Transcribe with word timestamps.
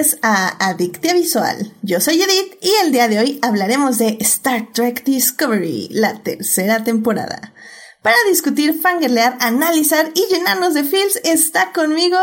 Bienvenidos 0.00 0.18
a 0.22 0.70
Adictia 0.70 1.12
Visual. 1.12 1.74
Yo 1.82 2.00
soy 2.00 2.22
Edith 2.22 2.56
y 2.62 2.70
el 2.82 2.90
día 2.90 3.06
de 3.06 3.18
hoy 3.18 3.38
hablaremos 3.42 3.98
de 3.98 4.16
Star 4.20 4.72
Trek 4.72 5.04
Discovery, 5.04 5.88
la 5.90 6.22
tercera 6.22 6.82
temporada. 6.82 7.52
Para 8.00 8.16
discutir, 8.26 8.72
fangirlear, 8.72 9.36
analizar 9.40 10.06
y 10.14 10.34
llenarnos 10.34 10.72
de 10.72 10.84
feels 10.84 11.20
está 11.22 11.72
conmigo 11.74 12.16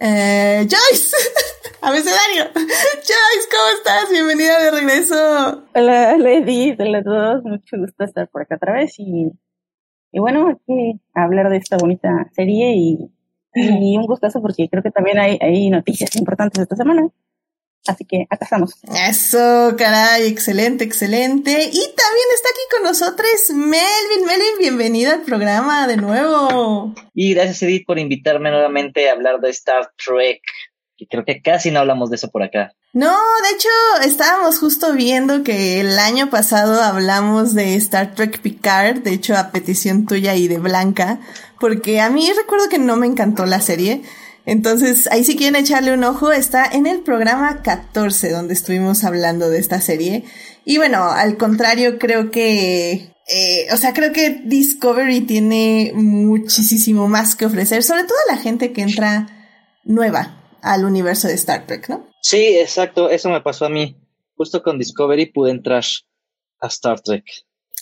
eh, 0.00 0.66
Joyce, 0.68 1.16
abecedario. 1.82 2.46
Joyce, 2.52 3.48
¿cómo 3.48 3.76
estás? 3.76 4.10
Bienvenida 4.10 4.58
de 4.60 4.70
regreso. 4.72 5.66
Hola, 5.76 6.16
Edith, 6.16 6.80
hola 6.80 6.98
a 6.98 7.04
todos. 7.04 7.44
Mucho 7.44 7.76
gusto 7.78 8.02
estar 8.02 8.28
por 8.28 8.42
acá 8.42 8.56
otra 8.56 8.72
vez 8.72 8.98
y, 8.98 9.30
y 10.10 10.18
bueno, 10.18 10.48
aquí 10.48 11.00
hablar 11.14 11.48
de 11.48 11.58
esta 11.58 11.76
bonita 11.76 12.28
serie 12.34 12.74
y 12.74 13.17
y 13.82 13.96
un 13.96 14.06
gustazo 14.06 14.40
porque 14.40 14.68
creo 14.68 14.82
que 14.82 14.90
también 14.90 15.18
hay, 15.18 15.38
hay 15.40 15.70
noticias 15.70 16.14
importantes 16.16 16.62
esta 16.62 16.76
semana. 16.76 17.08
Así 17.86 18.04
que 18.04 18.26
acá 18.28 18.44
estamos. 18.44 18.74
Eso, 19.08 19.74
caray, 19.78 20.26
excelente, 20.28 20.84
excelente. 20.84 21.50
Y 21.50 21.94
también 21.96 22.28
está 22.34 22.48
aquí 22.50 22.60
con 22.70 22.82
nosotros 22.82 23.28
Melvin. 23.50 24.26
Melvin, 24.26 24.58
bienvenido 24.58 25.12
al 25.12 25.22
programa 25.22 25.86
de 25.86 25.96
nuevo. 25.96 26.94
Y 27.14 27.32
gracias, 27.34 27.62
Edith, 27.62 27.86
por 27.86 27.98
invitarme 27.98 28.50
nuevamente 28.50 29.08
a 29.08 29.12
hablar 29.12 29.40
de 29.40 29.50
Star 29.50 29.90
Trek. 29.96 30.42
Y 31.00 31.06
creo 31.06 31.24
que 31.24 31.40
casi 31.40 31.70
no 31.70 31.78
hablamos 31.78 32.10
de 32.10 32.16
eso 32.16 32.28
por 32.28 32.42
acá. 32.42 32.74
No, 32.92 33.16
de 33.42 33.54
hecho, 33.54 33.68
estábamos 34.04 34.58
justo 34.58 34.92
viendo 34.94 35.44
que 35.44 35.80
el 35.80 35.96
año 35.96 36.28
pasado 36.28 36.82
hablamos 36.82 37.54
de 37.54 37.76
Star 37.76 38.16
Trek 38.16 38.40
Picard, 38.40 38.98
de 39.02 39.12
hecho, 39.12 39.36
a 39.36 39.52
petición 39.52 40.06
tuya 40.06 40.34
y 40.34 40.48
de 40.48 40.58
Blanca, 40.58 41.20
porque 41.60 42.00
a 42.00 42.10
mí 42.10 42.28
recuerdo 42.36 42.68
que 42.68 42.80
no 42.80 42.96
me 42.96 43.06
encantó 43.06 43.46
la 43.46 43.60
serie. 43.60 44.02
Entonces, 44.44 45.06
ahí 45.12 45.22
si 45.22 45.36
quieren 45.36 45.54
echarle 45.54 45.92
un 45.92 46.02
ojo, 46.02 46.32
está 46.32 46.64
en 46.64 46.88
el 46.88 47.00
programa 47.00 47.62
14 47.62 48.30
donde 48.32 48.54
estuvimos 48.54 49.04
hablando 49.04 49.50
de 49.50 49.60
esta 49.60 49.80
serie. 49.80 50.24
Y 50.64 50.78
bueno, 50.78 51.04
al 51.04 51.36
contrario, 51.36 52.00
creo 52.00 52.32
que, 52.32 53.12
eh, 53.28 53.66
o 53.72 53.76
sea, 53.76 53.92
creo 53.92 54.12
que 54.12 54.40
Discovery 54.44 55.20
tiene 55.20 55.92
muchísimo 55.94 57.06
más 57.06 57.36
que 57.36 57.46
ofrecer, 57.46 57.84
sobre 57.84 58.02
todo 58.02 58.18
a 58.28 58.34
la 58.34 58.40
gente 58.40 58.72
que 58.72 58.82
entra 58.82 59.28
nueva 59.84 60.37
al 60.62 60.84
universo 60.84 61.28
de 61.28 61.34
Star 61.34 61.66
Trek, 61.66 61.88
¿no? 61.88 62.06
Sí, 62.22 62.58
exacto, 62.58 63.10
eso 63.10 63.28
me 63.30 63.40
pasó 63.40 63.66
a 63.66 63.70
mí. 63.70 63.96
Justo 64.36 64.62
con 64.62 64.78
Discovery 64.78 65.26
pude 65.26 65.50
entrar 65.50 65.84
a 66.60 66.66
Star 66.66 67.00
Trek. 67.00 67.24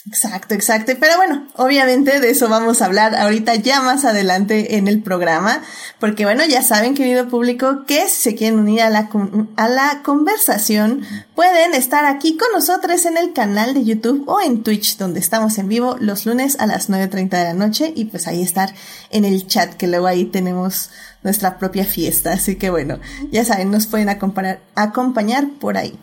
Exacto, 0.09 0.55
exacto. 0.55 0.93
Pero 1.01 1.17
bueno, 1.17 1.49
obviamente 1.57 2.21
de 2.21 2.31
eso 2.31 2.49
vamos 2.49 2.81
a 2.81 2.85
hablar 2.85 3.17
ahorita 3.17 3.57
ya 3.57 3.83
más 3.83 4.05
adelante 4.05 4.77
en 4.77 4.87
el 4.87 5.03
programa, 5.03 5.63
porque 5.99 6.25
bueno, 6.25 6.45
ya 6.47 6.63
saben, 6.63 6.95
querido 6.95 7.29
público, 7.29 7.85
que 7.87 8.09
si 8.09 8.23
se 8.23 8.35
quieren 8.37 8.61
unir 8.61 8.83
a 8.83 8.91
la, 8.91 9.11
a 9.57 9.69
la 9.69 10.03
conversación, 10.05 11.05
pueden 11.35 11.75
estar 11.75 12.05
aquí 12.05 12.37
con 12.37 12.47
nosotros 12.55 13.05
en 13.05 13.17
el 13.17 13.33
canal 13.33 13.75
de 13.75 13.85
YouTube 13.85 14.23
o 14.29 14.41
en 14.41 14.63
Twitch, 14.63 14.97
donde 14.97 15.19
estamos 15.19 15.59
en 15.59 15.69
vivo 15.69 15.97
los 15.99 16.25
lunes 16.25 16.57
a 16.61 16.67
las 16.67 16.89
9.30 16.89 17.31
de 17.31 17.45
la 17.45 17.55
noche 17.55 17.93
y 17.97 18.05
pues 18.05 18.29
ahí 18.29 18.43
estar 18.43 18.73
en 19.11 19.25
el 19.25 19.49
chat, 19.49 19.75
que 19.75 19.89
luego 19.89 20.07
ahí 20.07 20.27
tenemos 20.27 20.91
nuestra 21.23 21.59
propia 21.59 21.85
fiesta. 21.85 22.33
Así 22.33 22.57
que 22.57 22.71
bueno, 22.71 23.01
ya 23.31 23.45
saben, 23.45 23.71
nos 23.71 23.87
pueden 23.87 24.09
acompañar, 24.09 24.61
acompañar 24.75 25.49
por 25.61 25.77
ahí. 25.77 25.99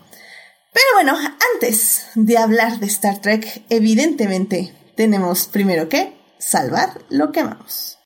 Pero 0.72 0.86
bueno, 0.94 1.16
antes 1.54 2.06
de 2.14 2.36
hablar 2.36 2.80
de 2.80 2.86
Star 2.86 3.20
Trek, 3.20 3.62
evidentemente 3.70 4.74
tenemos 4.96 5.46
primero 5.46 5.88
que 5.88 6.16
salvar 6.38 7.00
lo 7.10 7.30
que 7.30 7.40
amamos. 7.40 7.98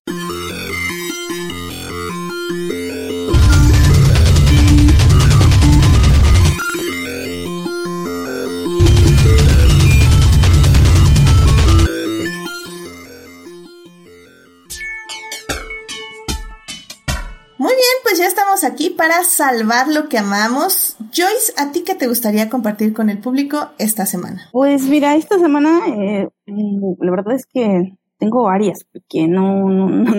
Estamos 18.58 18.76
aquí 18.76 18.90
para 18.90 19.22
salvar 19.24 19.88
lo 19.88 20.08
que 20.08 20.18
amamos. 20.18 20.96
Joyce, 21.14 21.52
¿a 21.56 21.70
ti 21.70 21.84
qué 21.84 21.94
te 21.94 22.08
gustaría 22.08 22.48
compartir 22.48 22.92
con 22.92 23.08
el 23.08 23.18
público 23.18 23.70
esta 23.78 24.04
semana? 24.04 24.48
Pues 24.52 24.88
mira, 24.88 25.14
esta 25.14 25.38
semana 25.38 25.80
eh, 25.86 26.28
la 26.46 27.10
verdad 27.10 27.34
es 27.34 27.46
que 27.46 27.96
tengo 28.18 28.44
varias, 28.44 28.84
porque 28.84 29.28
no, 29.28 29.68
no, 29.68 30.12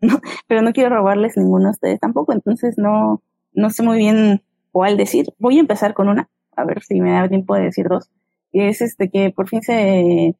no, 0.00 0.20
pero 0.46 0.62
no 0.62 0.72
quiero 0.72 0.94
robarles 0.94 1.36
ninguna 1.36 1.68
a 1.68 1.72
ustedes 1.72 1.98
tampoco, 1.98 2.32
entonces 2.32 2.74
no, 2.76 3.22
no 3.52 3.70
sé 3.70 3.82
muy 3.82 3.98
bien 3.98 4.42
cuál 4.72 4.96
decir. 4.96 5.26
Voy 5.38 5.56
a 5.56 5.60
empezar 5.60 5.94
con 5.94 6.08
una, 6.08 6.28
a 6.54 6.64
ver 6.64 6.82
si 6.82 7.00
me 7.00 7.12
da 7.12 7.28
tiempo 7.28 7.54
de 7.54 7.64
decir 7.64 7.86
dos. 7.88 8.10
Que 8.52 8.68
es 8.68 8.80
este 8.82 9.10
que 9.10 9.30
por 9.30 9.48
fin 9.48 9.62
se 9.62 10.36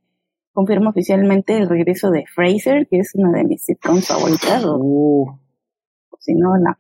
confirma 0.53 0.91
oficialmente 0.91 1.57
el 1.57 1.69
regreso 1.69 2.11
de 2.11 2.25
Fraser, 2.27 2.87
que 2.89 2.99
es 2.99 3.15
una 3.15 3.33
de 3.39 3.45
mis 3.45 3.65
sitcoms 3.65 4.09
favoritas. 4.09 4.65
Uh 4.65 5.39
si 6.27 6.35
no 6.35 6.57
la 6.57 6.77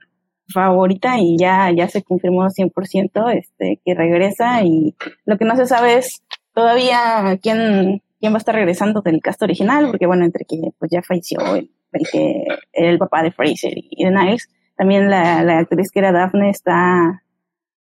favorita 0.52 1.18
y 1.18 1.36
ya, 1.38 1.70
ya 1.70 1.88
se 1.88 2.02
confirmó 2.02 2.46
100% 2.48 3.34
este, 3.36 3.80
que 3.84 3.94
regresa 3.94 4.62
y 4.62 4.94
lo 5.24 5.38
que 5.38 5.44
no 5.44 5.56
se 5.56 5.66
sabe 5.66 5.98
es 5.98 6.22
todavía 6.54 7.38
quién, 7.42 8.02
quién 8.20 8.32
va 8.32 8.36
a 8.36 8.38
estar 8.38 8.54
regresando 8.54 9.02
del 9.02 9.20
cast 9.20 9.42
original, 9.42 9.88
porque 9.88 10.06
bueno, 10.06 10.24
entre 10.24 10.44
que 10.44 10.60
pues 10.78 10.90
ya 10.90 11.02
falleció 11.02 11.38
el, 11.56 11.70
que 12.12 12.44
era 12.72 12.90
el 12.90 12.98
papá 12.98 13.22
de 13.22 13.32
Fraser 13.32 13.72
y 13.74 14.04
de 14.04 14.10
Niles, 14.10 14.48
también 14.76 15.10
la, 15.10 15.42
la 15.42 15.58
actriz 15.58 15.90
que 15.90 16.00
era 16.00 16.12
Daphne 16.12 16.50
está, 16.50 17.22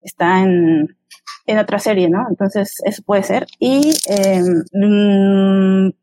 está 0.00 0.40
en, 0.42 0.96
en 1.46 1.58
otra 1.58 1.78
serie, 1.78 2.08
¿no? 2.08 2.26
Entonces, 2.28 2.76
eso 2.84 3.02
puede 3.04 3.22
ser. 3.22 3.46
Y, 3.58 3.94
eh, 4.08 4.42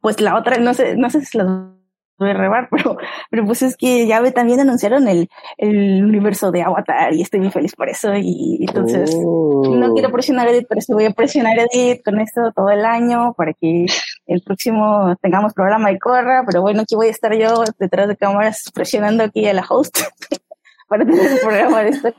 pues 0.02 0.22
la 0.22 0.38
otra, 0.38 0.58
no 0.58 0.74
sé, 0.74 0.96
no 0.96 1.10
sé 1.10 1.22
si 1.22 1.38
los 1.38 1.81
de 2.26 2.34
rebar, 2.34 2.68
pero, 2.72 2.98
pero 3.30 3.46
pues 3.46 3.62
es 3.62 3.78
que 3.78 4.08
ya 4.08 4.22
también 4.32 4.60
anunciaron 4.60 5.08
el, 5.08 5.30
el 5.58 6.04
universo 6.04 6.52
de 6.52 6.64
Avatar 6.64 7.14
y 7.14 7.22
estoy 7.22 7.40
muy 7.40 7.52
feliz 7.52 7.76
por 7.76 7.90
eso 7.90 8.14
y 8.16 8.66
entonces 8.68 9.16
no 9.16 9.94
quiero 9.94 10.10
oh. 10.10 10.12
presionar 10.12 10.48
a 10.48 10.52
Edith, 10.52 10.68
pero 10.70 10.82
sí 10.82 10.94
voy 10.94 11.06
a 11.06 11.12
presionar 11.12 11.60
a 11.60 11.66
Edith 11.72 12.04
con 12.04 12.20
esto 12.20 12.52
todo 12.56 12.70
el 12.70 12.86
año 12.86 13.34
para 13.34 13.54
que 13.54 13.86
el 14.28 14.42
próximo 14.42 15.16
tengamos 15.22 15.54
programa 15.54 15.92
y 15.92 16.00
corra, 16.00 16.44
pero 16.46 16.62
bueno, 16.62 16.82
aquí 16.82 16.96
voy 16.96 17.08
a 17.08 17.12
estar 17.12 17.34
yo 17.34 17.64
detrás 17.80 18.08
de 18.08 18.16
cámaras 18.16 18.72
presionando 18.74 19.24
aquí 19.24 19.48
a 19.48 19.54
la 19.54 19.66
host 19.68 20.00
para 20.88 21.06
tener 21.06 21.32
el 21.32 21.40
programa 21.40 21.84
de 21.84 21.90
esto 21.90 22.14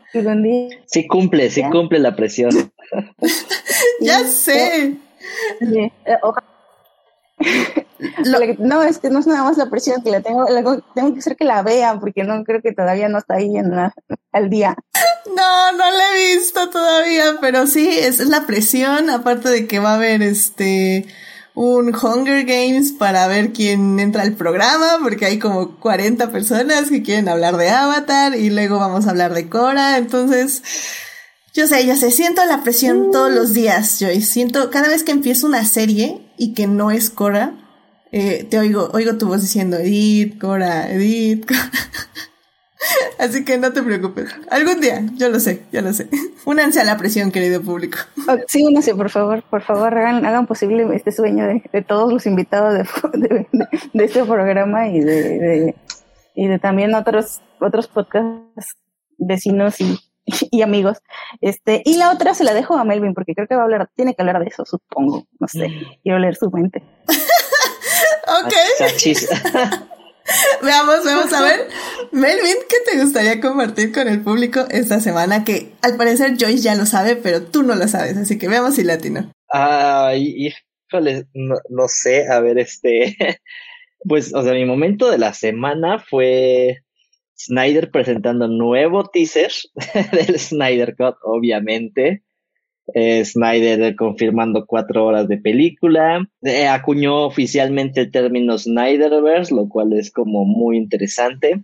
Sí 0.87 1.07
cumple, 1.07 1.51
sí 1.51 1.63
cumple 1.71 1.99
la 1.99 2.17
presión. 2.17 2.51
ya 4.01 4.21
sé. 4.25 4.97
Eh, 5.61 5.91
no, 8.59 8.83
es 8.83 8.99
que 8.99 9.11
no 9.11 9.19
es 9.21 9.27
nada 9.27 9.45
más 9.45 9.57
la 9.57 9.71
presión 9.71 10.03
que 10.03 10.11
le 10.11 10.21
tengo, 10.21 10.47
tengo 10.95 11.13
que 11.13 11.21
hacer 11.21 11.37
que 11.37 11.45
la 11.45 11.63
vean 11.63 12.01
porque 12.01 12.25
no 12.25 12.43
creo 12.45 12.61
que 12.63 12.73
todavía 12.73 13.09
no 13.09 13.19
está 13.19 13.35
ahí 13.35 13.57
en 13.57 13.71
la, 13.71 13.95
al 14.33 14.51
día. 14.51 14.77
No, 15.27 15.73
no 15.73 15.91
la 15.91 16.05
he 16.11 16.35
visto 16.37 16.69
todavía, 16.71 17.37
pero 17.41 17.67
sí, 17.67 17.89
es 17.89 18.19
la 18.27 18.47
presión, 18.47 19.09
aparte 19.11 19.51
de 19.51 19.67
que 19.67 19.79
va 19.79 19.93
a 19.93 19.97
haber 19.97 20.23
este 20.23 21.07
un 21.55 21.95
Hunger 21.95 22.45
Games 22.45 22.93
para 22.93 23.27
ver 23.27 23.53
quién 23.53 24.01
entra 24.01 24.23
al 24.23 24.33
programa, 24.33 24.99
porque 25.03 25.27
hay 25.27 25.39
como 25.39 25.79
40 25.79 26.33
personas 26.33 26.89
que 26.89 27.03
quieren 27.03 27.29
hablar 27.29 27.57
de 27.57 27.69
Avatar 27.69 28.35
y 28.37 28.51
luego 28.51 28.79
vamos 28.79 29.07
a 29.07 29.11
hablar 29.11 29.35
de 29.35 29.49
Cora, 29.49 29.99
entonces 29.99 30.63
yo 31.55 31.67
sé, 31.67 31.87
yo 31.87 31.95
sé, 31.97 32.11
siento 32.11 32.45
la 32.47 32.63
presión 32.63 33.11
todos 33.11 33.31
los 33.31 33.53
días, 33.53 34.01
yo 34.01 34.09
siento 34.23 34.71
cada 34.71 34.89
vez 34.89 35.05
que 35.05 35.13
empiezo 35.13 35.47
una 35.47 35.67
serie 35.67 36.23
y 36.43 36.55
que 36.55 36.67
no 36.67 36.91
es 36.91 37.09
Cora, 37.09 37.53
eh, 38.11 38.45
te 38.51 38.59
oigo, 38.59 38.91
oigo 38.93 39.17
tu 39.17 39.29
voz 39.29 39.43
diciendo 39.43 39.77
Edith, 39.77 40.41
Cora, 40.41 40.91
Edith. 40.91 41.49
Así 43.21 43.45
que 43.45 43.59
no 43.59 43.73
te 43.73 43.81
preocupes. 43.81 44.35
Algún 44.51 44.81
día, 44.81 45.05
yo 45.15 45.29
lo 45.29 45.39
sé, 45.39 45.63
ya 45.71 45.83
lo 45.83 45.93
sé. 45.93 46.09
Únanse 46.45 46.81
a 46.81 46.85
la 46.85 46.97
presión, 46.97 47.31
querido 47.31 47.63
público. 47.63 47.99
Sí, 48.49 48.65
únanse, 48.65 48.93
por 48.97 49.09
favor, 49.09 49.45
por 49.49 49.63
favor, 49.63 49.97
hagan, 49.97 50.27
hagan 50.27 50.49
posible 50.49 50.85
este 50.97 51.13
sueño 51.13 51.47
de, 51.47 51.83
todos 51.83 52.13
los 52.13 52.27
invitados 52.27 52.75
de, 53.13 53.47
de, 53.93 54.05
este 54.05 54.25
programa 54.25 54.89
y 54.89 54.99
de, 54.99 55.77
y 56.35 56.49
de 56.49 56.59
también 56.59 56.93
otros, 56.97 57.41
otros 57.61 57.87
podcasts 57.87 58.75
vecinos 59.17 59.81
y 59.81 59.97
y 60.51 60.63
amigos. 60.63 60.99
Este, 61.41 61.83
y 61.85 61.97
la 61.97 62.13
otra 62.13 62.35
se 62.35 62.45
la 62.45 62.55
dejo 62.55 62.77
a 62.77 62.85
Melvin 62.85 63.15
porque 63.15 63.35
creo 63.35 63.49
que 63.49 63.55
va 63.55 63.63
a 63.63 63.65
hablar, 63.65 63.91
tiene 63.95 64.15
que 64.15 64.23
hablar 64.23 64.41
de 64.41 64.47
eso, 64.47 64.65
supongo. 64.65 65.27
No 65.39 65.49
sé, 65.49 65.69
mm. 65.69 66.01
quiero 66.03 66.19
leer 66.19 66.37
su 66.37 66.51
mente. 66.51 66.83
ok. 68.45 68.53
veamos, 70.63 71.05
vamos 71.05 71.33
a 71.33 71.43
ver. 71.43 71.69
Melvin, 72.13 72.57
¿qué 72.69 72.91
te 72.91 73.03
gustaría 73.03 73.41
compartir 73.41 73.93
con 73.93 74.09
el 74.09 74.23
público 74.23 74.67
esta 74.71 75.01
semana? 75.01 75.45
Que 75.45 75.73
al 75.83 75.97
parecer 75.97 76.37
Joyce 76.39 76.63
ya 76.63 76.75
lo 76.75 76.87
sabe, 76.87 77.17
pero 77.17 77.43
tú 77.43 77.63
no 77.63 77.75
lo 77.75 77.89
sabes, 77.89 78.17
así 78.17 78.39
que 78.39 78.49
veamos 78.49 78.75
si 78.75 78.85
latino. 78.85 79.33
Ay, 79.49 80.53
híjole, 80.91 81.27
no, 81.35 81.57
no 81.69 81.89
sé, 81.89 82.29
a 82.29 82.41
ver, 82.41 82.59
este, 82.59 83.17
pues, 84.05 84.33
o 84.35 84.43
sea, 84.43 84.53
mi 84.53 84.65
momento 84.65 85.11
de 85.11 85.19
la 85.19 85.35
semana 85.35 85.99
fue 85.99 86.82
Snyder 87.47 87.91
presentando 87.91 88.47
nuevo 88.49 89.05
teaser 89.05 89.53
del 90.13 90.39
Snyder 90.39 90.95
Cut, 90.97 91.17
obviamente. 91.23 92.23
Eh, 92.95 93.25
Snyder 93.25 93.95
confirmando 93.97 94.67
cuatro 94.67 95.07
horas 95.07 95.29
de 95.29 95.39
película. 95.39 96.27
Eh, 96.43 96.67
acuñó 96.67 97.27
oficialmente 97.27 98.03
el 98.03 98.11
término 98.11 98.59
Snyderverse, 98.59 99.55
lo 99.55 99.69
cual 99.69 99.93
es 99.93 100.11
como 100.11 100.45
muy 100.45 100.77
interesante. 100.77 101.63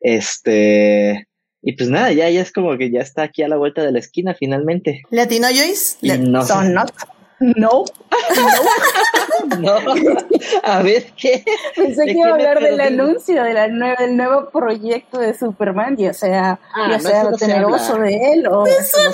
Este. 0.00 1.26
Y 1.62 1.72
pues 1.72 1.90
nada, 1.90 2.12
ya, 2.12 2.30
ya 2.30 2.40
es 2.40 2.52
como 2.52 2.76
que 2.78 2.90
ya 2.90 3.00
está 3.00 3.24
aquí 3.24 3.42
a 3.42 3.48
la 3.48 3.56
vuelta 3.56 3.82
de 3.82 3.92
la 3.92 3.98
esquina 3.98 4.34
finalmente. 4.34 5.02
¿Latino 5.10 5.48
Joyce? 5.48 5.96
no 6.18 6.44
Son 6.44 6.72
not. 6.72 6.92
No. 7.40 7.54
no. 7.58 7.84
A 10.62 10.82
ver 10.82 11.06
qué. 11.16 11.44
Pensé 11.74 12.04
que 12.04 12.12
iba 12.12 12.28
a 12.28 12.32
hablar 12.34 12.60
del 12.60 12.80
anuncio 12.80 13.42
de 13.42 13.54
la 13.54 13.68
del 13.68 14.16
nuevo 14.16 14.50
proyecto 14.50 15.18
de 15.18 15.34
Superman, 15.34 15.96
y 15.98 16.08
o 16.08 16.14
sea, 16.14 16.58
ah, 16.74 16.88
ya 16.90 17.00
sea 17.00 17.32
temeroso 17.32 17.98
de 17.98 18.32
él 18.32 18.46
o. 18.46 18.66
Eso 18.66 18.98
no 19.04 19.12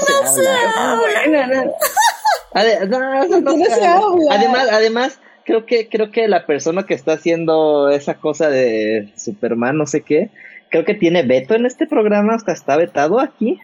se 3.57 3.87
habla. 3.87 4.35
Además, 4.35 4.69
además, 4.71 5.19
creo 5.45 5.67
que, 5.67 5.89
creo 5.89 6.11
que 6.11 6.29
la 6.29 6.47
persona 6.47 6.85
que 6.85 6.95
está 6.95 7.13
haciendo 7.13 7.89
esa 7.91 8.15
cosa 8.15 8.49
de 8.49 9.13
Superman, 9.17 9.77
no 9.77 9.87
sé 9.87 10.03
qué, 10.03 10.31
creo 10.71 10.85
que 10.85 10.95
tiene 10.95 11.23
veto 11.23 11.55
en 11.55 11.67
este 11.67 11.87
programa, 11.87 12.35
hasta 12.35 12.53
está 12.53 12.77
vetado 12.77 13.21
aquí. 13.21 13.59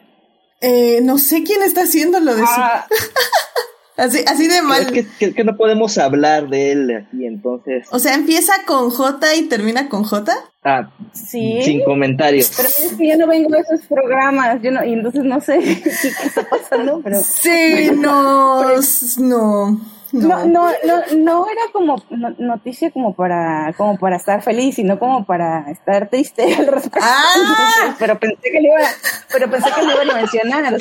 Eh, 0.61 1.01
no 1.03 1.19
sé 1.19 1.45
quién 1.45 1.63
está 1.63 1.83
haciendo 1.83 2.19
lo 2.19 2.35
de 2.35 2.43
ah. 2.45 2.87
Así, 3.99 4.21
así 4.29 4.47
de 4.47 4.63
mal. 4.63 4.97
Es 4.97 5.35
que, 5.35 5.43
no 5.43 5.57
podemos 5.57 5.99
hablar 5.99 6.49
de 6.49 6.71
él 6.71 6.97
aquí, 6.97 7.27
entonces. 7.27 7.89
O 7.91 7.99
sea, 7.99 8.15
empieza 8.15 8.53
con 8.65 8.91
J 8.91 9.35
y 9.35 9.49
termina 9.49 9.89
con 9.89 10.05
J. 10.05 10.33
Ah, 10.63 10.89
sí. 11.13 11.59
Sin 11.63 11.83
comentarios. 11.83 12.53
Pero 12.57 12.69
es 12.69 12.95
que 12.97 13.09
yo 13.09 13.17
no 13.17 13.27
vengo 13.27 13.53
a 13.57 13.59
esos 13.59 13.85
programas, 13.89 14.63
yo 14.63 14.71
no, 14.71 14.85
y 14.85 14.93
entonces 14.93 15.25
no 15.25 15.41
sé 15.41 15.59
qué, 15.83 15.91
está 15.91 16.49
pasando, 16.49 17.01
pero. 17.03 17.19
Sí, 17.19 17.91
no, 17.93 18.63
no. 19.19 19.81
No. 20.13 20.47
no, 20.47 20.71
no, 20.85 21.03
no, 21.17 21.51
era 21.51 21.63
como 21.73 22.03
noticia 22.39 22.91
como 22.91 23.15
para, 23.15 23.75
como 23.77 23.99
para 23.99 24.17
estar 24.17 24.43
feliz, 24.43 24.77
sino 24.77 24.99
como 24.99 25.27
para 25.27 25.71
estar 25.71 26.09
triste 26.09 26.55
al 26.55 26.67
respecto. 26.67 27.01
Ah. 27.03 27.95
pero 27.99 28.19
pensé 28.19 28.43
que 28.43 28.61
le 28.61 28.69
iba, 28.69 28.89
pero 29.31 29.51
pensé 29.51 29.71
que 29.75 29.83
le 29.83 29.93
iban 29.93 30.11
a 30.11 30.15
mencionar. 30.15 30.77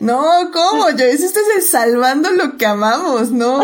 No, 0.00 0.50
¿cómo? 0.52 0.90
Yo, 0.90 1.04
este 1.04 1.26
es 1.26 1.56
el 1.56 1.62
salvando 1.62 2.30
lo 2.30 2.56
que 2.56 2.66
amamos, 2.66 3.30
no 3.30 3.62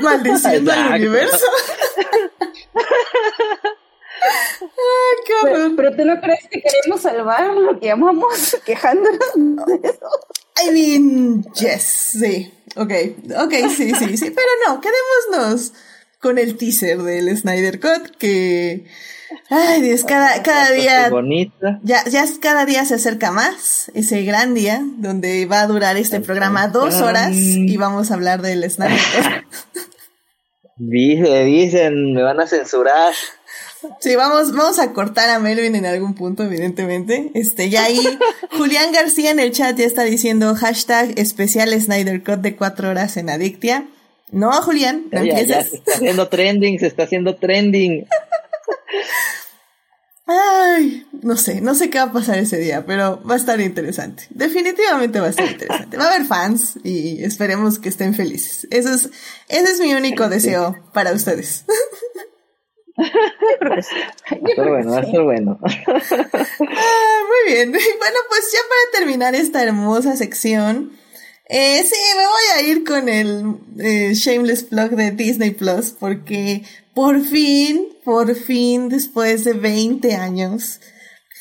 maldiciendo 0.00 0.72
al 0.72 0.94
universo. 0.94 1.46
Ay, 4.24 5.16
qué 5.26 5.32
horror. 5.42 5.72
Pero, 5.76 5.76
pero, 5.76 5.96
tú 5.96 6.04
no 6.04 6.20
crees 6.20 6.48
que 6.50 6.62
queremos 6.62 7.02
salvar 7.02 7.54
lo 7.54 7.78
que 7.78 7.90
amamos 7.90 8.56
quejándonos 8.64 9.66
de 9.66 9.88
eso. 9.88 10.08
I 10.56 10.70
mean, 10.70 11.44
yes, 11.54 11.82
sí. 12.20 12.52
Ok, 12.76 12.92
ok, 13.36 13.52
sí, 13.74 13.92
sí, 13.94 14.16
sí. 14.16 14.30
Pero 14.30 14.48
no, 14.66 14.80
quedémonos 14.80 15.72
con 16.20 16.38
el 16.38 16.56
teaser 16.56 16.98
del 17.02 17.36
Snyder 17.36 17.80
Cut 17.80 18.16
que. 18.18 18.86
Ay, 19.50 19.82
Dios, 19.82 20.04
cada, 20.04 20.42
cada 20.42 20.70
día. 20.70 21.10
Ya, 21.82 22.04
ya 22.04 22.24
cada 22.40 22.66
día 22.66 22.84
se 22.84 22.94
acerca 22.94 23.32
más 23.32 23.90
ese 23.94 24.22
gran 24.22 24.54
día 24.54 24.80
donde 24.98 25.46
va 25.46 25.62
a 25.62 25.66
durar 25.66 25.96
este 25.96 26.20
programa 26.20 26.68
dos 26.68 26.94
horas 27.00 27.32
y 27.34 27.76
vamos 27.76 28.10
a 28.10 28.14
hablar 28.14 28.42
del 28.42 28.68
Snyder 28.70 28.98
Cut. 28.98 29.84
Dice, 30.76 31.44
dicen, 31.44 32.14
me 32.14 32.22
van 32.22 32.40
a 32.40 32.48
censurar. 32.48 33.14
Sí, 34.00 34.16
vamos, 34.16 34.52
vamos 34.52 34.78
a 34.78 34.92
cortar 34.92 35.30
a 35.30 35.38
Melvin 35.38 35.74
en 35.76 35.86
algún 35.86 36.14
punto, 36.14 36.42
evidentemente. 36.44 37.30
Este, 37.34 37.70
ya 37.70 37.84
ahí, 37.84 38.00
Julián 38.56 38.92
García 38.92 39.30
en 39.30 39.40
el 39.40 39.52
chat 39.52 39.76
ya 39.76 39.86
está 39.86 40.02
diciendo 40.04 40.54
hashtag 40.54 41.18
especial 41.18 41.78
Snyder 41.80 42.22
Cut 42.22 42.40
de 42.40 42.56
cuatro 42.56 42.90
horas 42.90 43.16
en 43.16 43.30
Adictia. 43.30 43.86
No, 44.30 44.50
Julián, 44.62 45.06
no 45.12 45.24
ya, 45.24 45.36
se 45.44 45.76
está 45.76 45.94
haciendo 45.94 46.28
trending, 46.28 46.78
se 46.80 46.86
está 46.86 47.04
haciendo 47.04 47.36
trending. 47.36 48.06
Ay, 50.26 51.06
no 51.20 51.36
sé, 51.36 51.60
no 51.60 51.74
sé 51.74 51.90
qué 51.90 51.98
va 51.98 52.04
a 52.04 52.12
pasar 52.12 52.38
ese 52.38 52.56
día, 52.56 52.86
pero 52.86 53.22
va 53.28 53.34
a 53.34 53.36
estar 53.36 53.60
interesante. 53.60 54.26
Definitivamente 54.30 55.20
va 55.20 55.26
a 55.26 55.30
estar 55.30 55.50
interesante. 55.50 55.98
Va 55.98 56.04
a 56.04 56.14
haber 56.14 56.26
fans 56.26 56.78
y 56.82 57.22
esperemos 57.22 57.78
que 57.78 57.90
estén 57.90 58.14
felices. 58.14 58.66
Eso 58.70 58.94
es, 58.94 59.10
ese 59.48 59.72
es 59.72 59.80
mi 59.80 59.92
único 59.92 60.28
deseo 60.30 60.76
para 60.94 61.12
ustedes. 61.12 61.66
Va 62.96 63.74
a 63.76 63.82
ser 63.82 64.68
bueno, 64.68 64.92
va 64.92 64.98
a 64.98 65.04
ser 65.04 65.22
bueno. 65.22 65.58
muy 66.58 67.52
bien. 67.52 67.72
Bueno, 67.98 68.18
pues 68.28 68.52
ya 68.52 68.58
para 68.68 68.98
terminar 68.98 69.34
esta 69.34 69.62
hermosa 69.62 70.16
sección, 70.16 70.92
eh, 71.46 71.82
sí, 71.84 71.96
me 72.16 72.26
voy 72.26 72.42
a 72.54 72.62
ir 72.68 72.84
con 72.84 73.08
el 73.08 73.56
eh, 73.78 74.14
Shameless 74.14 74.64
Plug 74.64 74.90
de 74.90 75.10
Disney 75.10 75.50
Plus, 75.50 75.90
porque 75.90 76.62
por 76.94 77.20
fin, 77.20 77.88
por 78.04 78.34
fin, 78.34 78.88
después 78.88 79.44
de 79.44 79.54
20 79.54 80.14
años, 80.14 80.80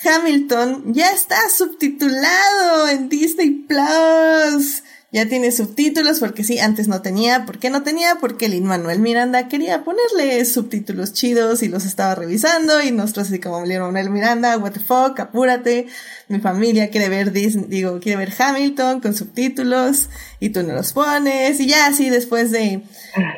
Hamilton 0.04 0.94
ya 0.94 1.12
está 1.12 1.50
subtitulado 1.50 2.90
en 2.90 3.10
Disney 3.10 3.52
Plus 3.68 4.83
ya 5.14 5.28
tiene 5.28 5.52
subtítulos, 5.52 6.20
porque 6.20 6.44
sí, 6.44 6.58
antes 6.58 6.88
no 6.88 7.04
tenía. 7.04 7.46
¿Por 7.46 7.60
qué 7.60 7.70
no 7.70 7.84
tenía? 7.84 8.16
Porque 8.20 8.50
Lin 8.50 8.66
Manuel 8.66 8.98
Miranda 8.98 9.48
quería 9.48 9.84
ponerle 9.84 10.44
subtítulos 10.44 11.14
chidos 11.14 11.62
y 11.62 11.68
los 11.68 11.86
estaba 11.86 12.16
revisando 12.16 12.82
y 12.82 12.92
nosotros 12.92 13.28
así 13.28 13.40
como 13.40 13.64
Lin 13.64 13.82
Manuel 13.82 14.10
Miranda, 14.10 14.58
what 14.58 14.72
the 14.72 14.80
fuck, 14.80 15.20
apúrate. 15.20 15.86
Mi 16.30 16.40
familia 16.40 16.90
quiere 16.90 17.10
ver 17.10 17.32
Disney, 17.32 17.66
digo, 17.68 18.00
quiere 18.00 18.18
ver 18.18 18.34
Hamilton 18.36 19.02
con 19.02 19.14
subtítulos 19.14 20.10
y 20.40 20.50
tú 20.50 20.64
no 20.64 20.74
los 20.74 20.94
pones 20.94 21.60
y 21.60 21.68
ya 21.68 21.86
así 21.86 22.10
después 22.10 22.50
de 22.50 22.82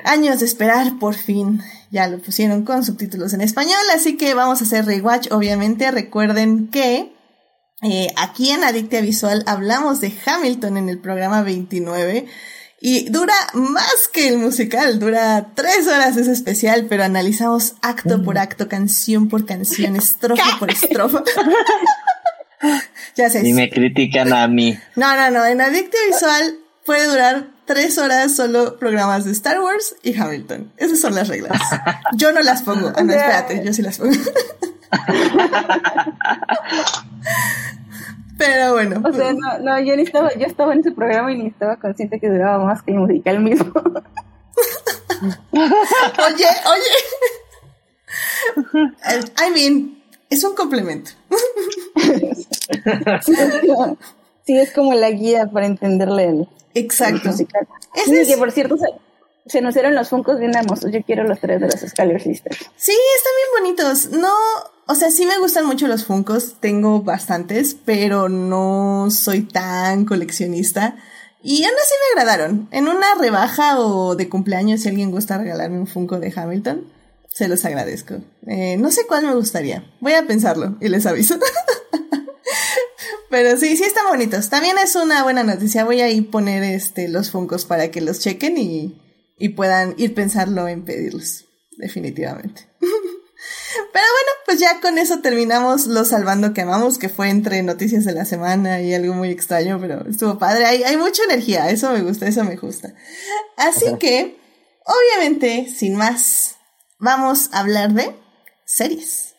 años 0.05 0.39
de 0.39 0.45
esperar, 0.45 0.97
por 0.97 1.13
fin 1.13 1.61
ya 1.91 2.07
lo 2.07 2.19
pusieron 2.19 2.63
con 2.63 2.83
subtítulos 2.83 3.33
en 3.33 3.41
español, 3.41 3.79
así 3.93 4.17
que 4.17 4.33
vamos 4.33 4.61
a 4.61 4.65
hacer 4.65 4.85
rewatch, 4.85 5.31
obviamente. 5.31 5.91
Recuerden 5.91 6.67
que 6.67 7.14
eh, 7.81 8.07
aquí 8.15 8.51
en 8.51 8.63
Adictia 8.63 9.01
Visual 9.01 9.43
hablamos 9.45 10.01
de 10.01 10.13
Hamilton 10.25 10.77
en 10.77 10.89
el 10.89 10.99
programa 10.99 11.41
29 11.43 12.25
y 12.81 13.09
dura 13.09 13.33
más 13.53 14.07
que 14.11 14.27
el 14.27 14.37
musical, 14.37 14.99
dura 14.99 15.47
tres 15.55 15.87
horas 15.87 16.17
es 16.17 16.27
especial, 16.27 16.85
pero 16.87 17.03
analizamos 17.03 17.75
acto 17.81 18.21
por 18.21 18.37
acto, 18.37 18.67
canción 18.67 19.27
por 19.27 19.45
canción, 19.45 19.95
estrofa 19.95 20.59
por 20.59 20.69
estrofa. 20.71 21.23
ya 23.15 23.29
sé. 23.29 23.47
Y 23.47 23.53
me 23.53 23.69
critican 23.69 24.33
a 24.33 24.47
mí. 24.47 24.77
No, 24.95 25.15
no, 25.15 25.31
no, 25.31 25.45
en 25.45 25.61
Adictia 25.61 25.99
Visual 26.11 26.59
puede 26.85 27.07
durar 27.07 27.47
tres 27.65 27.97
horas 27.97 28.35
solo 28.35 28.77
programas 28.77 29.25
de 29.25 29.31
Star 29.31 29.59
Wars 29.59 29.95
y 30.03 30.15
Hamilton. 30.15 30.71
Esas 30.77 30.99
son 30.99 31.15
las 31.15 31.27
reglas. 31.27 31.59
Yo 32.15 32.31
no 32.31 32.41
las 32.41 32.61
pongo. 32.61 32.93
Ah, 32.95 33.03
no, 33.03 33.13
espérate, 33.13 33.63
yo 33.65 33.73
sí 33.73 33.81
las 33.81 33.97
pongo. 33.97 34.13
Pero 38.37 38.73
bueno. 38.73 39.01
O 39.03 39.13
sea, 39.13 39.33
no, 39.33 39.59
no, 39.59 39.79
yo, 39.79 39.95
ni 39.95 40.03
estaba, 40.03 40.33
yo 40.33 40.45
estaba 40.45 40.73
en 40.73 40.81
ese 40.81 40.91
programa 40.91 41.31
y 41.31 41.37
ni 41.37 41.47
estaba 41.47 41.77
consciente 41.77 42.19
que 42.19 42.29
duraba 42.29 42.63
más 42.63 42.81
que 42.81 42.91
el 42.91 42.97
musical 42.99 43.39
mismo. 43.39 43.71
oye, 45.51 46.47
oye. 46.65 46.95
I 49.45 49.51
mean, 49.53 50.03
es 50.29 50.43
un 50.43 50.53
complemento. 50.55 51.11
sí, 54.45 54.57
es 54.57 54.71
como 54.73 54.93
la 54.93 55.11
guía 55.11 55.47
para 55.47 55.65
entenderle 55.65 56.25
el, 56.25 56.47
Exacto. 56.73 57.29
musical. 57.29 57.67
Es 57.95 58.27
que 58.27 58.37
por 58.37 58.51
cierto, 58.51 58.77
se, 59.45 59.61
nos 59.61 59.73
dieron 59.73 59.95
los 59.95 60.09
funcos 60.09 60.39
bien 60.39 60.55
hermosos. 60.55 60.91
Yo 60.91 61.03
quiero 61.03 61.23
los 61.23 61.39
tres 61.39 61.61
de 61.61 61.67
los 61.67 62.23
Sisters. 62.23 62.57
Sí, 62.75 62.93
están 63.17 63.33
bien 63.37 63.75
bonitos. 63.75 64.09
No, 64.11 64.33
o 64.87 64.95
sea, 64.95 65.11
sí 65.11 65.25
me 65.25 65.37
gustan 65.39 65.65
mucho 65.65 65.87
los 65.87 66.05
Funcos, 66.05 66.55
tengo 66.59 67.01
bastantes, 67.01 67.75
pero 67.85 68.29
no 68.29 69.07
soy 69.09 69.41
tan 69.41 70.05
coleccionista. 70.05 70.95
Y 71.41 71.63
aún 71.63 71.73
así 71.75 71.93
me 72.15 72.21
agradaron. 72.21 72.67
En 72.71 72.87
una 72.87 73.15
rebaja 73.19 73.79
o 73.79 74.15
de 74.15 74.29
cumpleaños, 74.29 74.81
si 74.81 74.89
alguien 74.89 75.11
gusta 75.11 75.37
regalarme 75.37 75.79
un 75.79 75.87
Funko 75.87 76.19
de 76.19 76.33
Hamilton, 76.35 76.91
se 77.29 77.47
los 77.47 77.65
agradezco. 77.65 78.15
Eh, 78.47 78.77
no 78.77 78.89
sé 78.89 79.05
cuál 79.07 79.25
me 79.25 79.35
gustaría. 79.35 79.83
Voy 79.99 80.13
a 80.13 80.25
pensarlo 80.25 80.77
y 80.81 80.89
les 80.89 81.05
aviso. 81.05 81.37
Pero 83.29 83.57
sí, 83.57 83.75
sí 83.75 83.83
están 83.83 84.07
bonitos. 84.07 84.49
También 84.49 84.77
es 84.77 84.95
una 84.95 85.23
buena 85.23 85.43
noticia. 85.43 85.83
Voy 85.83 86.01
a 86.01 86.09
ir 86.09 86.31
poner 86.31 86.63
este, 86.63 87.07
los 87.07 87.31
Funcos 87.31 87.65
para 87.65 87.91
que 87.91 88.01
los 88.01 88.19
chequen 88.19 88.57
y, 88.57 89.01
y 89.37 89.49
puedan 89.49 89.95
ir 89.97 90.13
pensarlo 90.13 90.67
en 90.67 90.85
pedirlos. 90.85 91.45
Definitivamente. 91.77 92.69
Pero 92.79 94.05
bueno, 94.05 94.31
pues 94.45 94.59
ya 94.59 94.79
con 94.79 94.97
eso 94.97 95.19
terminamos 95.19 95.87
lo 95.87 96.05
salvando 96.05 96.53
que 96.53 96.61
amamos, 96.61 96.97
que 96.97 97.09
fue 97.09 97.29
entre 97.29 97.61
noticias 97.63 98.05
de 98.05 98.13
la 98.13 98.25
semana 98.25 98.81
y 98.81 98.93
algo 98.93 99.13
muy 99.13 99.29
extraño, 99.29 99.79
pero 99.79 100.07
estuvo 100.09 100.39
padre. 100.39 100.65
Hay, 100.65 100.83
hay 100.83 100.97
mucha 100.97 101.23
energía, 101.23 101.69
eso 101.69 101.91
me 101.91 102.01
gusta, 102.01 102.27
eso 102.27 102.43
me 102.43 102.55
gusta. 102.55 102.95
Así 103.57 103.85
que, 103.99 104.39
obviamente, 104.85 105.67
sin 105.73 105.95
más, 105.95 106.55
vamos 106.97 107.49
a 107.51 107.59
hablar 107.59 107.93
de 107.93 108.15
series. 108.65 109.35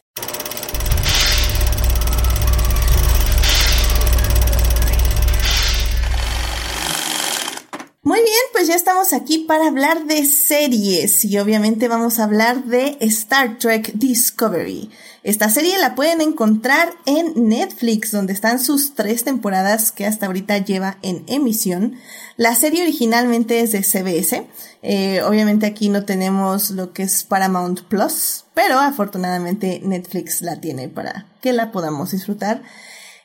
Ya 8.66 8.74
estamos 8.74 9.12
aquí 9.12 9.38
para 9.38 9.68
hablar 9.68 10.06
de 10.06 10.24
series 10.24 11.24
y 11.24 11.38
obviamente 11.38 11.86
vamos 11.88 12.18
a 12.18 12.24
hablar 12.24 12.64
de 12.64 12.96
Star 13.00 13.58
Trek 13.58 13.92
Discovery. 13.94 14.90
Esta 15.22 15.48
serie 15.50 15.78
la 15.78 15.94
pueden 15.94 16.20
encontrar 16.20 16.88
en 17.04 17.48
Netflix, 17.48 18.10
donde 18.10 18.32
están 18.32 18.58
sus 18.58 18.94
tres 18.94 19.24
temporadas 19.24 19.92
que 19.92 20.06
hasta 20.06 20.26
ahorita 20.26 20.58
lleva 20.58 20.98
en 21.02 21.22
emisión. 21.28 21.96
La 22.36 22.54
serie 22.54 22.82
originalmente 22.82 23.60
es 23.60 23.72
de 23.72 23.82
CBS. 23.82 24.46
Eh, 24.82 25.22
obviamente 25.22 25.66
aquí 25.66 25.88
no 25.88 26.04
tenemos 26.04 26.70
lo 26.70 26.92
que 26.92 27.04
es 27.04 27.24
Paramount 27.24 27.82
Plus, 27.82 28.44
pero 28.54 28.78
afortunadamente 28.78 29.80
Netflix 29.82 30.42
la 30.42 30.60
tiene 30.60 30.88
para 30.88 31.26
que 31.40 31.52
la 31.52 31.70
podamos 31.70 32.10
disfrutar. 32.10 32.62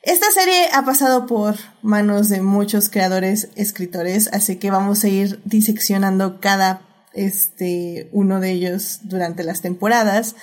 Esta 0.02 0.32
serie 0.32 0.68
ha 0.72 0.84
pasado 0.84 1.26
por 1.26 1.54
manos 1.80 2.28
de 2.28 2.40
muchos 2.40 2.88
creadores, 2.88 3.50
escritores, 3.54 4.28
así 4.32 4.56
que 4.56 4.72
vamos 4.72 5.04
a 5.04 5.08
ir 5.08 5.40
diseccionando 5.44 6.40
cada 6.40 6.82
este 7.12 8.08
uno 8.12 8.40
de 8.40 8.50
ellos 8.50 8.98
durante 9.04 9.44
las 9.44 9.60
temporadas. 9.60 10.34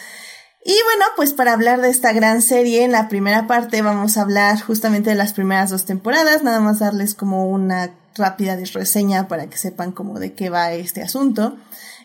Y 0.64 0.76
bueno, 0.86 1.06
pues 1.18 1.34
para 1.34 1.52
hablar 1.52 1.82
de 1.82 1.90
esta 1.90 2.14
gran 2.14 2.42
serie, 2.42 2.86
en 2.86 2.94
la 2.94 3.10
primera 3.10 3.48
parte 3.48 3.82
vamos 3.82 4.18
a 4.18 4.22
hablar 4.22 4.62
justamente 4.62 5.10
de 5.10 5.18
las 5.18 5.34
primeras 5.34 5.72
dos 5.72 5.84
temporadas, 5.84 6.42
nada 6.42 6.62
más 6.62 6.80
darles 6.80 7.14
como 7.14 7.50
una 7.50 7.92
rápida 8.16 8.56
reseña 8.74 9.28
para 9.28 9.48
que 9.48 9.58
sepan 9.58 9.92
cómo 9.92 10.20
de 10.20 10.32
qué 10.34 10.50
va 10.50 10.72
este 10.72 11.02
asunto. 11.02 11.58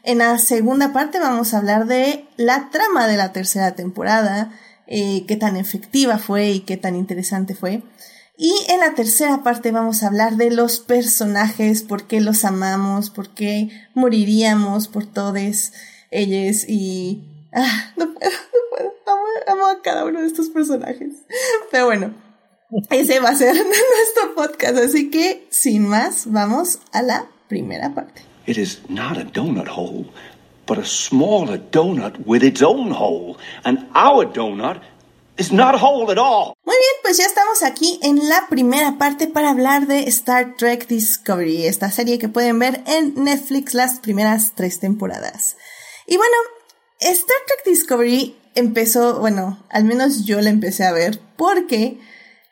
En 0.02 0.18
la 0.18 0.38
segunda 0.38 0.92
parte 0.92 1.20
vamos 1.20 1.54
a 1.54 1.58
hablar 1.58 1.87
de 1.87 2.26
la 2.37 2.68
trama 2.70 3.06
de 3.06 3.16
la 3.16 3.32
tercera 3.32 3.76
temporada, 3.76 4.50
eh, 4.86 5.24
qué 5.26 5.36
tan 5.36 5.56
efectiva 5.56 6.18
fue 6.18 6.50
y 6.50 6.60
qué 6.60 6.76
tan 6.76 6.96
interesante 6.96 7.54
fue. 7.54 7.82
Y 8.36 8.52
en 8.68 8.80
la 8.80 8.94
tercera 8.94 9.42
parte 9.42 9.70
vamos 9.70 10.02
a 10.02 10.08
hablar 10.08 10.36
de 10.36 10.50
los 10.50 10.80
personajes, 10.80 11.82
por 11.82 12.06
qué 12.06 12.20
los 12.20 12.44
amamos, 12.44 13.10
por 13.10 13.32
qué 13.32 13.70
moriríamos 13.94 14.88
por 14.88 15.06
todos 15.06 15.72
ellos 16.10 16.68
y... 16.68 17.22
Ah, 17.52 17.92
no 17.96 18.12
puedo, 18.12 18.30
no 18.30 18.76
puedo. 18.76 18.92
Amo, 19.46 19.66
a 19.66 19.82
cada 19.82 20.04
uno 20.04 20.20
de 20.20 20.26
estos 20.26 20.48
personajes. 20.48 21.12
Pero 21.70 21.86
bueno, 21.86 22.14
ese 22.90 23.20
va 23.20 23.28
a 23.28 23.36
ser 23.36 23.54
nuestro 23.54 24.34
podcast, 24.34 24.78
así 24.78 25.10
que 25.10 25.46
sin 25.50 25.86
más, 25.86 26.24
vamos 26.26 26.80
a 26.92 27.02
la 27.02 27.28
primera 27.48 27.94
parte. 27.94 28.22
It 28.46 28.58
is 28.58 28.80
not 28.88 29.16
donut 29.32 29.68
hole, 29.68 30.06
but 30.66 30.78
a 30.78 30.85
smaller 30.85 31.59
donut 31.59 32.26
with 32.26 32.42
its 32.42 32.62
own 32.62 32.90
hole. 32.90 33.37
And 33.64 33.87
our 33.94 34.25
donut 34.26 34.80
is 35.37 35.52
not 35.52 35.75
a 35.75 35.78
hole 35.78 36.11
at 36.11 36.18
all. 36.18 36.54
Muy 36.64 36.76
bien, 36.76 36.94
pues 37.02 37.18
ya 37.18 37.26
estamos 37.26 37.62
aquí 37.62 37.99
en 38.02 38.28
la 38.28 38.47
primera 38.49 38.99
parte 38.99 39.26
para 39.26 39.50
hablar 39.50 39.87
de 39.87 40.04
Star 40.09 40.54
Trek 40.56 40.87
Discovery, 40.87 41.66
esta 41.66 41.90
serie 41.90 42.18
que 42.18 42.28
pueden 42.28 42.59
ver 42.59 42.83
en 42.87 43.14
Netflix 43.25 43.75
las 43.75 44.00
primeras 44.00 44.52
tres 44.54 44.80
temporadas. 44.80 45.56
Y 46.06 46.16
bueno, 46.16 46.35
Star 47.00 47.37
Trek 47.47 47.64
Discovery 47.66 48.37
empezó, 48.54 49.18
bueno, 49.21 49.64
al 49.71 49.85
menos 49.85 50.25
yo 50.25 50.40
la 50.40 50.50
empecé 50.50 50.85
a 50.85 50.92
ver 50.92 51.21
porque 51.37 51.99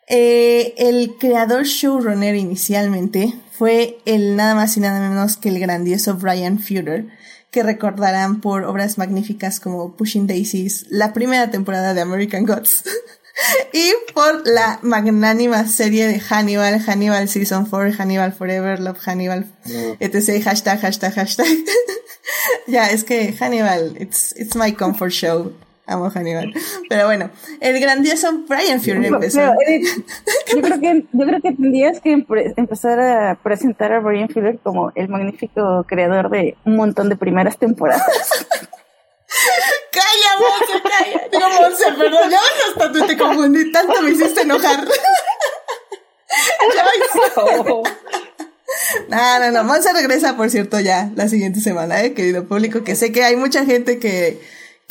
eh, 0.07 0.73
el 0.77 1.15
creador 1.17 1.63
showrunner 1.63 2.35
inicialmente 2.35 3.33
fue 3.51 3.99
el 4.05 4.35
nada 4.35 4.55
más 4.55 4.75
y 4.77 4.79
nada 4.79 4.99
menos 5.09 5.37
que 5.37 5.49
el 5.49 5.59
grandioso 5.59 6.15
Brian 6.15 6.59
Fuller, 6.59 7.07
que 7.51 7.63
recordarán 7.63 8.41
por 8.41 8.63
obras 8.65 8.97
magníficas 8.97 9.59
como 9.59 9.95
Pushing 9.95 10.27
Daisies, 10.27 10.85
la 10.89 11.13
primera 11.13 11.51
temporada 11.51 11.93
de 11.93 12.01
American 12.01 12.45
Gods, 12.45 12.83
y 13.73 13.91
por 14.13 14.45
la 14.47 14.79
magnánima 14.81 15.67
serie 15.67 16.07
de 16.07 16.19
Hannibal, 16.19 16.81
Hannibal 16.81 17.29
Season 17.29 17.65
4, 17.65 17.93
Hannibal 17.97 18.33
Forever, 18.33 18.79
Love 18.79 18.99
Hannibal, 19.05 19.45
etc. 19.99 20.43
Hashtag, 20.43 20.81
hashtag, 20.81 21.13
hashtag. 21.13 21.47
ya, 22.67 22.89
es 22.89 23.03
que 23.03 23.33
Hannibal, 23.39 23.95
it's, 23.99 24.33
it's 24.35 24.55
my 24.55 24.73
comfort 24.73 25.11
show. 25.11 25.53
Amo 25.85 26.09
Hannibal. 26.09 26.53
Pero 26.87 27.05
bueno, 27.05 27.29
el 27.59 27.79
grandioso 27.79 28.31
Brian 28.47 28.79
Fury 28.79 29.07
empezó. 29.07 29.41
yo, 30.53 30.61
creo 30.61 30.79
que, 30.79 31.05
yo 31.11 31.25
creo 31.25 31.41
que 31.41 31.51
tendrías 31.51 31.99
que 31.99 32.25
empezar 32.55 32.99
a 32.99 33.35
presentar 33.35 33.91
a 33.91 33.99
Brian 33.99 34.29
Fuller 34.29 34.59
como 34.63 34.91
el 34.95 35.09
magnífico 35.09 35.85
creador 35.87 36.29
de 36.29 36.55
un 36.65 36.77
montón 36.77 37.09
de 37.09 37.17
primeras 37.17 37.57
temporadas. 37.57 38.05
calla, 39.91 40.31
Monse, 40.39 40.81
calla. 40.83 41.27
Digo, 41.31 41.49
Monse, 41.61 41.91
perdón, 41.97 42.29
ya 42.29 42.39
hasta 42.69 42.91
tú 42.91 43.05
te 43.05 43.17
confundí, 43.17 43.71
tanto 43.71 44.01
me 44.01 44.11
hiciste 44.11 44.41
enojar. 44.41 44.85
No, 49.07 49.39
no, 49.39 49.51
no. 49.51 49.63
Monse 49.63 49.93
regresa, 49.93 50.35
por 50.35 50.49
cierto, 50.49 50.79
ya 50.79 51.11
la 51.15 51.27
siguiente 51.27 51.59
semana, 51.59 52.01
eh, 52.01 52.13
querido 52.13 52.47
público, 52.47 52.83
que 52.83 52.95
sé 52.95 53.11
que 53.11 53.23
hay 53.23 53.35
mucha 53.35 53.65
gente 53.65 53.99
que 53.99 54.41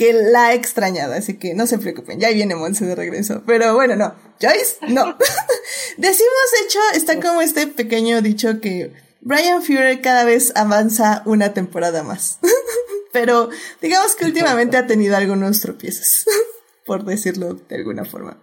que 0.02 0.12
la 0.12 0.46
ha 0.46 0.54
extrañado, 0.54 1.14
así 1.14 1.34
que 1.34 1.54
no 1.54 1.68
se 1.68 1.78
preocupen, 1.78 2.18
ya 2.18 2.30
viene 2.30 2.56
Monse 2.56 2.84
de 2.84 2.96
regreso. 2.96 3.44
Pero 3.46 3.72
bueno, 3.76 3.94
no, 3.94 4.12
Joyce, 4.40 4.78
no. 4.88 5.16
Decimos, 5.96 6.32
hecho, 6.64 6.80
está 6.94 7.20
como 7.20 7.40
este 7.40 7.68
pequeño 7.68 8.20
dicho 8.20 8.60
que 8.60 8.92
Brian 9.20 9.62
Fury 9.62 10.00
cada 10.02 10.24
vez 10.24 10.52
avanza 10.56 11.22
una 11.24 11.54
temporada 11.54 12.02
más. 12.02 12.40
Pero 13.12 13.48
digamos 13.80 14.16
que 14.16 14.24
últimamente 14.24 14.76
ha 14.76 14.88
tenido 14.88 15.16
algunos 15.16 15.60
tropiezos, 15.60 16.24
por 16.84 17.04
decirlo 17.04 17.54
de 17.54 17.76
alguna 17.76 18.04
forma. 18.04 18.42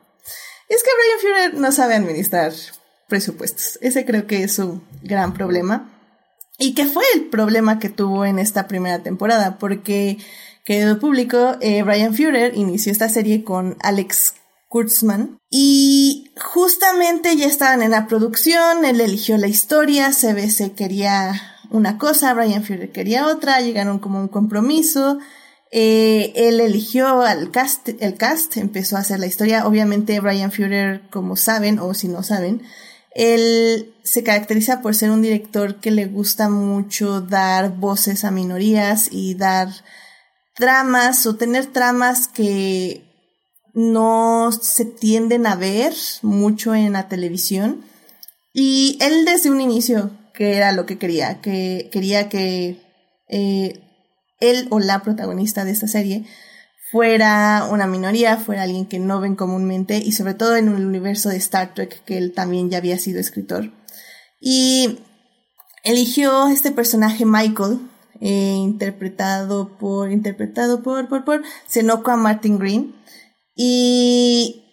es 0.70 0.82
que 0.82 0.90
Brian 0.96 1.52
Fury 1.52 1.60
no 1.60 1.74
sabe 1.74 1.96
administrar 1.96 2.54
presupuestos. 3.10 3.80
Ese 3.82 4.06
creo 4.06 4.28
que 4.28 4.44
es 4.44 4.54
su 4.54 4.82
gran 5.04 5.34
problema. 5.34 5.94
Y 6.58 6.74
que 6.74 6.86
fue 6.86 7.04
el 7.16 7.26
problema 7.26 7.80
que 7.80 7.90
tuvo 7.90 8.24
en 8.26 8.38
esta 8.40 8.68
primera 8.68 9.04
temporada, 9.04 9.58
porque 9.60 10.18
Querido 10.70 11.00
público, 11.00 11.58
eh, 11.62 11.82
Brian 11.82 12.14
Führer 12.14 12.56
inició 12.56 12.92
esta 12.92 13.10
serie 13.10 13.44
con 13.44 13.76
Alex 13.80 14.36
Kurtzman 14.68 15.40
y 15.50 16.30
justamente 16.40 17.36
ya 17.36 17.48
estaban 17.48 17.82
en 17.82 17.90
la 17.90 18.06
producción, 18.06 18.86
él 18.86 19.02
eligió 19.02 19.36
la 19.40 19.48
historia, 19.48 20.12
CBS 20.14 20.74
quería 20.74 21.32
una 21.72 21.98
cosa, 21.98 22.36
Brian 22.36 22.64
Führer 22.64 22.92
quería 22.92 23.26
otra, 23.26 23.62
llegaron 23.62 23.98
como 23.98 24.20
un 24.20 24.28
compromiso, 24.28 25.18
eh, 25.72 26.34
él 26.36 26.60
eligió 26.60 27.24
al 27.24 27.50
cast, 27.50 27.90
el 28.00 28.14
cast, 28.14 28.58
empezó 28.58 28.96
a 28.96 29.00
hacer 29.00 29.20
la 29.20 29.26
historia, 29.26 29.66
obviamente 29.66 30.20
Brian 30.20 30.52
Führer, 30.52 31.02
como 31.10 31.36
saben 31.36 31.80
o 31.80 31.96
si 31.96 32.10
no 32.10 32.22
saben, 32.22 32.62
él 33.16 33.92
se 34.04 34.22
caracteriza 34.22 34.82
por 34.82 34.94
ser 34.94 35.10
un 35.10 35.24
director 35.24 35.80
que 35.80 35.90
le 35.90 36.06
gusta 36.06 36.48
mucho 36.48 37.22
dar 37.22 37.76
voces 37.76 38.24
a 38.24 38.30
minorías 38.30 39.10
y 39.12 39.34
dar 39.34 39.70
tramas 40.60 41.26
o 41.26 41.36
tener 41.36 41.66
tramas 41.68 42.28
que 42.28 43.04
no 43.74 44.52
se 44.52 44.86
tienden 44.86 45.48
a 45.48 45.56
ver 45.56 45.94
mucho 46.22 46.76
en 46.76 46.94
la 46.94 47.08
televisión. 47.08 47.84
Y 48.54 48.98
él 49.02 49.26
desde 49.26 49.50
un 49.50 49.62
inicio, 49.62 50.12
que 50.34 50.58
era 50.58 50.72
lo 50.72 50.86
que 50.86 50.98
quería, 50.98 51.42
que 51.42 51.90
quería 51.92 52.30
que 52.30 52.82
eh, 53.30 53.82
él 54.40 54.68
o 54.70 54.80
la 54.80 55.02
protagonista 55.02 55.66
de 55.66 55.72
esta 55.72 55.88
serie 55.88 56.26
fuera 56.92 57.68
una 57.72 57.88
minoría, 57.88 58.38
fuera 58.38 58.64
alguien 58.64 58.86
que 58.86 59.00
no 59.00 59.20
ven 59.20 59.36
comúnmente 59.36 59.98
y 59.98 60.12
sobre 60.12 60.34
todo 60.34 60.56
en 60.56 60.68
el 60.68 60.86
universo 60.86 61.30
de 61.30 61.38
Star 61.38 61.74
Trek, 61.74 62.04
que 62.04 62.18
él 62.18 62.34
también 62.34 62.70
ya 62.70 62.80
había 62.80 62.98
sido 62.98 63.20
escritor. 63.20 63.72
Y 64.42 65.00
eligió 65.84 66.48
este 66.48 66.72
personaje 66.72 67.26
Michael, 67.26 67.80
eh, 68.22 68.56
interpretado 68.58 69.78
por, 69.78 70.12
interpretado 70.12 70.84
por, 70.84 71.08
por, 71.08 71.24
por 71.24 71.44
Senoko 71.68 72.16
Martin 72.18 72.60
Green. 72.60 72.96
Y, 73.56 74.64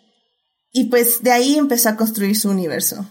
y 0.72 0.84
pues 0.84 1.22
de 1.22 1.32
ahí 1.32 1.56
empezó 1.56 1.88
a 1.88 1.96
construir 1.96 2.36
su 2.36 2.50
universo. 2.50 3.06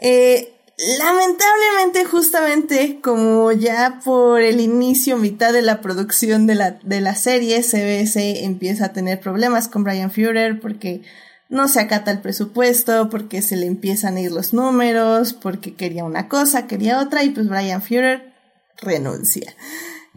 Eh, 0.00 0.54
lamentablemente, 0.98 2.04
justamente 2.04 3.00
como 3.00 3.52
ya 3.52 4.00
por 4.04 4.40
el 4.40 4.60
inicio, 4.60 5.16
mitad 5.16 5.52
de 5.52 5.62
la 5.62 5.80
producción 5.80 6.46
de 6.46 6.56
la, 6.56 6.72
de 6.82 7.00
la 7.00 7.14
serie, 7.14 7.62
CBS 7.62 8.44
empieza 8.44 8.86
a 8.86 8.92
tener 8.92 9.20
problemas 9.20 9.68
con 9.68 9.84
Brian 9.84 10.10
Führer 10.10 10.60
porque 10.60 11.02
no 11.48 11.68
se 11.68 11.80
acata 11.80 12.10
el 12.10 12.20
presupuesto, 12.20 13.08
porque 13.10 13.40
se 13.40 13.56
le 13.56 13.66
empiezan 13.66 14.16
a 14.16 14.20
ir 14.20 14.32
los 14.32 14.52
números, 14.52 15.32
porque 15.32 15.74
quería 15.74 16.04
una 16.04 16.28
cosa, 16.28 16.66
quería 16.66 17.00
otra, 17.00 17.22
y 17.22 17.30
pues 17.30 17.48
Brian 17.48 17.82
Führer 17.82 18.33
renuncia. 18.78 19.54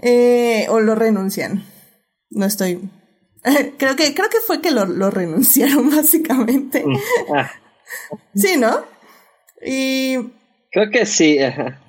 Eh, 0.01 0.67
o 0.69 0.79
lo 0.79 0.95
renuncian. 0.95 1.63
No 2.29 2.45
estoy. 2.45 2.89
creo 3.77 3.95
que, 3.95 4.13
creo 4.13 4.29
que 4.29 4.39
fue 4.45 4.61
que 4.61 4.71
lo, 4.71 4.85
lo 4.85 5.09
renunciaron, 5.09 5.89
básicamente. 5.95 6.83
Mm, 6.85 6.97
ah. 7.35 7.51
sí, 8.35 8.57
¿no? 8.57 8.83
Y. 9.65 10.17
Creo 10.71 10.91
que 10.91 11.05
sí. 11.05 11.39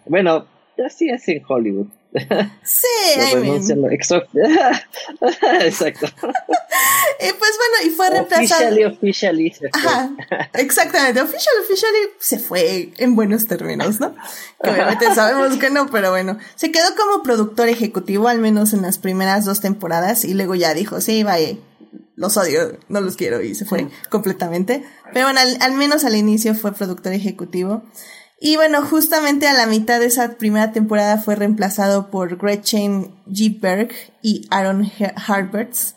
Bueno, 0.07 0.47
así 0.85 1.11
es 1.11 1.29
en 1.29 1.43
Hollywood. 1.47 1.89
Sí, 2.13 2.87
I 3.33 3.37
mean. 3.37 3.63
Exacto. 3.93 4.39
Exacto. 5.61 6.07
Y 7.21 7.33
pues 7.33 7.51
bueno, 7.59 7.87
y 7.87 7.91
fue 7.97 8.11
reemplazado. 8.11 8.69
Officially, 8.69 8.85
officially. 8.85 9.51
se 9.51 9.69
fue. 9.71 9.71
Ajá, 9.73 10.11
exactamente. 10.53 11.21
Official, 11.21 11.55
officially 11.63 11.99
se 12.21 12.39
fue 12.39 12.93
en 12.99 13.17
buenos 13.17 13.49
términos, 13.49 13.99
¿no? 13.99 14.15
Que 14.63 14.71
obviamente 14.71 15.13
sabemos 15.17 15.57
que 15.59 15.69
no, 15.69 15.91
pero 15.91 16.11
bueno. 16.11 16.39
Se 16.55 16.71
quedó 16.71 16.87
como 16.97 17.25
productor 17.25 17.69
ejecutivo, 17.69 18.29
al 18.29 18.39
menos 18.39 18.73
en 18.73 18.83
las 18.83 18.99
primeras 18.99 19.45
dos 19.45 19.61
temporadas, 19.61 20.25
y 20.25 20.35
luego 20.35 20.55
ya 20.55 20.75
dijo, 20.75 21.01
sí, 21.01 21.25
vaya, 21.25 21.57
los 22.15 22.37
odio, 22.37 22.79
no 22.89 23.01
los 23.01 23.17
quiero, 23.17 23.43
y 23.43 23.57
se 23.57 23.65
fue 23.65 23.89
completamente. 24.11 24.85
Pero 25.13 25.27
bueno, 25.27 25.41
al, 25.41 25.61
al 25.61 25.73
menos 25.73 26.05
al 26.05 26.15
inicio 26.15 26.55
fue 26.55 26.73
productor 26.73 27.15
ejecutivo. 27.15 27.83
Y 28.41 28.57
bueno, 28.57 28.83
justamente 28.87 29.49
a 29.49 29.55
la 29.55 29.67
mitad 29.67 29.99
de 29.99 30.07
esa 30.07 30.37
primera 30.37 30.73
temporada 30.73 31.19
fue 31.19 31.35
reemplazado 31.35 32.11
por 32.11 32.39
Gretchen 32.39 33.23
G. 33.27 33.61
Berg 33.61 33.91
y 34.23 34.47
Aaron 34.51 34.91
Harberts. 35.27 35.97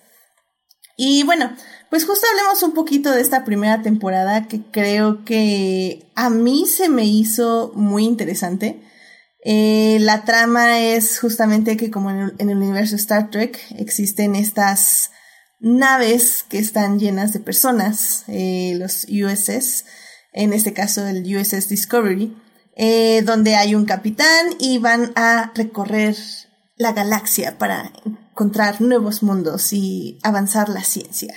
Y 0.98 1.24
bueno, 1.24 1.56
pues 1.90 2.06
justo 2.06 2.26
hablemos 2.32 2.64
un 2.64 2.74
poquito 2.74 3.12
de 3.12 3.22
esta 3.22 3.44
primera 3.44 3.82
temporada 3.82 4.48
que 4.48 4.62
creo 4.72 5.24
que 5.24 6.12
a 6.16 6.30
mí 6.30 6.66
se 6.66 6.90
me 6.90 7.06
hizo 7.06 7.72
muy 7.76 8.06
interesante. 8.06 8.82
Eh, 9.44 9.98
la 10.02 10.24
trama 10.24 10.80
es 10.80 11.20
justamente 11.20 11.78
que 11.78 11.90
como 11.90 12.12
en 12.12 12.18
el, 12.20 12.36
en 12.38 12.50
el 12.50 12.58
universo 12.58 12.96
Star 12.96 13.30
Trek 13.30 13.60
existen 13.78 14.36
estas 14.36 15.12
naves 15.60 16.44
que 16.48 16.60
están 16.60 17.00
llenas 17.00 17.34
de 17.34 17.40
personas, 17.40 18.24
eh, 18.28 18.74
los 18.78 19.06
USS, 19.06 19.86
en 20.34 20.54
este 20.54 20.74
caso 20.74 21.06
el 21.08 21.24
USS 21.24 21.70
Discovery, 21.70 22.36
eh, 22.76 23.22
donde 23.24 23.56
hay 23.56 23.76
un 23.76 23.86
capitán 23.86 24.48
y 24.60 24.78
van 24.78 25.12
a 25.16 25.52
recorrer 25.56 26.16
la 26.78 26.94
galaxia 26.94 27.58
para 27.58 27.92
encontrar 28.06 28.82
nuevos 28.82 29.24
mundos 29.24 29.72
y 29.74 30.18
avanzar 30.24 30.70
la 30.70 30.82
ciencia. 30.82 31.34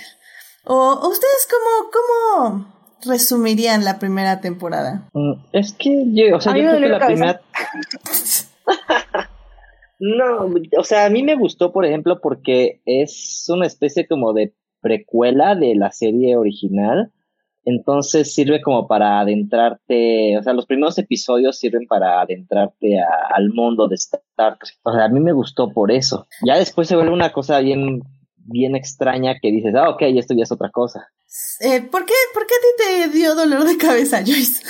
¿O, 0.63 1.07
ustedes 1.07 1.47
cómo, 1.49 1.91
cómo 1.91 2.75
resumirían 3.05 3.85
la 3.85 3.99
primera 3.99 4.41
temporada? 4.41 5.09
Mm, 5.13 5.33
Es 5.53 5.73
que 5.73 6.05
yo, 6.11 6.37
o 6.37 6.41
sea, 6.41 6.53
yo 6.57 6.63
creo 6.63 6.79
que 6.79 6.87
la 6.87 7.05
primera. 7.05 7.41
no, 9.99 10.49
o 10.77 10.83
sea, 10.83 11.05
a 11.05 11.09
mí 11.09 11.21
me 11.21 11.35
gustó, 11.35 11.71
por 11.71 11.85
ejemplo, 11.85 12.19
porque 12.21 12.81
es 12.85 13.45
una 13.49 13.67
especie 13.67 14.07
como 14.07 14.33
de 14.33 14.55
precuela 14.81 15.55
de 15.55 15.75
la 15.75 15.91
serie 15.91 16.37
original. 16.37 17.11
Entonces 17.65 18.33
sirve 18.33 18.61
como 18.61 18.87
para 18.87 19.19
adentrarte, 19.19 20.37
o 20.37 20.43
sea, 20.43 20.53
los 20.53 20.65
primeros 20.65 20.97
episodios 20.99 21.57
sirven 21.57 21.87
para 21.87 22.21
adentrarte 22.21 22.99
a- 22.99 23.33
al 23.35 23.49
mundo 23.49 23.87
de 23.87 23.95
Star 23.95 24.21
Trek. 24.35 24.59
O 24.83 24.93
sea, 24.93 25.05
a 25.05 25.09
mí 25.09 25.19
me 25.19 25.33
gustó 25.33 25.71
por 25.73 25.91
eso. 25.91 26.27
Ya 26.45 26.57
después 26.57 26.87
se 26.87 26.95
vuelve 26.95 27.11
una 27.11 27.31
cosa 27.31 27.59
bien, 27.59 28.03
bien 28.37 28.75
extraña 28.75 29.35
que 29.41 29.51
dices, 29.51 29.73
ah, 29.75 29.89
ok, 29.89 30.01
esto 30.03 30.33
ya 30.37 30.43
es 30.43 30.51
otra 30.51 30.69
cosa. 30.69 31.07
Eh, 31.61 31.81
¿por, 31.81 32.05
qué, 32.05 32.13
¿Por 32.33 32.45
qué 32.45 32.53
a 32.53 32.61
ti 32.61 33.09
te 33.11 33.17
dio 33.17 33.35
dolor 33.35 33.63
de 33.65 33.77
cabeza, 33.77 34.19
Joyce? 34.25 34.63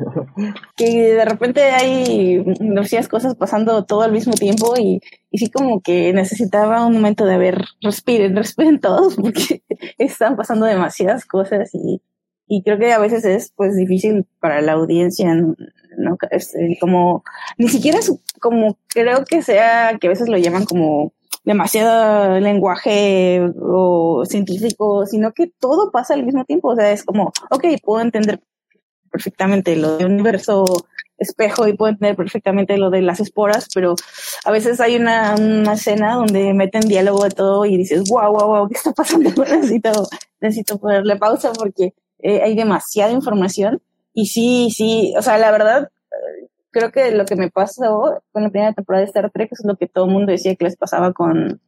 que 0.76 1.14
de 1.14 1.24
repente 1.24 1.62
hay 1.62 2.42
demasiadas 2.58 3.08
cosas 3.08 3.34
pasando 3.34 3.84
todo 3.84 4.02
al 4.02 4.12
mismo 4.12 4.32
tiempo 4.32 4.74
y, 4.78 5.00
y 5.30 5.38
sí 5.38 5.50
como 5.50 5.80
que 5.80 6.12
necesitaba 6.12 6.86
un 6.86 6.94
momento 6.94 7.24
de 7.24 7.38
ver, 7.38 7.64
respiren, 7.80 8.36
respiren 8.36 8.80
todos 8.80 9.16
porque 9.16 9.62
están 9.98 10.36
pasando 10.36 10.66
demasiadas 10.66 11.24
cosas 11.24 11.70
y, 11.74 12.02
y 12.46 12.62
creo 12.62 12.78
que 12.78 12.92
a 12.92 12.98
veces 12.98 13.24
es 13.24 13.52
pues 13.54 13.76
difícil 13.76 14.26
para 14.40 14.60
la 14.60 14.72
audiencia. 14.72 15.34
¿no? 15.34 16.16
Este, 16.30 16.78
como, 16.80 17.24
ni 17.58 17.68
siquiera 17.68 17.98
es 17.98 18.12
como 18.40 18.78
creo 18.88 19.24
que 19.24 19.42
sea 19.42 19.98
que 20.00 20.06
a 20.06 20.10
veces 20.10 20.28
lo 20.28 20.38
llaman 20.38 20.64
como 20.64 21.12
demasiado 21.44 22.38
lenguaje 22.38 23.40
o 23.60 24.24
científico, 24.24 25.06
sino 25.06 25.32
que 25.32 25.46
todo 25.58 25.90
pasa 25.90 26.14
al 26.14 26.24
mismo 26.24 26.44
tiempo, 26.44 26.68
o 26.68 26.76
sea, 26.76 26.92
es 26.92 27.04
como, 27.04 27.32
ok, 27.50 27.64
puedo 27.82 28.02
entender 28.02 28.40
perfectamente 29.10 29.76
lo 29.76 29.96
del 29.96 30.06
universo 30.06 30.64
espejo 31.18 31.68
y 31.68 31.74
puedo 31.74 31.90
entender 31.92 32.16
perfectamente 32.16 32.78
lo 32.78 32.90
de 32.90 33.02
las 33.02 33.20
esporas, 33.20 33.68
pero 33.74 33.94
a 34.44 34.50
veces 34.50 34.80
hay 34.80 34.96
una, 34.96 35.34
una 35.38 35.74
escena 35.74 36.14
donde 36.14 36.54
meten 36.54 36.80
diálogo 36.88 37.24
de 37.24 37.30
todo 37.30 37.66
y 37.66 37.76
dices, 37.76 38.04
wow, 38.08 38.32
wow, 38.32 38.46
wow, 38.46 38.68
¿qué 38.68 38.74
está 38.74 38.92
pasando? 38.92 39.30
necesito, 39.36 40.08
necesito 40.40 40.78
ponerle 40.78 41.16
pausa 41.16 41.52
porque 41.52 41.94
eh, 42.18 42.40
hay 42.42 42.56
demasiada 42.56 43.12
información 43.12 43.82
y 44.14 44.26
sí, 44.26 44.70
sí, 44.70 45.14
o 45.16 45.22
sea, 45.22 45.38
la 45.38 45.50
verdad, 45.50 45.90
eh, 46.10 46.46
creo 46.70 46.90
que 46.90 47.10
lo 47.12 47.26
que 47.26 47.36
me 47.36 47.50
pasó 47.50 48.22
con 48.32 48.42
la 48.42 48.50
primera 48.50 48.72
temporada 48.72 49.02
de 49.02 49.08
Star 49.08 49.30
Trek 49.30 49.52
es 49.52 49.60
lo 49.64 49.76
que 49.76 49.86
todo 49.86 50.06
el 50.06 50.12
mundo 50.12 50.32
decía 50.32 50.56
que 50.56 50.64
les 50.64 50.76
pasaba 50.76 51.12
con, 51.12 51.60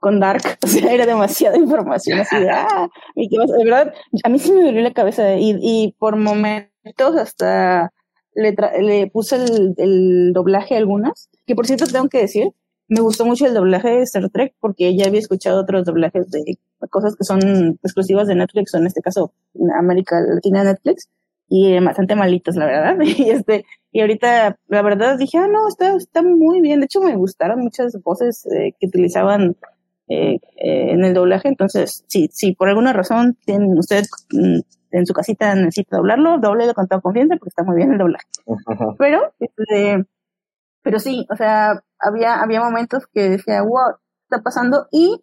con 0.00 0.18
Dark, 0.20 0.42
o 0.64 0.66
sea, 0.66 0.92
era 0.92 1.06
demasiada 1.06 1.56
información, 1.58 2.18
así 2.20 2.36
de, 2.38 2.50
ah, 2.52 2.88
y 3.14 3.36
pasa? 3.36 3.54
de 3.56 3.64
verdad, 3.64 3.94
a 4.24 4.28
mí 4.28 4.38
sí 4.38 4.52
me 4.52 4.62
dolió 4.64 4.82
la 4.82 4.92
cabeza 4.92 5.36
y, 5.36 5.56
y 5.60 5.94
por 5.98 6.16
momentos 6.16 7.16
hasta 7.16 7.92
le, 8.34 8.54
tra- 8.56 8.78
le 8.80 9.06
puse 9.08 9.36
el, 9.36 9.74
el 9.76 10.32
doblaje 10.32 10.74
a 10.74 10.78
algunas, 10.78 11.28
que 11.46 11.54
por 11.54 11.66
cierto 11.66 11.86
tengo 11.86 12.08
que 12.08 12.18
decir, 12.20 12.48
me 12.88 13.00
gustó 13.02 13.24
mucho 13.24 13.46
el 13.46 13.54
doblaje 13.54 13.88
de 13.88 14.02
Star 14.02 14.28
Trek 14.30 14.54
porque 14.60 14.96
ya 14.96 15.06
había 15.06 15.20
escuchado 15.20 15.60
otros 15.60 15.84
doblajes 15.84 16.30
de 16.30 16.58
cosas 16.90 17.14
que 17.16 17.24
son 17.24 17.78
exclusivas 17.84 18.26
de 18.26 18.34
Netflix 18.34 18.74
o 18.74 18.78
en 18.78 18.86
este 18.88 19.00
caso 19.00 19.32
América 19.78 20.20
Latina 20.20 20.64
Netflix 20.64 21.08
y 21.48 21.72
eh, 21.72 21.80
bastante 21.80 22.16
malitos 22.16 22.56
la 22.56 22.66
verdad 22.66 22.96
y 23.04 23.30
este 23.30 23.64
y 23.92 24.00
ahorita 24.00 24.58
la 24.68 24.82
verdad 24.82 25.18
dije 25.18 25.38
ah 25.38 25.46
no 25.46 25.68
está 25.68 25.94
está 25.94 26.22
muy 26.22 26.60
bien 26.60 26.80
de 26.80 26.86
hecho 26.86 27.00
me 27.00 27.14
gustaron 27.16 27.60
muchas 27.60 27.96
voces 28.02 28.44
eh, 28.46 28.72
que 28.80 28.86
utilizaban 28.88 29.56
eh, 30.10 30.34
eh, 30.56 30.92
en 30.92 31.04
el 31.04 31.14
doblaje. 31.14 31.48
Entonces 31.48 32.04
sí 32.08 32.28
sí 32.32 32.52
por 32.52 32.68
alguna 32.68 32.92
razón 32.92 33.36
tienen 33.44 33.78
usted 33.78 34.04
mm, 34.32 34.60
en 34.92 35.06
su 35.06 35.14
casita 35.14 35.54
necesita 35.54 35.96
doblarlo 35.96 36.38
doblelo 36.38 36.74
con 36.74 36.88
toda 36.88 37.00
confianza 37.00 37.36
porque 37.36 37.50
está 37.50 37.62
muy 37.62 37.76
bien 37.76 37.92
el 37.92 37.98
doblaje. 37.98 38.26
Pero 38.98 39.32
este 39.38 40.04
pero 40.82 40.98
sí 40.98 41.26
o 41.30 41.36
sea 41.36 41.82
había 41.98 42.42
había 42.42 42.60
momentos 42.60 43.06
que 43.06 43.30
decía 43.30 43.62
wow 43.62 43.94
¿qué 43.96 44.36
está 44.36 44.42
pasando 44.42 44.86
y 44.90 45.22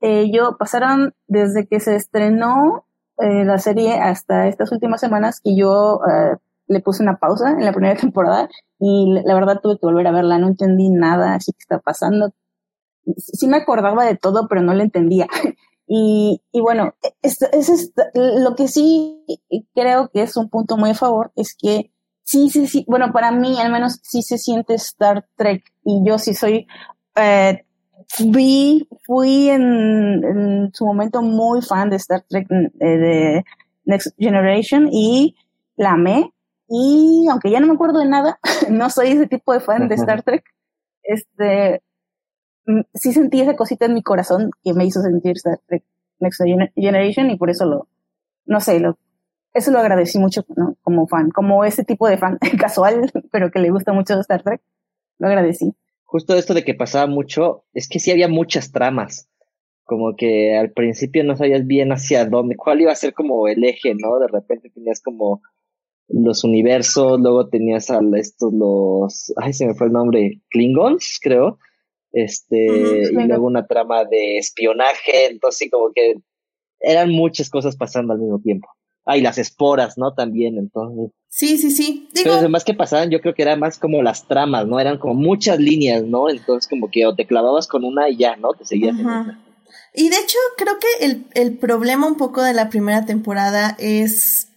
eh, 0.00 0.30
yo 0.32 0.56
pasaron 0.58 1.14
desde 1.26 1.66
que 1.66 1.80
se 1.80 1.96
estrenó 1.96 2.84
eh, 3.18 3.44
la 3.44 3.58
serie 3.58 3.98
hasta 3.98 4.46
estas 4.46 4.70
últimas 4.70 5.00
semanas 5.00 5.40
que 5.42 5.56
yo 5.56 6.00
eh, 6.08 6.36
le 6.68 6.80
puse 6.80 7.02
una 7.02 7.16
pausa 7.16 7.50
en 7.50 7.64
la 7.64 7.72
primera 7.72 7.96
temporada 8.00 8.48
y 8.78 9.20
la 9.24 9.34
verdad 9.34 9.60
tuve 9.60 9.74
que 9.78 9.86
volver 9.86 10.06
a 10.06 10.12
verla, 10.12 10.38
no 10.38 10.46
entendí 10.46 10.88
nada, 10.88 11.34
así 11.34 11.52
que 11.52 11.58
está 11.60 11.80
pasando. 11.80 12.32
Sí 13.16 13.46
me 13.46 13.58
acordaba 13.58 14.04
de 14.04 14.16
todo, 14.16 14.46
pero 14.48 14.62
no 14.62 14.74
lo 14.74 14.82
entendía. 14.82 15.26
Y, 15.90 16.42
y 16.52 16.60
bueno, 16.60 16.94
es 17.22 17.40
esto- 17.40 18.02
lo 18.14 18.54
que 18.56 18.68
sí 18.68 19.24
creo 19.74 20.10
que 20.12 20.20
es 20.22 20.36
un 20.36 20.50
punto 20.50 20.76
muy 20.76 20.90
a 20.90 20.94
favor 20.94 21.32
es 21.34 21.56
que 21.58 21.90
sí, 22.24 22.50
sí, 22.50 22.66
sí, 22.66 22.84
bueno, 22.88 23.10
para 23.10 23.30
mí 23.32 23.58
al 23.58 23.72
menos 23.72 23.98
sí 24.02 24.20
se 24.20 24.36
siente 24.36 24.74
Star 24.74 25.26
Trek 25.36 25.62
y 25.84 26.02
yo 26.06 26.18
sí 26.18 26.34
soy, 26.34 26.66
eh, 27.16 27.64
vi, 28.26 28.86
fui 29.06 29.48
en, 29.48 30.22
en 30.24 30.70
su 30.74 30.84
momento 30.84 31.22
muy 31.22 31.62
fan 31.62 31.90
de 31.90 31.96
Star 31.96 32.22
Trek 32.28 32.46
eh, 32.50 32.68
de 32.98 33.44
Next 33.84 34.14
Generation 34.18 34.88
y 34.92 35.36
la 35.76 35.92
amé 35.92 36.32
y 36.68 37.26
aunque 37.30 37.50
ya 37.50 37.60
no 37.60 37.66
me 37.66 37.74
acuerdo 37.74 38.00
de 38.00 38.08
nada, 38.08 38.38
no 38.70 38.90
soy 38.90 39.08
ese 39.12 39.26
tipo 39.26 39.52
de 39.52 39.60
fan 39.60 39.88
de 39.88 39.94
Star 39.94 40.22
Trek, 40.22 40.44
este, 41.02 41.76
mm, 41.76 41.87
sí 42.94 43.12
sentí 43.12 43.40
esa 43.40 43.56
cosita 43.56 43.86
en 43.86 43.94
mi 43.94 44.02
corazón 44.02 44.50
que 44.62 44.74
me 44.74 44.84
hizo 44.84 45.00
sentir 45.02 45.32
Star 45.36 45.60
Trek 45.66 45.84
Next 46.20 46.40
Gener- 46.40 46.72
Generation 46.74 47.30
y 47.30 47.36
por 47.36 47.50
eso 47.50 47.64
lo, 47.66 47.88
no 48.46 48.60
sé, 48.60 48.80
lo, 48.80 48.98
eso 49.54 49.70
lo 49.70 49.78
agradecí 49.78 50.18
mucho 50.18 50.44
¿no? 50.56 50.76
como 50.82 51.06
fan, 51.06 51.30
como 51.30 51.64
ese 51.64 51.84
tipo 51.84 52.08
de 52.08 52.18
fan 52.18 52.38
casual, 52.58 53.10
pero 53.30 53.50
que 53.50 53.58
le 53.60 53.70
gusta 53.70 53.92
mucho 53.92 54.18
Star 54.20 54.42
Trek, 54.42 54.60
lo 55.18 55.28
agradecí. 55.28 55.74
Justo 56.04 56.34
esto 56.34 56.54
de 56.54 56.64
que 56.64 56.74
pasaba 56.74 57.06
mucho, 57.06 57.64
es 57.74 57.88
que 57.88 57.98
sí 57.98 58.10
había 58.10 58.28
muchas 58.28 58.72
tramas. 58.72 59.28
Como 59.84 60.16
que 60.16 60.56
al 60.56 60.72
principio 60.72 61.24
no 61.24 61.36
sabías 61.36 61.66
bien 61.66 61.92
hacia 61.92 62.24
dónde, 62.26 62.56
cuál 62.56 62.80
iba 62.80 62.92
a 62.92 62.96
ser 62.96 63.14
como 63.14 63.48
el 63.48 63.62
eje, 63.64 63.94
¿no? 63.94 64.18
De 64.18 64.28
repente 64.28 64.70
tenías 64.70 65.00
como 65.00 65.42
los 66.08 66.44
universos, 66.44 67.20
luego 67.20 67.48
tenías 67.48 67.90
a 67.90 68.00
estos 68.16 68.52
los, 68.52 69.32
ay, 69.36 69.52
se 69.52 69.66
me 69.66 69.74
fue 69.74 69.86
el 69.88 69.92
nombre, 69.92 70.40
Klingons, 70.50 71.18
creo. 71.22 71.58
Este, 72.12 73.02
Ujú, 73.10 73.20
y 73.20 73.26
luego 73.26 73.46
una 73.46 73.66
trama 73.66 74.04
de 74.04 74.38
espionaje, 74.38 75.26
entonces 75.26 75.58
sí, 75.58 75.70
como 75.70 75.92
que 75.92 76.14
eran 76.80 77.10
muchas 77.10 77.50
cosas 77.50 77.76
pasando 77.76 78.12
al 78.12 78.18
mismo 78.20 78.40
tiempo. 78.40 78.68
Ah, 79.04 79.16
y 79.16 79.22
las 79.22 79.38
esporas, 79.38 79.96
¿no? 79.96 80.12
También, 80.12 80.58
entonces. 80.58 81.10
Sí, 81.28 81.56
sí, 81.56 81.70
sí. 81.70 82.08
Digo, 82.12 82.24
Pero 82.24 82.34
además 82.36 82.64
que 82.64 82.74
pasaban, 82.74 83.10
yo 83.10 83.20
creo 83.20 83.34
que 83.34 83.42
era 83.42 83.56
más 83.56 83.78
como 83.78 84.02
las 84.02 84.26
tramas, 84.26 84.66
¿no? 84.66 84.78
Eran 84.78 84.98
como 84.98 85.14
muchas 85.14 85.58
líneas, 85.58 86.04
¿no? 86.04 86.28
Entonces 86.28 86.68
como 86.68 86.90
que 86.90 87.06
o 87.06 87.14
te 87.14 87.26
clavabas 87.26 87.66
con 87.66 87.84
una 87.84 88.10
y 88.10 88.18
ya, 88.18 88.36
¿no? 88.36 88.52
Te 88.52 88.66
seguías. 88.66 88.96
Y 89.94 90.10
de 90.10 90.16
hecho, 90.16 90.38
creo 90.56 90.78
que 90.78 91.06
el, 91.06 91.26
el 91.34 91.56
problema 91.56 92.06
un 92.06 92.16
poco 92.16 92.42
de 92.42 92.52
la 92.52 92.68
primera 92.68 93.06
temporada 93.06 93.76
es, 93.78 94.48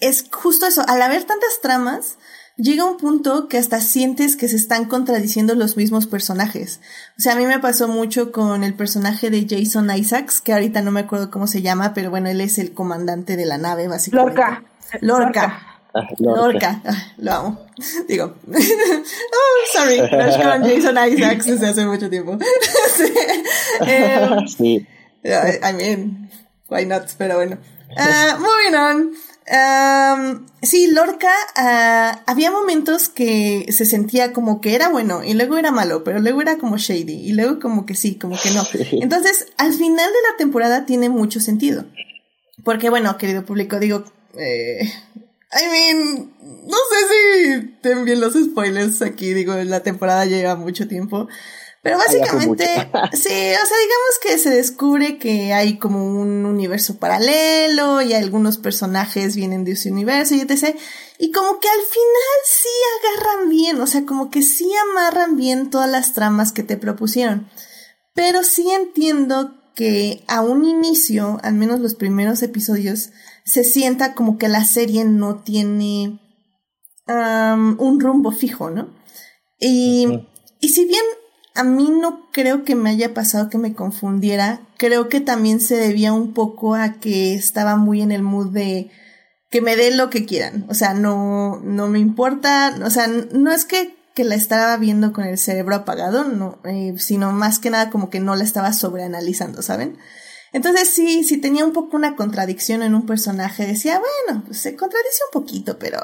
es 0.00 0.28
justo 0.30 0.66
eso. 0.66 0.82
Al 0.86 1.00
haber 1.00 1.24
tantas 1.24 1.60
tramas, 1.62 2.18
llega 2.56 2.84
un 2.84 2.96
punto 2.96 3.48
que 3.48 3.58
hasta 3.58 3.80
sientes 3.80 4.36
que 4.36 4.48
se 4.48 4.56
están 4.56 4.86
contradiciendo 4.86 5.54
los 5.54 5.76
mismos 5.76 6.06
personajes. 6.06 6.80
O 7.18 7.20
sea, 7.20 7.34
a 7.34 7.36
mí 7.36 7.46
me 7.46 7.58
pasó 7.58 7.88
mucho 7.88 8.32
con 8.32 8.64
el 8.64 8.74
personaje 8.74 9.30
de 9.30 9.46
Jason 9.48 9.90
Isaacs, 9.90 10.40
que 10.40 10.52
ahorita 10.52 10.82
no 10.82 10.90
me 10.90 11.00
acuerdo 11.00 11.30
cómo 11.30 11.46
se 11.46 11.62
llama, 11.62 11.94
pero 11.94 12.10
bueno, 12.10 12.28
él 12.28 12.40
es 12.40 12.58
el 12.58 12.72
comandante 12.72 13.36
de 13.36 13.46
la 13.46 13.58
nave, 13.58 13.88
básicamente. 13.88 14.40
Lorca. 14.40 14.64
Lorca. 15.00 15.76
Ah, 15.94 16.06
Lorca, 16.18 16.82
ah, 16.84 17.12
lo 17.16 17.32
amo. 17.32 17.66
Digo, 18.08 18.34
oh, 18.46 19.72
sorry, 19.72 19.98
con 19.98 20.62
Jason 20.62 20.98
Isaacs 21.08 21.46
desde 21.46 21.68
hace 21.68 21.86
mucho 21.86 22.10
tiempo. 22.10 22.38
sí. 22.96 23.14
Sí. 24.58 24.86
I 25.24 25.72
mean, 25.72 26.30
why 26.68 26.84
not? 26.84 27.04
Pero 27.16 27.36
bueno. 27.36 27.56
Uh, 27.90 28.38
moving 28.38 28.74
on. 28.74 29.12
Um, 29.48 30.46
sí, 30.60 30.88
Lorca, 30.88 31.30
uh, 31.56 32.18
había 32.26 32.50
momentos 32.50 33.08
que 33.08 33.66
se 33.70 33.86
sentía 33.86 34.32
como 34.32 34.60
que 34.60 34.74
era 34.74 34.88
bueno 34.88 35.22
y 35.22 35.34
luego 35.34 35.56
era 35.56 35.70
malo, 35.70 36.02
pero 36.02 36.18
luego 36.18 36.42
era 36.42 36.58
como 36.58 36.78
shady 36.78 37.28
y 37.28 37.32
luego 37.32 37.60
como 37.60 37.86
que 37.86 37.94
sí, 37.94 38.16
como 38.16 38.36
que 38.36 38.50
no. 38.50 38.64
Entonces, 39.00 39.46
al 39.56 39.72
final 39.72 40.10
de 40.10 40.30
la 40.30 40.36
temporada 40.36 40.84
tiene 40.84 41.08
mucho 41.08 41.38
sentido. 41.38 41.84
Porque 42.64 42.90
bueno, 42.90 43.16
querido 43.18 43.44
público, 43.44 43.78
digo, 43.78 44.04
eh, 44.36 44.80
I 45.52 45.70
mean, 45.70 46.34
no 46.66 46.76
sé 46.90 47.06
si 47.08 47.66
ten 47.80 48.04
bien 48.04 48.20
los 48.20 48.34
spoilers 48.34 49.00
aquí, 49.02 49.32
digo, 49.32 49.54
la 49.54 49.80
temporada 49.80 50.24
lleva 50.24 50.56
mucho 50.56 50.88
tiempo. 50.88 51.28
Pero 51.86 51.98
básicamente, 51.98 52.64
sí, 53.12 53.28
o 53.28 53.66
sea, 53.66 53.78
digamos 53.78 54.18
que 54.20 54.38
se 54.38 54.50
descubre 54.50 55.18
que 55.18 55.52
hay 55.52 55.78
como 55.78 56.04
un 56.04 56.44
universo 56.44 56.98
paralelo 56.98 58.02
y 58.02 58.12
algunos 58.12 58.58
personajes 58.58 59.36
vienen 59.36 59.64
de 59.64 59.72
ese 59.72 59.92
universo 59.92 60.34
y 60.34 60.40
etc. 60.40 60.76
Y 61.20 61.30
como 61.30 61.60
que 61.60 61.68
al 61.68 61.74
final 61.74 62.40
sí 62.44 62.68
agarran 62.98 63.48
bien, 63.50 63.80
o 63.80 63.86
sea, 63.86 64.04
como 64.04 64.30
que 64.30 64.42
sí 64.42 64.68
amarran 64.90 65.36
bien 65.36 65.70
todas 65.70 65.88
las 65.88 66.12
tramas 66.12 66.50
que 66.50 66.64
te 66.64 66.76
propusieron. 66.76 67.48
Pero 68.14 68.42
sí 68.42 68.68
entiendo 68.68 69.54
que 69.76 70.24
a 70.26 70.40
un 70.40 70.64
inicio, 70.64 71.38
al 71.44 71.54
menos 71.54 71.78
los 71.78 71.94
primeros 71.94 72.42
episodios, 72.42 73.10
se 73.44 73.62
sienta 73.62 74.14
como 74.14 74.38
que 74.38 74.48
la 74.48 74.64
serie 74.64 75.04
no 75.04 75.44
tiene 75.44 76.20
un 77.06 78.00
rumbo 78.00 78.32
fijo, 78.32 78.70
¿no? 78.70 78.92
Y, 79.60 80.08
y 80.58 80.70
si 80.70 80.84
bien 80.86 81.04
a 81.56 81.64
mí 81.64 81.90
no 81.90 82.30
creo 82.32 82.64
que 82.64 82.74
me 82.74 82.90
haya 82.90 83.14
pasado 83.14 83.48
que 83.48 83.58
me 83.58 83.74
confundiera, 83.74 84.60
creo 84.76 85.08
que 85.08 85.20
también 85.20 85.60
se 85.60 85.76
debía 85.76 86.12
un 86.12 86.34
poco 86.34 86.74
a 86.74 86.94
que 86.94 87.34
estaba 87.34 87.76
muy 87.76 88.02
en 88.02 88.12
el 88.12 88.22
mood 88.22 88.52
de 88.52 88.90
que 89.50 89.60
me 89.60 89.76
den 89.76 89.96
lo 89.96 90.10
que 90.10 90.26
quieran, 90.26 90.66
o 90.68 90.74
sea, 90.74 90.94
no, 90.94 91.60
no 91.62 91.88
me 91.88 91.98
importa, 91.98 92.76
o 92.84 92.90
sea, 92.90 93.06
no 93.06 93.52
es 93.52 93.64
que, 93.64 93.96
que 94.14 94.24
la 94.24 94.34
estaba 94.34 94.76
viendo 94.76 95.12
con 95.12 95.24
el 95.24 95.38
cerebro 95.38 95.76
apagado, 95.76 96.24
no, 96.24 96.58
eh, 96.64 96.94
sino 96.98 97.32
más 97.32 97.58
que 97.58 97.70
nada 97.70 97.90
como 97.90 98.10
que 98.10 98.20
no 98.20 98.36
la 98.36 98.44
estaba 98.44 98.72
sobreanalizando, 98.72 99.62
¿saben? 99.62 99.98
Entonces 100.52 100.90
sí, 100.90 101.24
sí 101.24 101.38
tenía 101.38 101.64
un 101.64 101.72
poco 101.72 101.96
una 101.96 102.16
contradicción 102.16 102.82
en 102.82 102.94
un 102.94 103.06
personaje, 103.06 103.66
decía, 103.66 104.00
bueno, 104.26 104.44
pues 104.44 104.58
se 104.60 104.76
contradice 104.76 105.20
un 105.32 105.40
poquito, 105.40 105.78
pero 105.78 106.00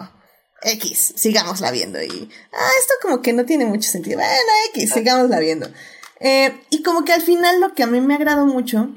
X, 0.65 1.15
sigámosla 1.17 1.71
viendo. 1.71 2.03
Y, 2.03 2.31
ah, 2.53 2.71
esto 2.81 2.95
como 3.03 3.23
que 3.23 3.33
no 3.33 3.45
tiene 3.45 3.67
mucho 3.67 3.91
sentido. 3.91 4.19
Bueno, 4.19 4.33
X, 4.75 4.93
sigámosla 4.93 5.39
viendo. 5.39 5.69
Eh, 6.21 6.55
y 6.71 6.83
como 6.83 7.05
que 7.05 7.13
al 7.13 7.23
final 7.23 7.61
lo 7.61 7.75
que 7.75 7.83
a 7.83 7.87
mí 7.87 8.01
me 8.01 8.15
agradó 8.15 8.47
mucho 8.47 8.91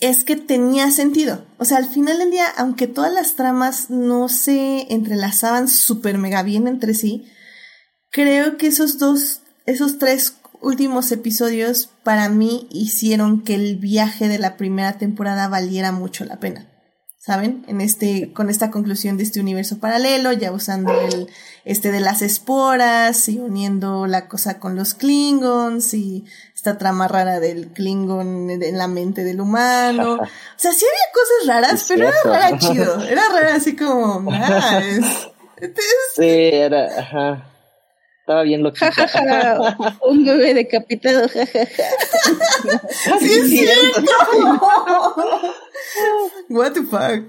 es 0.00 0.24
que 0.24 0.36
tenía 0.36 0.90
sentido. 0.90 1.46
O 1.58 1.64
sea, 1.64 1.76
al 1.76 1.88
final 1.88 2.18
del 2.18 2.30
día, 2.30 2.48
aunque 2.56 2.86
todas 2.86 3.12
las 3.12 3.34
tramas 3.34 3.90
no 3.90 4.28
se 4.28 4.92
entrelazaban 4.92 5.68
súper 5.68 6.18
mega 6.18 6.42
bien 6.42 6.66
entre 6.66 6.94
sí, 6.94 7.30
creo 8.10 8.56
que 8.56 8.66
esos 8.66 8.98
dos, 8.98 9.42
esos 9.66 9.98
tres 9.98 10.34
últimos 10.60 11.12
episodios 11.12 11.90
para 12.02 12.28
mí 12.28 12.66
hicieron 12.70 13.42
que 13.42 13.54
el 13.54 13.76
viaje 13.76 14.28
de 14.28 14.38
la 14.38 14.56
primera 14.56 14.98
temporada 14.98 15.48
valiera 15.48 15.92
mucho 15.92 16.24
la 16.24 16.40
pena. 16.40 16.69
¿Saben? 17.20 17.66
En 17.68 17.82
este, 17.82 18.32
con 18.32 18.48
esta 18.48 18.70
conclusión 18.70 19.18
de 19.18 19.24
este 19.24 19.40
universo 19.40 19.78
paralelo, 19.78 20.32
ya 20.32 20.52
usando 20.52 20.98
el, 20.98 21.28
este 21.66 21.92
de 21.92 22.00
las 22.00 22.22
esporas 22.22 23.28
y 23.28 23.38
uniendo 23.38 24.06
la 24.06 24.26
cosa 24.26 24.58
con 24.58 24.74
los 24.74 24.94
Klingons 24.94 25.92
y 25.92 26.24
esta 26.54 26.78
trama 26.78 27.08
rara 27.08 27.38
del 27.38 27.68
Klingon 27.68 28.50
en 28.50 28.78
la 28.78 28.88
mente 28.88 29.22
del 29.22 29.40
humano. 29.40 30.18
O 30.60 30.62
sea, 30.62 30.72
sí 30.72 30.84
había 30.84 31.12
cosas 31.14 31.46
raras, 31.46 31.86
pero 31.88 32.08
era 32.08 32.16
rara 32.22 32.58
chido. 32.58 33.02
Era 33.08 33.22
rara 33.32 33.54
así 33.54 33.74
como, 33.74 34.30
nice. 34.30 35.32
Sí, 36.14 36.26
era, 36.26 37.00
ajá. 37.00 37.49
Estaba 38.30 38.44
bien 38.44 38.62
loquita. 38.62 38.92
Un 40.08 40.24
bebé 40.24 40.54
decapitado, 40.54 41.28
jajaja. 41.28 41.82
sí, 43.18 43.32
es 43.32 43.50
cierto. 43.50 44.12
What 46.48 46.74
the 46.74 46.82
fuck. 46.84 47.24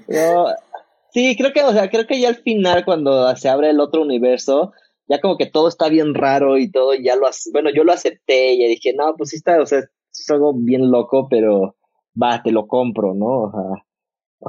sí, 1.11 1.35
creo 1.35 1.53
que, 1.53 1.63
o 1.63 1.73
sea, 1.73 1.89
creo 1.89 2.05
que 2.05 2.19
ya 2.19 2.29
al 2.29 2.35
final 2.35 2.85
cuando 2.85 3.35
se 3.35 3.49
abre 3.49 3.71
el 3.71 3.79
otro 3.79 4.03
universo, 4.03 4.73
ya 5.07 5.19
como 5.19 5.37
que 5.37 5.47
todo 5.47 5.69
está 5.69 5.89
bien 5.89 6.13
raro 6.13 6.59
y 6.59 6.69
todo, 6.69 6.93
ya 6.93 7.15
lo, 7.15 7.27
bueno, 7.51 7.71
yo 7.75 7.83
lo 7.83 7.93
acepté 7.93 8.53
y 8.53 8.67
dije, 8.67 8.93
no, 8.95 9.15
pues 9.17 9.31
sí 9.31 9.37
está, 9.37 9.59
o 9.59 9.65
sea, 9.65 9.79
es 9.79 10.29
algo 10.29 10.53
bien 10.53 10.91
loco, 10.91 11.27
pero 11.31 11.77
va, 12.21 12.43
te 12.43 12.51
lo 12.51 12.67
compro, 12.67 13.15
¿no? 13.15 13.25
O 13.25 13.51
sea, 13.51 13.85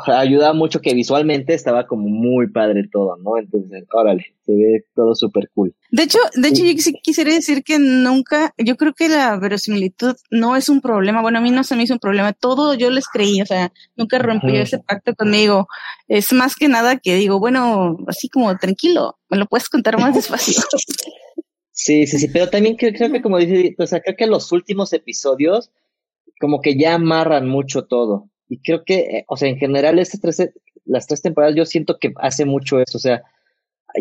ayudaba 0.06 0.54
mucho 0.54 0.80
que 0.80 0.94
visualmente 0.94 1.54
estaba 1.54 1.86
como 1.86 2.08
muy 2.08 2.50
padre 2.50 2.88
todo, 2.90 3.16
¿no? 3.18 3.36
Entonces, 3.36 3.84
órale, 3.92 4.34
se 4.44 4.52
ve 4.52 4.84
todo 4.94 5.14
súper 5.14 5.50
cool. 5.54 5.74
De 5.90 6.04
hecho, 6.04 6.18
de 6.34 6.48
hecho, 6.48 6.64
yo 6.64 6.72
sí 6.78 6.94
quisiera 7.02 7.32
decir 7.32 7.62
que 7.62 7.78
nunca, 7.78 8.54
yo 8.56 8.76
creo 8.76 8.94
que 8.94 9.08
la 9.08 9.36
verosimilitud 9.36 10.16
no 10.30 10.56
es 10.56 10.68
un 10.68 10.80
problema. 10.80 11.20
Bueno, 11.20 11.38
a 11.38 11.42
mí 11.42 11.50
no 11.50 11.64
se 11.64 11.76
me 11.76 11.82
hizo 11.82 11.94
un 11.94 12.00
problema. 12.00 12.32
Todo 12.32 12.74
yo 12.74 12.90
les 12.90 13.06
creí, 13.06 13.42
o 13.42 13.46
sea, 13.46 13.72
nunca 13.96 14.18
rompió 14.18 14.54
ese 14.54 14.78
pacto 14.78 15.14
conmigo. 15.14 15.66
Es 16.08 16.32
más 16.32 16.54
que 16.56 16.68
nada 16.68 16.98
que 16.98 17.14
digo, 17.16 17.38
bueno, 17.38 17.98
así 18.06 18.28
como 18.28 18.56
tranquilo, 18.56 19.18
me 19.28 19.36
lo 19.36 19.46
puedes 19.46 19.68
contar 19.68 19.98
más 19.98 20.14
despacio. 20.14 20.62
Sí, 21.74 22.06
sí, 22.06 22.18
sí, 22.18 22.28
pero 22.28 22.48
también 22.48 22.76
creo, 22.76 22.92
creo 22.92 23.10
que 23.10 23.22
como 23.22 23.38
dice, 23.38 23.74
o 23.78 23.86
sea, 23.86 24.00
creo 24.00 24.14
que 24.16 24.26
los 24.26 24.52
últimos 24.52 24.92
episodios 24.92 25.70
como 26.38 26.60
que 26.60 26.76
ya 26.76 26.94
amarran 26.94 27.48
mucho 27.48 27.84
todo. 27.84 28.28
Y 28.52 28.60
creo 28.60 28.84
que, 28.84 28.98
eh, 28.98 29.24
o 29.28 29.38
sea, 29.38 29.48
en 29.48 29.56
general, 29.56 29.98
estas 29.98 30.20
tres, 30.20 30.50
las 30.84 31.06
tres 31.06 31.22
temporadas 31.22 31.56
yo 31.56 31.64
siento 31.64 31.96
que 31.98 32.12
hace 32.16 32.44
mucho 32.44 32.80
eso, 32.80 32.98
o 32.98 33.00
sea, 33.00 33.22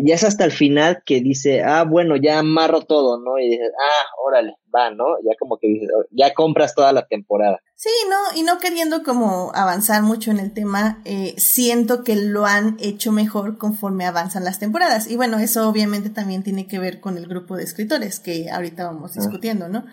ya 0.04 0.14
es 0.14 0.24
hasta 0.24 0.44
el 0.44 0.52
final 0.52 1.02
que 1.06 1.22
dice, 1.22 1.62
ah, 1.62 1.84
bueno, 1.84 2.16
ya 2.16 2.38
amarro 2.38 2.82
todo, 2.82 3.18
¿no? 3.18 3.38
Y 3.38 3.48
dices, 3.48 3.70
ah, 3.80 4.06
órale, 4.26 4.56
va, 4.74 4.90
¿no? 4.90 5.04
Ya 5.24 5.34
como 5.40 5.56
que 5.56 5.68
dices, 5.68 5.88
ya 6.10 6.34
compras 6.34 6.74
toda 6.74 6.92
la 6.92 7.06
temporada. 7.06 7.60
Sí, 7.76 7.88
no, 8.10 8.38
y 8.38 8.42
no 8.42 8.58
queriendo 8.58 9.02
como 9.02 9.52
avanzar 9.54 10.02
mucho 10.02 10.30
en 10.30 10.38
el 10.38 10.52
tema, 10.52 11.00
eh, 11.06 11.32
siento 11.38 12.04
que 12.04 12.14
lo 12.14 12.44
han 12.44 12.76
hecho 12.78 13.10
mejor 13.10 13.56
conforme 13.56 14.04
avanzan 14.04 14.44
las 14.44 14.58
temporadas. 14.58 15.10
Y 15.10 15.16
bueno, 15.16 15.38
eso 15.38 15.66
obviamente 15.66 16.10
también 16.10 16.42
tiene 16.42 16.68
que 16.68 16.78
ver 16.78 17.00
con 17.00 17.16
el 17.16 17.26
grupo 17.26 17.56
de 17.56 17.64
escritores 17.64 18.20
que 18.20 18.50
ahorita 18.50 18.84
vamos 18.84 19.14
discutiendo, 19.14 19.70
¿no? 19.70 19.86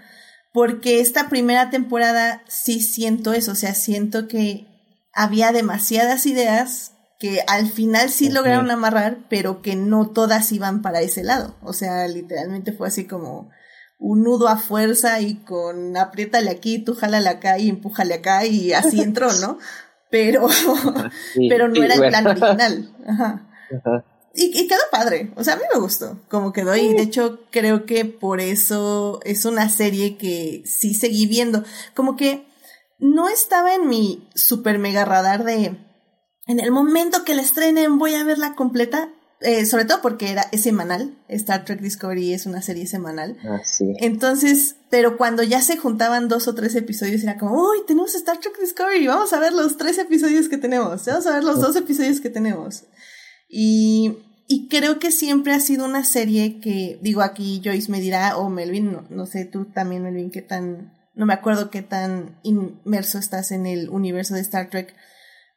Porque 0.53 0.99
esta 0.99 1.29
primera 1.29 1.69
temporada 1.69 2.43
sí 2.47 2.81
siento 2.81 3.33
eso, 3.33 3.51
o 3.51 3.55
sea, 3.55 3.75
siento 3.75 4.27
que 4.27 4.67
había 5.13 5.51
demasiadas 5.51 6.25
ideas 6.25 6.93
que 7.19 7.43
al 7.47 7.67
final 7.67 8.09
sí 8.09 8.29
lograron 8.29 8.71
amarrar, 8.71 9.19
pero 9.29 9.61
que 9.61 9.75
no 9.75 10.09
todas 10.09 10.51
iban 10.53 10.81
para 10.81 11.01
ese 11.01 11.23
lado. 11.23 11.57
O 11.61 11.73
sea, 11.73 12.07
literalmente 12.07 12.71
fue 12.71 12.87
así 12.87 13.05
como 13.05 13.49
un 13.97 14.23
nudo 14.23 14.47
a 14.47 14.57
fuerza 14.57 15.19
y 15.19 15.35
con 15.43 15.97
apriétale 15.97 16.49
aquí, 16.49 16.79
tú 16.79 16.95
jálale 16.95 17.27
acá 17.27 17.57
y 17.57 17.67
empújale 17.69 18.13
acá 18.13 18.45
y 18.45 18.71
así 18.71 19.01
entró, 19.01 19.31
¿no? 19.33 19.57
Pero, 20.11 20.47
pero 21.49 21.67
no 21.67 21.83
era 21.83 21.93
el 21.93 22.09
plan 22.09 22.25
original. 22.25 22.95
Ajá. 23.07 23.47
Ajá 23.77 24.03
y, 24.33 24.59
y, 24.59 24.67
quedó 24.67 24.79
padre. 24.91 25.31
O 25.35 25.43
sea, 25.43 25.55
a 25.55 25.57
mí 25.57 25.63
me 25.73 25.79
gustó 25.79 26.19
cómo 26.29 26.53
quedó. 26.53 26.75
Y 26.75 26.93
de 26.93 27.01
hecho, 27.01 27.39
creo 27.51 27.85
que 27.85 28.05
por 28.05 28.41
eso 28.41 29.19
es 29.23 29.45
una 29.45 29.69
serie 29.69 30.17
que 30.17 30.63
sí 30.65 30.93
seguí 30.93 31.25
viendo. 31.25 31.63
Como 31.95 32.15
que 32.15 32.47
no 32.99 33.29
estaba 33.29 33.73
en 33.73 33.87
mi 33.87 34.29
super 34.35 34.77
mega 34.77 35.05
radar 35.05 35.43
de. 35.43 35.77
En 36.47 36.59
el 36.59 36.71
momento 36.71 37.23
que 37.23 37.35
la 37.35 37.41
estrenen, 37.41 37.97
voy 37.97 38.15
a 38.15 38.23
verla 38.23 38.55
completa. 38.55 39.09
Eh, 39.41 39.65
sobre 39.65 39.85
todo 39.85 40.01
porque 40.01 40.31
era, 40.31 40.45
es 40.51 40.63
semanal. 40.63 41.17
Star 41.29 41.63
Trek 41.63 41.79
Discovery 41.79 42.33
es 42.33 42.45
una 42.45 42.61
serie 42.61 42.87
semanal. 42.87 43.37
Ah, 43.45 43.61
sí. 43.63 43.93
Entonces, 43.99 44.75
pero 44.89 45.17
cuando 45.17 45.43
ya 45.43 45.61
se 45.61 45.77
juntaban 45.77 46.27
dos 46.27 46.49
o 46.49 46.55
tres 46.55 46.75
episodios, 46.75 47.23
era 47.23 47.37
como, 47.37 47.53
uy, 47.53 47.77
tenemos 47.87 48.15
Star 48.15 48.37
Trek 48.39 48.59
Discovery, 48.59 49.07
vamos 49.07 49.31
a 49.31 49.39
ver 49.39 49.53
los 49.53 49.77
tres 49.77 49.97
episodios 49.97 50.49
que 50.49 50.57
tenemos, 50.57 51.05
vamos 51.05 51.25
a 51.25 51.35
ver 51.35 51.45
los 51.45 51.61
dos 51.61 51.77
episodios 51.77 52.19
que 52.19 52.29
tenemos. 52.29 52.83
Y, 53.49 54.19
y 54.47 54.67
creo 54.69 54.99
que 54.99 55.11
siempre 55.11 55.53
ha 55.53 55.59
sido 55.59 55.85
una 55.85 56.05
serie 56.05 56.59
que, 56.59 56.99
digo 57.01 57.21
aquí 57.21 57.61
Joyce 57.63 57.91
me 57.91 57.99
dirá, 57.99 58.37
o 58.37 58.49
Melvin, 58.49 58.91
no, 58.91 59.05
no 59.09 59.25
sé 59.25 59.45
tú 59.45 59.65
también 59.65 60.03
Melvin, 60.03 60.31
qué 60.31 60.41
tan, 60.41 60.93
no 61.15 61.25
me 61.25 61.33
acuerdo 61.33 61.71
qué 61.71 61.81
tan 61.81 62.39
inmerso 62.43 63.17
estás 63.17 63.51
en 63.51 63.65
el 63.65 63.89
universo 63.89 64.35
de 64.35 64.41
Star 64.41 64.69
Trek, 64.69 64.95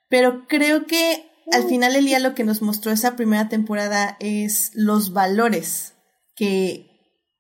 pero 0.09 0.47
creo 0.49 0.87
que 0.87 1.31
al 1.53 1.65
final 1.65 1.97
el 1.97 2.07
día 2.07 2.19
lo 2.19 2.35
que 2.35 2.45
nos 2.45 2.63
mostró 2.63 2.93
esa 2.93 3.17
primera 3.17 3.49
temporada 3.49 4.17
es 4.21 4.71
los 4.75 5.13
valores 5.13 5.95
que 6.35 6.91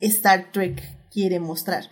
Star 0.00 0.52
Trek 0.52 1.08
quiere 1.10 1.40
mostrar. 1.40 1.90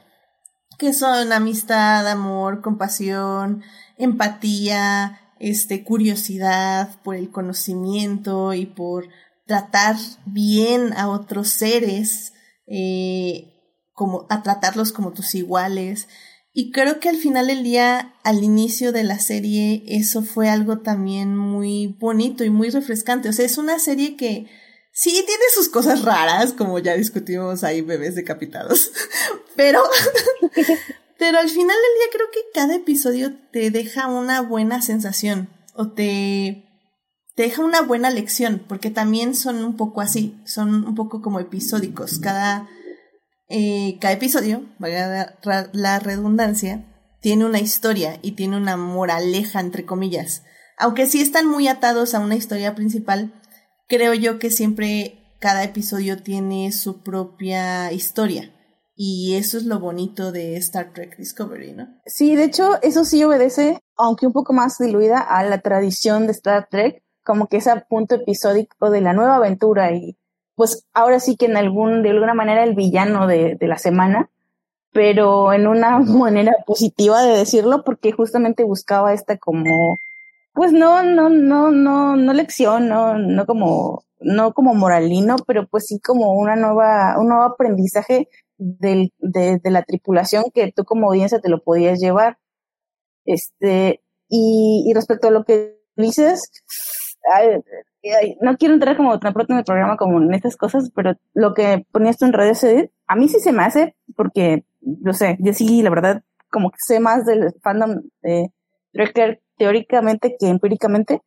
Que 0.78 0.92
son 0.92 1.32
amistad, 1.32 2.06
amor, 2.08 2.62
compasión, 2.62 3.62
empatía, 3.96 5.20
este, 5.40 5.82
curiosidad 5.82 7.00
por 7.02 7.16
el 7.16 7.30
conocimiento 7.30 8.54
y 8.54 8.66
por 8.66 9.08
tratar 9.46 9.96
bien 10.26 10.92
a 10.92 11.08
otros 11.08 11.48
seres, 11.48 12.34
eh, 12.66 13.52
como, 13.92 14.26
a 14.30 14.42
tratarlos 14.42 14.92
como 14.92 15.12
tus 15.12 15.34
iguales. 15.34 16.06
Y 16.52 16.72
creo 16.72 17.00
que 17.00 17.08
al 17.08 17.16
final 17.16 17.48
del 17.48 17.62
día, 17.62 18.14
al 18.22 18.44
inicio 18.44 18.92
de 18.92 19.02
la 19.02 19.18
serie, 19.18 19.82
eso 19.86 20.22
fue 20.22 20.48
algo 20.48 20.78
también 20.78 21.36
muy 21.36 21.96
bonito 21.98 22.44
y 22.44 22.50
muy 22.50 22.70
refrescante. 22.70 23.28
O 23.28 23.32
sea, 23.32 23.46
es 23.46 23.58
una 23.58 23.78
serie 23.78 24.16
que 24.16 24.46
sí 24.92 25.10
tiene 25.10 25.44
sus 25.54 25.68
cosas 25.68 26.02
raras, 26.02 26.52
como 26.52 26.78
ya 26.78 26.94
discutimos 26.94 27.64
ahí, 27.64 27.80
bebés 27.80 28.14
decapitados. 28.14 28.90
Pero, 29.56 29.82
pero 31.20 31.38
al 31.38 31.48
final 31.48 31.76
del 31.76 31.76
día 31.76 32.12
creo 32.12 32.26
que 32.32 32.40
cada 32.52 32.74
episodio 32.74 33.32
te 33.52 33.70
deja 33.70 34.08
una 34.08 34.40
buena 34.40 34.82
sensación 34.82 35.50
o 35.74 35.92
te, 35.92 36.64
te 37.36 37.44
deja 37.44 37.62
una 37.62 37.82
buena 37.82 38.10
lección, 38.10 38.64
porque 38.66 38.90
también 38.90 39.36
son 39.36 39.62
un 39.62 39.76
poco 39.76 40.00
así, 40.00 40.40
son 40.44 40.84
un 40.84 40.96
poco 40.96 41.22
como 41.22 41.38
episódicos. 41.38 42.18
Cada 42.18 42.68
eh, 43.52 43.98
cada 44.00 44.14
episodio, 44.14 44.64
valga 44.78 45.36
la 45.72 45.98
redundancia, 45.98 46.86
tiene 47.20 47.44
una 47.44 47.58
historia 47.58 48.18
y 48.22 48.32
tiene 48.32 48.56
una 48.56 48.76
moraleja, 48.76 49.58
entre 49.60 49.84
comillas. 49.84 50.44
Aunque 50.78 51.06
sí 51.06 51.20
están 51.20 51.46
muy 51.46 51.66
atados 51.66 52.14
a 52.14 52.20
una 52.20 52.36
historia 52.36 52.76
principal, 52.76 53.34
creo 53.88 54.14
yo 54.14 54.38
que 54.38 54.50
siempre 54.50 55.34
cada 55.40 55.64
episodio 55.64 56.22
tiene 56.22 56.70
su 56.70 57.02
propia 57.02 57.92
historia. 57.92 58.54
Y 59.02 59.34
eso 59.36 59.56
es 59.56 59.64
lo 59.64 59.80
bonito 59.80 60.30
de 60.30 60.58
Star 60.58 60.92
Trek 60.92 61.16
Discovery, 61.16 61.72
¿no? 61.72 61.88
Sí, 62.04 62.36
de 62.36 62.44
hecho, 62.44 62.82
eso 62.82 63.06
sí 63.06 63.24
obedece, 63.24 63.80
aunque 63.96 64.26
un 64.26 64.34
poco 64.34 64.52
más 64.52 64.76
diluida, 64.76 65.20
a 65.20 65.42
la 65.42 65.62
tradición 65.62 66.26
de 66.26 66.32
Star 66.32 66.68
Trek, 66.70 67.02
como 67.24 67.46
que 67.46 67.56
ese 67.56 67.70
punto 67.88 68.16
episódico 68.16 68.90
de 68.90 69.00
la 69.00 69.14
nueva 69.14 69.36
aventura 69.36 69.90
y 69.92 70.18
pues 70.54 70.86
ahora 70.92 71.18
sí 71.18 71.36
que 71.36 71.46
en 71.46 71.56
algún, 71.56 72.02
de 72.02 72.10
alguna 72.10 72.34
manera 72.34 72.62
el 72.62 72.74
villano 72.74 73.26
de, 73.26 73.56
de 73.58 73.66
la 73.68 73.78
semana, 73.78 74.28
pero 74.92 75.54
en 75.54 75.66
una 75.66 75.98
manera 76.00 76.52
positiva 76.66 77.22
de 77.22 77.38
decirlo, 77.38 77.84
porque 77.84 78.12
justamente 78.12 78.64
buscaba 78.64 79.14
esta 79.14 79.38
como, 79.38 79.96
pues 80.52 80.74
no, 80.74 81.02
no, 81.02 81.30
no, 81.30 81.70
no, 81.70 82.16
no 82.16 82.32
lección, 82.34 82.88
no, 82.90 83.16
no 83.16 83.46
como, 83.46 84.04
no 84.20 84.52
como 84.52 84.74
moralino, 84.74 85.36
pero 85.46 85.66
pues 85.66 85.86
sí 85.86 86.00
como 86.00 86.34
una 86.34 86.54
nueva, 86.54 87.18
un 87.18 87.28
nuevo 87.28 87.44
aprendizaje 87.44 88.28
de, 88.60 89.60
la 89.64 89.82
tripulación 89.82 90.44
que 90.54 90.72
tú 90.72 90.84
como 90.84 91.08
audiencia 91.08 91.40
te 91.40 91.48
lo 91.48 91.62
podías 91.62 91.98
llevar. 91.98 92.38
Este, 93.24 94.02
y, 94.28 94.90
respecto 94.94 95.28
a 95.28 95.30
lo 95.30 95.44
que 95.44 95.80
dices, 95.96 96.50
no 98.40 98.56
quiero 98.56 98.74
entrar 98.74 98.96
como 98.96 99.18
tan 99.18 99.32
pronto 99.32 99.52
en 99.52 99.58
el 99.60 99.64
programa 99.64 99.96
como 99.96 100.20
en 100.20 100.32
estas 100.34 100.56
cosas, 100.56 100.90
pero 100.94 101.14
lo 101.34 101.54
que 101.54 101.86
ponías 101.90 102.18
tú 102.18 102.26
en 102.26 102.32
redes, 102.32 102.64
a 103.06 103.16
mí 103.16 103.28
sí 103.28 103.40
se 103.40 103.52
me 103.52 103.64
hace, 103.64 103.96
porque, 104.16 104.64
yo 104.80 105.12
sé, 105.12 105.36
yo 105.40 105.52
sí, 105.52 105.82
la 105.82 105.90
verdad, 105.90 106.22
como 106.50 106.72
sé 106.76 107.00
más 107.00 107.24
del 107.24 107.52
fandom 107.62 108.02
de 108.22 108.52
Trekker 108.92 109.42
teóricamente 109.56 110.36
que 110.38 110.48
empíricamente, 110.48 111.22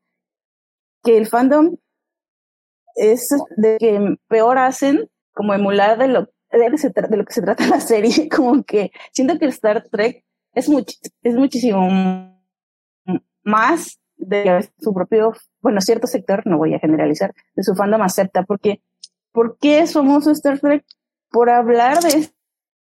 que 1.03 1.17
el 1.17 1.27
fandom 1.27 1.77
es 2.95 3.29
de 3.57 3.77
que 3.77 4.15
peor 4.27 4.57
hacen 4.57 5.09
como 5.33 5.53
emular 5.53 5.97
de 5.97 6.07
lo, 6.07 6.32
de, 6.57 7.17
lo 7.17 7.25
que 7.25 7.33
se 7.33 7.41
trata 7.41 7.67
la 7.67 7.79
serie, 7.79 8.29
como 8.29 8.63
que 8.63 8.91
siento 9.11 9.37
que 9.37 9.45
Star 9.47 9.83
Trek 9.89 10.23
es, 10.53 10.69
es 11.23 11.35
muchísimo 11.35 12.39
más 13.43 13.99
de 14.17 14.69
su 14.79 14.93
propio, 14.93 15.33
bueno, 15.61 15.81
cierto 15.81 16.07
sector, 16.07 16.45
no 16.45 16.57
voy 16.57 16.73
a 16.73 16.79
generalizar, 16.79 17.33
de 17.55 17.63
su 17.63 17.75
fandom 17.75 18.01
acepta, 18.01 18.43
porque 18.43 18.81
¿por 19.31 19.57
qué 19.57 19.85
somos 19.87 20.27
Star 20.27 20.59
Trek? 20.59 20.85
Por 21.29 21.49
hablar 21.49 22.01
de 22.01 22.29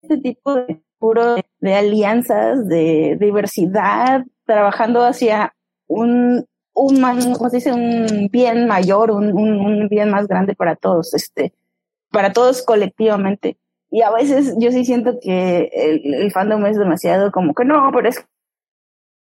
este 0.02 0.18
tipo 0.18 0.56
de 0.56 0.82
puro 0.98 1.36
de 1.60 1.76
alianzas, 1.76 2.68
de 2.68 3.18
diversidad, 3.20 4.26
trabajando 4.46 5.04
hacia 5.06 5.54
un, 5.88 6.46
un, 6.74 7.02
¿cómo 7.38 7.50
se 7.50 7.58
dice? 7.58 7.74
un 7.74 8.30
bien 8.32 8.68
mayor, 8.68 9.12
un, 9.12 9.32
un, 9.34 9.88
bien 9.90 10.10
más 10.10 10.28
grande 10.28 10.56
para 10.56 10.76
todos, 10.76 11.14
este, 11.14 11.54
para 12.14 12.32
todos 12.32 12.62
colectivamente. 12.62 13.58
Y 13.90 14.02
a 14.02 14.12
veces 14.12 14.56
yo 14.60 14.72
sí 14.72 14.86
siento 14.86 15.20
que 15.22 15.70
el, 15.74 16.14
el 16.14 16.32
fandom 16.32 16.66
es 16.66 16.78
demasiado 16.78 17.32
como 17.32 17.54
que 17.54 17.66
no, 17.66 17.92
pero 17.94 18.08
es 18.08 18.26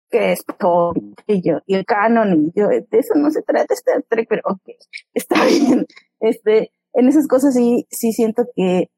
que 0.09 0.31
es 0.31 0.45
todo 0.59 0.93
y 1.27 1.41
y 1.65 1.75
el 1.75 1.85
canon, 1.85 2.45
y 2.45 2.59
yo, 2.59 2.67
de 2.67 2.85
eso 2.91 3.15
no 3.15 3.31
se 3.31 3.41
trata 3.41 3.73
Star 3.73 4.03
Trek, 4.07 4.27
pero 4.29 4.41
ok, 4.45 4.61
está 5.13 5.43
bien. 5.45 5.87
Este, 6.19 6.71
en 6.93 7.07
esas 7.07 7.27
cosas 7.27 7.55
sí, 7.55 7.87
sí 7.89 8.13
siento 8.13 8.45
que 8.55 8.89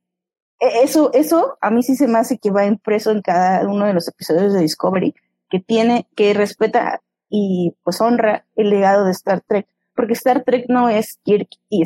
e, 0.60 0.84
eso, 0.84 1.12
eso 1.14 1.58
a 1.62 1.72
mí 1.72 1.82
sí 1.82 1.96
se 1.96 2.08
me 2.08 2.20
hace 2.20 2.38
que 2.38 2.52
va 2.52 2.66
impreso 2.66 3.12
en 3.12 3.22
cada 3.22 3.68
uno 3.68 3.86
de 3.86 3.94
los 3.94 4.08
episodios 4.08 4.54
de 4.54 4.62
Discovery, 4.62 5.16
que 5.50 5.60
tiene, 5.60 6.08
que 6.16 6.34
respeta 6.34 7.02
y 7.30 7.76
pues 7.84 8.02
honra 8.02 8.46
el 8.56 8.70
legado 8.70 9.06
de 9.06 9.12
Star 9.12 9.42
Trek, 9.42 9.68
porque 9.96 10.14
Star 10.14 10.44
Trek 10.44 10.66
no 10.68 10.90
es 10.90 11.20
Kirk 11.24 11.50
y 11.70 11.84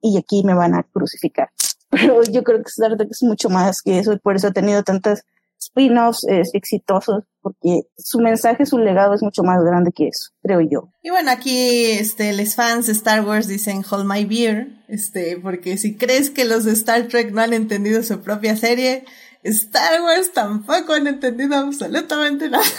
y 0.00 0.18
aquí 0.18 0.42
me 0.44 0.54
van 0.54 0.74
a 0.74 0.82
crucificar. 0.82 1.50
Pero 1.90 2.22
yo 2.24 2.42
creo 2.42 2.58
que 2.62 2.68
Star 2.68 2.96
Trek 2.96 3.10
es 3.10 3.22
mucho 3.22 3.50
más 3.50 3.82
que 3.82 3.98
eso 3.98 4.12
y 4.12 4.18
por 4.18 4.36
eso 4.36 4.48
ha 4.48 4.52
tenido 4.52 4.82
tantas 4.82 5.24
spin-offs 5.58 6.26
exitosos 6.54 7.24
porque 7.40 7.82
su 7.96 8.18
mensaje, 8.20 8.66
su 8.66 8.78
legado 8.78 9.14
es 9.14 9.22
mucho 9.22 9.42
más 9.42 9.62
grande 9.62 9.92
que 9.92 10.08
eso, 10.08 10.30
creo 10.42 10.60
yo. 10.60 10.90
Y 11.02 11.10
bueno, 11.10 11.30
aquí 11.30 11.90
este, 11.90 12.32
los 12.32 12.54
fans 12.54 12.86
de 12.86 12.92
Star 12.92 13.24
Wars 13.24 13.48
dicen 13.48 13.84
Hold 13.88 14.06
My 14.06 14.24
Beer, 14.24 14.68
este, 14.88 15.38
porque 15.38 15.76
si 15.76 15.96
crees 15.96 16.30
que 16.30 16.44
los 16.44 16.64
de 16.64 16.72
Star 16.72 17.08
Trek 17.08 17.32
no 17.32 17.40
han 17.40 17.52
entendido 17.52 18.02
su 18.02 18.20
propia 18.20 18.56
serie, 18.56 19.04
Star 19.42 20.02
Wars 20.02 20.32
tampoco 20.32 20.92
han 20.92 21.08
entendido 21.08 21.56
absolutamente 21.56 22.48
nada. 22.48 22.64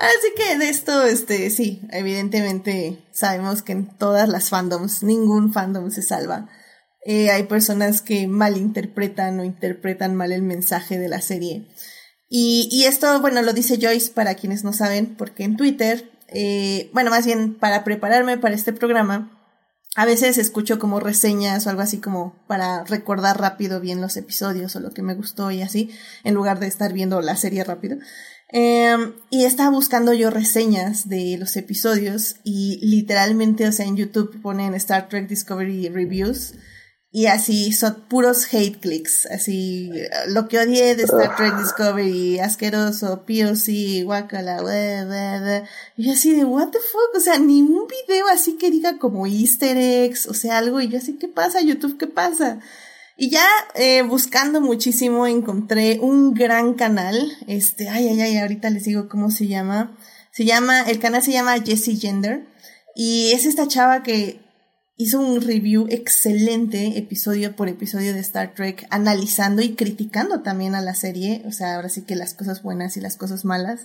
Así 0.00 0.32
que 0.34 0.56
de 0.56 0.70
esto, 0.70 1.04
este, 1.04 1.50
sí, 1.50 1.82
evidentemente 1.90 3.04
sabemos 3.12 3.60
que 3.60 3.72
en 3.72 3.86
todas 3.98 4.30
las 4.30 4.48
fandoms, 4.48 5.02
ningún 5.02 5.52
fandom 5.52 5.90
se 5.90 6.00
salva. 6.00 6.48
Eh, 7.04 7.30
hay 7.30 7.42
personas 7.42 8.00
que 8.00 8.26
malinterpretan 8.26 9.38
o 9.40 9.44
interpretan 9.44 10.14
mal 10.14 10.32
el 10.32 10.40
mensaje 10.40 10.98
de 10.98 11.08
la 11.10 11.20
serie. 11.20 11.68
Y, 12.30 12.84
esto, 12.86 13.20
bueno, 13.20 13.42
lo 13.42 13.52
dice 13.52 13.78
Joyce 13.78 14.12
para 14.12 14.36
quienes 14.36 14.64
no 14.64 14.72
saben, 14.72 15.16
porque 15.16 15.44
en 15.44 15.58
Twitter, 15.58 16.10
eh, 16.28 16.88
bueno, 16.94 17.10
más 17.10 17.26
bien 17.26 17.58
para 17.58 17.84
prepararme 17.84 18.38
para 18.38 18.54
este 18.54 18.72
programa, 18.72 19.36
a 19.96 20.06
veces 20.06 20.38
escucho 20.38 20.78
como 20.78 21.00
reseñas 21.00 21.66
o 21.66 21.70
algo 21.70 21.82
así 21.82 21.98
como 21.98 22.42
para 22.46 22.84
recordar 22.84 23.38
rápido 23.38 23.80
bien 23.80 24.00
los 24.00 24.16
episodios 24.16 24.76
o 24.76 24.80
lo 24.80 24.92
que 24.92 25.02
me 25.02 25.14
gustó 25.14 25.50
y 25.50 25.60
así, 25.60 25.90
en 26.24 26.34
lugar 26.34 26.58
de 26.58 26.68
estar 26.68 26.92
viendo 26.94 27.20
la 27.20 27.36
serie 27.36 27.64
rápido. 27.64 27.98
Em, 28.52 29.14
y 29.30 29.44
estaba 29.44 29.70
buscando 29.70 30.12
yo 30.12 30.30
reseñas 30.30 31.08
de 31.08 31.36
los 31.38 31.56
episodios 31.56 32.36
y 32.42 32.80
literalmente, 32.82 33.68
o 33.68 33.72
sea, 33.72 33.86
en 33.86 33.96
YouTube 33.96 34.42
ponen 34.42 34.74
Star 34.74 35.08
Trek 35.08 35.28
Discovery 35.28 35.88
Reviews 35.88 36.54
y 37.12 37.26
así 37.26 37.72
son 37.72 38.06
puros 38.08 38.52
hate 38.52 38.80
clicks, 38.80 39.26
así 39.26 39.92
lo 40.28 40.48
que 40.48 40.58
odié 40.58 40.96
de 40.96 41.04
Star 41.04 41.36
Trek 41.36 41.56
Discovery, 41.58 42.40
asqueroso, 42.40 43.24
POC, 43.24 44.04
guacala, 44.04 45.64
y 45.96 46.06
yo 46.06 46.12
así 46.12 46.34
de 46.34 46.44
what 46.44 46.70
the 46.70 46.78
fuck, 46.78 47.16
o 47.16 47.20
sea, 47.20 47.38
ni 47.38 47.62
un 47.62 47.86
video 47.86 48.26
así 48.28 48.56
que 48.58 48.70
diga 48.70 48.98
como 48.98 49.26
easter 49.26 49.76
eggs, 49.76 50.26
o 50.26 50.34
sea, 50.34 50.58
algo, 50.58 50.80
y 50.80 50.88
yo 50.88 50.98
así, 50.98 51.18
¿qué 51.18 51.28
pasa 51.28 51.60
YouTube? 51.60 51.98
¿Qué 51.98 52.06
pasa? 52.06 52.60
Y 53.22 53.28
ya 53.28 53.44
eh, 53.74 54.00
buscando 54.00 54.62
muchísimo 54.62 55.26
encontré 55.26 55.98
un 56.00 56.32
gran 56.32 56.72
canal, 56.72 57.30
este, 57.46 57.90
ay, 57.90 58.08
ay, 58.08 58.18
ay, 58.22 58.38
ahorita 58.38 58.70
les 58.70 58.84
digo 58.84 59.10
cómo 59.10 59.30
se 59.30 59.46
llama, 59.46 59.94
se 60.32 60.46
llama, 60.46 60.80
el 60.88 61.00
canal 61.00 61.22
se 61.22 61.32
llama 61.32 61.60
Jessie 61.60 61.98
Gender, 61.98 62.46
y 62.94 63.32
es 63.32 63.44
esta 63.44 63.68
chava 63.68 64.02
que 64.02 64.40
hizo 64.96 65.20
un 65.20 65.42
review 65.42 65.86
excelente 65.90 66.96
episodio 66.96 67.54
por 67.56 67.68
episodio 67.68 68.14
de 68.14 68.20
Star 68.20 68.54
Trek, 68.54 68.86
analizando 68.88 69.60
y 69.60 69.74
criticando 69.74 70.40
también 70.40 70.74
a 70.74 70.80
la 70.80 70.94
serie, 70.94 71.42
o 71.46 71.52
sea, 71.52 71.74
ahora 71.74 71.90
sí 71.90 72.06
que 72.06 72.16
las 72.16 72.32
cosas 72.32 72.62
buenas 72.62 72.96
y 72.96 73.02
las 73.02 73.18
cosas 73.18 73.44
malas. 73.44 73.80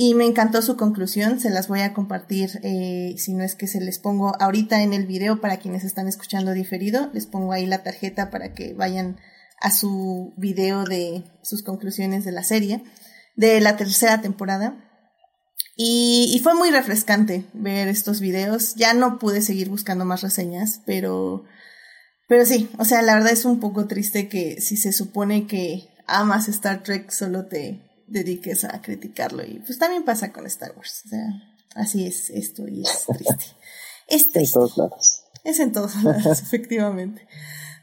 Y 0.00 0.14
me 0.14 0.26
encantó 0.26 0.62
su 0.62 0.76
conclusión, 0.76 1.40
se 1.40 1.50
las 1.50 1.66
voy 1.66 1.80
a 1.80 1.92
compartir, 1.92 2.60
eh, 2.62 3.16
si 3.18 3.34
no 3.34 3.42
es 3.42 3.56
que 3.56 3.66
se 3.66 3.80
les 3.80 3.98
pongo 3.98 4.40
ahorita 4.40 4.82
en 4.82 4.92
el 4.92 5.06
video 5.08 5.40
para 5.40 5.56
quienes 5.56 5.82
están 5.82 6.06
escuchando 6.06 6.52
diferido, 6.52 7.10
les 7.12 7.26
pongo 7.26 7.52
ahí 7.52 7.66
la 7.66 7.82
tarjeta 7.82 8.30
para 8.30 8.54
que 8.54 8.74
vayan 8.74 9.16
a 9.60 9.72
su 9.72 10.34
video 10.36 10.84
de 10.84 11.24
sus 11.42 11.64
conclusiones 11.64 12.24
de 12.24 12.30
la 12.30 12.44
serie, 12.44 12.84
de 13.34 13.60
la 13.60 13.76
tercera 13.76 14.20
temporada. 14.20 14.88
Y, 15.74 16.30
y, 16.32 16.38
fue 16.44 16.54
muy 16.54 16.70
refrescante 16.70 17.44
ver 17.52 17.88
estos 17.88 18.20
videos. 18.20 18.76
Ya 18.76 18.94
no 18.94 19.18
pude 19.18 19.42
seguir 19.42 19.68
buscando 19.68 20.04
más 20.04 20.22
reseñas, 20.22 20.80
pero, 20.86 21.42
pero 22.28 22.46
sí, 22.46 22.70
o 22.78 22.84
sea, 22.84 23.02
la 23.02 23.14
verdad 23.16 23.32
es 23.32 23.44
un 23.44 23.58
poco 23.58 23.88
triste 23.88 24.28
que 24.28 24.60
si 24.60 24.76
se 24.76 24.92
supone 24.92 25.48
que 25.48 25.88
amas 26.06 26.46
Star 26.46 26.84
Trek, 26.84 27.10
solo 27.10 27.46
te 27.46 27.87
dediques 28.08 28.64
a 28.64 28.80
criticarlo. 28.82 29.44
Y 29.44 29.60
pues 29.60 29.78
también 29.78 30.04
pasa 30.04 30.32
con 30.32 30.46
Star 30.46 30.72
Wars. 30.76 31.02
O 31.06 31.08
sea, 31.08 31.26
así 31.74 32.06
es 32.06 32.30
esto 32.30 32.66
y 32.68 32.82
es 32.82 33.06
triste. 33.06 33.44
Es 34.08 34.32
triste. 34.32 34.38
En 34.38 34.52
todos 34.54 34.78
lados. 34.78 35.24
Es 35.44 35.60
en 35.60 35.72
todos 35.72 35.94
lados, 36.02 36.40
efectivamente. 36.40 37.28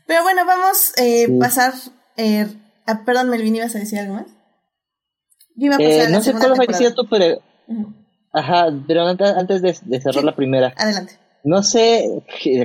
Pero 0.08 0.24
bueno, 0.24 0.46
vamos 0.46 0.94
a 0.98 1.04
eh, 1.04 1.28
pasar. 1.40 1.74
Eh, 2.18 2.48
perdón, 3.06 3.30
Melvin, 3.30 3.58
¿ibas 3.58 3.76
a 3.76 3.80
decir 3.80 4.00
algo 4.00 4.16
más? 4.16 4.28
Yo 5.56 5.68
iba 5.68 5.76
a 5.76 5.78
pasar 5.78 6.10
eh, 6.10 6.12
no 6.12 6.22
sé 6.22 6.34
cuál 6.34 6.54
a 6.54 6.66
decir 6.66 6.94
tú, 6.96 7.08
pero. 7.10 7.42
Ajá, 8.34 8.68
pero 8.88 9.06
antes, 9.08 9.62
de, 9.62 10.02
cerrar 10.02 10.24
la 10.24 10.36
primera. 10.36 10.74
Adelante. 10.78 11.14
No 11.44 11.64
sé 11.64 12.24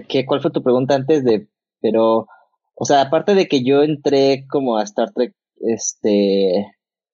que, 0.09 0.25
cuál 0.27 0.41
fue 0.41 0.51
tu 0.51 0.63
pregunta 0.63 0.95
antes 0.95 1.23
de. 1.25 1.49
Pero. 1.81 2.27
O 2.75 2.85
sea, 2.87 3.03
aparte 3.03 3.35
de 3.35 3.47
que 3.47 3.63
yo 3.63 3.83
entré 3.83 4.47
como 4.49 4.79
a 4.79 4.85
Star 4.85 5.13
Trek, 5.13 5.35
este. 5.61 6.67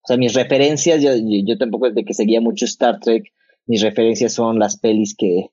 O 0.06 0.08
sea, 0.08 0.16
mis 0.16 0.34
referencias, 0.34 1.02
yo, 1.02 1.10
yo 1.16 1.58
tampoco 1.58 1.88
es 1.88 1.94
de 1.96 2.04
que 2.04 2.14
seguía 2.14 2.40
mucho 2.40 2.64
Star 2.64 3.00
Trek. 3.00 3.24
Mis 3.66 3.82
referencias 3.82 4.32
son 4.34 4.60
las 4.60 4.78
pelis 4.78 5.16
que, 5.18 5.50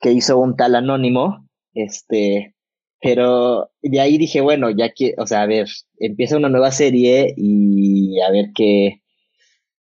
que 0.00 0.12
hizo 0.12 0.38
un 0.38 0.54
tal 0.54 0.76
anónimo. 0.76 1.48
Este. 1.74 2.54
Pero 3.00 3.72
de 3.82 3.98
ahí 3.98 4.18
dije, 4.18 4.40
bueno, 4.40 4.70
ya 4.70 4.92
que, 4.92 5.14
o 5.18 5.26
sea, 5.26 5.42
a 5.42 5.46
ver, 5.46 5.66
empieza 5.98 6.36
una 6.36 6.48
nueva 6.48 6.70
serie 6.70 7.34
y 7.36 8.20
a 8.20 8.30
ver 8.30 8.50
qué, 8.54 9.02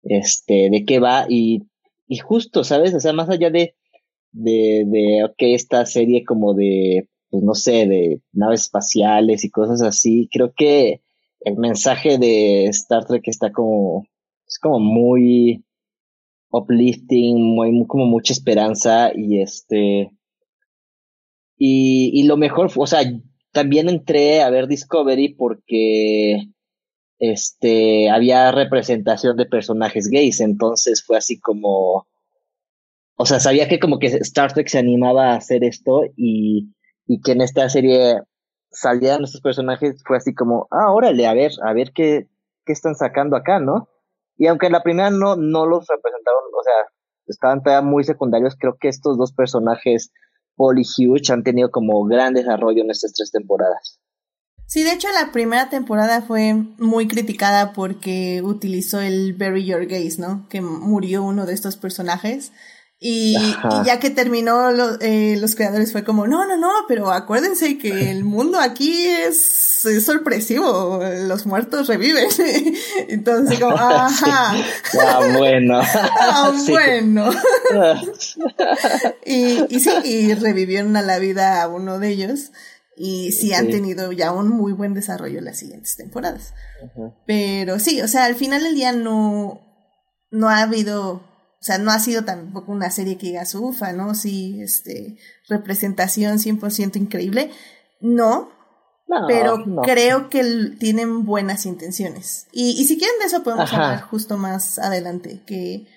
este, 0.04 0.70
de 0.70 0.84
qué 0.84 1.00
va 1.00 1.26
y, 1.28 1.64
y 2.06 2.18
justo, 2.18 2.62
¿sabes? 2.62 2.94
O 2.94 3.00
sea, 3.00 3.12
más 3.12 3.28
allá 3.28 3.50
de, 3.50 3.74
de, 4.30 4.84
de, 4.87 5.24
ok, 5.24 5.34
esta 5.38 5.84
serie 5.87 6.24
como 6.24 6.54
de, 6.54 7.08
pues 7.30 7.42
no 7.42 7.54
sé, 7.54 7.88
de 7.88 8.20
naves 8.30 8.61
espaciales 8.62 9.44
y 9.44 9.50
cosas 9.50 9.82
así, 9.82 10.28
creo 10.30 10.52
que 10.56 11.02
el 11.40 11.57
mensaje 11.57 12.18
de 12.18 12.66
Star 12.66 13.05
Trek 13.07 13.22
está 13.27 13.53
como, 13.53 14.07
es 14.46 14.59
como 14.59 14.81
muy 14.81 15.64
uplifting, 16.51 17.42
muy, 17.55 17.87
como 17.87 18.07
mucha 18.07 18.33
esperanza 18.33 19.11
y 19.14 19.40
este, 19.40 20.11
y, 21.57 22.11
y 22.14 22.24
lo 22.24 22.37
mejor, 22.37 22.70
o 22.74 22.87
sea, 22.87 23.03
también 23.53 23.88
entré 23.88 24.42
a 24.42 24.51
ver 24.51 24.66
Discovery 24.68 25.35
porque 25.35 26.48
este 27.18 28.11
había 28.11 28.53
representación 28.53 29.37
de 29.37 29.46
personajes 29.46 30.09
gays, 30.09 30.40
entonces 30.40 31.05
fue 31.05 31.18
así 31.18 31.38
como 31.40 32.07
o 33.20 33.27
sea, 33.27 33.40
sabía 33.40 33.68
que 33.68 33.81
como 33.81 33.98
que 33.98 34.07
Star 34.07 34.53
Trek 34.53 34.68
se 34.68 34.79
animaba 34.79 35.33
a 35.33 35.37
hacer 35.37 35.64
esto 35.64 36.03
y, 36.16 36.68
y 37.09 37.20
que 37.20 37.33
en 37.33 37.40
esta 37.40 37.68
serie 37.68 38.20
salían 38.70 39.24
estos 39.24 39.40
personajes, 39.40 40.02
fue 40.07 40.16
así 40.16 40.35
como, 40.35 40.66
ah, 40.70 40.92
órale, 40.92 41.26
a 41.26 41.35
ver, 41.35 41.52
a 41.64 41.72
ver 41.72 41.92
qué, 41.94 42.28
qué 42.64 42.72
están 42.72 42.94
sacando 42.94 43.37
acá, 43.37 43.59
¿no? 43.61 43.88
Y 44.37 44.46
aunque 44.46 44.66
en 44.66 44.72
la 44.72 44.83
primera 44.83 45.11
no, 45.11 45.37
no 45.37 45.66
los 45.66 45.87
representaron, 45.87 46.42
o 46.59 46.62
sea, 46.62 46.92
estaban 47.26 47.62
todavía 47.62 47.88
muy 47.88 48.04
secundarios, 48.04 48.57
creo 48.59 48.76
que 48.81 48.88
estos 48.88 49.18
dos 49.18 49.33
personajes 49.33 50.12
Paul 50.59 50.81
y 50.81 51.33
han 51.33 51.44
tenido 51.44 51.70
como 51.70 52.04
gran 52.04 52.35
desarrollo 52.35 52.83
en 52.83 52.90
estas 52.90 53.14
tres 53.14 53.31
temporadas. 53.31 54.00
Sí, 54.66 54.83
de 54.83 54.92
hecho 54.92 55.09
la 55.14 55.33
primera 55.33 55.70
temporada 55.70 56.20
fue 56.20 56.52
muy 56.52 57.09
criticada 57.09 57.72
porque 57.72 58.42
utilizó 58.42 59.00
el 59.00 59.33
Bury 59.33 59.64
Your 59.64 59.87
Gaze, 59.87 60.20
¿no? 60.20 60.46
Que 60.50 60.61
murió 60.61 61.22
uno 61.22 61.46
de 61.46 61.54
estos 61.54 61.78
personajes. 61.78 62.52
Y, 63.00 63.37
ya 63.84 64.00
que 64.00 64.11
terminó, 64.11 64.70
eh, 65.00 65.37
los 65.40 65.54
creadores 65.54 65.92
fue 65.92 66.02
como, 66.02 66.26
no, 66.26 66.44
no, 66.46 66.56
no, 66.56 66.72
pero 66.88 67.12
acuérdense 67.12 67.78
que 67.78 68.11
el 68.11 68.24
mundo 68.24 68.58
aquí 68.58 69.06
es, 69.06 69.80
sorpresivo, 70.04 71.00
los 71.28 71.46
muertos 71.46 71.87
reviven. 71.87 72.28
Entonces, 73.08 73.61
como, 73.61 73.76
ajá. 73.78 74.56
ah, 75.00 75.20
bueno. 75.32 75.80
ah, 76.20 76.52
bueno. 76.68 77.30
y, 79.24 79.76
y 79.76 79.80
sí, 79.80 79.90
y 80.04 80.34
revivieron 80.34 80.96
a 80.96 81.02
la 81.02 81.20
vida 81.20 81.62
a 81.62 81.68
uno 81.68 82.00
de 82.00 82.08
ellos. 82.08 82.50
Y 82.96 83.30
sí, 83.30 83.54
han 83.54 83.70
tenido 83.70 84.11
ya 84.11 84.32
un 84.32 84.48
muy 84.48 84.72
buen 84.72 84.92
desarrollo 84.92 85.38
en 85.38 85.44
las 85.44 85.61
siguientes 85.61 85.96
temporadas. 85.96 86.52
Pero 87.28 87.78
sí, 87.78 88.00
o 88.00 88.08
sea, 88.08 88.24
al 88.24 88.34
final 88.34 88.64
del 88.64 88.74
día 88.74 88.90
no, 88.90 89.61
no 90.32 90.48
ha 90.48 90.62
habido 90.62 91.28
o 91.61 91.64
sea, 91.64 91.79
no 91.79 91.90
ha 91.90 91.99
sido 91.99 92.25
tampoco 92.25 92.71
una 92.71 92.90
serie 92.90 93.18
que 93.18 93.29
diga 93.29 93.42
ufa, 93.55 93.92
¿no? 93.92 94.14
Sí, 94.14 94.61
este, 94.62 95.16
representación 95.49 96.38
100% 96.38 96.97
increíble. 96.97 97.51
No, 98.01 98.51
pero 99.27 99.64
creo 99.83 100.29
que 100.29 100.44
tienen 100.79 101.25
buenas 101.25 101.66
intenciones. 101.66 102.47
Y, 102.53 102.81
y 102.81 102.85
si 102.85 102.97
quieren 102.97 103.18
de 103.18 103.27
eso 103.27 103.42
podemos 103.42 103.73
hablar 103.73 104.03
justo 104.03 104.37
más 104.38 104.79
adelante, 104.79 105.42
que, 105.47 105.88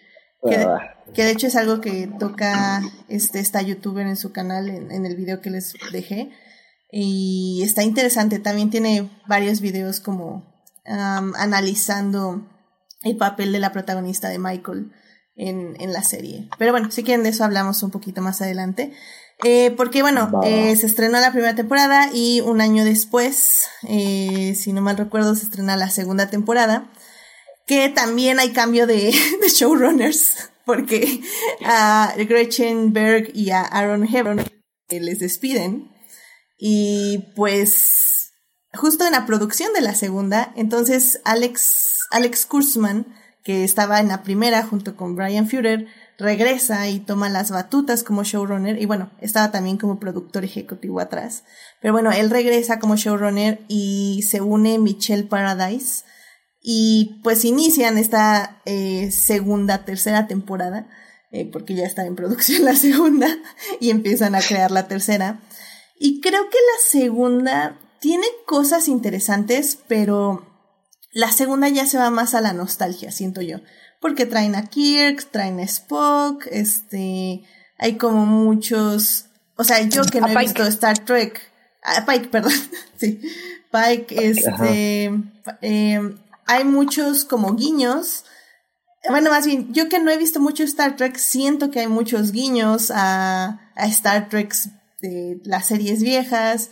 ah. 0.44 0.96
que, 1.14 1.24
de 1.26 1.32
hecho 1.32 1.46
es 1.46 1.56
algo 1.56 1.80
que 1.80 2.10
toca 2.20 2.82
este, 3.08 3.40
esta 3.40 3.62
youtuber 3.62 4.08
en 4.08 4.18
su 4.18 4.32
canal, 4.32 4.68
en, 4.68 5.06
el 5.06 5.16
video 5.16 5.42
que 5.42 5.52
les 5.52 5.74
dejé. 5.92 6.32
Y 6.92 7.62
está 7.64 7.84
interesante, 7.84 8.40
también 8.40 8.70
tiene 8.72 9.10
varios 9.28 9.62
videos 9.62 10.00
como 10.00 10.50
analizando 10.86 12.48
el 13.04 13.16
papel 13.16 13.52
de 13.52 13.60
la 13.60 13.72
protagonista 13.72 14.30
de 14.30 14.40
Michael 14.40 14.92
en, 15.42 15.76
en 15.80 15.92
la 15.92 16.04
serie. 16.04 16.48
Pero 16.58 16.72
bueno, 16.72 16.92
si 16.92 17.04
quieren 17.04 17.24
de 17.24 17.30
eso 17.30 17.44
hablamos 17.44 17.82
un 17.84 17.92
poquito 17.92 18.22
más 18.22 18.42
adelante. 18.42 18.94
Eh, 19.44 19.72
porque 19.76 20.04
bueno, 20.04 20.30
eh, 20.44 20.76
se 20.76 20.86
estrenó 20.86 21.20
la 21.20 21.32
primera 21.32 21.56
temporada 21.56 22.12
y 22.14 22.42
un 22.42 22.62
año 22.62 22.86
después, 22.86 23.68
eh, 23.88 24.54
si 24.56 24.72
no 24.72 24.82
mal 24.82 24.98
recuerdo, 24.98 25.34
se 25.34 25.46
estrena 25.46 25.76
la 25.78 25.90
segunda 25.90 26.30
temporada. 26.30 26.92
Que 27.66 27.90
también 27.90 28.40
hay 28.40 28.52
cambio 28.52 28.86
de, 28.86 29.14
de 29.42 29.50
showrunners, 29.50 30.52
porque 30.66 31.22
a 31.66 32.14
Gretchen 32.18 32.94
Berg 32.94 33.32
y 33.34 33.50
a 33.50 33.62
Aaron 33.62 34.08
Hebron 34.08 34.44
les 34.90 35.20
despiden. 35.20 35.90
Y 36.60 37.32
pues, 37.36 38.34
justo 38.74 39.06
en 39.08 39.14
la 39.14 39.26
producción 39.26 39.74
de 39.74 39.82
la 39.82 39.96
segunda, 39.96 40.54
entonces 40.56 41.20
Alex, 41.24 42.02
Alex 42.12 42.46
Kurzman 42.46 43.21
que 43.44 43.64
estaba 43.64 44.00
en 44.00 44.10
la 44.10 44.24
primera 44.24 44.64
junto 44.64 44.96
con 44.96 45.16
Brian 45.16 45.48
Führer, 45.48 45.88
regresa 46.18 46.88
y 46.90 47.00
toma 47.00 47.30
las 47.30 47.50
batutas 47.50 48.04
como 48.04 48.24
showrunner 48.24 48.80
y 48.80 48.86
bueno, 48.86 49.12
estaba 49.20 49.52
también 49.52 49.78
como 49.78 50.00
productor 50.00 50.44
ejecutivo 50.46 51.00
atrás. 51.00 51.44
Pero 51.82 51.94
bueno, 51.94 52.12
él 52.12 52.30
regresa 52.30 52.80
como 52.80 52.96
showrunner 52.96 53.62
y 53.68 54.24
se 54.30 54.42
une 54.42 54.78
Michelle 54.78 55.24
Paradise 55.24 56.04
y 56.62 57.20
pues 57.24 57.44
inician 57.44 57.98
esta 57.98 58.62
eh, 58.66 59.10
segunda, 59.12 59.84
tercera 59.84 60.28
temporada, 60.28 60.88
eh, 61.32 61.50
porque 61.52 61.74
ya 61.74 61.86
está 61.86 62.06
en 62.06 62.16
producción 62.16 62.64
la 62.66 62.76
segunda 62.76 63.28
y 63.80 63.90
empiezan 63.90 64.36
a 64.36 64.42
crear 64.42 64.70
la 64.70 64.88
tercera. 64.88 65.42
Y 66.00 66.22
creo 66.22 66.50
que 66.50 66.58
la 66.58 66.90
segunda 66.90 67.80
tiene 68.00 68.26
cosas 68.46 68.88
interesantes, 68.88 69.78
pero 69.88 70.51
la 71.12 71.32
segunda 71.32 71.70
ya 71.70 71.86
se 71.86 71.98
va 71.98 72.10
más 72.10 72.34
a 72.34 72.42
la 72.42 72.54
nostalgia, 72.54 73.12
siento 73.12 73.42
yo. 73.42 73.58
Porque 74.00 74.26
traen 74.26 74.56
a 74.56 74.66
Kirk, 74.66 75.30
traen 75.32 75.60
a 75.60 75.64
Spock, 75.64 76.48
este, 76.50 77.44
hay 77.78 77.98
como 77.98 78.26
muchos, 78.26 79.26
o 79.56 79.64
sea, 79.64 79.82
yo 79.82 80.04
que 80.04 80.22
no 80.22 80.28
he 80.28 80.38
visto 80.38 80.64
Star 80.64 81.00
Trek, 81.00 81.42
a 81.84 82.06
Pike, 82.06 82.28
perdón, 82.32 82.54
sí, 82.98 83.22
Pike, 83.72 84.28
este, 84.28 85.12
eh, 85.62 86.16
hay 86.48 86.64
muchos 86.64 87.26
como 87.26 87.56
guiños, 87.56 88.26
bueno, 89.10 89.32
más 89.32 89.46
bien, 89.46 89.74
yo 89.74 89.90
que 89.90 90.00
no 90.00 90.12
he 90.12 90.18
visto 90.18 90.40
mucho 90.40 90.64
Star 90.64 90.96
Trek, 90.96 91.18
siento 91.18 91.72
que 91.72 91.80
hay 91.80 91.88
muchos 91.88 92.32
guiños 92.32 92.92
a, 92.94 93.72
a 93.76 93.88
Star 93.88 94.30
Trek 94.30 94.54
de 95.02 95.42
las 95.44 95.68
series 95.68 96.04
viejas, 96.04 96.70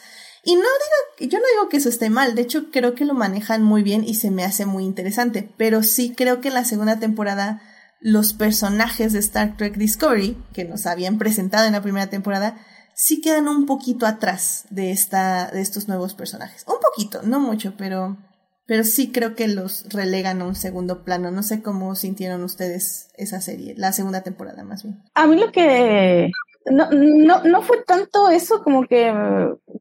y 0.49 0.55
no 0.55 0.61
digo, 0.61 1.31
yo 1.31 1.37
no 1.37 1.45
digo 1.53 1.69
que 1.69 1.77
eso 1.77 1.89
esté 1.89 2.09
mal, 2.09 2.33
de 2.33 2.41
hecho 2.41 2.71
creo 2.71 2.95
que 2.95 3.05
lo 3.05 3.13
manejan 3.13 3.61
muy 3.61 3.83
bien 3.83 4.03
y 4.03 4.15
se 4.15 4.31
me 4.31 4.43
hace 4.43 4.65
muy 4.65 4.83
interesante, 4.83 5.47
pero 5.57 5.83
sí 5.83 6.15
creo 6.17 6.41
que 6.41 6.47
en 6.47 6.55
la 6.55 6.65
segunda 6.65 6.97
temporada 6.97 7.61
los 8.01 8.33
personajes 8.33 9.13
de 9.13 9.19
Star 9.19 9.57
Trek 9.57 9.75
Discovery, 9.75 10.35
que 10.51 10.65
nos 10.65 10.87
habían 10.87 11.19
presentado 11.19 11.67
en 11.67 11.73
la 11.73 11.83
primera 11.83 12.07
temporada, 12.07 12.57
sí 12.95 13.21
quedan 13.21 13.47
un 13.47 13.67
poquito 13.67 14.07
atrás 14.07 14.65
de 14.71 14.89
esta, 14.89 15.51
de 15.51 15.61
estos 15.61 15.87
nuevos 15.87 16.15
personajes. 16.15 16.65
Un 16.65 16.79
poquito, 16.81 17.21
no 17.21 17.39
mucho, 17.39 17.75
pero, 17.77 18.17
pero 18.65 18.83
sí 18.83 19.11
creo 19.11 19.35
que 19.35 19.47
los 19.47 19.85
relegan 19.89 20.41
a 20.41 20.45
un 20.45 20.55
segundo 20.55 21.03
plano. 21.03 21.29
No 21.29 21.43
sé 21.43 21.61
cómo 21.61 21.93
sintieron 21.93 22.43
ustedes 22.43 23.11
esa 23.17 23.39
serie, 23.39 23.75
la 23.77 23.93
segunda 23.93 24.23
temporada 24.23 24.63
más 24.63 24.81
bien. 24.81 25.03
A 25.13 25.27
mí 25.27 25.39
lo 25.39 25.51
que 25.51 26.31
no, 26.69 26.89
no, 26.91 27.43
no 27.43 27.61
fue 27.61 27.83
tanto 27.83 28.29
eso 28.29 28.63
como 28.63 28.85
que, 28.85 29.13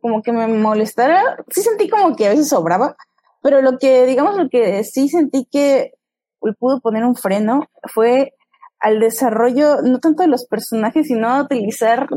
como 0.00 0.22
que 0.22 0.32
me 0.32 0.46
molestara. 0.48 1.36
Sí 1.50 1.62
sentí 1.62 1.88
como 1.88 2.16
que 2.16 2.26
a 2.26 2.30
veces 2.30 2.48
sobraba, 2.48 2.96
pero 3.42 3.62
lo 3.62 3.78
que, 3.78 4.06
digamos, 4.06 4.36
lo 4.36 4.48
que 4.48 4.82
sí 4.84 5.08
sentí 5.08 5.46
que 5.50 5.92
pudo 6.58 6.80
poner 6.80 7.04
un 7.04 7.16
freno 7.16 7.68
fue 7.92 8.34
al 8.80 9.00
desarrollo, 9.00 9.82
no 9.82 9.98
tanto 9.98 10.22
de 10.22 10.28
los 10.28 10.46
personajes, 10.46 11.08
sino 11.08 11.28
a 11.28 11.42
utilizar 11.42 12.08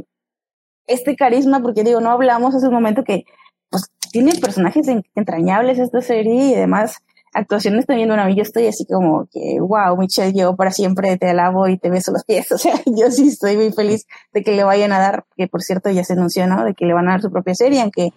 este 0.88 1.15
carisma, 1.15 1.61
porque 1.61 1.84
digo, 1.84 2.01
no 2.01 2.11
hablamos 2.11 2.55
hace 2.55 2.67
un 2.67 2.74
momento 2.74 3.03
que 3.03 3.26
pues 3.69 3.89
tiene 4.11 4.34
personajes 4.36 4.88
entrañables 5.15 5.80
esta 5.80 6.01
serie 6.01 6.34
y 6.34 6.55
además 6.55 6.97
actuaciones 7.34 7.86
también, 7.86 8.09
bueno, 8.09 8.27
yo 8.29 8.41
estoy 8.41 8.67
así 8.67 8.86
como 8.86 9.27
que, 9.32 9.59
wow, 9.59 9.97
Michelle, 9.97 10.38
yo 10.38 10.55
para 10.55 10.71
siempre 10.71 11.17
te 11.17 11.29
alabo 11.29 11.67
y 11.67 11.77
te 11.77 11.89
beso 11.89 12.11
los 12.11 12.23
pies, 12.23 12.51
o 12.51 12.57
sea, 12.57 12.75
yo 12.86 13.11
sí 13.11 13.29
estoy 13.29 13.57
muy 13.57 13.71
feliz 13.71 14.05
de 14.34 14.43
que 14.43 14.51
le 14.51 14.63
vayan 14.63 14.91
a 14.91 14.99
dar, 14.99 15.25
que 15.36 15.47
por 15.47 15.61
cierto 15.61 15.89
ya 15.89 16.03
se 16.03 16.13
anunció, 16.13 16.47
¿no? 16.47 16.63
De 16.63 16.73
que 16.73 16.86
le 16.86 16.93
van 16.93 17.07
a 17.07 17.11
dar 17.11 17.21
su 17.21 17.32
propia 17.32 17.55
serie, 17.55 17.82
aunque 17.82 18.09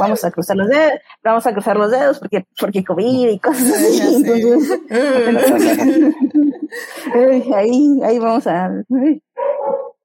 vamos 0.00 0.24
a 0.24 0.30
cruzar 0.30 0.56
los 0.56 0.68
dedos, 0.68 0.92
vamos 1.22 1.46
a 1.46 1.52
cruzar 1.52 1.76
los 1.76 1.90
dedos 1.90 2.18
porque, 2.18 2.46
porque 2.58 2.84
COVID 2.84 3.28
y 3.28 3.38
cosas 3.38 3.72
así, 3.72 4.16
entonces, 4.16 4.80
ahí, 7.54 8.00
ahí 8.02 8.18
vamos 8.18 8.46
a, 8.46 8.70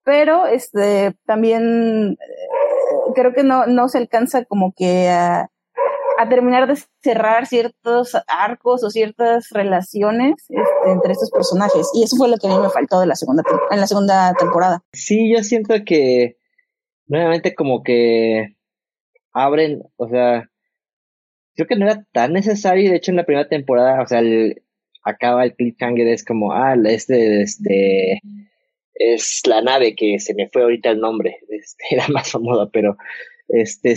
pero 0.03 0.47
este, 0.47 1.15
también 1.25 2.13
eh, 2.13 3.11
creo 3.15 3.33
que 3.33 3.43
no, 3.43 3.67
no 3.67 3.87
se 3.87 3.99
alcanza 3.99 4.45
como 4.45 4.73
que 4.75 5.09
a 5.09 5.49
a 6.21 6.29
terminar 6.29 6.67
de 6.67 6.81
cerrar 7.01 7.47
ciertos 7.47 8.15
arcos 8.27 8.83
o 8.83 8.89
ciertas 8.89 9.49
relaciones 9.51 10.35
este, 10.49 10.91
entre 10.91 11.13
estos 11.13 11.31
personajes. 11.31 11.89
Y 11.93 12.03
eso 12.03 12.15
fue 12.15 12.29
lo 12.29 12.37
que 12.37 12.47
a 12.47 12.51
mí 12.51 12.59
me 12.59 12.69
faltó 12.69 12.99
de 12.99 13.07
la 13.07 13.15
segunda 13.15 13.43
en 13.71 13.79
la 13.79 13.87
segunda 13.87 14.33
temporada. 14.33 14.83
Sí, 14.93 15.33
yo 15.33 15.43
siento 15.43 15.73
que 15.85 16.37
nuevamente 17.07 17.55
como 17.55 17.83
que 17.83 18.55
abren, 19.33 19.83
o 19.97 20.07
sea, 20.07 20.49
creo 21.55 21.67
que 21.67 21.75
no 21.75 21.85
era 21.85 22.05
tan 22.11 22.33
necesario. 22.33 22.89
De 22.89 22.97
hecho, 22.97 23.11
en 23.11 23.17
la 23.17 23.25
primera 23.25 23.47
temporada, 23.47 24.01
o 24.01 24.07
sea, 24.07 24.21
acaba 25.03 25.43
el 25.43 25.55
cliffhanger, 25.55 26.07
es 26.07 26.23
como, 26.23 26.53
ah, 26.53 26.75
este, 26.85 27.41
este, 27.41 28.21
es 28.93 29.41
la 29.45 29.61
nave 29.61 29.95
que 29.95 30.19
se 30.19 30.33
me 30.35 30.49
fue 30.49 30.63
ahorita 30.63 30.89
el 30.89 30.99
nombre, 30.99 31.39
este, 31.49 31.83
era 31.91 32.07
más 32.09 32.31
famosa, 32.31 32.69
pero 32.71 32.97
este, 33.47 33.95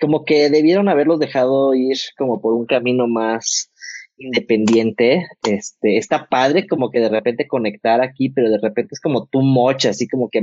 como 0.00 0.24
que 0.24 0.50
debieron 0.50 0.88
haberlos 0.88 1.18
dejado 1.18 1.74
ir 1.74 1.96
como 2.16 2.40
por 2.40 2.54
un 2.54 2.66
camino 2.66 3.06
más 3.06 3.70
independiente. 4.16 5.26
Este, 5.42 5.98
está 5.98 6.28
padre 6.28 6.66
como 6.66 6.90
que 6.90 7.00
de 7.00 7.08
repente 7.08 7.46
conectar 7.46 8.00
aquí, 8.00 8.30
pero 8.30 8.50
de 8.50 8.58
repente 8.58 8.90
es 8.92 9.00
como 9.00 9.26
too 9.26 9.42
much, 9.42 9.86
así 9.86 10.08
como 10.08 10.28
que 10.30 10.40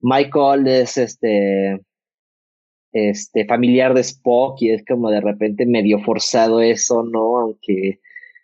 Michael 0.00 0.66
es 0.66 0.98
este 0.98 1.80
este 2.94 3.46
familiar 3.46 3.94
de 3.94 4.02
Spock 4.02 4.60
y 4.60 4.70
es 4.70 4.84
como 4.84 5.10
de 5.10 5.22
repente 5.22 5.64
medio 5.64 5.98
forzado 6.00 6.60
eso, 6.60 7.02
¿no? 7.02 7.38
Aunque 7.38 8.00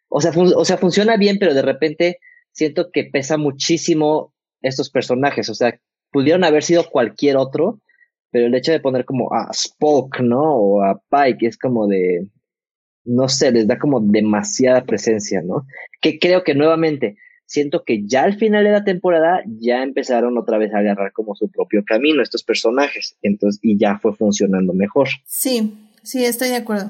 o 0.08 0.20
sea, 0.20 0.32
o 0.34 0.64
sea, 0.64 0.78
funciona 0.78 1.16
bien, 1.16 1.38
pero 1.38 1.52
de 1.54 1.62
repente 1.62 2.18
siento 2.52 2.90
que 2.90 3.04
pesa 3.04 3.36
muchísimo 3.36 4.32
estos 4.62 4.90
personajes, 4.90 5.48
o 5.50 5.54
sea, 5.54 5.78
pudieron 6.10 6.44
haber 6.44 6.62
sido 6.62 6.88
cualquier 6.90 7.36
otro, 7.36 7.80
pero 8.30 8.46
el 8.46 8.54
hecho 8.54 8.72
de 8.72 8.80
poner 8.80 9.04
como 9.04 9.32
a 9.32 9.48
Spock, 9.52 10.20
¿no? 10.20 10.42
O 10.42 10.82
a 10.82 11.00
Pike 11.10 11.46
es 11.46 11.58
como 11.58 11.86
de, 11.86 12.28
no 13.04 13.28
sé, 13.28 13.50
les 13.52 13.66
da 13.66 13.78
como 13.78 14.00
demasiada 14.00 14.84
presencia, 14.84 15.40
¿no? 15.42 15.66
Que 16.00 16.18
creo 16.18 16.44
que 16.44 16.54
nuevamente, 16.54 17.16
siento 17.46 17.82
que 17.84 18.06
ya 18.06 18.24
al 18.24 18.36
final 18.36 18.64
de 18.64 18.70
la 18.70 18.84
temporada 18.84 19.42
ya 19.46 19.82
empezaron 19.82 20.36
otra 20.36 20.58
vez 20.58 20.72
a 20.74 20.78
agarrar 20.78 21.12
como 21.12 21.34
su 21.34 21.50
propio 21.50 21.82
camino 21.86 22.22
estos 22.22 22.44
personajes, 22.44 23.16
entonces, 23.22 23.58
y 23.62 23.78
ya 23.78 23.98
fue 23.98 24.14
funcionando 24.14 24.74
mejor. 24.74 25.08
Sí, 25.24 25.90
sí, 26.02 26.24
estoy 26.24 26.50
de 26.50 26.56
acuerdo. 26.56 26.88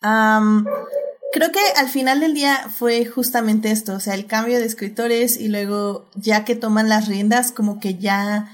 creo 0.00 1.52
que 1.52 1.60
al 1.76 1.88
final 1.88 2.18
del 2.20 2.34
día 2.34 2.68
fue 2.68 3.04
justamente 3.04 3.70
esto, 3.70 3.94
o 3.94 4.00
sea, 4.00 4.14
el 4.14 4.26
cambio 4.26 4.58
de 4.58 4.66
escritores 4.66 5.40
y 5.40 5.48
luego 5.48 6.10
ya 6.16 6.44
que 6.44 6.56
toman 6.56 6.88
las 6.88 7.08
riendas, 7.08 7.52
como 7.52 7.78
que 7.78 7.94
ya... 7.94 8.48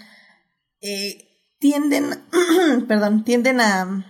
Eh, 0.83 1.30
tienden, 1.61 2.25
perdón, 2.89 3.23
tienden 3.23 3.61
a, 3.61 4.05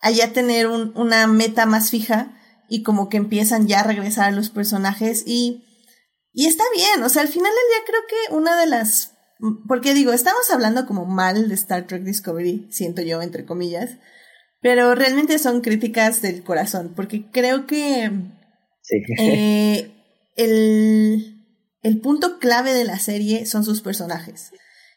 a 0.00 0.10
ya 0.10 0.32
tener 0.32 0.68
un, 0.68 0.96
una 0.96 1.26
meta 1.26 1.66
más 1.66 1.90
fija 1.90 2.38
y 2.68 2.82
como 2.82 3.10
que 3.10 3.18
empiezan 3.18 3.66
ya 3.66 3.80
a 3.80 3.84
regresar 3.84 4.28
a 4.28 4.36
los 4.36 4.48
personajes 4.48 5.24
y, 5.26 5.64
y 6.32 6.46
está 6.46 6.64
bien, 6.74 7.02
o 7.02 7.10
sea, 7.10 7.22
al 7.22 7.28
final 7.28 7.52
del 7.52 7.68
día 7.68 7.84
creo 7.86 8.00
que 8.08 8.34
una 8.34 8.58
de 8.58 8.66
las, 8.66 9.12
porque 9.68 9.92
digo, 9.92 10.12
estamos 10.12 10.50
hablando 10.50 10.86
como 10.86 11.04
mal 11.04 11.48
de 11.48 11.54
Star 11.54 11.86
Trek 11.86 12.04
Discovery, 12.04 12.68
siento 12.70 13.02
yo, 13.02 13.20
entre 13.20 13.44
comillas, 13.44 13.98
pero 14.62 14.94
realmente 14.94 15.38
son 15.38 15.60
críticas 15.60 16.22
del 16.22 16.44
corazón, 16.44 16.94
porque 16.94 17.28
creo 17.30 17.66
que 17.66 18.10
eh, 19.18 19.92
el, 20.36 21.46
el 21.82 22.00
punto 22.00 22.38
clave 22.38 22.72
de 22.72 22.84
la 22.84 23.00
serie 23.00 23.44
son 23.44 23.64
sus 23.64 23.82
personajes 23.82 24.52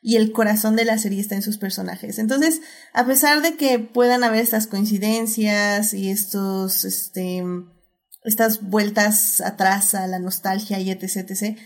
y 0.08 0.18
el 0.18 0.32
corazón 0.32 0.76
de 0.76 0.86
la 0.86 1.00
serie 1.00 1.20
está 1.20 1.34
en 1.34 1.42
sus 1.42 1.58
personajes. 1.58 2.20
Entonces, 2.20 2.62
a 2.94 3.08
pesar 3.08 3.42
de 3.42 3.56
que 3.56 3.80
puedan 3.80 4.24
haber 4.24 4.42
estas 4.42 4.68
coincidencias 4.68 5.96
y 5.96 6.12
estos, 6.12 6.86
este, 6.86 7.44
estas 8.24 8.62
vueltas 8.62 9.42
atrás 9.42 9.96
a 9.96 10.06
la 10.06 10.20
nostalgia 10.20 10.80
y 10.80 10.92
etc, 10.92 11.32
etc, 11.32 11.58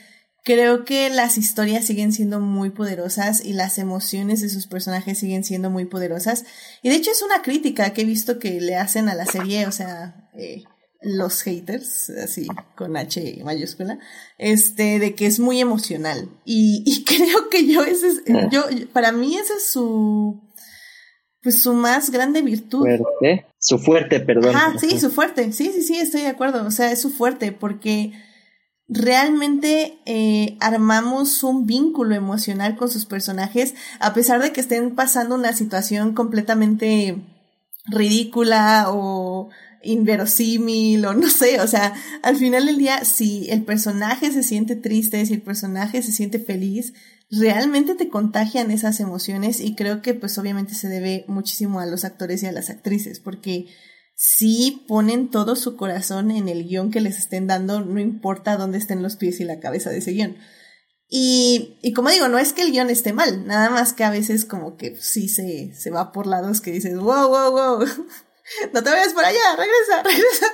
creo 0.45 0.85
que 0.85 1.09
las 1.09 1.37
historias 1.37 1.83
siguen 1.83 2.13
siendo 2.13 2.39
muy 2.39 2.69
poderosas 2.69 3.43
y 3.43 3.51
las 3.51 3.77
emociones 3.77 4.39
de 4.39 4.47
sus 4.47 4.67
personajes 4.67 5.19
siguen 5.19 5.43
siendo 5.43 5.69
muy 5.69 5.83
poderosas. 5.83 6.45
Y 6.81 6.87
de 6.87 6.95
hecho 6.95 7.11
es 7.11 7.21
una 7.21 7.41
crítica 7.41 7.91
que 7.91 8.03
he 8.03 8.05
visto 8.05 8.39
que 8.39 8.61
le 8.61 8.77
hacen 8.77 9.09
a 9.09 9.15
la 9.15 9.25
serie, 9.25 9.67
o 9.67 9.73
sea, 9.73 10.29
eh, 10.33 10.63
los 11.01 11.41
haters, 11.43 12.09
así 12.09 12.47
con 12.75 12.97
H 12.97 13.41
mayúscula, 13.43 13.99
este, 14.37 14.99
de 14.99 15.15
que 15.15 15.25
es 15.25 15.39
muy 15.39 15.59
emocional. 15.61 16.29
Y, 16.45 16.83
y 16.85 17.03
creo 17.05 17.49
que 17.49 17.67
yo, 17.67 17.83
ese 17.83 18.07
es, 18.09 18.21
ah. 18.33 18.49
yo, 18.51 18.63
para 18.91 19.11
mí 19.11 19.37
esa 19.37 19.55
es 19.55 19.65
su, 19.65 20.41
pues 21.41 21.61
su 21.61 21.73
más 21.73 22.09
grande 22.11 22.41
virtud. 22.41 22.79
Fuerte. 22.79 23.45
Su 23.59 23.77
fuerte, 23.79 24.19
perdón. 24.19 24.55
Ah, 24.55 24.73
sí, 24.79 24.99
su 24.99 25.09
fuerte. 25.09 25.51
Sí, 25.53 25.71
sí, 25.73 25.81
sí, 25.81 25.97
estoy 25.97 26.21
de 26.21 26.27
acuerdo. 26.27 26.65
O 26.65 26.71
sea, 26.71 26.91
es 26.91 27.01
su 27.01 27.09
fuerte 27.09 27.51
porque 27.51 28.13
realmente 28.89 29.99
eh, 30.05 30.57
armamos 30.59 31.43
un 31.43 31.65
vínculo 31.65 32.15
emocional 32.15 32.75
con 32.75 32.89
sus 32.89 33.05
personajes 33.05 33.75
a 33.99 34.15
pesar 34.15 34.41
de 34.41 34.51
que 34.51 34.61
estén 34.61 34.95
pasando 34.95 35.35
una 35.35 35.53
situación 35.53 36.15
completamente 36.15 37.21
ridícula 37.85 38.87
o 38.89 39.49
inverosímil 39.83 41.05
o 41.05 41.13
no 41.13 41.29
sé, 41.29 41.61
o 41.61 41.67
sea, 41.67 41.93
al 42.23 42.35
final 42.35 42.65
del 42.65 42.77
día, 42.77 43.05
si 43.05 43.49
el 43.49 43.63
personaje 43.63 44.31
se 44.31 44.43
siente 44.43 44.75
triste, 44.75 45.25
si 45.25 45.33
el 45.33 45.41
personaje 45.41 46.01
se 46.01 46.11
siente 46.11 46.39
feliz, 46.39 46.93
realmente 47.31 47.95
te 47.95 48.09
contagian 48.09 48.71
esas 48.71 48.99
emociones 48.99 49.59
y 49.59 49.75
creo 49.75 50.01
que 50.01 50.13
pues 50.13 50.37
obviamente 50.37 50.73
se 50.73 50.89
debe 50.89 51.25
muchísimo 51.27 51.79
a 51.79 51.85
los 51.85 52.03
actores 52.03 52.43
y 52.43 52.47
a 52.47 52.51
las 52.51 52.69
actrices, 52.69 53.19
porque 53.19 53.67
si 54.15 54.83
ponen 54.87 55.29
todo 55.29 55.55
su 55.55 55.77
corazón 55.77 56.31
en 56.31 56.49
el 56.49 56.67
guion 56.67 56.91
que 56.91 57.01
les 57.01 57.17
estén 57.17 57.47
dando, 57.47 57.81
no 57.81 57.99
importa 57.99 58.57
dónde 58.57 58.77
estén 58.77 59.01
los 59.01 59.15
pies 59.15 59.39
y 59.39 59.45
la 59.45 59.59
cabeza 59.59 59.91
de 59.91 59.99
ese 59.99 60.11
guion. 60.11 60.37
Y, 61.07 61.79
y 61.81 61.93
como 61.93 62.09
digo, 62.09 62.27
no 62.27 62.37
es 62.37 62.53
que 62.53 62.61
el 62.61 62.71
guion 62.71 62.89
esté 62.89 63.13
mal, 63.13 63.47
nada 63.47 63.69
más 63.69 63.93
que 63.93 64.03
a 64.03 64.11
veces 64.11 64.45
como 64.45 64.77
que 64.77 64.95
sí 64.97 65.27
se, 65.27 65.73
se 65.73 65.89
va 65.89 66.11
por 66.11 66.27
lados 66.27 66.61
que 66.61 66.71
dices, 66.71 66.97
wow, 66.97 67.29
wow, 67.29 67.51
wow, 67.51 67.87
no 68.73 68.83
te 68.83 68.89
vayas 68.89 69.13
por 69.13 69.23
allá, 69.23 69.55
regresa, 69.57 70.03
regresa. 70.03 70.47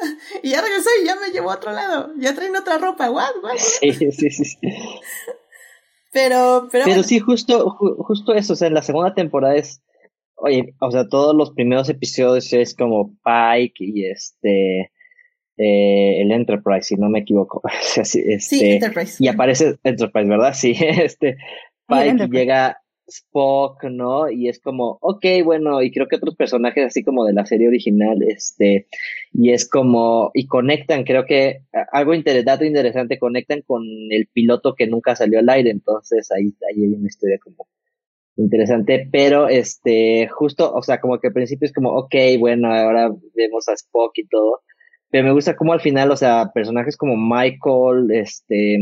Y 0.44 0.50
ya 0.52 0.62
regresó 0.62 0.90
y 1.02 1.06
ya 1.06 1.16
me 1.16 1.32
llevó 1.32 1.52
a 1.52 1.56
otro 1.56 1.72
lado. 1.72 2.12
Ya 2.18 2.34
traen 2.34 2.56
otra 2.56 2.78
ropa, 2.78 3.10
what, 3.10 3.44
what. 3.44 3.58
Sí, 3.58 3.92
sí, 4.12 4.30
sí. 4.30 4.58
Pero, 6.12 6.68
pero. 6.72 6.86
Pero 6.86 7.04
sí, 7.04 7.20
justo, 7.20 7.70
justo 7.70 8.34
eso. 8.34 8.54
O 8.54 8.56
sea, 8.56 8.68
en 8.68 8.74
la 8.74 8.82
segunda 8.82 9.14
temporada 9.14 9.56
es. 9.56 9.82
Oye, 10.38 10.76
o 10.80 10.92
sea, 10.92 11.08
todos 11.08 11.36
los 11.36 11.52
primeros 11.52 11.90
episodios 11.90 12.52
es 12.54 12.76
como 12.76 13.16
Pike 13.24 13.80
y 13.80 14.06
este. 14.06 14.92
Eh, 15.58 16.22
el 16.22 16.32
Enterprise, 16.32 16.84
si 16.84 16.96
no 16.96 17.10
me 17.10 17.20
equivoco. 17.20 17.62
sí, 18.04 18.22
este, 18.26 18.74
Enterprise. 18.76 19.24
Y 19.24 19.30
aparece 19.30 19.78
Enterprise, 19.84 20.28
¿verdad? 20.28 20.54
Sí, 20.54 20.76
este. 20.80 21.38
Pike 21.88 22.28
llega 22.30 22.82
Spock, 23.08 23.84
¿no? 23.86 24.30
Y 24.30 24.50
es 24.50 24.60
como, 24.60 24.98
ok, 25.02 25.26
bueno, 25.44 25.82
y 25.82 25.92
creo 25.92 26.08
que 26.08 26.16
otros 26.16 26.36
personajes 26.36 26.86
así 26.86 27.04
como 27.04 27.26
de 27.26 27.34
la 27.34 27.46
serie 27.46 27.68
original, 27.68 28.18
este, 28.28 28.88
y 29.34 29.52
es 29.52 29.70
como, 29.70 30.32
y 30.34 30.48
conectan, 30.48 31.04
creo 31.04 31.26
que 31.26 31.62
algo 31.92 32.14
dato 32.44 32.66
interesante, 32.66 33.20
conectan 33.20 33.62
con 33.62 33.84
el 34.10 34.28
piloto 34.34 34.76
que 34.76 34.88
nunca 34.88 35.16
salió 35.16 35.40
al 35.40 35.50
aire, 35.50 35.70
entonces 35.70 36.32
ahí, 36.32 36.54
ahí 36.70 36.84
hay 36.84 36.94
una 36.94 37.08
historia 37.08 37.38
como 37.44 37.68
interesante, 38.38 39.08
pero 39.12 39.48
este, 39.48 40.28
justo, 40.28 40.74
o 40.74 40.82
sea, 40.82 41.00
como 41.00 41.20
que 41.20 41.28
al 41.28 41.34
principio 41.34 41.66
es 41.68 41.74
como, 41.74 41.92
ok, 41.92 42.16
bueno, 42.40 42.74
ahora 42.74 43.10
vemos 43.36 43.68
a 43.70 43.74
Spock 43.74 44.14
y 44.18 44.28
todo, 44.28 44.62
pero 45.10 45.24
me 45.26 45.34
gusta 45.34 45.56
como 45.56 45.74
al 45.74 45.82
final, 45.82 46.12
o 46.12 46.18
sea, 46.18 46.52
personajes 46.54 46.98
como 46.98 47.16
Michael, 47.16 48.12
este, 48.12 48.78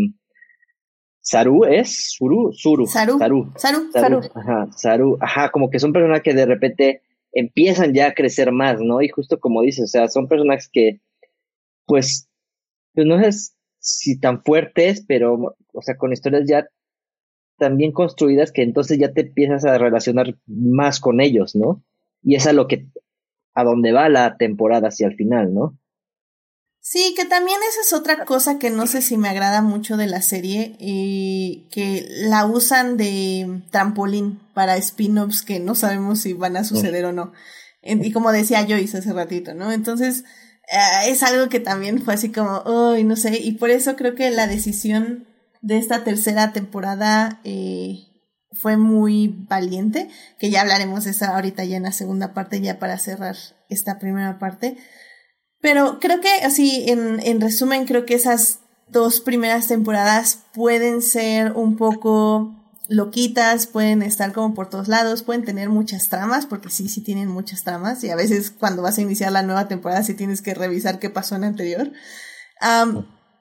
Saru 1.23 1.63
es 1.63 2.11
Suru, 2.11 2.51
Suru, 2.51 2.85
Saru, 2.85 3.17
Saru, 3.17 3.53
Saru, 3.55 3.91
Saru, 3.93 4.21
ajá, 4.35 4.67
Saru, 4.75 5.17
ajá, 5.21 5.51
como 5.51 5.69
que 5.69 5.79
son 5.79 5.93
personas 5.93 6.21
que 6.21 6.33
de 6.33 6.45
repente 6.45 7.01
empiezan 7.31 7.93
ya 7.93 8.07
a 8.07 8.13
crecer 8.13 8.51
más, 8.51 8.81
¿no? 8.81 9.01
Y 9.01 9.07
justo 9.07 9.39
como 9.39 9.61
dices, 9.61 9.85
o 9.85 9.87
sea, 9.87 10.09
son 10.09 10.27
personajes 10.27 10.69
que, 10.71 10.99
pues, 11.85 12.29
pues 12.93 13.07
no 13.07 13.19
es 13.21 13.55
sí 13.79 14.19
tan 14.19 14.43
fuertes, 14.43 15.05
pero, 15.07 15.55
o 15.73 15.81
sea, 15.81 15.95
con 15.95 16.11
historias 16.11 16.43
ya 16.45 16.67
tan 17.57 17.77
bien 17.77 17.93
construidas 17.93 18.51
que 18.51 18.61
entonces 18.61 18.99
ya 18.99 19.13
te 19.13 19.21
empiezas 19.21 19.63
a 19.63 19.77
relacionar 19.77 20.35
más 20.45 20.99
con 20.99 21.21
ellos, 21.21 21.55
¿no? 21.55 21.81
Y 22.21 22.35
es 22.35 22.47
a 22.47 22.53
lo 22.53 22.67
que, 22.67 22.87
a 23.53 23.63
dónde 23.63 23.93
va 23.93 24.09
la 24.09 24.35
temporada 24.35 24.89
hacia 24.89 25.07
el 25.07 25.15
final, 25.15 25.53
¿no? 25.53 25.77
Sí, 26.85 27.13
que 27.15 27.23
también 27.23 27.57
esa 27.69 27.79
es 27.79 27.93
otra 27.93 28.25
cosa 28.25 28.59
que 28.59 28.69
no 28.69 28.87
sé 28.87 29.01
si 29.01 29.15
me 29.15 29.29
agrada 29.29 29.61
mucho 29.61 29.95
de 29.95 30.05
la 30.05 30.21
serie, 30.21 30.75
y 30.79 31.69
que 31.71 32.05
la 32.09 32.45
usan 32.45 32.97
de 32.97 33.63
trampolín 33.71 34.41
para 34.53 34.75
spin-offs 34.75 35.43
que 35.43 35.61
no 35.61 35.75
sabemos 35.75 36.19
si 36.19 36.33
van 36.33 36.57
a 36.57 36.65
suceder 36.65 37.05
o 37.05 37.13
no. 37.13 37.31
Y 37.81 38.11
como 38.11 38.33
decía 38.33 38.65
Joyce 38.67 38.97
hace 38.97 39.13
ratito, 39.13 39.53
¿no? 39.53 39.71
Entonces, 39.71 40.25
eh, 40.69 41.09
es 41.09 41.23
algo 41.23 41.47
que 41.47 41.61
también 41.61 42.03
fue 42.03 42.15
así 42.15 42.33
como, 42.33 42.61
uy, 42.65 43.05
no 43.05 43.15
sé, 43.15 43.39
y 43.39 43.53
por 43.53 43.69
eso 43.69 43.95
creo 43.95 44.13
que 44.13 44.29
la 44.29 44.47
decisión 44.47 45.25
de 45.61 45.77
esta 45.77 46.03
tercera 46.03 46.51
temporada 46.51 47.39
eh, 47.45 48.07
fue 48.51 48.75
muy 48.75 49.29
valiente, 49.47 50.09
que 50.37 50.49
ya 50.49 50.59
hablaremos 50.59 51.05
de 51.05 51.11
eso 51.11 51.25
ahorita 51.27 51.63
ya 51.63 51.77
en 51.77 51.83
la 51.83 51.93
segunda 51.93 52.33
parte, 52.33 52.59
ya 52.59 52.77
para 52.77 52.99
cerrar 52.99 53.37
esta 53.69 53.99
primera 53.99 54.37
parte 54.37 54.75
pero 55.63 55.97
creo 56.01 56.19
que 56.19 56.29
así, 56.43 56.83
en, 56.87 57.21
en 57.23 57.39
resumen, 57.39 57.85
creo 57.85 58.05
que 58.05 58.15
esas 58.15 58.59
dos 58.89 59.21
primeras 59.21 59.69
temporadas 59.69 60.39
pueden 60.53 61.01
ser 61.01 61.53
un 61.53 61.77
poco 61.77 62.53
loquitas, 62.89 63.65
pueden 63.65 64.01
estar 64.01 64.33
como 64.33 64.53
por 64.55 64.69
todos 64.69 64.89
lados, 64.89 65.23
pueden 65.23 65.45
tener 65.45 65.69
muchas 65.69 66.09
tramas, 66.09 66.45
porque 66.47 66.69
sí, 66.69 66.89
sí 66.89 66.99
tienen 66.99 67.29
muchas 67.29 67.63
tramas, 67.63 68.03
y 68.03 68.09
a 68.09 68.17
veces 68.17 68.51
cuando 68.51 68.81
vas 68.81 68.97
a 68.97 69.03
iniciar 69.03 69.31
la 69.31 69.41
nueva 69.41 69.69
temporada 69.69 70.03
sí 70.03 70.15
tienes 70.15 70.41
que 70.41 70.53
revisar 70.53 70.99
qué 70.99 71.09
pasó 71.09 71.35
en 71.35 71.41
la 71.41 71.47
anterior. 71.47 71.93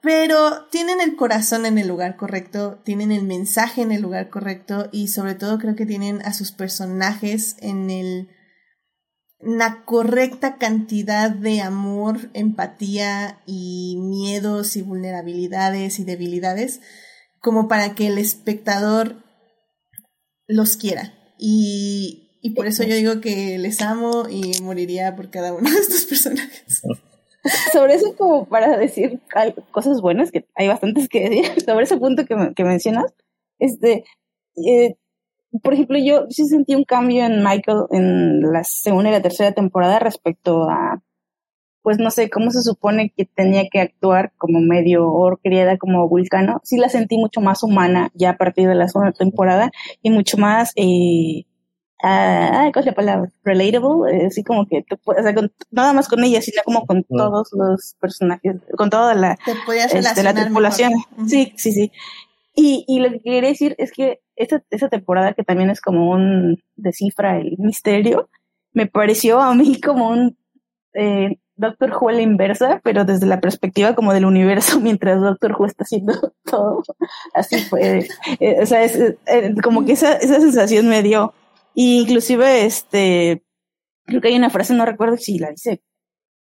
pero 0.01 0.67
tienen 0.71 1.01
el 1.01 1.17
corazón 1.17 1.65
en 1.65 1.77
el 1.77 1.89
lugar 1.89 2.15
correcto, 2.15 2.79
tienen 2.85 3.11
el 3.11 3.23
mensaje 3.23 3.81
en 3.81 3.91
el 3.91 4.01
lugar 4.01 4.29
correcto, 4.29 4.87
y 4.93 5.09
sobre 5.09 5.35
todo 5.35 5.59
creo 5.59 5.75
que 5.75 5.85
tienen 5.85 6.21
a 6.21 6.31
sus 6.31 6.53
personajes 6.53 7.57
en 7.59 7.89
el 7.89 8.29
la 9.45 9.83
correcta 9.85 10.57
cantidad 10.57 11.29
de 11.29 11.61
amor, 11.61 12.29
empatía 12.33 13.39
y 13.45 13.97
miedos 13.99 14.75
y 14.75 14.81
vulnerabilidades 14.81 15.99
y 15.99 16.03
debilidades 16.03 16.81
como 17.39 17.67
para 17.67 17.93
que 17.93 18.07
el 18.07 18.17
espectador 18.17 19.17
los 20.47 20.77
quiera. 20.77 21.13
Y, 21.37 22.39
y 22.41 22.51
por 22.51 22.67
eso 22.67 22.83
yo 22.83 22.95
digo 22.95 23.19
que 23.19 23.57
les 23.57 23.81
amo 23.81 24.29
y 24.29 24.53
moriría 24.61 25.15
por 25.15 25.29
cada 25.29 25.53
uno 25.53 25.69
de 25.69 25.77
estos 25.77 26.05
personajes. 26.05 26.81
Sobre 27.73 27.95
eso, 27.95 28.15
como 28.15 28.45
para 28.45 28.77
decir 28.77 29.19
cosas 29.71 29.99
buenas, 29.99 30.31
que 30.31 30.47
hay 30.55 30.69
bastantes 30.69 31.09
que 31.09 31.29
decir, 31.29 31.61
sobre 31.65 31.83
ese 31.83 31.97
punto 31.97 32.25
que, 32.25 32.53
que 32.55 32.63
mencionas, 32.63 33.13
este, 33.59 34.05
eh, 34.55 34.95
por 35.61 35.73
ejemplo, 35.73 35.97
yo 35.99 36.25
sí 36.29 36.45
sentí 36.47 36.75
un 36.75 36.83
cambio 36.83 37.25
en 37.25 37.43
Michael 37.43 37.83
en 37.91 38.41
la 38.41 38.63
segunda 38.63 39.09
y 39.09 39.13
la 39.13 39.21
tercera 39.21 39.51
temporada 39.51 39.99
respecto 39.99 40.69
a, 40.69 41.01
pues 41.83 41.99
no 41.99 42.09
sé, 42.09 42.29
cómo 42.29 42.49
se 42.49 42.61
supone 42.61 43.13
que 43.15 43.25
tenía 43.25 43.67
que 43.69 43.81
actuar 43.81 44.31
como 44.37 44.61
medio 44.61 45.07
or 45.07 45.39
criada 45.41 45.77
como 45.77 46.07
vulcano. 46.07 46.59
Sí 46.63 46.77
la 46.77 46.89
sentí 46.89 47.17
mucho 47.17 47.41
más 47.41 47.61
humana 47.61 48.09
ya 48.15 48.31
a 48.31 48.37
partir 48.37 48.67
de 48.67 48.75
la 48.75 48.87
segunda 48.87 49.11
temporada 49.11 49.69
y 50.01 50.09
mucho 50.09 50.37
más, 50.37 50.71
eh, 50.75 51.43
ah, 52.01 52.69
¿cuál 52.73 52.83
es 52.83 52.85
la 52.87 52.95
palabra? 52.95 53.31
Relatable, 53.43 54.11
eh, 54.11 54.25
así 54.27 54.43
como 54.43 54.65
que 54.65 54.83
tú 54.89 54.97
puedes, 55.03 55.23
o 55.23 55.29
sea, 55.29 55.49
nada 55.71 55.93
más 55.93 56.07
con 56.07 56.23
ella, 56.23 56.41
sino 56.41 56.63
como 56.63 56.87
con 56.87 57.03
todos 57.03 57.49
los 57.51 57.95
personajes, 57.99 58.55
con 58.75 58.89
toda 58.89 59.13
la, 59.13 59.37
este, 59.83 60.23
la 60.23 60.33
tripulación. 60.33 60.93
Sí, 61.27 61.53
sí, 61.57 61.73
sí. 61.73 61.91
Y, 62.55 62.85
y 62.87 62.99
lo 62.99 63.11
que 63.11 63.19
quería 63.19 63.49
decir 63.49 63.75
es 63.77 63.91
que 63.91 64.22
esta, 64.35 64.63
esa 64.69 64.89
temporada 64.89 65.33
que 65.33 65.43
también 65.43 65.69
es 65.69 65.81
como 65.81 66.11
un 66.11 66.61
descifra 66.75 67.37
el 67.39 67.55
misterio, 67.57 68.29
me 68.73 68.87
pareció 68.87 69.39
a 69.39 69.53
mí 69.53 69.79
como 69.79 70.09
un 70.09 70.37
eh, 70.93 71.37
Doctor 71.55 71.91
Who 71.91 72.09
a 72.09 72.13
la 72.13 72.21
inversa, 72.21 72.81
pero 72.83 73.05
desde 73.05 73.27
la 73.27 73.39
perspectiva 73.39 73.93
como 73.95 74.13
del 74.13 74.25
universo, 74.25 74.79
mientras 74.81 75.21
Doctor 75.21 75.55
Who 75.57 75.65
está 75.65 75.83
haciendo 75.83 76.13
todo. 76.43 76.83
Así 77.33 77.59
fue. 77.59 78.07
Eh, 78.39 78.61
o 78.61 78.65
sea, 78.65 78.83
es, 78.83 78.97
eh, 78.97 79.53
como 79.63 79.85
que 79.85 79.93
esa, 79.93 80.13
esa 80.13 80.39
sensación 80.39 80.89
me 80.89 81.03
dio. 81.03 81.33
Y 81.75 82.01
inclusive, 82.01 82.65
este, 82.65 83.43
creo 84.05 84.21
que 84.21 84.27
hay 84.29 84.35
una 84.35 84.49
frase, 84.49 84.73
no 84.73 84.85
recuerdo 84.85 85.17
si 85.17 85.39
la 85.39 85.49
dice 85.49 85.81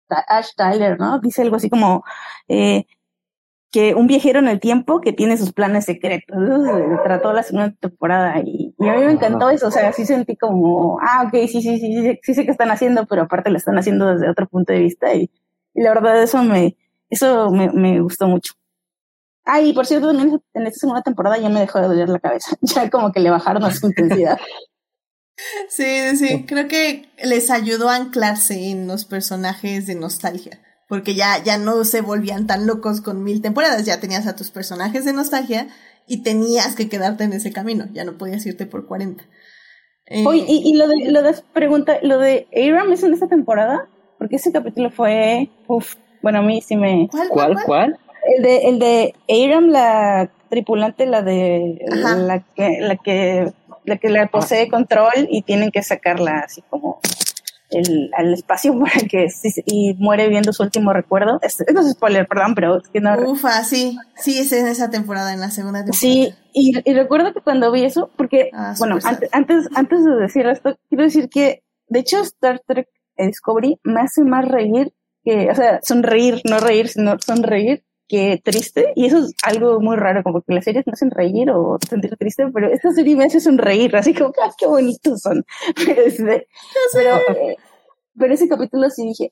Ash 0.09 0.49
Tyler, 0.55 0.97
¿no? 0.99 1.19
Dice 1.19 1.41
algo 1.41 1.57
así 1.57 1.69
como, 1.69 2.03
eh, 2.47 2.85
que 3.77 3.93
un 3.93 4.07
viajero 4.07 4.39
en 4.39 4.47
el 4.47 4.59
tiempo 4.59 5.01
que 5.01 5.13
tiene 5.13 5.37
sus 5.37 5.53
planes 5.53 5.85
secretos. 5.85 6.35
Trató 7.03 7.31
la 7.31 7.43
segunda 7.43 7.71
temporada 7.79 8.41
y, 8.43 8.73
a 8.79 8.95
mí 8.95 9.05
me 9.05 9.11
encantó 9.11 9.51
eso. 9.51 9.67
O 9.67 9.71
sea, 9.71 9.93
sí 9.93 10.03
sentí 10.03 10.35
como, 10.35 10.97
ah, 10.99 11.25
ok, 11.27 11.47
sí, 11.47 11.61
sí, 11.61 11.77
sí, 11.77 11.93
sí, 11.93 12.19
sí 12.23 12.33
sé 12.33 12.45
que 12.45 12.49
están 12.49 12.71
haciendo, 12.71 13.05
pero 13.05 13.21
aparte 13.21 13.51
lo 13.51 13.57
están 13.57 13.77
haciendo 13.77 14.07
desde 14.07 14.31
otro 14.31 14.47
punto 14.47 14.73
de 14.73 14.79
vista 14.79 15.13
y, 15.13 15.29
la 15.75 15.93
verdad 15.93 16.23
eso 16.23 16.41
me, 16.41 16.75
eso 17.11 17.51
me, 17.51 17.69
me 17.71 18.01
gustó 18.01 18.27
mucho. 18.27 18.55
Ah, 19.45 19.61
y 19.61 19.73
por 19.73 19.85
cierto, 19.85 20.07
también 20.07 20.41
en 20.55 20.65
esta 20.65 20.79
segunda 20.79 21.03
temporada 21.03 21.37
ya 21.37 21.49
me 21.49 21.59
dejó 21.59 21.79
de 21.79 21.87
doler 21.87 22.09
la 22.09 22.19
cabeza. 22.19 22.57
Ya 22.61 22.89
como 22.89 23.11
que 23.11 23.19
le 23.19 23.29
bajaron 23.29 23.63
a 23.63 23.71
su 23.71 23.85
intensidad. 23.85 24.39
Sí, 25.69 26.17
sí, 26.17 26.47
creo 26.47 26.67
que 26.67 27.11
les 27.23 27.51
ayudó 27.51 27.89
a 27.89 27.97
anclarse 27.97 28.71
en 28.71 28.87
los 28.87 29.05
personajes 29.05 29.85
de 29.85 29.93
nostalgia 29.93 30.59
porque 30.87 31.15
ya, 31.15 31.43
ya 31.43 31.57
no 31.57 31.83
se 31.83 32.01
volvían 32.01 32.47
tan 32.47 32.65
locos 32.65 33.01
con 33.01 33.23
mil 33.23 33.41
temporadas, 33.41 33.85
ya 33.85 33.99
tenías 33.99 34.27
a 34.27 34.35
tus 34.35 34.51
personajes 34.51 35.05
de 35.05 35.13
nostalgia 35.13 35.67
y 36.07 36.23
tenías 36.23 36.75
que 36.75 36.87
quedarte 36.87 37.25
en 37.25 37.33
ese 37.33 37.51
camino, 37.51 37.85
ya 37.91 38.05
no 38.05 38.17
podías 38.17 38.45
irte 38.45 38.65
por 38.65 38.87
40. 38.87 39.25
Eh, 40.07 40.23
Oye, 40.25 40.45
y, 40.47 40.73
lo 40.75 40.87
de, 40.87 41.11
lo 41.11 41.21
de 41.21 41.35
pregunta, 41.53 41.97
lo 42.01 42.17
de 42.17 42.47
Aram 42.55 42.91
es 42.93 43.03
en 43.03 43.13
esta 43.13 43.27
temporada, 43.27 43.89
porque 44.17 44.37
ese 44.37 44.53
capítulo 44.53 44.89
fue, 44.89 45.49
uf, 45.67 45.95
bueno, 46.21 46.39
a 46.39 46.41
mí 46.41 46.61
sí 46.61 46.77
me... 46.77 47.09
¿Cuál? 47.11 47.27
¿Cuál? 47.29 47.57
¿Cuál? 47.65 47.99
El 48.37 48.43
de, 48.43 48.57
el 48.69 48.79
de 48.79 49.15
Aram, 49.29 49.67
la 49.67 50.31
tripulante, 50.49 51.05
la 51.05 51.21
de, 51.21 51.79
la 51.89 52.39
que, 52.55 52.77
la 52.79 52.95
que, 52.95 53.51
la 53.83 53.97
que 53.97 54.09
la 54.09 54.27
posee 54.27 54.69
control 54.69 55.27
y 55.29 55.41
tienen 55.41 55.71
que 55.71 55.83
sacarla 55.83 56.39
así 56.39 56.63
como 56.69 57.01
el, 57.69 58.11
al 58.15 58.33
espacio 58.33 58.77
para 58.79 59.07
que 59.07 59.27
y 59.65 59.93
muere 59.95 60.27
viendo 60.29 60.53
su 60.53 60.63
último 60.63 60.93
recuerdo. 60.93 61.39
Es, 61.41 61.63
no 61.73 61.81
es 61.81 61.91
spoiler, 61.91 62.27
perdón, 62.27 62.55
pero 62.55 62.77
es 62.77 62.87
que 62.89 63.01
no. 63.01 63.15
Ufa, 63.29 63.63
sí, 63.63 63.97
sí, 64.15 64.39
es 64.39 64.51
en 64.51 64.67
esa 64.67 64.89
temporada, 64.89 65.33
en 65.33 65.39
la 65.39 65.51
segunda 65.51 65.79
temporada. 65.79 65.99
Sí, 65.99 66.33
y, 66.53 66.73
y 66.83 66.93
recuerdo 66.93 67.33
que 67.33 67.41
cuando 67.41 67.71
vi 67.71 67.83
eso, 67.83 68.11
porque, 68.15 68.49
ah, 68.53 68.73
bueno, 68.79 68.97
antes, 69.03 69.29
antes, 69.33 69.67
antes 69.75 70.03
de 70.03 70.15
decir 70.15 70.45
esto, 70.47 70.77
quiero 70.89 71.03
decir 71.03 71.29
que, 71.29 71.63
de 71.87 71.99
hecho, 71.99 72.21
Star 72.21 72.61
Trek 72.65 72.87
Discovery 73.17 73.79
me 73.83 74.01
hace 74.01 74.23
más 74.23 74.47
reír 74.47 74.93
que, 75.23 75.49
o 75.49 75.55
sea, 75.55 75.79
sonreír, 75.81 76.41
no 76.45 76.59
reír, 76.59 76.87
sino 76.87 77.17
sonreír 77.19 77.83
que 78.07 78.41
triste, 78.43 78.93
y 78.95 79.05
eso 79.05 79.19
es 79.19 79.35
algo 79.43 79.79
muy 79.79 79.97
raro, 79.97 80.23
como 80.23 80.41
que 80.41 80.53
las 80.53 80.63
series 80.63 80.87
me 80.87 80.93
hacen 80.93 81.11
reír 81.11 81.51
o 81.51 81.77
sentir 81.87 82.15
triste, 82.17 82.47
pero 82.53 82.67
esta 82.67 82.91
serie 82.91 83.15
me 83.15 83.25
hace 83.25 83.39
sonreír, 83.39 83.95
así 83.95 84.13
como, 84.13 84.33
¡ah, 84.41 84.51
qué 84.57 84.67
bonitos 84.67 85.21
son! 85.21 85.45
Pero, 85.85 86.01
este, 86.01 86.47
pero, 88.17 88.33
ese 88.33 88.47
capítulo 88.47 88.89
sí 88.89 89.05
dije, 89.07 89.29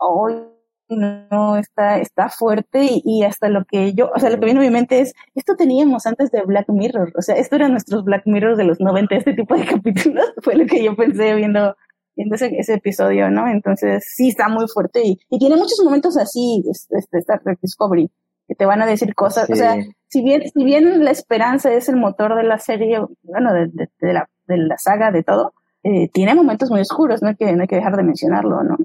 ¡ay, 0.00 0.42
no, 0.88 1.56
está, 1.56 1.98
está 1.98 2.28
fuerte! 2.28 2.88
Y, 3.04 3.22
hasta 3.22 3.48
lo 3.48 3.64
que 3.64 3.92
yo, 3.94 4.10
o 4.14 4.18
sea, 4.18 4.30
lo 4.30 4.38
que 4.38 4.46
viene 4.46 4.60
a 4.60 4.64
mi 4.64 4.70
mente 4.70 5.00
es, 5.00 5.14
esto 5.34 5.54
teníamos 5.56 6.06
antes 6.06 6.30
de 6.32 6.42
Black 6.42 6.68
Mirror, 6.68 7.12
o 7.16 7.22
sea, 7.22 7.36
esto 7.36 7.56
eran 7.56 7.72
nuestros 7.72 8.04
Black 8.04 8.22
Mirrors 8.26 8.58
de 8.58 8.64
los 8.64 8.80
90, 8.80 9.14
este 9.14 9.34
tipo 9.34 9.54
de 9.54 9.64
capítulos, 9.66 10.32
fue 10.42 10.56
lo 10.56 10.66
que 10.66 10.82
yo 10.82 10.96
pensé 10.96 11.34
viendo 11.34 11.76
viendo 12.20 12.34
ese, 12.34 12.74
episodio, 12.74 13.30
¿no? 13.30 13.48
Entonces, 13.48 14.04
sí, 14.14 14.28
está 14.28 14.48
muy 14.48 14.66
fuerte 14.68 15.02
y, 15.04 15.18
y 15.30 15.38
tiene 15.38 15.56
muchos 15.56 15.80
momentos 15.82 16.16
así, 16.16 16.62
este, 16.70 17.18
Star 17.18 17.40
Trek 17.42 17.58
Discovery, 17.62 18.10
que 18.46 18.54
te 18.54 18.66
van 18.66 18.82
a 18.82 18.86
decir 18.86 19.14
cosas, 19.14 19.48
o 19.48 19.54
sea, 19.54 19.76
si 20.08 20.22
bien, 20.22 20.42
si 20.52 20.64
bien 20.64 21.04
la 21.04 21.12
esperanza 21.12 21.72
es 21.72 21.88
el 21.88 21.96
motor 21.96 22.36
de 22.36 22.42
la 22.42 22.58
serie, 22.58 23.00
bueno, 23.22 23.54
de, 23.54 23.68
de, 24.00 24.12
la, 24.12 24.28
de 24.46 24.56
la 24.58 24.76
saga, 24.76 25.12
de 25.12 25.22
todo, 25.22 25.54
eh, 25.82 26.08
tiene 26.12 26.34
momentos 26.34 26.70
muy 26.70 26.80
oscuros, 26.80 27.22
no 27.22 27.28
hay, 27.28 27.36
que, 27.36 27.52
no 27.52 27.62
hay 27.62 27.68
que 27.68 27.76
dejar 27.76 27.96
de 27.96 28.02
mencionarlo, 28.02 28.62
¿no? 28.62 28.76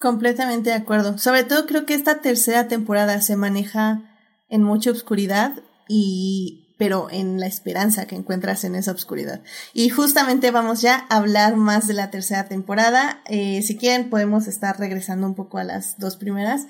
Completamente 0.00 0.70
de 0.70 0.76
acuerdo. 0.76 1.16
Sobre 1.18 1.44
todo 1.44 1.66
creo 1.66 1.86
que 1.86 1.94
esta 1.94 2.20
tercera 2.20 2.66
temporada 2.66 3.20
se 3.20 3.36
maneja 3.36 4.02
en 4.48 4.62
mucha 4.64 4.90
oscuridad 4.90 5.52
y 5.86 6.61
pero 6.82 7.06
en 7.12 7.38
la 7.38 7.46
esperanza 7.46 8.08
que 8.08 8.16
encuentras 8.16 8.64
en 8.64 8.74
esa 8.74 8.90
oscuridad. 8.90 9.40
Y 9.72 9.88
justamente 9.88 10.50
vamos 10.50 10.80
ya 10.80 11.06
a 11.10 11.18
hablar 11.18 11.54
más 11.54 11.86
de 11.86 11.94
la 11.94 12.10
tercera 12.10 12.48
temporada. 12.48 13.22
Eh, 13.26 13.62
si 13.62 13.76
quieren, 13.76 14.10
podemos 14.10 14.48
estar 14.48 14.80
regresando 14.80 15.28
un 15.28 15.36
poco 15.36 15.58
a 15.58 15.62
las 15.62 15.96
dos 16.00 16.16
primeras. 16.16 16.62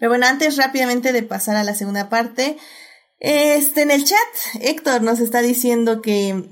Pero 0.00 0.10
bueno, 0.10 0.26
antes 0.26 0.56
rápidamente 0.56 1.12
de 1.12 1.22
pasar 1.22 1.54
a 1.54 1.62
la 1.62 1.76
segunda 1.76 2.08
parte, 2.08 2.56
este, 3.20 3.82
en 3.82 3.92
el 3.92 4.02
chat, 4.04 4.18
Héctor 4.60 5.02
nos 5.02 5.20
está 5.20 5.40
diciendo 5.40 6.02
que, 6.02 6.50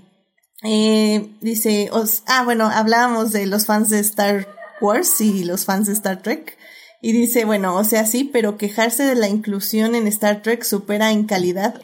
eh, 0.63 1.37
dice, 1.41 1.91
ah, 2.29 2.45
bueno, 2.45 2.71
hablábamos 2.73 3.33
de 3.33 3.47
los 3.47 3.67
fans 3.67 3.89
de 3.89 3.99
Star 3.99 4.47
Wars 4.81 5.21
y 5.21 5.43
los 5.43 5.65
fans 5.65 5.89
de 5.89 5.95
Star 5.95 6.23
Trek. 6.23 6.57
Y 7.03 7.11
dice, 7.11 7.45
bueno, 7.45 7.75
o 7.75 7.83
sea, 7.83 8.07
sí, 8.07 8.23
pero 8.23 8.59
quejarse 8.59 9.03
de 9.03 9.17
la 9.17 9.27
inclusión 9.27 9.97
en 9.97 10.07
Star 10.07 10.41
Trek 10.43 10.63
supera 10.63 11.11
en 11.11 11.25
calidad, 11.25 11.81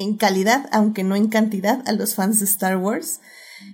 en 0.00 0.16
calidad, 0.16 0.68
aunque 0.72 1.04
no 1.04 1.14
en 1.14 1.28
cantidad, 1.28 1.82
a 1.86 1.92
los 1.92 2.16
fans 2.16 2.40
de 2.40 2.46
Star 2.46 2.78
Wars. 2.78 3.20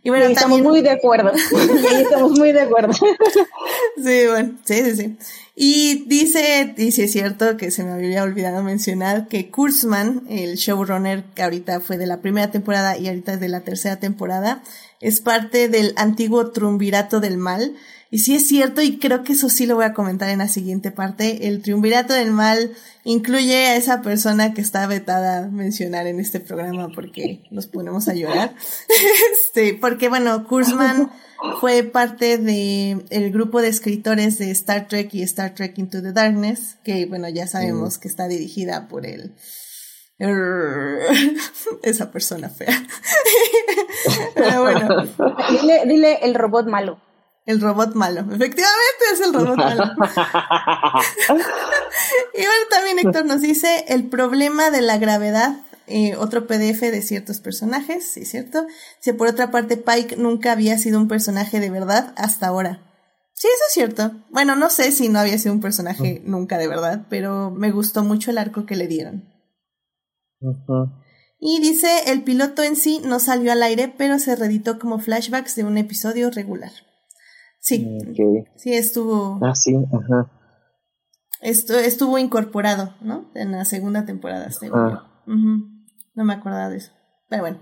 Y 0.02 0.10
bueno, 0.10 0.26
estamos 0.26 0.60
muy 0.60 0.82
de 0.82 0.90
acuerdo. 0.90 1.32
estamos 1.92 2.32
muy 2.32 2.52
de 2.52 2.62
acuerdo. 2.62 2.92
sí, 2.92 4.26
bueno, 4.28 4.58
sí, 4.64 4.82
sí, 4.84 4.96
sí. 4.96 5.16
Y 5.54 6.04
dice, 6.06 6.74
y 6.76 6.88
es 6.88 7.12
cierto 7.12 7.56
que 7.56 7.70
se 7.70 7.84
me 7.84 7.92
había 7.92 8.24
olvidado 8.24 8.62
mencionar 8.62 9.28
que 9.28 9.50
Kurzman, 9.50 10.24
el 10.28 10.56
showrunner 10.56 11.24
que 11.34 11.44
ahorita 11.44 11.80
fue 11.80 11.96
de 11.96 12.06
la 12.06 12.20
primera 12.20 12.50
temporada 12.50 12.98
y 12.98 13.08
ahorita 13.08 13.34
es 13.34 13.40
de 13.40 13.48
la 13.48 13.60
tercera 13.60 13.96
temporada, 13.96 14.62
es 15.00 15.20
parte 15.20 15.68
del 15.68 15.94
antiguo 15.96 16.50
triunvirato 16.50 17.20
del 17.20 17.38
mal. 17.38 17.74
Y 18.10 18.18
sí 18.18 18.36
es 18.36 18.46
cierto, 18.46 18.82
y 18.82 18.98
creo 18.98 19.24
que 19.24 19.32
eso 19.32 19.48
sí 19.48 19.66
lo 19.66 19.74
voy 19.74 19.84
a 19.84 19.92
comentar 19.92 20.28
en 20.28 20.38
la 20.38 20.48
siguiente 20.48 20.92
parte, 20.92 21.48
el 21.48 21.60
triunvirato 21.60 22.14
del 22.14 22.30
mal 22.30 22.72
incluye 23.04 23.66
a 23.66 23.76
esa 23.76 24.00
persona 24.00 24.54
que 24.54 24.60
está 24.60 24.86
vetada 24.86 25.48
mencionar 25.48 26.06
en 26.06 26.20
este 26.20 26.38
programa 26.38 26.88
porque 26.94 27.44
nos 27.50 27.66
ponemos 27.66 28.08
a 28.08 28.14
llorar. 28.14 28.54
este, 29.32 29.74
porque 29.74 30.08
bueno, 30.08 30.46
Kurzman 30.46 31.10
fue 31.60 31.82
parte 31.82 32.38
de 32.38 33.04
el 33.10 33.32
grupo 33.32 33.60
de 33.60 33.68
escritores 33.68 34.38
de 34.38 34.52
Star 34.52 34.86
Trek 34.86 35.12
y 35.12 35.22
Star 35.22 35.54
Trek 35.54 35.76
Into 35.76 36.00
the 36.00 36.12
Darkness, 36.12 36.76
que 36.84 37.06
bueno, 37.06 37.28
ya 37.28 37.48
sabemos 37.48 37.96
mm. 37.96 38.00
que 38.00 38.08
está 38.08 38.28
dirigida 38.28 38.86
por 38.86 39.04
el 39.04 39.34
esa 41.82 42.10
persona 42.10 42.48
fea. 42.48 42.82
Pero 44.34 44.62
bueno. 44.62 45.04
Dile, 45.50 45.82
dile 45.86 46.18
el 46.22 46.34
robot 46.34 46.66
malo. 46.66 47.00
El 47.46 47.60
robot 47.60 47.94
malo. 47.94 48.20
Efectivamente 48.20 49.04
es 49.12 49.20
el 49.20 49.32
robot 49.32 49.56
malo. 49.56 49.84
y 52.34 52.38
bueno, 52.38 52.64
también 52.70 52.98
Héctor 52.98 53.24
nos 53.24 53.40
dice 53.40 53.84
el 53.88 54.08
problema 54.08 54.70
de 54.70 54.82
la 54.82 54.98
gravedad. 54.98 55.60
Eh, 55.86 56.16
otro 56.16 56.48
PDF 56.48 56.80
de 56.80 57.00
ciertos 57.00 57.38
personajes, 57.38 58.10
sí, 58.10 58.24
cierto. 58.24 58.66
Si 58.98 59.12
por 59.12 59.28
otra 59.28 59.52
parte 59.52 59.76
Pike 59.76 60.16
nunca 60.16 60.50
había 60.50 60.76
sido 60.78 60.98
un 60.98 61.06
personaje 61.06 61.60
de 61.60 61.70
verdad 61.70 62.12
hasta 62.16 62.48
ahora. 62.48 62.82
Sí, 63.34 63.46
eso 63.46 63.64
es 63.68 63.74
cierto. 63.74 64.12
Bueno, 64.30 64.56
no 64.56 64.68
sé 64.68 64.90
si 64.90 65.08
no 65.08 65.20
había 65.20 65.38
sido 65.38 65.54
un 65.54 65.60
personaje 65.60 66.22
nunca 66.24 66.58
de 66.58 66.66
verdad, 66.66 67.06
pero 67.08 67.52
me 67.52 67.70
gustó 67.70 68.02
mucho 68.02 68.32
el 68.32 68.38
arco 68.38 68.66
que 68.66 68.74
le 68.74 68.88
dieron. 68.88 69.32
Y 71.38 71.60
dice, 71.60 72.10
el 72.10 72.24
piloto 72.24 72.64
en 72.64 72.74
sí 72.74 73.00
no 73.04 73.20
salió 73.20 73.52
al 73.52 73.62
aire, 73.62 73.94
pero 73.96 74.18
se 74.18 74.34
reeditó 74.34 74.80
como 74.80 74.98
flashbacks 74.98 75.54
de 75.54 75.64
un 75.64 75.78
episodio 75.78 76.30
regular. 76.30 76.72
Sí, 77.66 77.98
sí 78.54 78.74
estuvo. 78.74 79.40
Ah, 79.42 79.56
sí, 79.56 79.74
ajá. 79.92 80.30
Esto, 81.40 81.76
estuvo 81.76 82.16
incorporado, 82.16 82.94
¿no? 83.00 83.28
En 83.34 83.50
la 83.50 83.64
segunda 83.64 84.06
temporada, 84.06 84.48
No 85.26 86.24
me 86.24 86.32
acordaba 86.32 86.68
de 86.68 86.76
eso. 86.76 86.92
Pero 87.28 87.42
bueno. 87.42 87.58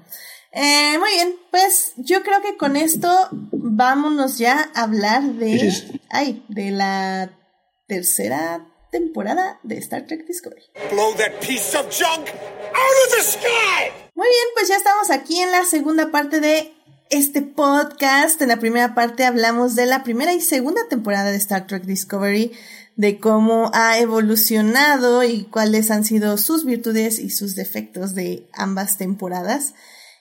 Eh, 0.52 0.98
muy 0.98 1.10
bien, 1.10 1.36
pues 1.50 1.94
yo 1.96 2.22
creo 2.22 2.42
que 2.42 2.58
con 2.58 2.76
esto 2.76 3.08
vámonos 3.30 4.36
ya 4.36 4.70
a 4.74 4.82
hablar 4.82 5.22
de. 5.22 5.72
Ay, 6.10 6.44
de 6.50 6.70
la 6.70 7.30
tercera 7.88 8.68
temporada 8.92 9.58
de 9.62 9.78
Star 9.78 10.06
Trek 10.06 10.26
Discovery. 10.26 10.64
Blow 10.92 11.14
that 11.14 11.40
piece 11.40 11.74
of 11.76 11.86
junk 11.88 12.28
out 12.28 12.96
of 13.06 13.16
the 13.16 13.22
sky. 13.22 13.90
Muy 14.14 14.28
bien, 14.28 14.48
pues 14.54 14.68
ya 14.68 14.76
estamos 14.76 15.10
aquí 15.10 15.40
en 15.40 15.50
la 15.50 15.64
segunda 15.64 16.10
parte 16.10 16.40
de 16.40 16.73
este 17.14 17.42
podcast. 17.42 18.42
En 18.42 18.48
la 18.48 18.58
primera 18.58 18.94
parte 18.94 19.24
hablamos 19.24 19.76
de 19.76 19.86
la 19.86 20.02
primera 20.02 20.34
y 20.34 20.40
segunda 20.40 20.88
temporada 20.88 21.30
de 21.30 21.36
Star 21.36 21.66
Trek 21.68 21.84
Discovery, 21.84 22.50
de 22.96 23.20
cómo 23.20 23.70
ha 23.72 23.98
evolucionado 24.00 25.22
y 25.22 25.44
cuáles 25.44 25.92
han 25.92 26.04
sido 26.04 26.36
sus 26.38 26.64
virtudes 26.64 27.20
y 27.20 27.30
sus 27.30 27.54
defectos 27.54 28.16
de 28.16 28.48
ambas 28.52 28.98
temporadas. 28.98 29.74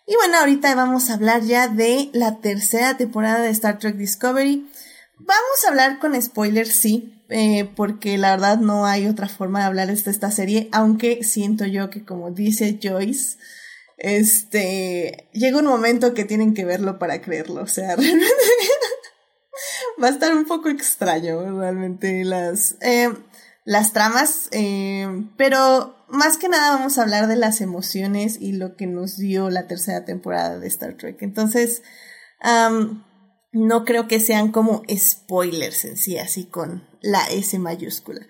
Y 0.05 0.15
bueno, 0.15 0.37
ahorita 0.37 0.75
vamos 0.75 1.09
a 1.09 1.15
hablar 1.15 1.41
ya 1.41 1.67
de 1.67 2.11
la 2.13 2.41
tercera 2.41 2.95
temporada 2.95 3.41
de 3.41 3.49
Star 3.49 3.79
Trek 3.79 3.95
Discovery. 3.95 4.69
Vamos 5.17 5.63
a 5.65 5.69
hablar 5.69 5.97
con 5.97 6.21
spoilers, 6.21 6.75
sí, 6.75 7.23
eh, 7.29 7.67
porque 7.75 8.19
la 8.19 8.31
verdad 8.31 8.59
no 8.59 8.85
hay 8.85 9.07
otra 9.07 9.27
forma 9.27 9.61
de 9.61 9.65
hablar 9.65 9.87
de 9.87 10.11
esta 10.11 10.29
serie, 10.29 10.69
aunque 10.71 11.23
siento 11.23 11.65
yo 11.65 11.89
que 11.89 12.05
como 12.05 12.29
dice 12.29 12.79
Joyce, 12.81 13.37
este, 14.03 15.29
llega 15.31 15.59
un 15.59 15.65
momento 15.65 16.13
que 16.13 16.25
tienen 16.25 16.53
que 16.53 16.65
verlo 16.65 16.99
para 16.99 17.21
creerlo, 17.21 17.61
o 17.61 17.67
sea, 17.67 17.95
realmente 17.95 18.27
va 20.01 20.07
a 20.07 20.11
estar 20.11 20.35
un 20.35 20.45
poco 20.45 20.69
extraño 20.69 21.57
realmente 21.57 22.25
las, 22.25 22.75
eh, 22.81 23.09
las 23.63 23.93
tramas, 23.93 24.49
eh, 24.51 25.07
pero 25.37 25.95
más 26.09 26.37
que 26.37 26.49
nada 26.49 26.75
vamos 26.75 26.97
a 26.97 27.03
hablar 27.03 27.27
de 27.27 27.37
las 27.37 27.61
emociones 27.61 28.37
y 28.41 28.51
lo 28.51 28.75
que 28.75 28.87
nos 28.87 29.17
dio 29.17 29.49
la 29.49 29.67
tercera 29.67 30.03
temporada 30.03 30.59
de 30.59 30.67
Star 30.67 30.95
Trek. 30.97 31.21
Entonces, 31.21 31.81
no 33.53 33.85
creo 33.85 34.09
que 34.09 34.19
sean 34.19 34.51
como 34.51 34.83
spoilers 34.93 35.85
en 35.85 35.95
sí, 35.95 36.17
así 36.17 36.45
con 36.45 36.85
la 37.01 37.25
S 37.27 37.57
mayúscula. 37.57 38.27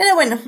Pero 0.00 0.14
bueno, 0.14 0.38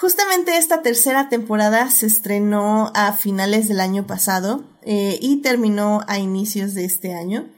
justamente 0.00 0.56
esta 0.56 0.80
tercera 0.80 1.28
temporada 1.28 1.90
se 1.90 2.06
estrenó 2.06 2.92
a 2.94 3.12
finales 3.14 3.66
del 3.66 3.80
año 3.80 4.06
pasado 4.06 4.64
eh, 4.82 5.18
y 5.20 5.42
terminó 5.42 6.02
a 6.06 6.20
inicios 6.20 6.74
de 6.74 6.84
este 6.84 7.12
año. 7.12 7.50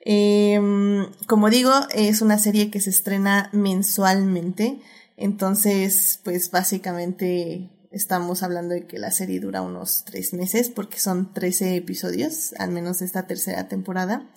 Em, 0.00 1.06
como 1.26 1.48
digo, 1.48 1.72
es 1.94 2.20
una 2.20 2.36
serie 2.36 2.70
que 2.70 2.82
se 2.82 2.90
estrena 2.90 3.48
mensualmente, 3.54 4.82
entonces 5.16 6.20
pues 6.22 6.50
básicamente 6.50 7.70
estamos 7.90 8.42
hablando 8.42 8.74
de 8.74 8.86
que 8.86 8.98
la 8.98 9.10
serie 9.10 9.40
dura 9.40 9.62
unos 9.62 10.04
tres 10.04 10.34
meses 10.34 10.68
porque 10.68 10.98
son 10.98 11.32
13 11.32 11.76
episodios, 11.76 12.52
al 12.58 12.72
menos 12.72 13.00
esta 13.00 13.26
tercera 13.26 13.68
temporada. 13.68 14.28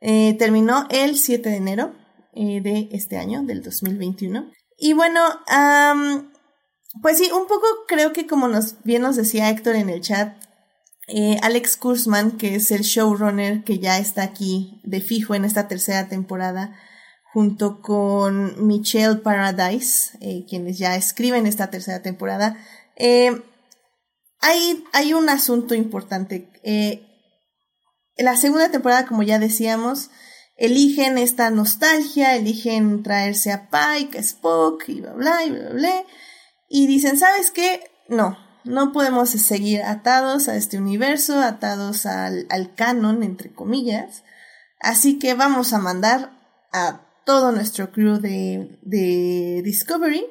Eh, 0.00 0.36
terminó 0.38 0.86
el 0.88 1.18
7 1.18 1.50
de 1.50 1.56
enero 1.56 1.94
eh, 2.32 2.62
de 2.62 2.88
este 2.92 3.18
año, 3.18 3.42
del 3.42 3.62
2021. 3.62 4.50
Y 4.80 4.94
bueno, 4.94 5.20
pues 7.02 7.18
sí, 7.18 7.30
un 7.30 7.46
poco 7.46 7.66
creo 7.86 8.14
que 8.14 8.26
como 8.26 8.48
nos, 8.48 8.82
bien 8.82 9.02
nos 9.02 9.16
decía 9.16 9.50
Héctor 9.50 9.76
en 9.76 9.90
el 9.90 10.00
chat, 10.00 10.42
eh, 11.06 11.38
Alex 11.42 11.76
Kurzman, 11.76 12.38
que 12.38 12.54
es 12.54 12.70
el 12.70 12.80
showrunner 12.80 13.62
que 13.62 13.78
ya 13.78 13.98
está 13.98 14.22
aquí 14.22 14.80
de 14.84 15.02
fijo 15.02 15.34
en 15.34 15.44
esta 15.44 15.68
tercera 15.68 16.08
temporada, 16.08 16.76
junto 17.32 17.82
con 17.82 18.66
Michelle 18.66 19.16
Paradise, 19.16 20.18
quienes 20.48 20.78
ya 20.78 20.96
escriben 20.96 21.46
esta 21.46 21.68
tercera 21.70 22.00
temporada, 22.00 22.56
hay, 22.96 24.84
hay 24.92 25.12
un 25.12 25.28
asunto 25.28 25.74
importante. 25.74 26.48
La 28.16 28.36
segunda 28.36 28.70
temporada, 28.70 29.06
como 29.06 29.22
ya 29.22 29.38
decíamos, 29.38 30.10
eligen 30.60 31.18
esta 31.18 31.50
nostalgia, 31.50 32.36
eligen 32.36 33.02
traerse 33.02 33.50
a 33.50 33.68
Pike, 33.68 34.18
a 34.18 34.20
Spock 34.20 34.88
y 34.88 35.00
bla 35.00 35.14
bla 35.14 35.44
y 35.44 35.50
bla 35.50 35.70
bla. 35.70 36.04
Y 36.68 36.86
dicen, 36.86 37.18
¿sabes 37.18 37.50
qué? 37.50 37.90
No, 38.08 38.38
no 38.62 38.92
podemos 38.92 39.30
seguir 39.30 39.82
atados 39.82 40.48
a 40.48 40.54
este 40.54 40.78
universo, 40.78 41.40
atados 41.40 42.06
al, 42.06 42.46
al 42.50 42.74
canon, 42.76 43.24
entre 43.24 43.52
comillas. 43.52 44.22
Así 44.78 45.18
que 45.18 45.34
vamos 45.34 45.72
a 45.72 45.78
mandar 45.78 46.38
a 46.72 47.06
todo 47.26 47.50
nuestro 47.50 47.90
crew 47.90 48.18
de, 48.20 48.78
de 48.82 49.62
Discovery 49.64 50.24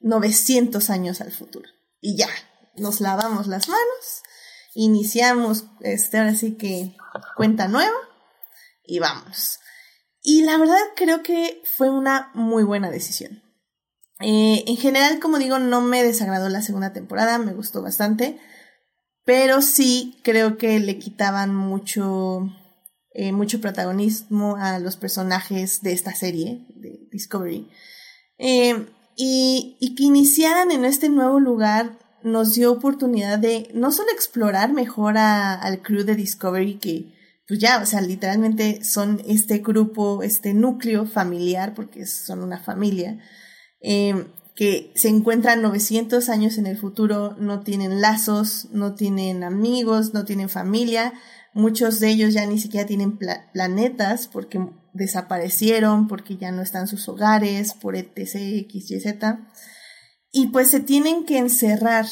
900 0.00 0.90
años 0.90 1.20
al 1.20 1.30
futuro. 1.30 1.68
Y 2.00 2.16
ya, 2.16 2.28
nos 2.76 3.00
lavamos 3.00 3.46
las 3.46 3.68
manos 3.68 4.22
iniciamos, 4.76 5.64
este, 5.80 6.18
ahora 6.18 6.34
sí 6.34 6.56
que 6.56 6.96
cuenta 7.34 7.66
nueva 7.66 7.96
y 8.84 8.98
vamos. 8.98 9.58
Y 10.28 10.42
la 10.42 10.58
verdad 10.58 10.80
creo 10.96 11.22
que 11.22 11.62
fue 11.76 11.88
una 11.88 12.32
muy 12.34 12.64
buena 12.64 12.90
decisión. 12.90 13.44
Eh, 14.18 14.64
en 14.66 14.76
general, 14.76 15.20
como 15.20 15.38
digo, 15.38 15.60
no 15.60 15.80
me 15.82 16.02
desagradó 16.02 16.48
la 16.48 16.62
segunda 16.62 16.92
temporada, 16.92 17.38
me 17.38 17.54
gustó 17.54 17.80
bastante, 17.80 18.36
pero 19.24 19.62
sí 19.62 20.18
creo 20.24 20.58
que 20.58 20.80
le 20.80 20.98
quitaban 20.98 21.54
mucho, 21.54 22.40
eh, 23.12 23.30
mucho 23.30 23.60
protagonismo 23.60 24.56
a 24.56 24.80
los 24.80 24.96
personajes 24.96 25.80
de 25.82 25.92
esta 25.92 26.12
serie, 26.12 26.66
de 26.74 27.06
Discovery. 27.12 27.70
Eh, 28.38 28.84
y, 29.14 29.94
que 29.96 30.02
iniciaran 30.02 30.72
en 30.72 30.84
este 30.84 31.08
nuevo 31.08 31.38
lugar 31.38 32.00
nos 32.24 32.52
dio 32.52 32.72
oportunidad 32.72 33.38
de 33.38 33.70
no 33.74 33.92
solo 33.92 34.10
explorar 34.10 34.72
mejor 34.72 35.18
al 35.18 35.82
crew 35.82 36.02
de 36.02 36.16
Discovery 36.16 36.78
que 36.78 37.15
pues 37.48 37.60
ya, 37.60 37.80
o 37.80 37.86
sea, 37.86 38.00
literalmente 38.00 38.82
son 38.84 39.22
este 39.26 39.58
grupo, 39.58 40.22
este 40.22 40.54
núcleo 40.54 41.06
familiar, 41.06 41.74
porque 41.74 42.06
son 42.06 42.42
una 42.42 42.58
familia, 42.58 43.18
eh, 43.80 44.26
que 44.56 44.92
se 44.96 45.08
encuentran 45.08 45.62
900 45.62 46.28
años 46.28 46.58
en 46.58 46.66
el 46.66 46.78
futuro, 46.78 47.36
no 47.38 47.60
tienen 47.60 48.00
lazos, 48.00 48.68
no 48.72 48.94
tienen 48.94 49.44
amigos, 49.44 50.14
no 50.14 50.24
tienen 50.24 50.48
familia, 50.48 51.12
muchos 51.52 52.00
de 52.00 52.08
ellos 52.08 52.34
ya 52.34 52.46
ni 52.46 52.58
siquiera 52.58 52.86
tienen 52.86 53.18
planetas, 53.52 54.28
porque 54.28 54.58
desaparecieron 54.96 56.08
porque 56.08 56.36
ya 56.36 56.50
no 56.50 56.62
están 56.62 56.88
sus 56.88 57.08
hogares, 57.08 57.74
por 57.74 57.96
etc, 57.96 58.36
x, 58.36 58.90
y, 58.90 59.00
z. 59.00 59.48
Y 60.32 60.48
pues 60.48 60.70
se 60.70 60.80
tienen 60.80 61.24
que 61.24 61.38
encerrar 61.38 62.06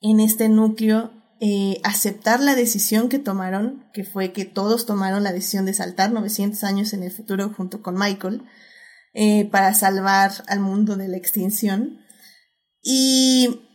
en 0.00 0.20
este 0.20 0.48
núcleo, 0.48 1.12
eh, 1.40 1.80
aceptar 1.84 2.40
la 2.40 2.54
decisión 2.54 3.08
que 3.08 3.18
tomaron, 3.18 3.88
que 3.92 4.04
fue 4.04 4.32
que 4.32 4.44
todos 4.44 4.86
tomaron 4.86 5.22
la 5.24 5.32
decisión 5.32 5.64
de 5.66 5.74
saltar 5.74 6.12
900 6.12 6.62
años 6.64 6.92
en 6.92 7.02
el 7.02 7.10
futuro 7.10 7.52
junto 7.56 7.82
con 7.82 7.96
Michael, 7.96 8.42
eh, 9.14 9.46
para 9.46 9.74
salvar 9.74 10.32
al 10.48 10.60
mundo 10.60 10.96
de 10.96 11.08
la 11.08 11.16
extinción. 11.16 12.00
Y 12.82 13.66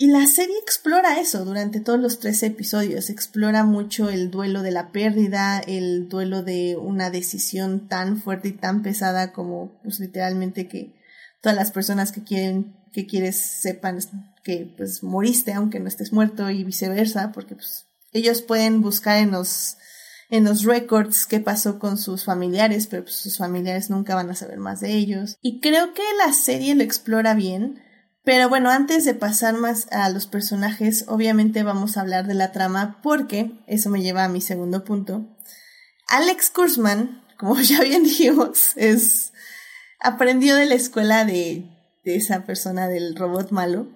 y 0.00 0.06
la 0.06 0.28
serie 0.28 0.56
explora 0.62 1.18
eso 1.18 1.44
durante 1.44 1.80
todos 1.80 1.98
los 1.98 2.20
tres 2.20 2.44
episodios, 2.44 3.10
explora 3.10 3.64
mucho 3.64 4.08
el 4.10 4.30
duelo 4.30 4.62
de 4.62 4.70
la 4.70 4.92
pérdida, 4.92 5.58
el 5.58 6.08
duelo 6.08 6.44
de 6.44 6.76
una 6.76 7.10
decisión 7.10 7.88
tan 7.88 8.16
fuerte 8.16 8.46
y 8.46 8.52
tan 8.52 8.82
pesada 8.82 9.32
como 9.32 9.80
pues 9.82 9.98
literalmente 9.98 10.68
que 10.68 10.94
todas 11.42 11.56
las 11.56 11.72
personas 11.72 12.12
que 12.12 12.22
quieren 12.22 12.76
que 12.92 13.06
quieres 13.08 13.40
sepan 13.40 13.98
que 14.48 14.72
pues 14.78 15.02
moriste 15.02 15.52
aunque 15.52 15.78
no 15.78 15.88
estés 15.88 16.10
muerto 16.10 16.48
y 16.48 16.64
viceversa, 16.64 17.32
porque 17.32 17.54
pues 17.54 17.86
ellos 18.12 18.40
pueden 18.40 18.80
buscar 18.80 19.18
en 19.18 19.32
los 19.32 19.76
en 20.30 20.44
los 20.44 20.64
records 20.64 21.26
qué 21.26 21.40
pasó 21.40 21.78
con 21.78 21.98
sus 21.98 22.24
familiares, 22.24 22.86
pero 22.86 23.02
pues, 23.02 23.16
sus 23.16 23.36
familiares 23.36 23.90
nunca 23.90 24.14
van 24.14 24.30
a 24.30 24.34
saber 24.34 24.58
más 24.58 24.80
de 24.80 24.94
ellos. 24.94 25.36
Y 25.42 25.60
creo 25.60 25.92
que 25.92 26.02
la 26.18 26.32
serie 26.32 26.74
lo 26.74 26.82
explora 26.82 27.34
bien 27.34 27.82
pero 28.28 28.50
bueno, 28.50 28.68
antes 28.68 29.06
de 29.06 29.14
pasar 29.14 29.54
más 29.54 29.90
a 29.90 30.10
los 30.10 30.26
personajes, 30.26 31.06
obviamente 31.08 31.62
vamos 31.62 31.96
a 31.96 32.02
hablar 32.02 32.26
de 32.26 32.34
la 32.34 32.52
trama 32.52 33.00
porque 33.02 33.58
eso 33.66 33.88
me 33.88 34.02
lleva 34.02 34.24
a 34.24 34.28
mi 34.28 34.42
segundo 34.42 34.84
punto. 34.84 35.24
Alex 36.08 36.50
Kurzman, 36.50 37.24
como 37.38 37.58
ya 37.60 37.80
bien 37.80 38.04
dijimos, 38.04 38.72
es 38.76 39.32
aprendió 39.98 40.56
de 40.56 40.66
la 40.66 40.74
escuela 40.74 41.24
de, 41.24 41.70
de 42.04 42.16
esa 42.16 42.44
persona 42.44 42.86
del 42.86 43.16
robot 43.16 43.50
malo. 43.50 43.88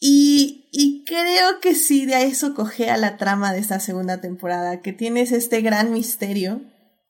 Y, 0.00 0.68
y 0.72 1.04
creo 1.04 1.60
que 1.60 1.74
sí, 1.74 2.06
de 2.06 2.24
eso 2.24 2.54
a 2.88 2.96
la 2.96 3.18
trama 3.18 3.52
de 3.52 3.58
esta 3.58 3.78
segunda 3.80 4.20
temporada, 4.22 4.80
que 4.80 4.94
tienes 4.94 5.30
este 5.30 5.60
gran 5.60 5.92
misterio, 5.92 6.62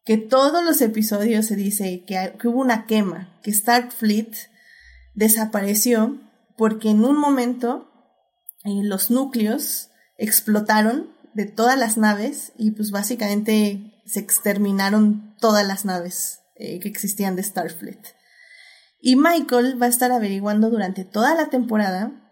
que 0.04 0.16
todos 0.16 0.64
los 0.64 0.80
episodios 0.80 1.46
se 1.46 1.54
dice 1.54 2.04
que, 2.04 2.34
que 2.38 2.48
hubo 2.48 2.60
una 2.60 2.86
quema, 2.86 3.38
que 3.42 3.52
Starfleet 3.52 4.50
desapareció 5.14 6.20
porque 6.56 6.90
en 6.90 7.04
un 7.04 7.16
momento 7.16 7.90
eh, 8.64 8.82
los 8.82 9.10
núcleos 9.10 9.90
explotaron 10.18 11.14
de 11.32 11.46
todas 11.46 11.78
las 11.78 11.96
naves 11.96 12.52
y 12.58 12.72
pues 12.72 12.90
básicamente 12.90 14.02
se 14.04 14.20
exterminaron 14.20 15.36
todas 15.38 15.66
las 15.66 15.84
naves 15.84 16.40
eh, 16.56 16.80
que 16.80 16.88
existían 16.88 17.36
de 17.36 17.44
Starfleet. 17.44 18.00
Y 19.00 19.16
Michael 19.16 19.80
va 19.80 19.86
a 19.86 19.90
estar 19.90 20.12
averiguando 20.12 20.68
durante 20.68 21.04
toda 21.04 21.34
la 21.34 21.48
temporada 21.48 22.29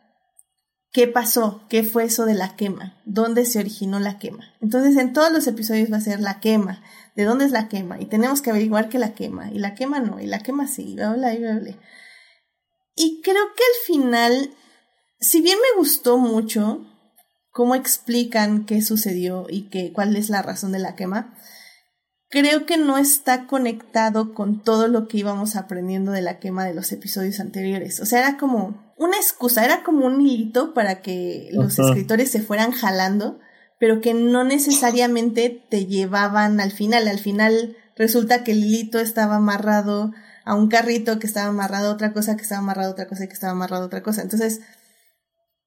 qué 0.98 1.06
pasó, 1.06 1.62
qué 1.68 1.84
fue 1.84 2.06
eso 2.06 2.24
de 2.24 2.34
la 2.34 2.56
quema, 2.56 3.00
dónde 3.04 3.44
se 3.44 3.60
originó 3.60 4.00
la 4.00 4.18
quema. 4.18 4.52
Entonces 4.60 4.96
en 4.96 5.12
todos 5.12 5.30
los 5.30 5.46
episodios 5.46 5.92
va 5.92 5.98
a 5.98 6.00
ser 6.00 6.18
la 6.18 6.40
quema, 6.40 6.82
de 7.14 7.22
dónde 7.22 7.44
es 7.44 7.52
la 7.52 7.68
quema, 7.68 8.00
y 8.00 8.06
tenemos 8.06 8.42
que 8.42 8.50
averiguar 8.50 8.88
que 8.88 8.98
la 8.98 9.14
quema, 9.14 9.48
y 9.52 9.60
la 9.60 9.76
quema 9.76 10.00
no, 10.00 10.18
y 10.18 10.26
la 10.26 10.40
quema 10.40 10.66
sí, 10.66 10.96
bla, 10.96 11.12
bla. 11.12 11.32
Y 12.96 13.20
creo 13.22 13.44
que 13.54 13.62
al 13.62 13.86
final, 13.86 14.50
si 15.20 15.40
bien 15.40 15.56
me 15.58 15.78
gustó 15.78 16.18
mucho 16.18 16.84
cómo 17.52 17.76
explican 17.76 18.66
qué 18.66 18.82
sucedió 18.82 19.46
y 19.48 19.68
que, 19.68 19.92
cuál 19.92 20.16
es 20.16 20.30
la 20.30 20.42
razón 20.42 20.72
de 20.72 20.80
la 20.80 20.96
quema, 20.96 21.32
creo 22.28 22.66
que 22.66 22.76
no 22.76 22.98
está 22.98 23.46
conectado 23.46 24.34
con 24.34 24.64
todo 24.64 24.88
lo 24.88 25.06
que 25.06 25.18
íbamos 25.18 25.54
aprendiendo 25.54 26.10
de 26.10 26.22
la 26.22 26.40
quema 26.40 26.64
de 26.64 26.74
los 26.74 26.90
episodios 26.90 27.38
anteriores. 27.38 28.00
O 28.00 28.04
sea, 28.04 28.18
era 28.18 28.36
como 28.36 28.87
una 28.98 29.16
excusa, 29.16 29.64
era 29.64 29.82
como 29.82 30.06
un 30.06 30.20
hilito 30.20 30.74
para 30.74 31.00
que 31.00 31.48
los 31.52 31.78
escritores 31.78 32.30
se 32.30 32.40
fueran 32.40 32.72
jalando, 32.72 33.38
pero 33.78 34.00
que 34.00 34.12
no 34.12 34.44
necesariamente 34.44 35.64
te 35.70 35.86
llevaban 35.86 36.60
al 36.60 36.72
final. 36.72 37.06
Al 37.06 37.18
final 37.18 37.76
resulta 37.96 38.44
que 38.44 38.52
el 38.52 38.64
hilito 38.64 38.98
estaba 38.98 39.36
amarrado 39.36 40.12
a 40.44 40.54
un 40.54 40.68
carrito 40.68 41.18
que 41.18 41.26
estaba 41.26 41.48
amarrado 41.48 41.90
a 41.90 41.92
otra 41.92 42.12
cosa, 42.12 42.36
que 42.36 42.42
estaba 42.42 42.60
amarrado 42.60 42.90
a 42.90 42.92
otra 42.92 43.06
cosa 43.06 43.24
y 43.24 43.28
que 43.28 43.34
estaba 43.34 43.52
amarrado 43.52 43.84
a 43.84 43.86
otra 43.86 44.02
cosa. 44.02 44.22
Entonces, 44.22 44.60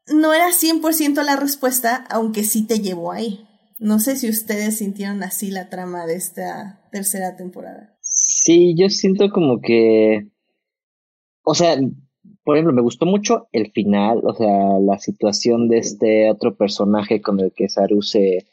no 0.07 0.33
era 0.33 0.47
100% 0.49 1.23
la 1.23 1.35
respuesta, 1.35 2.05
aunque 2.09 2.43
sí 2.43 2.65
te 2.65 2.79
llevó 2.79 3.11
ahí. 3.11 3.47
No 3.79 3.99
sé 3.99 4.15
si 4.15 4.29
ustedes 4.29 4.77
sintieron 4.77 5.23
así 5.23 5.51
la 5.51 5.69
trama 5.69 6.05
de 6.05 6.15
esta 6.15 6.81
tercera 6.91 7.35
temporada. 7.35 7.97
Sí, 8.01 8.75
yo 8.77 8.89
siento 8.89 9.29
como 9.31 9.61
que, 9.61 10.31
o 11.43 11.55
sea, 11.55 11.77
por 12.43 12.55
ejemplo, 12.55 12.73
me 12.73 12.81
gustó 12.81 13.05
mucho 13.05 13.47
el 13.51 13.71
final, 13.71 14.21
o 14.23 14.33
sea, 14.33 14.79
la 14.79 14.97
situación 14.99 15.67
de 15.67 15.77
este 15.77 16.31
otro 16.31 16.55
personaje 16.55 17.21
con 17.21 17.39
el 17.39 17.53
que 17.55 17.69
Saru 17.69 18.01
se 18.01 18.45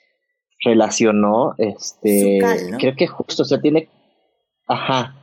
relacionó, 0.64 1.55
este, 1.59 2.39
creo 2.78 2.95
que 2.97 3.07
justo, 3.07 3.43
o 3.43 3.47
sea, 3.47 3.61
tiene, 3.61 3.89
ajá, 4.66 5.14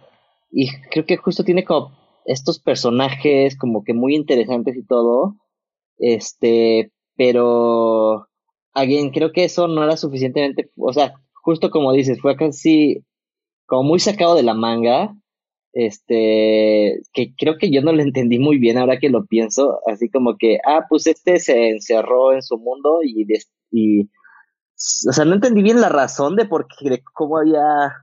y 0.52 0.70
creo 0.90 1.06
que 1.06 1.18
justo 1.18 1.44
tiene 1.44 1.66
como 1.66 1.92
estos 2.26 2.60
personajes 2.60 3.58
como 3.58 3.84
que 3.84 3.94
muy 3.94 4.16
interesantes 4.16 4.76
y 4.76 4.86
todo. 4.86 5.36
Este, 5.98 6.92
pero 7.16 8.28
again, 8.74 9.12
creo 9.12 9.32
que 9.32 9.46
eso 9.46 9.68
no 9.68 9.84
era 9.84 9.98
suficientemente, 9.98 10.72
o 10.78 10.92
sea, 10.92 11.14
justo 11.44 11.70
como 11.70 11.94
dices, 11.94 12.20
fue 12.22 12.36
casi 12.36 13.06
como 13.66 13.84
muy 13.84 14.00
sacado 14.00 14.36
de 14.36 14.44
la 14.44 14.54
manga. 14.54 15.16
Este, 15.78 17.02
que 17.12 17.36
creo 17.38 17.58
que 17.60 17.70
yo 17.70 17.82
no 17.82 17.92
lo 17.92 18.02
entendí 18.02 18.40
muy 18.40 18.58
bien 18.60 18.78
ahora 18.78 18.98
que 18.98 19.10
lo 19.10 19.26
pienso, 19.26 19.82
así 19.88 20.10
como 20.10 20.38
que, 20.38 20.58
ah, 20.66 20.86
pues 20.90 21.06
este 21.06 21.38
se 21.38 21.70
encerró 21.70 22.32
en 22.32 22.42
su 22.42 22.58
mundo 22.58 23.00
y, 23.04 23.28
y 23.72 24.04
o 24.04 25.12
sea, 25.12 25.26
no 25.26 25.34
entendí 25.34 25.62
bien 25.62 25.82
la 25.82 25.90
razón 25.90 26.38
de 26.38 26.46
por 26.46 26.68
qué, 26.68 27.04
cómo 27.14 27.40
había 27.40 27.94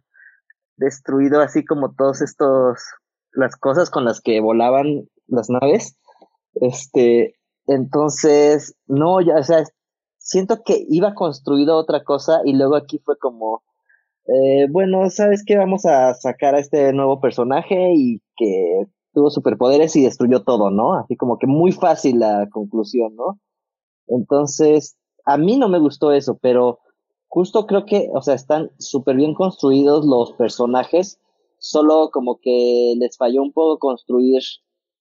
destruido 0.77 1.41
así 1.41 1.65
como 1.65 1.95
todos 1.95 2.21
estos, 2.21 2.79
las 3.33 3.57
cosas 3.57 3.89
con 3.89 4.05
las 4.05 4.21
que 4.21 4.41
volaban 4.41 5.09
las 5.27 5.49
naves. 5.49 5.97
Este, 6.55 7.37
entonces, 7.67 8.77
no, 8.87 9.23
ya, 9.23 9.37
o 9.37 9.43
sea, 9.43 9.65
siento 10.19 10.63
que 10.63 10.85
iba 10.91 11.15
construido 11.15 11.79
otra 11.79 12.05
cosa 12.05 12.41
y 12.45 12.55
luego 12.55 12.77
aquí 12.77 13.01
fue 13.03 13.17
como, 13.19 13.63
eh, 14.27 14.67
bueno, 14.71 15.11
¿sabes 15.11 15.45
qué? 15.45 15.57
Vamos 15.57 15.85
a 15.85 16.15
sacar 16.15 16.55
a 16.55 16.61
este 16.61 16.93
nuevo 16.93 17.21
personaje 17.21 17.93
y 17.95 18.21
que 18.37 18.87
tuvo 19.13 19.31
superpoderes 19.31 19.95
y 19.97 20.05
destruyó 20.05 20.43
todo, 20.43 20.71
¿no? 20.71 20.95
Así 20.95 21.17
como 21.17 21.39
que 21.39 21.47
muy 21.47 21.73
fácil 21.73 22.21
la 22.21 22.49
conclusión, 22.51 23.15
¿no? 23.17 23.39
Entonces, 24.07 24.97
a 25.25 25.37
mí 25.37 25.57
no 25.57 25.69
me 25.69 25.79
gustó 25.79 26.13
eso, 26.13 26.39
pero 26.41 26.79
justo 27.29 27.67
creo 27.67 27.85
que, 27.85 28.11
o 28.15 28.23
sea, 28.23 28.35
están 28.35 28.71
súper 28.79 29.17
bien 29.17 29.35
construidos 29.35 30.07
los 30.07 30.33
personajes, 30.33 31.21
solo 31.59 32.11
como 32.13 32.39
que 32.41 32.95
les 32.99 33.17
falló 33.17 33.43
un 33.43 33.53
poco 33.53 33.79
construir 33.79 34.43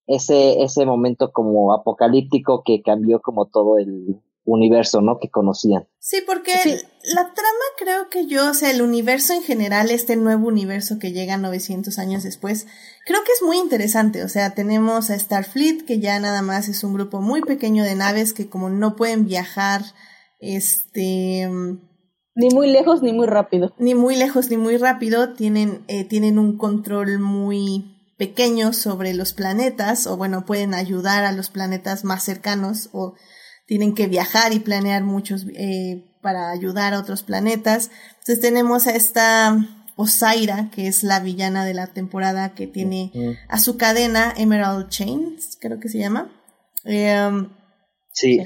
ese, 0.07 0.61
ese 0.61 0.86
momento 0.86 1.32
como 1.32 1.74
apocalíptico 1.74 2.63
que 2.63 2.82
cambió 2.82 3.22
como 3.22 3.45
todo 3.45 3.78
el 3.78 4.19
universo, 4.46 5.02
¿no? 5.02 5.18
Que 5.20 5.30
conocían. 5.30 5.88
Sí, 6.00 6.24
porque 6.26 6.54
la 7.16 7.34
trama 7.34 7.66
creo 7.78 8.10
que 8.10 8.26
yo, 8.26 8.50
o 8.50 8.54
sea, 8.54 8.72
el 8.72 8.82
universo 8.82 9.34
en 9.34 9.44
general, 9.44 9.92
este 9.92 10.16
nuevo 10.16 10.48
universo 10.48 11.00
que 11.00 11.12
llega 11.12 11.38
900 11.38 12.00
años 12.00 12.24
después, 12.24 12.68
creo 13.06 13.24
que 13.24 13.32
es 13.32 13.42
muy 13.44 13.58
interesante. 13.58 14.24
O 14.24 14.30
sea, 14.30 14.54
tenemos 14.56 15.10
a 15.10 15.20
Starfleet, 15.20 15.86
que 15.86 16.00
ya 16.00 16.20
nada 16.20 16.42
más 16.42 16.70
es 16.70 16.84
un 16.84 16.94
grupo 16.94 17.22
muy 17.22 17.42
pequeño 17.42 17.84
de 17.84 17.96
naves 17.96 18.34
que 18.34 18.50
como 18.50 18.70
no 18.70 18.96
pueden 18.96 19.26
viajar, 19.26 19.84
este 20.39 21.50
ni 22.34 22.50
muy 22.50 22.72
lejos 22.72 23.02
ni 23.02 23.14
muy 23.14 23.28
rápido. 23.28 23.74
Ni 23.78 23.94
muy 23.94 24.16
lejos 24.16 24.50
ni 24.50 24.58
muy 24.58 24.78
rápido. 24.78 25.34
Tienen, 25.34 25.84
eh, 25.88 26.06
tienen 26.06 26.39
un 26.39 26.58
control 26.58 27.20
muy 27.20 28.14
pequeño 28.18 28.72
sobre 28.74 29.14
los 29.14 29.34
planetas, 29.34 30.08
o 30.08 30.16
bueno, 30.16 30.46
pueden 30.46 30.74
ayudar 30.74 31.26
a 31.26 31.32
los 31.32 31.50
planetas 31.50 32.04
más 32.04 32.24
cercanos, 32.24 32.89
o 32.94 33.16
tienen 33.72 33.95
que 33.95 34.07
viajar 34.07 34.51
y 34.51 34.59
planear 34.59 35.01
muchos 35.05 35.45
eh, 35.55 36.03
para 36.22 36.51
ayudar 36.51 36.93
a 36.93 36.99
otros 36.99 37.24
planetas. 37.24 37.89
Entonces 38.19 38.41
tenemos 38.41 38.86
a 38.86 38.95
esta 38.97 39.65
Osaira, 39.95 40.69
que 40.72 40.88
es 40.88 41.03
la 41.03 41.22
villana 41.22 41.63
de 41.63 41.74
la 41.74 41.88
temporada, 41.88 42.53
que 42.53 42.67
tiene 42.67 43.13
a 43.47 43.59
su 43.59 43.78
cadena 43.78 44.34
Emerald 44.36 44.89
Chains, 44.89 45.57
creo 45.61 45.80
que 45.80 45.88
se 45.88 45.99
llama. 45.99 46.30
Em, 46.84 47.47
sí 48.11 48.41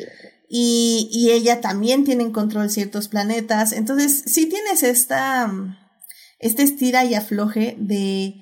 y, 0.47 1.09
y 1.11 1.31
ella 1.31 1.59
también 1.59 2.03
tiene 2.03 2.21
en 2.21 2.31
control 2.31 2.69
ciertos 2.69 3.07
planetas. 3.07 3.71
Entonces, 3.71 4.25
sí 4.27 4.45
tienes 4.45 4.83
esta, 4.83 5.51
este 6.37 6.61
estira 6.61 7.03
y 7.03 7.15
afloje 7.15 7.75
de 7.79 8.35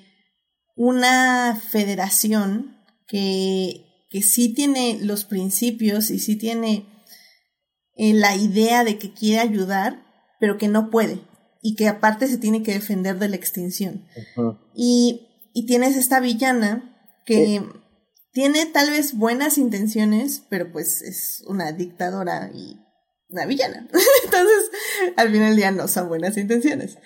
una 0.76 1.58
federación 1.70 2.76
que, 3.06 3.83
que 4.14 4.22
sí 4.22 4.54
tiene 4.54 5.00
los 5.02 5.24
principios 5.24 6.08
y 6.12 6.20
sí 6.20 6.36
tiene 6.36 6.86
eh, 7.96 8.14
la 8.14 8.36
idea 8.36 8.84
de 8.84 8.96
que 8.96 9.12
quiere 9.12 9.40
ayudar, 9.40 10.06
pero 10.38 10.56
que 10.56 10.68
no 10.68 10.88
puede. 10.88 11.20
y 11.60 11.74
que 11.74 11.88
aparte 11.88 12.28
se 12.28 12.38
tiene 12.38 12.62
que 12.62 12.74
defender 12.74 13.18
de 13.18 13.28
la 13.28 13.34
extinción. 13.34 14.06
y, 14.72 15.50
y, 15.52 15.66
tienes 15.66 15.96
esta 15.96 16.20
villana 16.20 16.96
que 17.26 17.60
tiene 18.30 18.66
tal 18.66 18.90
vez 18.90 19.14
buenas 19.14 19.58
intenciones, 19.58 20.44
pero 20.48 20.70
pues 20.70 21.02
es 21.02 21.42
una 21.48 21.72
dictadora 21.72 22.52
y 22.54 22.78
una 23.30 23.46
villana. 23.46 23.88
Entonces, 24.24 24.70
al 25.16 25.32
final 25.32 25.48
del 25.48 25.56
día 25.56 25.72
no 25.72 25.88
son 25.88 26.06
buenas 26.06 26.36
intenciones. 26.36 26.98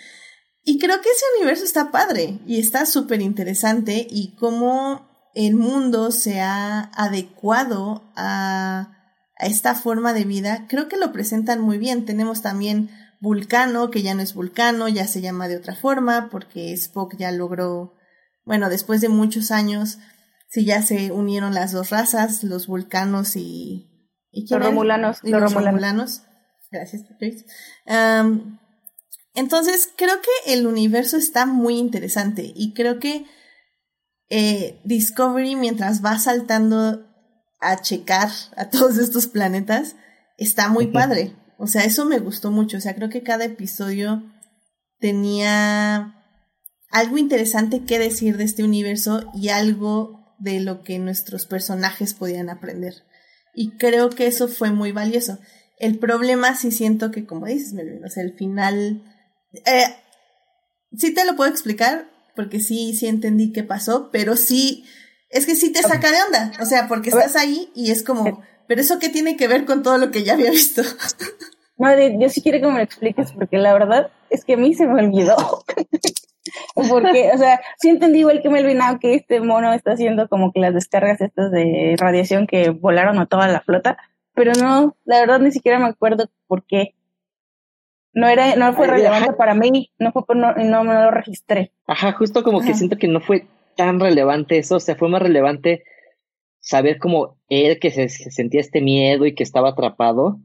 Y 0.62 0.78
creo 0.78 1.00
que 1.00 1.08
ese 1.08 1.24
universo 1.38 1.64
está 1.64 1.90
padre 1.90 2.38
y 2.46 2.60
está 2.60 2.84
súper 2.84 3.22
interesante 3.22 4.06
y 4.10 4.34
cómo 4.34 5.07
el 5.46 5.54
mundo 5.54 6.10
se 6.10 6.40
ha 6.40 6.90
adecuado 6.94 8.10
a, 8.16 8.92
a, 9.38 9.46
esta 9.46 9.76
forma 9.76 10.12
de 10.12 10.24
vida, 10.24 10.66
creo 10.68 10.88
que 10.88 10.96
lo 10.96 11.12
presentan 11.12 11.60
muy 11.60 11.78
bien. 11.78 12.04
Tenemos 12.04 12.42
también 12.42 12.90
Vulcano, 13.20 13.88
que 13.88 14.02
ya 14.02 14.14
no 14.14 14.22
es 14.22 14.34
Vulcano, 14.34 14.88
ya 14.88 15.06
se 15.06 15.20
llama 15.20 15.46
de 15.46 15.56
otra 15.56 15.76
forma, 15.76 16.28
porque 16.28 16.72
Spock 16.72 17.14
ya 17.16 17.30
logró, 17.30 17.94
bueno, 18.44 18.68
después 18.68 19.00
de 19.00 19.10
muchos 19.10 19.52
años, 19.52 19.98
si 20.48 20.64
ya 20.64 20.82
se 20.82 21.12
unieron 21.12 21.54
las 21.54 21.70
dos 21.70 21.90
razas, 21.90 22.42
los 22.42 22.66
vulcanos 22.66 23.36
y... 23.36 24.10
¿y 24.32 24.44
los 24.50 24.60
romulanos. 24.60 25.18
los, 25.22 25.54
romulanos. 25.54 26.22
Gracias, 26.72 27.02
entonces, 29.34 29.88
creo 29.96 30.16
que 30.20 30.52
el 30.52 30.66
universo 30.66 31.16
está 31.16 31.46
muy 31.46 31.78
interesante 31.78 32.52
y 32.56 32.74
creo 32.74 32.98
que 32.98 33.24
eh, 34.30 34.80
Discovery, 34.84 35.56
mientras 35.56 36.04
va 36.04 36.18
saltando 36.18 37.06
a 37.60 37.80
checar 37.80 38.30
a 38.56 38.68
todos 38.70 38.98
estos 38.98 39.26
planetas, 39.26 39.96
está 40.36 40.68
muy 40.68 40.88
padre. 40.88 41.34
O 41.58 41.66
sea, 41.66 41.84
eso 41.84 42.04
me 42.04 42.18
gustó 42.18 42.50
mucho. 42.50 42.76
O 42.76 42.80
sea, 42.80 42.94
creo 42.94 43.08
que 43.08 43.22
cada 43.22 43.44
episodio 43.44 44.22
tenía 45.00 46.14
algo 46.90 47.18
interesante 47.18 47.84
que 47.84 47.98
decir 47.98 48.36
de 48.36 48.44
este 48.44 48.64
universo 48.64 49.30
y 49.34 49.48
algo 49.48 50.36
de 50.38 50.60
lo 50.60 50.82
que 50.82 50.98
nuestros 50.98 51.46
personajes 51.46 52.14
podían 52.14 52.48
aprender. 52.48 52.94
Y 53.54 53.76
creo 53.76 54.10
que 54.10 54.26
eso 54.26 54.48
fue 54.48 54.70
muy 54.70 54.92
valioso. 54.92 55.38
El 55.78 55.98
problema 55.98 56.54
sí 56.54 56.70
siento 56.70 57.10
que, 57.10 57.26
como 57.26 57.46
dices, 57.46 57.72
Melvin, 57.72 58.04
o 58.04 58.08
sea, 58.08 58.22
el 58.22 58.34
final... 58.34 59.02
Eh, 59.52 59.96
sí 60.96 61.12
te 61.12 61.24
lo 61.24 61.36
puedo 61.36 61.50
explicar, 61.50 62.08
porque 62.38 62.60
sí, 62.60 62.94
sí 62.94 63.08
entendí 63.08 63.50
qué 63.50 63.64
pasó, 63.64 64.10
pero 64.12 64.36
sí, 64.36 64.84
es 65.28 65.44
que 65.44 65.56
sí 65.56 65.72
te 65.72 65.82
saca 65.82 66.12
de 66.12 66.22
onda, 66.22 66.52
o 66.60 66.66
sea, 66.66 66.86
porque 66.86 67.08
estás 67.08 67.34
ahí 67.34 67.68
y 67.74 67.90
es 67.90 68.04
como, 68.04 68.44
pero 68.68 68.80
eso 68.80 69.00
qué 69.00 69.08
tiene 69.08 69.36
que 69.36 69.48
ver 69.48 69.64
con 69.64 69.82
todo 69.82 69.98
lo 69.98 70.12
que 70.12 70.22
ya 70.22 70.34
había 70.34 70.52
visto. 70.52 70.82
Madre, 71.78 72.16
yo 72.16 72.28
sí 72.28 72.40
quiero 72.40 72.60
que 72.60 72.66
me 72.68 72.78
lo 72.78 72.84
expliques, 72.84 73.32
porque 73.32 73.58
la 73.58 73.72
verdad 73.72 74.12
es 74.30 74.44
que 74.44 74.54
a 74.54 74.56
mí 74.56 74.72
se 74.72 74.86
me 74.86 75.02
olvidó. 75.02 75.34
porque, 76.88 77.32
o 77.34 77.38
sea, 77.38 77.60
sí 77.80 77.88
entendí 77.88 78.20
igual 78.20 78.40
que 78.40 78.50
Melvin, 78.50 78.78
que 79.00 79.14
este 79.14 79.40
mono 79.40 79.72
está 79.72 79.94
haciendo 79.94 80.28
como 80.28 80.52
que 80.52 80.60
las 80.60 80.74
descargas 80.74 81.20
estas 81.20 81.50
de 81.50 81.96
radiación 81.98 82.46
que 82.46 82.70
volaron 82.70 83.18
a 83.18 83.26
toda 83.26 83.48
la 83.48 83.62
flota, 83.62 83.98
pero 84.32 84.52
no, 84.52 84.96
la 85.04 85.18
verdad 85.18 85.40
ni 85.40 85.50
siquiera 85.50 85.80
me 85.80 85.88
acuerdo 85.88 86.30
por 86.46 86.64
qué 86.64 86.94
no 88.12 88.28
era 88.28 88.56
no 88.56 88.72
fue 88.74 88.86
relevante 88.86 89.32
para 89.34 89.54
mí 89.54 89.90
no 89.98 90.12
fue 90.12 90.22
no, 90.34 90.54
no 90.54 90.84
me 90.84 90.94
lo 90.94 91.10
registré 91.10 91.72
ajá 91.86 92.12
justo 92.12 92.42
como 92.42 92.60
que 92.60 92.74
siento 92.74 92.96
que 92.96 93.08
no 93.08 93.20
fue 93.20 93.46
tan 93.76 94.00
relevante 94.00 94.58
eso 94.58 94.76
o 94.76 94.80
sea 94.80 94.96
fue 94.96 95.08
más 95.08 95.22
relevante 95.22 95.84
saber 96.60 96.98
como 96.98 97.38
él 97.48 97.78
que 97.78 97.90
se, 97.90 98.08
sentía 98.08 98.60
este 98.60 98.80
miedo 98.80 99.26
y 99.26 99.34
que 99.34 99.42
estaba 99.42 99.70
atrapado 99.70 100.38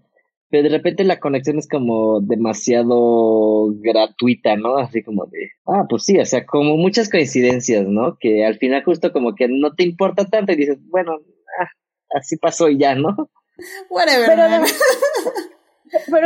pero 0.54 0.70
de 0.70 0.70
repente 0.70 1.04
la 1.04 1.20
conexión 1.20 1.58
es 1.58 1.68
como 1.68 2.22
demasiado 2.22 3.74
gratuita, 3.80 4.56
¿no? 4.56 4.78
Así 4.78 5.02
como 5.02 5.26
de, 5.26 5.50
ah, 5.66 5.88
pues 5.90 6.04
sí, 6.06 6.20
o 6.20 6.26
sea, 6.26 6.46
como 6.46 6.78
muchas 6.78 7.10
coincidencias, 7.10 7.88
¿no? 7.88 8.18
Que 8.20 8.46
al 8.46 8.60
final 8.60 8.84
justo 8.84 9.12
como 9.12 9.34
que 9.34 9.48
no 9.50 9.74
te 9.74 9.82
importa 9.82 10.26
tanto 10.26 10.52
y 10.52 10.58
dices, 10.58 10.78
bueno, 10.92 11.14
ah, 11.60 11.70
así 12.20 12.38
pasó 12.38 12.70
y 12.70 12.78
ya, 12.78 12.94
¿no? 12.94 13.32
Whatever. 13.90 14.28
Pero 14.28 14.44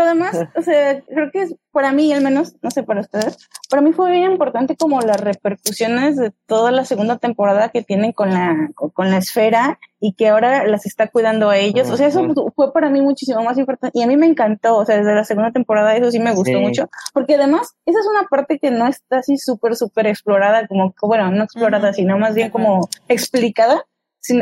además, 0.02 0.38
o 0.56 0.62
sea, 0.62 1.02
creo 1.02 1.32
que 1.32 1.42
es, 1.44 1.56
para 1.72 1.92
mí 1.92 2.12
al 2.14 2.24
menos, 2.24 2.56
no 2.62 2.72
sé 2.72 2.84
para 2.84 3.02
ustedes, 3.02 3.50
para 3.70 3.82
mí 3.82 3.94
fue 3.94 4.12
bien 4.12 4.32
importante 4.32 4.76
como 4.76 5.02
las 5.02 5.20
repercusiones 5.20 6.16
de 6.16 6.32
toda 6.46 6.72
la 6.72 6.86
segunda 6.86 7.18
temporada 7.18 7.70
que 7.70 7.84
tienen 7.84 8.12
con 8.12 8.32
la, 8.32 8.70
con 8.76 9.12
la 9.12 9.18
esfera 9.18 9.80
y 10.00 10.14
que 10.14 10.30
ahora 10.30 10.66
las 10.68 10.86
está 10.86 11.08
cuidando 11.08 11.50
a 11.50 11.58
ellos. 11.58 11.90
O 11.90 11.98
sea, 11.98 12.08
eso 12.08 12.26
fue 12.56 12.74
para 12.74 12.90
mí 12.90 13.02
muchísimo 13.02 13.44
más 13.44 13.58
importante 13.58 13.98
y 13.98 14.04
a 14.04 14.08
mí 14.08 14.18
me 14.18 14.28
encantó, 14.28 14.78
o 14.78 14.86
sea, 14.86 14.98
desde 14.98 15.16
la 15.16 15.24
segunda 15.24 15.52
temporada 15.52 15.96
eso 15.96 16.12
sí 16.12 16.20
me 16.20 16.34
gustó 16.34 16.60
mucho, 16.60 16.90
porque 17.14 17.36
además 17.36 17.76
esa 17.86 18.00
es 18.00 18.08
una 18.08 18.28
parte 18.28 18.60
que 18.60 18.72
no 18.72 18.88
está 18.88 19.20
así 19.20 19.38
súper, 19.38 19.76
súper 19.76 20.08
explorada, 20.08 20.68
como, 20.68 20.94
bueno, 21.02 21.32
no 21.32 21.44
explorada, 21.44 21.94
sino 21.94 22.18
más 22.18 22.36
bien 22.36 22.50
como 22.50 22.90
explicada 23.08 23.86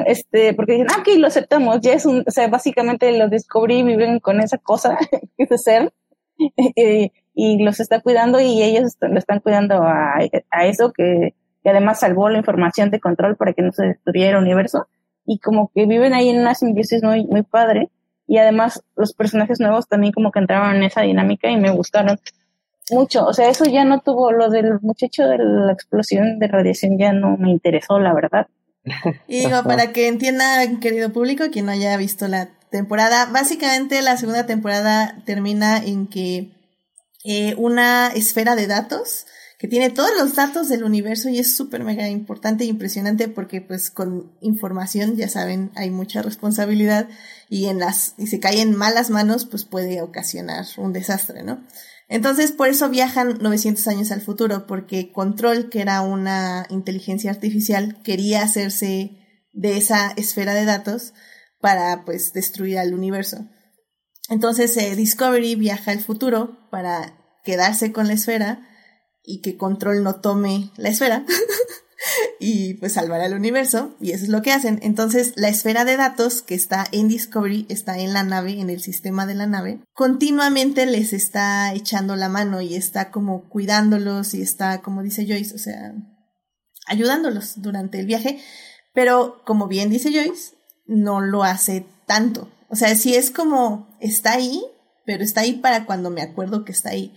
este, 0.06 0.54
porque 0.54 0.74
dicen, 0.74 0.88
ah, 0.92 1.00
ok, 1.00 1.18
lo 1.18 1.28
aceptamos, 1.28 1.80
ya 1.82 1.94
es 1.94 2.06
un, 2.06 2.24
o 2.26 2.32
sea, 2.32 2.48
básicamente 2.48 3.18
los 3.18 3.30
descubrí, 3.30 3.84
viven 3.84 4.20
con 4.20 4.40
esa 4.40 4.58
cosa, 4.58 4.98
ese 5.38 5.58
ser, 5.58 5.94
eh, 6.76 7.12
y 7.34 7.64
los 7.64 7.80
está 7.80 8.02
cuidando 8.02 8.40
y 8.40 8.62
ellos 8.64 8.98
lo 9.00 9.18
están 9.18 9.40
cuidando 9.40 9.84
a, 9.84 10.16
a 10.52 10.66
eso 10.66 10.92
que, 10.92 11.36
que, 11.64 11.70
además 11.70 12.00
salvó 12.00 12.30
la 12.30 12.38
información 12.38 12.90
de 12.92 13.00
control 13.00 13.36
para 13.36 13.54
que 13.54 13.62
no 13.62 13.72
se 13.72 13.88
destruyera 13.88 14.38
el 14.38 14.44
universo, 14.44 14.88
y 15.26 15.40
como 15.40 15.72
que 15.74 15.86
viven 15.86 16.14
ahí 16.14 16.30
en 16.30 16.40
una 16.40 16.56
simbiosis 16.56 17.04
muy, 17.04 17.26
muy 17.26 17.44
padre, 17.44 17.90
y 18.28 18.38
además 18.38 18.84
los 18.96 19.14
personajes 19.14 19.60
nuevos 19.60 19.88
también 19.88 20.14
como 20.14 20.32
que 20.32 20.40
entraron 20.40 20.76
en 20.76 20.84
esa 20.84 21.02
dinámica 21.02 21.50
y 21.50 21.58
me 21.58 21.72
gustaron 21.72 22.20
mucho, 22.92 23.26
o 23.26 23.34
sea, 23.34 23.50
eso 23.50 23.66
ya 23.66 23.84
no 23.84 24.02
tuvo, 24.02 24.32
lo 24.32 24.50
del 24.50 24.80
muchacho 24.82 25.28
de 25.28 25.38
la 25.40 25.74
explosión 25.74 26.40
de 26.40 26.48
radiación 26.48 26.98
ya 26.98 27.14
no 27.14 27.36
me 27.38 27.50
interesó, 27.50 28.00
la 28.00 28.14
verdad. 28.14 28.48
Y 29.28 29.40
digo, 29.40 29.64
para 29.64 29.92
que 29.92 30.08
entienda, 30.08 30.62
querido 30.80 31.12
público, 31.12 31.46
quien 31.52 31.66
no 31.66 31.72
haya 31.72 31.98
visto 31.98 32.28
la 32.28 32.50
temporada, 32.70 33.26
básicamente 33.26 34.02
la 34.02 34.18
segunda 34.18 34.46
temporada 34.46 35.24
termina 35.26 35.78
en 35.78 36.08
que 36.08 36.52
eh, 37.24 37.56
una 37.58 38.10
esfera 38.10 38.56
de 38.56 38.68
datos 38.68 39.26
que 39.58 39.68
tiene 39.68 39.90
todos 39.90 40.12
los 40.18 40.36
datos 40.36 40.68
del 40.68 40.84
universo 40.84 41.30
y 41.30 41.40
es 41.40 41.56
súper 41.56 41.84
mega 41.84 42.08
importante 42.10 42.66
e 42.66 42.68
impresionante 42.68 43.30
porque 43.30 43.62
pues 43.62 43.90
con 43.90 44.32
información, 44.42 45.16
ya 45.16 45.30
saben, 45.30 45.72
hay 45.76 45.90
mucha 45.90 46.22
responsabilidad 46.22 47.08
y 47.50 47.68
en 47.68 47.80
las, 47.80 48.14
y 48.18 48.28
se 48.28 48.40
cae 48.40 48.62
en 48.62 48.76
malas 48.76 49.10
manos, 49.10 49.46
pues 49.46 49.64
puede 49.64 50.02
ocasionar 50.02 50.66
un 50.78 50.92
desastre, 50.92 51.44
¿no? 51.44 51.64
Entonces, 52.08 52.52
por 52.52 52.68
eso 52.68 52.90
viajan 52.90 53.40
900 53.40 53.88
años 53.88 54.12
al 54.12 54.22
futuro, 54.22 54.68
porque 54.68 55.12
Control, 55.12 55.70
que 55.70 55.82
era 55.82 56.02
una 56.02 56.68
inteligencia 56.70 57.32
artificial, 57.32 58.02
quería 58.04 58.44
hacerse 58.44 59.18
de 59.54 59.78
esa 59.78 60.12
esfera 60.12 60.54
de 60.54 60.66
datos 60.66 61.14
para, 61.60 62.06
pues, 62.06 62.34
destruir 62.34 62.78
al 62.78 62.94
universo. 62.94 63.50
Entonces, 64.30 64.76
eh, 64.78 64.96
Discovery 64.96 65.56
viaja 65.56 65.92
al 65.92 66.00
futuro 66.00 66.70
para 66.70 67.18
quedarse 67.44 67.92
con 67.92 68.08
la 68.08 68.14
esfera 68.14 68.68
y 69.24 69.42
que 69.42 69.58
Control 69.58 70.04
no 70.04 70.22
tome 70.22 70.72
la 70.78 70.90
esfera. 70.90 71.26
y 72.40 72.76
pues 72.76 72.94
salvar 72.94 73.22
al 73.22 73.34
universo, 73.34 73.96
y 74.00 74.12
eso 74.12 74.24
es 74.24 74.30
lo 74.30 74.42
que 74.42 74.52
hacen. 74.52 74.80
Entonces, 74.84 75.34
la 75.36 75.50
esfera 75.50 75.86
de 75.86 75.98
datos 75.98 76.42
que 76.42 76.56
está 76.56 76.86
en 76.92 77.08
Discovery, 77.08 77.66
está 77.70 77.98
en 78.00 78.14
la 78.14 78.24
nave, 78.24 78.60
en 78.60 78.70
el 78.70 78.82
sistema 78.82 79.26
de 79.26 79.36
la 79.36 79.48
nave, 79.48 79.80
continuamente 79.94 80.86
les 80.86 81.14
está 81.14 81.74
echando 81.74 82.16
la 82.16 82.30
mano 82.30 82.62
y 82.62 82.76
está 82.76 83.12
como 83.12 83.50
cuidándolos 83.50 84.34
y 84.34 84.42
está, 84.42 84.82
como 84.82 85.04
dice 85.04 85.26
Joyce, 85.28 85.56
o 85.56 85.60
sea, 85.60 85.94
ayudándolos 86.88 87.62
durante 87.62 88.00
el 88.00 88.06
viaje, 88.06 88.40
pero 88.94 89.42
como 89.46 89.68
bien 89.68 89.90
dice 89.90 90.12
Joyce, 90.12 90.56
no 90.86 91.22
lo 91.22 91.44
hace 91.44 91.86
tanto. 92.06 92.52
O 92.70 92.76
sea, 92.76 92.96
si 92.96 93.16
es 93.16 93.32
como, 93.32 93.98
está 94.00 94.34
ahí, 94.34 94.64
pero 95.06 95.24
está 95.24 95.42
ahí 95.42 95.54
para 95.54 95.86
cuando 95.86 96.10
me 96.10 96.22
acuerdo 96.22 96.66
que 96.66 96.72
está 96.72 96.90
ahí. 96.90 97.14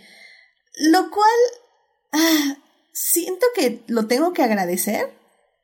Lo 0.91 1.11
cual, 1.11 1.27
ah, 2.13 2.57
siento 2.99 3.47
que 3.55 3.85
lo 3.87 4.07
tengo 4.07 4.33
que 4.33 4.43
agradecer 4.43 5.17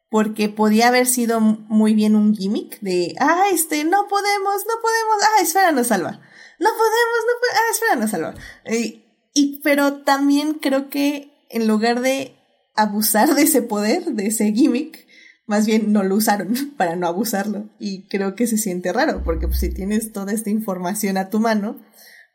porque 0.08 0.48
podía 0.48 0.88
haber 0.88 1.06
sido 1.06 1.40
muy 1.40 1.94
bien 1.94 2.14
un 2.14 2.34
gimmick 2.34 2.78
de, 2.80 3.16
ah, 3.18 3.46
este, 3.52 3.82
no 3.82 4.06
podemos, 4.06 4.64
no 4.66 4.80
podemos, 4.80 5.22
ah, 5.22 5.42
esfera 5.42 5.72
nos 5.72 5.88
salva. 5.88 6.20
No 6.60 6.70
podemos, 6.70 7.18
no 7.26 7.40
podemos, 7.40 7.58
ah, 7.58 7.72
esfera 7.72 7.96
nos 7.96 8.10
salva. 8.10 8.34
Y, 8.70 9.04
y, 9.34 9.60
pero 9.62 10.04
también 10.04 10.54
creo 10.54 10.88
que 10.88 11.32
en 11.50 11.66
lugar 11.66 12.00
de 12.00 12.36
abusar 12.76 13.34
de 13.34 13.42
ese 13.42 13.62
poder, 13.62 14.04
de 14.04 14.28
ese 14.28 14.52
gimmick, 14.52 15.04
más 15.46 15.66
bien 15.66 15.92
no 15.92 16.04
lo 16.04 16.14
usaron 16.14 16.54
para 16.76 16.94
no 16.94 17.08
abusarlo. 17.08 17.68
Y 17.80 18.06
creo 18.06 18.36
que 18.36 18.46
se 18.46 18.58
siente 18.58 18.92
raro, 18.92 19.24
porque 19.24 19.48
pues, 19.48 19.58
si 19.58 19.70
tienes 19.70 20.12
toda 20.12 20.32
esta 20.32 20.50
información 20.50 21.16
a 21.16 21.28
tu 21.28 21.40
mano, 21.40 21.84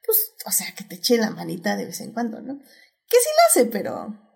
pues, 0.06 0.34
o 0.46 0.52
sea, 0.52 0.68
que 0.76 0.84
te 0.84 0.96
eche 0.96 1.18
la 1.18 1.30
manita 1.30 1.78
de 1.78 1.86
vez 1.86 2.02
en 2.02 2.12
cuando, 2.12 2.42
¿no? 2.42 2.58
Que 2.58 3.18
sí 3.18 3.30
lo 3.38 3.62
hace, 3.62 3.66
pero 3.72 4.29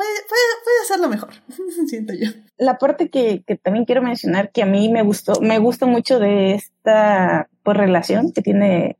puede, 0.00 0.50
puede, 0.64 0.80
hacerlo 0.82 1.08
mejor, 1.08 1.30
siento 1.86 2.12
yo. 2.14 2.30
La 2.58 2.78
parte 2.78 3.10
que, 3.10 3.42
que, 3.46 3.56
también 3.56 3.84
quiero 3.84 4.02
mencionar 4.02 4.50
que 4.50 4.62
a 4.62 4.66
mí 4.66 4.88
me 4.88 5.02
gustó, 5.02 5.40
me 5.40 5.58
gusta 5.58 5.86
mucho 5.86 6.18
de 6.18 6.54
esta 6.54 7.48
pues, 7.62 7.76
relación 7.76 8.32
que 8.32 8.42
tiene 8.42 8.96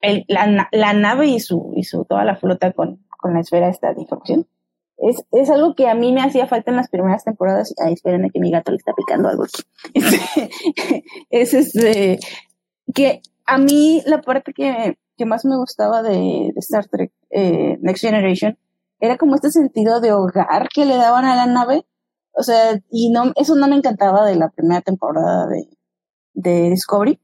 el, 0.00 0.24
la, 0.28 0.68
la, 0.72 0.92
nave 0.92 1.26
y 1.26 1.40
su, 1.40 1.72
y 1.76 1.84
su 1.84 2.04
toda 2.04 2.24
la 2.24 2.36
flota 2.36 2.72
con, 2.72 3.04
con 3.18 3.34
la 3.34 3.40
esfera 3.40 3.68
esta 3.68 3.92
de 3.92 4.00
información. 4.00 4.46
Es, 4.96 5.24
es 5.32 5.48
algo 5.48 5.74
que 5.74 5.88
a 5.88 5.94
mí 5.94 6.12
me 6.12 6.22
hacía 6.22 6.46
falta 6.46 6.70
en 6.70 6.76
las 6.76 6.90
primeras 6.90 7.24
temporadas. 7.24 7.74
Ay, 7.82 7.94
esperen 7.94 8.28
que 8.30 8.40
mi 8.40 8.50
gato 8.50 8.70
le 8.70 8.76
está 8.76 8.92
picando 8.92 9.28
algo 9.28 9.44
aquí. 9.44 9.62
es 11.30 11.54
este, 11.54 12.18
que 12.94 13.22
a 13.46 13.58
mí 13.58 14.02
la 14.04 14.20
parte 14.20 14.52
que, 14.52 14.98
que 15.16 15.24
más 15.24 15.44
me 15.44 15.56
gustaba 15.56 16.02
de, 16.02 16.50
de 16.52 16.58
Star 16.60 16.86
Trek 16.86 17.12
eh, 17.30 17.78
Next 17.80 18.02
Generation 18.02 18.58
era 19.00 19.16
como 19.16 19.34
este 19.34 19.50
sentido 19.50 20.00
de 20.00 20.12
hogar 20.12 20.68
que 20.72 20.84
le 20.84 20.96
daban 20.96 21.24
a 21.24 21.34
la 21.34 21.46
nave. 21.46 21.86
O 22.32 22.42
sea, 22.42 22.80
y 22.90 23.10
no, 23.10 23.32
eso 23.36 23.56
no 23.56 23.66
me 23.66 23.76
encantaba 23.76 24.24
de 24.24 24.36
la 24.36 24.50
primera 24.50 24.82
temporada 24.82 25.46
de, 25.48 25.68
de 26.34 26.70
Discovery. 26.70 27.20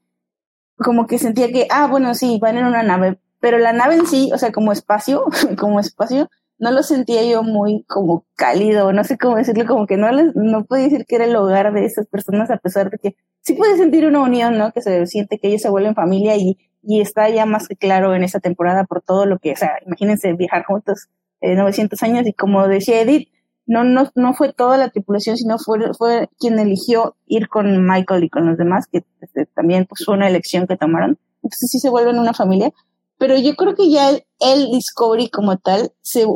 Como 0.78 1.06
que 1.06 1.18
sentía 1.18 1.52
que, 1.52 1.68
ah, 1.70 1.86
bueno, 1.86 2.14
sí, 2.14 2.38
van 2.40 2.58
en 2.58 2.66
una 2.66 2.82
nave, 2.82 3.18
pero 3.40 3.58
la 3.58 3.72
nave 3.72 3.94
en 3.94 4.06
sí, 4.06 4.30
o 4.34 4.38
sea, 4.38 4.52
como 4.52 4.72
espacio, 4.72 5.24
como 5.58 5.80
espacio, 5.80 6.28
no 6.58 6.70
lo 6.70 6.82
sentía 6.82 7.22
yo 7.24 7.42
muy 7.42 7.84
como 7.84 8.26
cálido, 8.34 8.92
no 8.92 9.04
sé 9.04 9.18
cómo 9.18 9.36
decirlo, 9.36 9.66
como 9.66 9.86
que 9.86 9.96
no 9.96 10.10
les, 10.10 10.34
no 10.34 10.64
podía 10.64 10.84
decir 10.84 11.04
que 11.06 11.16
era 11.16 11.26
el 11.26 11.36
hogar 11.36 11.72
de 11.72 11.84
esas 11.84 12.06
personas, 12.06 12.50
a 12.50 12.56
pesar 12.56 12.90
de 12.90 12.98
que 12.98 13.16
sí 13.42 13.54
puede 13.54 13.76
sentir 13.76 14.06
una 14.06 14.22
unión, 14.22 14.56
¿no? 14.56 14.72
Que 14.72 14.80
se 14.80 15.06
siente 15.06 15.38
que 15.38 15.48
ellos 15.48 15.62
se 15.62 15.68
vuelven 15.68 15.94
familia 15.94 16.36
y, 16.36 16.58
y 16.82 17.00
está 17.00 17.28
ya 17.28 17.46
más 17.46 17.68
que 17.68 17.76
claro 17.76 18.14
en 18.14 18.24
esa 18.24 18.40
temporada 18.40 18.84
por 18.84 19.02
todo 19.02 19.26
lo 19.26 19.38
que, 19.38 19.52
o 19.52 19.56
sea, 19.56 19.78
imagínense 19.84 20.32
viajar 20.32 20.64
juntos 20.64 21.08
eh, 21.40 21.54
900 21.54 22.02
años 22.02 22.26
y 22.26 22.32
como 22.32 22.66
decía 22.68 23.00
Edith, 23.00 23.28
no, 23.66 23.82
no, 23.82 24.10
no 24.14 24.32
fue 24.34 24.52
toda 24.52 24.78
la 24.78 24.90
tripulación, 24.90 25.36
sino 25.36 25.58
fue, 25.58 25.78
fue 25.98 26.28
quien 26.38 26.58
eligió 26.58 27.16
ir 27.26 27.48
con 27.48 27.84
Michael 27.84 28.24
y 28.24 28.30
con 28.30 28.46
los 28.46 28.56
demás, 28.56 28.86
que 28.86 29.04
este, 29.20 29.46
también 29.46 29.86
pues, 29.86 30.04
fue 30.04 30.14
una 30.14 30.28
elección 30.28 30.66
que 30.66 30.76
tomaron. 30.76 31.18
Entonces 31.42 31.70
sí 31.70 31.78
se 31.80 31.90
vuelven 31.90 32.18
una 32.18 32.32
familia. 32.32 32.72
Pero 33.18 33.38
yo 33.38 33.54
creo 33.56 33.74
que 33.74 33.90
ya 33.90 34.10
el, 34.10 34.24
el 34.40 34.70
Discovery 34.70 35.30
como 35.30 35.56
tal 35.56 35.92
se, 36.02 36.26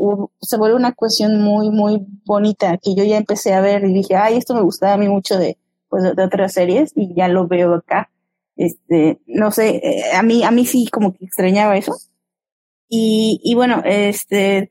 se 0.41 0.57
vuelve 0.57 0.77
una 0.77 0.95
cuestión 0.95 1.41
muy, 1.43 1.71
muy 1.71 2.07
bonita, 2.25 2.79
que 2.79 2.95
yo 2.95 3.05
ya 3.05 3.19
empecé 3.19 3.53
a 3.53 3.61
ver 3.61 3.85
y 3.85 3.93
dije, 3.93 4.17
ay, 4.17 4.37
esto 4.37 4.55
me 4.55 4.63
gustaba 4.63 4.95
a 4.95 4.97
mí 4.97 5.07
mucho 5.07 5.39
de, 5.39 5.59
pues, 5.91 6.03
de, 6.03 6.25
otras 6.25 6.55
series 6.55 6.93
y 6.97 7.15
ya 7.15 7.29
lo 7.29 7.47
veo 7.47 7.75
acá. 7.75 8.11
Este, 8.57 9.21
no 9.27 9.51
sé, 9.51 9.77
eh, 9.77 10.13
a 10.15 10.23
mí, 10.23 10.43
a 10.43 10.51
mí 10.51 10.65
sí 10.65 10.87
como 10.91 11.13
que 11.13 11.27
extrañaba 11.27 11.77
eso. 11.77 11.95
Y, 12.89 13.41
y 13.45 13.55
bueno, 13.55 13.83
este, 13.85 14.71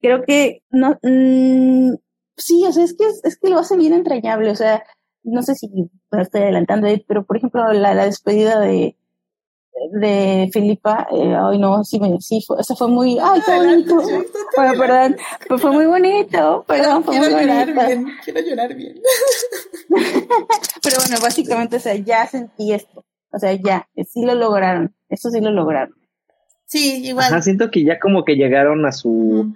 creo 0.00 0.24
que 0.24 0.62
no, 0.70 0.98
mmm, 1.02 1.94
sí, 2.36 2.64
o 2.66 2.72
sea, 2.72 2.84
es 2.84 2.94
que, 2.94 3.04
es 3.24 3.38
que 3.38 3.50
lo 3.50 3.58
hace 3.58 3.76
bien 3.76 3.92
entrañable, 3.92 4.50
o 4.50 4.56
sea, 4.56 4.82
no 5.22 5.42
sé 5.42 5.54
si 5.54 5.68
me 6.10 6.22
estoy 6.22 6.42
adelantando, 6.42 6.88
pero 7.06 7.24
por 7.24 7.36
ejemplo, 7.36 7.72
la, 7.72 7.94
la 7.94 8.04
despedida 8.06 8.60
de, 8.60 8.96
de 9.92 10.50
Filipa, 10.52 11.06
eh, 11.10 11.36
ay 11.36 11.58
no, 11.58 11.84
sí, 11.84 12.00
me, 12.00 12.20
sí, 12.20 12.42
fue, 12.46 12.60
eso 12.60 12.74
fue 12.76 12.88
muy, 12.88 13.18
ay, 13.20 13.40
qué 13.44 13.54
bonito, 13.54 13.94
bueno, 14.56 14.72
perdón, 14.78 15.16
pues 15.48 15.60
fue 15.60 15.72
muy 15.72 15.86
bonito, 15.86 16.64
perdón, 16.66 17.04
fue 17.04 17.18
quiero 17.18 17.34
muy 17.34 17.42
llorar 17.42 17.74
bonito. 17.74 17.86
bien, 17.86 18.06
quiero 18.24 18.40
llorar 18.40 18.74
bien. 18.74 19.00
Pero 20.82 20.96
bueno, 21.00 21.16
básicamente, 21.22 21.76
o 21.76 21.80
sea, 21.80 21.94
ya 21.96 22.26
sentí 22.26 22.72
esto, 22.72 23.04
o 23.30 23.38
sea, 23.38 23.52
ya, 23.52 23.88
sí 24.06 24.24
lo 24.24 24.34
lograron, 24.34 24.94
eso 25.08 25.30
sí 25.30 25.40
lo 25.40 25.50
lograron. 25.50 25.94
Sí, 26.68 27.06
igual. 27.06 27.26
Ajá, 27.32 27.40
siento 27.40 27.70
que 27.70 27.82
ya 27.82 27.98
como 27.98 28.24
que 28.24 28.36
llegaron 28.36 28.84
a 28.84 28.92
su. 28.92 29.54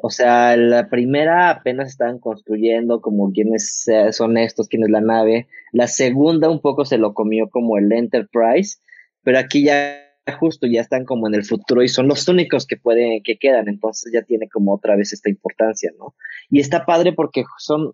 O 0.00 0.10
sea, 0.10 0.56
la 0.56 0.88
primera 0.88 1.50
apenas 1.50 1.88
estaban 1.88 2.18
construyendo 2.18 3.00
como 3.00 3.32
quiénes 3.32 3.84
son 4.12 4.38
estos, 4.38 4.68
quién 4.68 4.84
es 4.84 4.90
la 4.90 5.00
nave. 5.00 5.48
La 5.72 5.88
segunda 5.88 6.48
un 6.48 6.60
poco 6.60 6.84
se 6.84 6.98
lo 6.98 7.14
comió 7.14 7.50
como 7.50 7.78
el 7.78 7.90
Enterprise, 7.92 8.78
pero 9.22 9.38
aquí 9.38 9.64
ya 9.64 10.08
justo 10.38 10.66
ya 10.66 10.80
están 10.80 11.04
como 11.04 11.26
en 11.26 11.34
el 11.34 11.44
futuro 11.44 11.82
y 11.82 11.88
son 11.88 12.06
los 12.06 12.28
únicos 12.28 12.66
que 12.66 12.76
pueden, 12.76 13.22
que 13.22 13.38
quedan, 13.38 13.68
entonces 13.68 14.12
ya 14.12 14.22
tiene 14.22 14.48
como 14.48 14.74
otra 14.74 14.96
vez 14.96 15.12
esta 15.12 15.30
importancia, 15.30 15.90
¿no? 15.98 16.14
Y 16.50 16.60
está 16.60 16.84
padre 16.84 17.12
porque 17.12 17.44
son, 17.58 17.92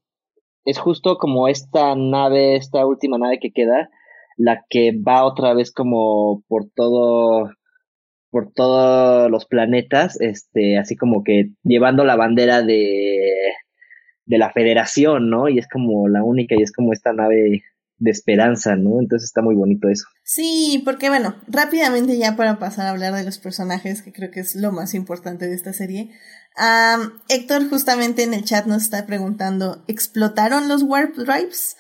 es 0.65 0.79
justo 0.79 1.17
como 1.17 1.49
esta 1.49 1.95
nave, 1.95 2.57
esta 2.57 2.85
última 2.87 3.19
nave 3.19 3.39
que 3.41 3.53
queda, 3.53 3.89
la 4.37 4.65
que 4.69 4.93
va 4.93 5.25
otra 5.25 5.55
vez 5.55 5.71
como 5.73 6.43
por 6.49 6.69
todo, 6.75 7.51
por 8.35 8.51
todos 8.53 9.31
los 9.31 9.47
planetas, 9.47 10.21
este, 10.21 10.77
así 10.77 10.97
como 10.97 11.23
que 11.23 11.51
llevando 11.63 12.03
la 12.03 12.17
bandera 12.17 12.63
de, 12.63 13.31
de 14.27 14.39
la 14.39 14.51
federación, 14.51 15.31
¿no? 15.31 15.49
Y 15.49 15.61
es 15.61 15.69
como 15.69 16.09
la 16.09 16.25
única 16.25 16.57
y 16.59 16.63
es 16.65 16.73
como 16.73 16.93
esta 16.93 17.13
nave 17.13 17.63
de 17.99 18.11
esperanza, 18.11 18.75
¿no? 18.75 18.99
Entonces 18.99 19.27
está 19.29 19.41
muy 19.41 19.55
bonito 19.55 19.89
eso. 19.89 20.07
Sí, 20.25 20.83
porque 20.85 21.11
bueno, 21.11 21.37
rápidamente 21.47 22.19
ya 22.19 22.35
para 22.35 22.59
pasar 22.59 22.89
a 22.89 22.91
hablar 22.91 23.15
de 23.15 23.23
los 23.23 23.39
personajes, 23.39 24.03
que 24.03 24.13
creo 24.13 24.33
que 24.33 24.41
es 24.41 24.57
lo 24.57 24.73
más 24.73 24.95
importante 24.95 25.47
de 25.47 25.55
esta 25.55 25.73
serie. 25.73 26.11
Héctor 27.29 27.71
justamente 27.71 28.25
en 28.25 28.35
el 28.35 28.43
chat 28.43 28.67
nos 28.67 28.83
está 28.83 29.07
preguntando, 29.07 29.85
¿explotaron 29.87 30.67
los 30.67 30.83
warp 30.83 31.15
drives? 31.15 31.77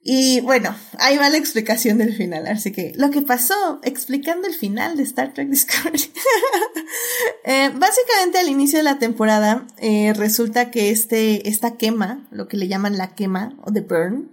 Y 0.00 0.40
bueno, 0.40 0.74
ahí 0.98 1.16
va 1.16 1.28
la 1.28 1.38
explicación 1.38 1.98
del 1.98 2.14
final. 2.14 2.46
Así 2.46 2.72
que 2.72 2.92
lo 2.96 3.10
que 3.10 3.22
pasó, 3.22 3.80
explicando 3.82 4.46
el 4.46 4.54
final 4.54 4.96
de 4.96 5.02
Star 5.02 5.34
Trek 5.34 5.48
Discovery. 5.50 6.12
eh, 7.44 7.70
básicamente 7.74 8.38
al 8.38 8.48
inicio 8.48 8.78
de 8.78 8.84
la 8.84 8.98
temporada, 8.98 9.66
eh, 9.78 10.12
resulta 10.14 10.70
que 10.70 10.90
este, 10.90 11.48
esta 11.48 11.76
quema, 11.76 12.26
lo 12.30 12.48
que 12.48 12.56
le 12.56 12.68
llaman 12.68 12.96
la 12.96 13.14
quema 13.14 13.56
o 13.64 13.72
the 13.72 13.80
burn, 13.80 14.30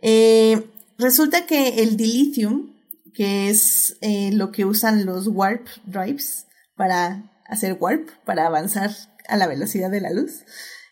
eh, 0.00 0.70
resulta 0.98 1.46
que 1.46 1.82
el 1.82 1.96
dilithium, 1.96 2.72
que 3.14 3.50
es 3.50 3.98
lo 4.00 4.52
que 4.52 4.64
usan 4.64 5.04
los 5.04 5.28
warp 5.28 5.66
drives 5.84 6.46
para 6.76 7.30
hacer 7.46 7.76
warp, 7.78 8.08
para 8.24 8.46
avanzar 8.46 8.90
a 9.28 9.36
la 9.36 9.46
velocidad 9.46 9.90
de 9.90 10.00
la 10.00 10.10
luz, 10.10 10.44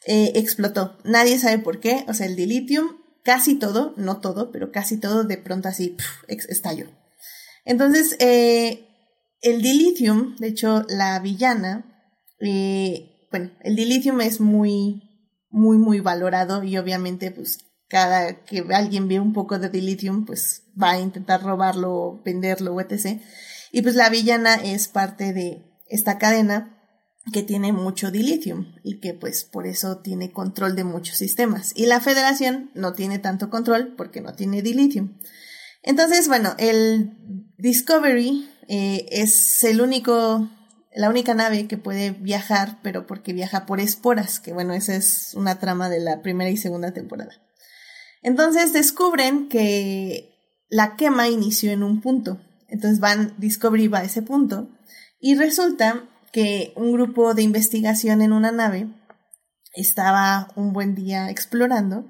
explotó. 0.04 0.98
Nadie 1.04 1.38
sabe 1.38 1.58
por 1.58 1.80
qué. 1.80 2.04
O 2.08 2.14
sea, 2.14 2.26
el 2.26 2.36
dilithium, 2.36 2.99
casi 3.30 3.54
todo, 3.54 3.94
no 3.96 4.18
todo, 4.18 4.50
pero 4.50 4.72
casi 4.72 4.96
todo 4.96 5.22
de 5.22 5.38
pronto 5.38 5.68
así 5.68 5.96
estalló. 6.26 6.86
Entonces, 7.64 8.16
eh, 8.18 8.88
el 9.40 9.62
dilithium, 9.62 10.34
de 10.38 10.48
hecho, 10.48 10.84
la 10.88 11.16
villana, 11.20 12.12
eh, 12.40 13.28
bueno, 13.30 13.52
el 13.60 13.76
dilithium 13.76 14.20
es 14.20 14.40
muy, 14.40 15.28
muy, 15.48 15.78
muy 15.78 16.00
valorado 16.00 16.64
y 16.64 16.76
obviamente, 16.76 17.30
pues, 17.30 17.58
cada 17.86 18.42
que 18.42 18.64
alguien 18.74 19.06
ve 19.06 19.20
un 19.20 19.32
poco 19.32 19.60
de 19.60 19.68
dilithium, 19.68 20.26
pues 20.26 20.64
va 20.80 20.90
a 20.90 20.98
intentar 20.98 21.40
robarlo, 21.44 22.20
venderlo, 22.24 22.80
etc. 22.80 23.20
Y 23.70 23.82
pues 23.82 23.94
la 23.94 24.10
villana 24.10 24.56
es 24.56 24.88
parte 24.88 25.32
de 25.32 25.70
esta 25.86 26.18
cadena 26.18 26.79
que 27.30 27.42
tiene 27.42 27.72
mucho 27.72 28.10
dilithium 28.10 28.74
y 28.82 29.00
que 29.00 29.14
pues 29.14 29.44
por 29.44 29.66
eso 29.66 29.98
tiene 29.98 30.32
control 30.32 30.76
de 30.76 30.84
muchos 30.84 31.16
sistemas. 31.16 31.72
Y 31.74 31.86
la 31.86 32.00
federación 32.00 32.70
no 32.74 32.92
tiene 32.92 33.18
tanto 33.18 33.50
control 33.50 33.94
porque 33.96 34.20
no 34.20 34.34
tiene 34.34 34.62
dilithium. 34.62 35.18
Entonces, 35.82 36.28
bueno, 36.28 36.54
el 36.58 37.16
Discovery 37.58 38.48
eh, 38.68 39.06
es 39.10 39.64
el 39.64 39.80
único, 39.80 40.48
la 40.94 41.08
única 41.08 41.34
nave 41.34 41.66
que 41.66 41.78
puede 41.78 42.10
viajar, 42.10 42.78
pero 42.82 43.06
porque 43.06 43.32
viaja 43.32 43.66
por 43.66 43.80
esporas, 43.80 44.40
que 44.40 44.52
bueno, 44.52 44.74
esa 44.74 44.94
es 44.94 45.32
una 45.34 45.58
trama 45.58 45.88
de 45.88 46.00
la 46.00 46.22
primera 46.22 46.50
y 46.50 46.56
segunda 46.56 46.92
temporada. 46.92 47.32
Entonces 48.22 48.72
descubren 48.72 49.48
que 49.48 50.36
la 50.68 50.96
quema 50.96 51.28
inició 51.28 51.72
en 51.72 51.82
un 51.82 52.00
punto. 52.00 52.40
Entonces 52.68 53.00
van, 53.00 53.34
Discovery 53.38 53.88
va 53.88 54.00
a 54.00 54.04
ese 54.04 54.22
punto. 54.22 54.68
Y 55.18 55.34
resulta 55.34 56.09
que 56.32 56.72
un 56.76 56.92
grupo 56.92 57.34
de 57.34 57.42
investigación 57.42 58.22
en 58.22 58.32
una 58.32 58.52
nave 58.52 58.88
estaba 59.74 60.48
un 60.56 60.72
buen 60.72 60.94
día 60.94 61.30
explorando, 61.30 62.04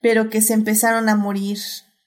pero 0.00 0.30
que 0.30 0.42
se 0.42 0.54
empezaron 0.54 1.08
a 1.08 1.16
morir 1.16 1.58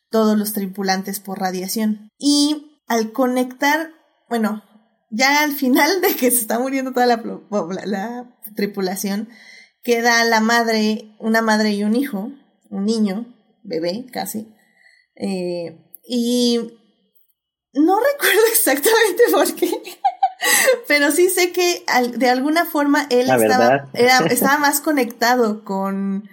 todos 0.09 0.37
los 0.37 0.53
tripulantes 0.53 1.19
por 1.19 1.39
radiación. 1.39 2.09
Y 2.17 2.81
al 2.87 3.11
conectar, 3.11 3.91
bueno, 4.29 4.63
ya 5.09 5.43
al 5.43 5.51
final 5.53 6.01
de 6.01 6.15
que 6.15 6.31
se 6.31 6.41
está 6.41 6.59
muriendo 6.59 6.91
toda 6.91 7.05
la, 7.05 7.23
la, 7.49 7.85
la 7.85 8.37
tripulación, 8.55 9.29
queda 9.83 10.23
la 10.23 10.39
madre, 10.39 11.15
una 11.19 11.41
madre 11.41 11.71
y 11.71 11.83
un 11.83 11.95
hijo, 11.95 12.31
un 12.69 12.85
niño, 12.85 13.25
bebé 13.63 14.05
casi. 14.11 14.53
Eh, 15.15 15.77
y 16.07 16.57
no 17.73 17.99
recuerdo 18.13 18.41
exactamente 18.51 19.23
por 19.31 19.55
qué, 19.55 19.81
pero 20.87 21.11
sí 21.11 21.29
sé 21.29 21.51
que 21.51 21.83
de 22.17 22.29
alguna 22.29 22.65
forma 22.65 23.07
él 23.09 23.29
estaba, 23.29 23.89
era, 23.93 24.17
estaba 24.29 24.57
más 24.57 24.81
conectado 24.81 25.63
con, 25.63 26.29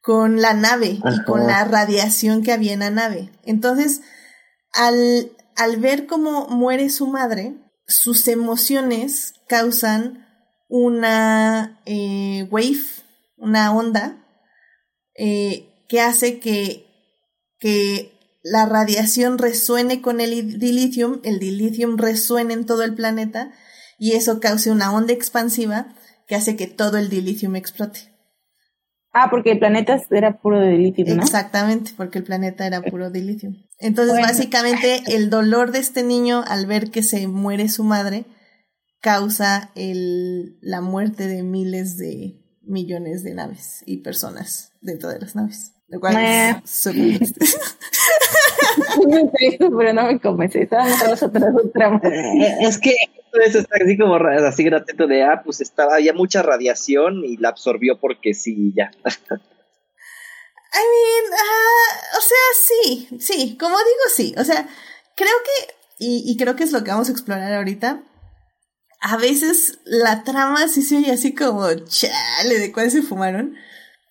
con 0.00 0.40
la 0.40 0.54
nave 0.54 0.98
Ajá. 1.02 1.16
y 1.16 1.24
con 1.24 1.46
la 1.46 1.64
radiación 1.64 2.42
que 2.42 2.52
había 2.52 2.72
en 2.72 2.80
la 2.80 2.90
nave. 2.90 3.30
Entonces, 3.44 4.02
al, 4.72 5.32
al 5.56 5.76
ver 5.78 6.06
cómo 6.06 6.46
muere 6.48 6.90
su 6.90 7.06
madre, 7.06 7.54
sus 7.86 8.28
emociones 8.28 9.34
causan 9.48 10.26
una 10.68 11.80
eh, 11.86 12.46
wave, 12.50 12.84
una 13.36 13.74
onda, 13.74 14.24
eh, 15.14 15.84
que 15.88 16.00
hace 16.00 16.38
que, 16.38 16.86
que 17.58 18.17
la 18.42 18.66
radiación 18.66 19.38
resuene 19.38 20.00
con 20.00 20.20
el 20.20 20.58
dilithium, 20.58 21.20
el 21.24 21.38
dilithium 21.38 21.96
resuene 21.96 22.54
en 22.54 22.66
todo 22.66 22.82
el 22.82 22.94
planeta 22.94 23.52
y 23.98 24.12
eso 24.12 24.40
cause 24.40 24.70
una 24.70 24.92
onda 24.92 25.12
expansiva 25.12 25.94
que 26.26 26.34
hace 26.34 26.56
que 26.56 26.66
todo 26.66 26.98
el 26.98 27.08
dilithium 27.08 27.56
explote. 27.56 28.14
Ah, 29.12 29.28
porque 29.30 29.52
el 29.52 29.58
planeta 29.58 29.98
era 30.10 30.38
puro 30.40 30.60
de 30.60 30.70
dilithium, 30.72 31.16
¿no? 31.16 31.22
Exactamente, 31.22 31.92
porque 31.96 32.18
el 32.18 32.24
planeta 32.24 32.66
era 32.66 32.82
puro 32.82 33.10
dilithium. 33.10 33.56
Entonces, 33.78 34.16
básicamente, 34.20 35.02
el 35.08 35.30
dolor 35.30 35.72
de 35.72 35.78
este 35.78 36.02
niño 36.02 36.44
al 36.46 36.66
ver 36.66 36.90
que 36.90 37.02
se 37.02 37.26
muere 37.26 37.68
su 37.68 37.84
madre 37.84 38.26
causa 39.00 39.70
el, 39.74 40.58
la 40.60 40.80
muerte 40.80 41.26
de 41.26 41.42
miles 41.42 41.96
de 41.96 42.44
millones 42.62 43.22
de 43.22 43.34
naves 43.34 43.82
y 43.86 44.02
personas 44.02 44.72
dentro 44.80 45.08
de 45.08 45.20
las 45.20 45.34
naves. 45.34 45.72
Lo 45.88 46.00
cual 46.00 46.16
es 46.18 46.56
súper 46.70 47.16
triste. 47.16 47.40
muy 47.40 47.48
triste, 47.48 47.56
pero 49.78 49.92
no 49.92 50.04
me 50.04 50.20
convence. 50.20 50.62
Estaban 50.62 50.98
todas 50.98 51.22
otras 51.22 51.54
tramas. 51.72 52.02
Es 52.60 52.78
que 52.78 52.94
eso 53.44 53.58
está 53.58 53.76
así 53.82 53.98
como 53.98 54.16
así 54.16 54.64
gratuito 54.64 55.06
de, 55.06 55.22
ah, 55.22 55.42
pues 55.44 55.60
estaba, 55.60 55.94
había 55.94 56.12
mucha 56.12 56.42
radiación 56.42 57.24
y 57.24 57.36
la 57.36 57.50
absorbió 57.50 57.98
porque 57.98 58.34
sí, 58.34 58.72
ya. 58.74 58.90
I 60.70 60.84
mean, 60.84 61.32
uh, 61.32 62.18
o 62.18 62.20
sea, 62.20 62.38
sí, 62.62 63.08
sí, 63.20 63.56
como 63.58 63.76
digo, 63.78 64.08
sí. 64.14 64.34
O 64.38 64.44
sea, 64.44 64.68
creo 65.16 65.34
que, 65.44 65.74
y, 65.98 66.24
y 66.26 66.36
creo 66.36 66.56
que 66.56 66.64
es 66.64 66.72
lo 66.72 66.84
que 66.84 66.90
vamos 66.90 67.08
a 67.08 67.12
explorar 67.12 67.52
ahorita, 67.54 68.02
a 69.00 69.16
veces 69.16 69.78
la 69.84 70.24
trama 70.24 70.68
sí 70.68 70.82
se 70.82 70.98
oye 70.98 71.12
así 71.12 71.34
como, 71.34 71.72
chale, 71.86 72.58
¿de 72.58 72.72
cuál 72.72 72.90
se 72.90 73.02
fumaron? 73.02 73.56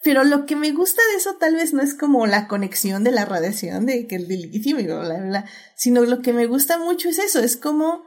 Pero 0.04 0.24
lo 0.24 0.46
que 0.46 0.56
me 0.56 0.72
gusta 0.72 1.02
de 1.12 1.18
eso 1.18 1.36
tal 1.40 1.56
vez 1.56 1.74
no 1.74 1.82
es 1.82 1.94
como 1.94 2.28
la 2.28 2.48
conexión 2.48 3.04
de 3.04 3.12
la 3.12 3.26
radiación, 3.26 3.86
de 3.86 4.08
que 4.08 4.16
el 4.16 4.28
dilithium 4.28 4.80
y 4.80 4.86
bla, 4.86 5.00
bla, 5.00 5.18
bla, 5.20 5.46
sino 5.76 6.02
lo 6.02 6.22
que 6.22 6.34
me 6.34 6.46
gusta 6.46 6.78
mucho 6.78 7.10
es 7.10 7.18
eso, 7.18 7.40
es 7.40 7.58
como, 7.58 8.04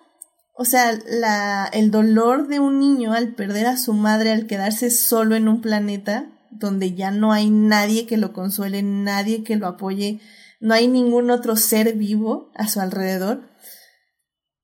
o 0.55 0.65
sea, 0.65 0.99
la, 1.07 1.69
el 1.73 1.91
dolor 1.91 2.49
de 2.49 2.61
un 2.61 2.79
niño 2.79 3.13
al 3.13 3.35
perder 3.35 3.67
a 3.67 3.77
su 3.77 3.93
madre, 3.93 4.31
al 4.31 4.47
quedarse 4.47 4.91
solo 4.91 5.35
en 5.35 5.49
un 5.49 5.61
planeta 5.61 6.31
donde 6.51 6.95
ya 6.95 7.11
no 7.11 7.33
hay 7.33 7.51
nadie 7.51 8.07
que 8.07 8.17
lo 8.17 8.33
consuele, 8.33 8.83
nadie 8.83 9.43
que 9.43 9.57
lo 9.57 9.67
apoye, 9.67 10.21
no 10.61 10.75
hay 10.75 10.89
ningún 10.89 11.31
otro 11.31 11.57
ser 11.57 11.95
vivo 11.95 12.51
a 12.55 12.69
su 12.69 12.81
alrededor, 12.81 13.49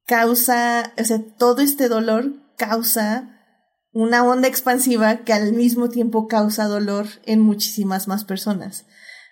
causa, 0.07 0.93
o 0.99 1.05
sea, 1.05 1.21
todo 1.39 1.63
este 1.63 1.89
dolor 1.89 2.35
causa 2.57 3.36
una 3.97 4.29
onda 4.29 4.47
expansiva 4.47 5.25
que 5.25 5.33
al 5.33 5.55
mismo 5.55 5.89
tiempo 5.89 6.29
causa 6.29 6.67
dolor 6.67 7.07
en 7.25 7.41
muchísimas 7.41 8.09
más 8.09 8.27
personas. 8.27 8.87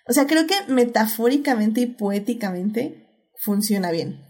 O 0.09 0.15
sea, 0.15 0.27
creo 0.27 0.47
que 0.47 0.55
metafóricamente 0.73 1.83
y 1.83 1.87
poéticamente 1.87 3.07
funciona 3.37 3.91
bien. 3.91 4.21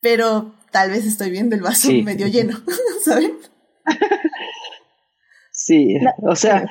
Pero 0.00 0.54
tal 0.70 0.90
vez 0.90 1.04
estoy 1.04 1.32
viendo 1.32 1.56
el 1.56 1.62
vaso 1.62 1.90
medio 1.90 2.28
lleno, 2.28 2.56
¿saben? 3.04 3.32
Sí, 5.50 5.96
o 6.22 6.36
sea, 6.36 6.70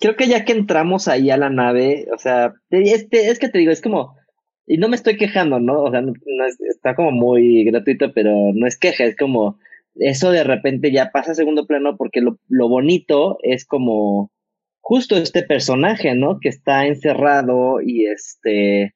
creo 0.00 0.16
que 0.16 0.26
ya 0.26 0.44
que 0.44 0.52
entramos 0.52 1.06
ahí 1.06 1.30
a 1.30 1.36
la 1.36 1.48
nave, 1.48 2.08
o 2.12 2.18
sea, 2.18 2.54
este, 2.70 3.30
es 3.30 3.38
que 3.38 3.50
te 3.50 3.58
digo, 3.58 3.70
es 3.70 3.80
como, 3.80 4.16
y 4.66 4.78
no 4.78 4.88
me 4.88 4.96
estoy 4.96 5.16
quejando, 5.16 5.60
¿no? 5.60 5.80
O 5.84 5.92
sea, 5.92 6.00
no, 6.00 6.12
está 6.68 6.96
como 6.96 7.12
muy 7.12 7.62
gratuito, 7.66 8.12
pero 8.12 8.50
no 8.52 8.66
es 8.66 8.76
queja, 8.76 9.04
es 9.04 9.16
como, 9.16 9.60
eso 9.96 10.30
de 10.30 10.44
repente 10.44 10.92
ya 10.92 11.10
pasa 11.12 11.32
a 11.32 11.34
segundo 11.34 11.66
plano 11.66 11.96
porque 11.96 12.20
lo, 12.20 12.38
lo 12.48 12.68
bonito 12.68 13.38
es 13.42 13.64
como 13.66 14.30
justo 14.80 15.16
este 15.16 15.42
personaje, 15.42 16.14
¿no? 16.14 16.38
Que 16.40 16.48
está 16.48 16.86
encerrado 16.86 17.80
y 17.80 18.06
este 18.06 18.94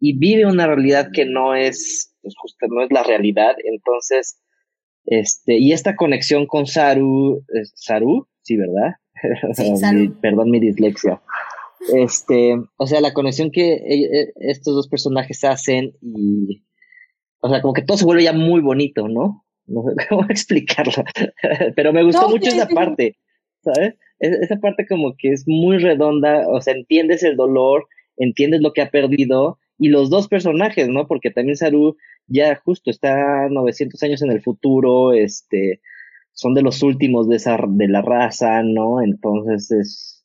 y 0.00 0.18
vive 0.18 0.44
una 0.46 0.66
realidad 0.66 1.08
que 1.12 1.24
no 1.24 1.54
es 1.54 2.14
pues 2.20 2.34
justo 2.36 2.66
no 2.68 2.82
es 2.82 2.90
la 2.90 3.02
realidad, 3.02 3.54
entonces 3.64 4.40
este 5.06 5.58
y 5.58 5.72
esta 5.72 5.96
conexión 5.96 6.46
con 6.46 6.66
Saru, 6.66 7.44
Saru, 7.74 8.28
sí, 8.42 8.56
¿verdad? 8.56 8.96
Sí, 9.54 9.76
Saru. 9.76 10.20
perdón 10.20 10.50
mi 10.50 10.60
dislexia. 10.60 11.22
Este, 11.94 12.56
o 12.76 12.86
sea, 12.86 13.02
la 13.02 13.12
conexión 13.12 13.50
que 13.50 13.74
e, 13.74 14.04
e, 14.04 14.32
estos 14.36 14.74
dos 14.74 14.88
personajes 14.88 15.44
hacen 15.44 15.92
y 16.00 16.64
o 17.40 17.48
sea, 17.50 17.60
como 17.60 17.74
que 17.74 17.82
todo 17.82 17.98
se 17.98 18.06
vuelve 18.06 18.24
ya 18.24 18.32
muy 18.32 18.62
bonito, 18.62 19.06
¿no? 19.06 19.43
No 19.66 19.82
sé 19.82 19.94
cómo 20.08 20.24
explicarlo, 20.28 21.04
pero 21.76 21.92
me 21.92 22.02
gustó 22.04 22.28
mucho 22.28 22.48
esa 22.48 22.66
parte, 22.66 23.16
¿sabes? 23.62 23.94
Esa 24.18 24.56
parte 24.56 24.86
como 24.86 25.14
que 25.18 25.32
es 25.32 25.44
muy 25.46 25.78
redonda, 25.78 26.48
o 26.48 26.60
sea, 26.60 26.74
entiendes 26.74 27.22
el 27.22 27.36
dolor, 27.36 27.86
entiendes 28.16 28.60
lo 28.60 28.72
que 28.72 28.82
ha 28.82 28.90
perdido, 28.90 29.58
y 29.78 29.88
los 29.88 30.10
dos 30.10 30.28
personajes, 30.28 30.88
¿no? 30.88 31.06
Porque 31.06 31.30
también 31.30 31.56
Saru 31.56 31.96
ya 32.26 32.60
justo 32.64 32.90
está 32.90 33.48
900 33.48 34.02
años 34.02 34.22
en 34.22 34.30
el 34.30 34.42
futuro, 34.42 35.12
este, 35.12 35.80
son 36.32 36.54
de 36.54 36.62
los 36.62 36.82
últimos 36.82 37.28
de 37.28 37.36
esa, 37.36 37.58
de 37.68 37.88
la 37.88 38.02
raza, 38.02 38.62
¿no? 38.62 39.02
Entonces 39.02 39.70
es, 39.70 40.24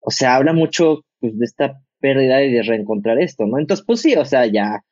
o 0.00 0.10
sea, 0.10 0.36
habla 0.36 0.52
mucho 0.52 1.04
pues, 1.20 1.38
de 1.38 1.44
esta 1.44 1.80
pérdida 2.00 2.42
y 2.42 2.52
de 2.52 2.62
reencontrar 2.62 3.20
esto, 3.20 3.46
¿no? 3.46 3.58
Entonces, 3.58 3.84
pues 3.86 4.00
sí, 4.00 4.14
o 4.14 4.24
sea, 4.24 4.46
ya 4.46 4.84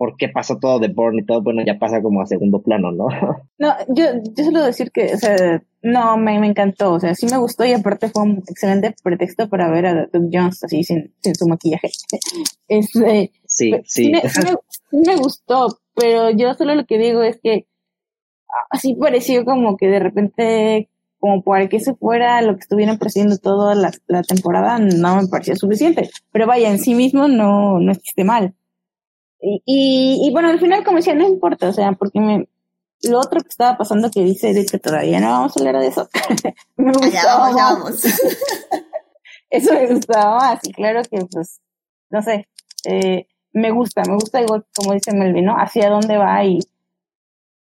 por 0.00 0.16
qué 0.16 0.30
pasó 0.30 0.56
todo 0.56 0.78
de 0.78 0.88
Born 0.88 1.18
y 1.18 1.26
todo, 1.26 1.42
bueno, 1.42 1.62
ya 1.62 1.78
pasa 1.78 2.00
como 2.00 2.22
a 2.22 2.26
segundo 2.26 2.62
plano, 2.62 2.90
¿no? 2.90 3.06
No, 3.58 3.74
yo, 3.88 4.04
yo 4.34 4.44
suelo 4.44 4.64
decir 4.64 4.90
que, 4.92 5.12
o 5.12 5.18
sea, 5.18 5.62
no, 5.82 6.16
me, 6.16 6.40
me 6.40 6.46
encantó, 6.46 6.94
o 6.94 7.00
sea, 7.00 7.14
sí 7.14 7.26
me 7.26 7.36
gustó 7.36 7.66
y 7.66 7.74
aparte 7.74 8.08
fue 8.08 8.22
un 8.22 8.38
excelente 8.48 8.94
pretexto 9.02 9.50
para 9.50 9.68
ver 9.70 9.84
a 9.84 10.06
Doug 10.10 10.30
Jones 10.32 10.64
así 10.64 10.84
sin, 10.84 11.12
sin 11.20 11.34
su 11.34 11.46
maquillaje. 11.46 11.90
Este, 12.68 13.32
sí, 13.44 13.72
sí. 13.84 13.84
Sí 13.84 14.10
me, 14.10 14.22
me, 15.04 15.16
gustó, 15.16 15.80
pero 15.94 16.30
yo 16.30 16.54
solo 16.54 16.74
lo 16.74 16.86
que 16.86 16.96
digo 16.96 17.22
es 17.22 17.38
que 17.42 17.66
así 18.70 18.94
pareció 18.94 19.44
como 19.44 19.76
que 19.76 19.88
de 19.88 19.98
repente, 19.98 20.88
como 21.18 21.42
para 21.42 21.68
que 21.68 21.78
se 21.78 21.94
fuera 21.94 22.40
lo 22.40 22.54
que 22.54 22.60
estuvieran 22.60 22.98
presidiendo 22.98 23.36
toda 23.36 23.74
la, 23.74 23.90
la 24.06 24.22
temporada, 24.22 24.78
no 24.78 25.16
me 25.16 25.28
parecía 25.28 25.56
suficiente. 25.56 26.08
Pero 26.32 26.46
vaya, 26.46 26.70
en 26.70 26.78
sí 26.78 26.94
mismo 26.94 27.28
no, 27.28 27.80
no 27.80 27.92
existe 27.92 28.24
mal. 28.24 28.54
Y, 29.42 29.62
y, 30.22 30.30
bueno, 30.32 30.48
al 30.48 30.60
final, 30.60 30.84
como 30.84 30.98
decía, 30.98 31.14
no 31.14 31.26
importa, 31.26 31.68
o 31.68 31.72
sea, 31.72 31.92
porque 31.92 32.20
me, 32.20 32.48
lo 33.02 33.18
otro 33.18 33.40
que 33.40 33.48
estaba 33.48 33.78
pasando 33.78 34.10
que 34.10 34.22
dice 34.22 34.52
de 34.52 34.66
que 34.66 34.78
todavía 34.78 35.20
no 35.20 35.30
vamos 35.30 35.56
a 35.56 35.60
hablar 35.60 35.80
de 35.80 35.88
eso. 35.88 36.08
me 36.76 36.92
gustaba 36.92 37.10
ya 37.10 37.26
vamos, 37.26 37.56
ya 37.56 37.64
vamos. 37.64 38.04
eso 39.50 39.74
me 39.74 39.86
gustaba 39.94 40.36
más, 40.36 40.60
y 40.64 40.72
claro 40.72 41.02
que, 41.10 41.24
pues, 41.30 41.60
no 42.10 42.22
sé, 42.22 42.48
eh, 42.84 43.26
me 43.52 43.70
gusta, 43.70 44.02
me 44.06 44.14
gusta 44.14 44.40
igual 44.40 44.64
como 44.74 44.92
dice 44.92 45.12
Melvin, 45.12 45.46
¿no? 45.46 45.54
Hacia 45.54 45.88
dónde 45.88 46.16
va 46.16 46.44
y, 46.44 46.60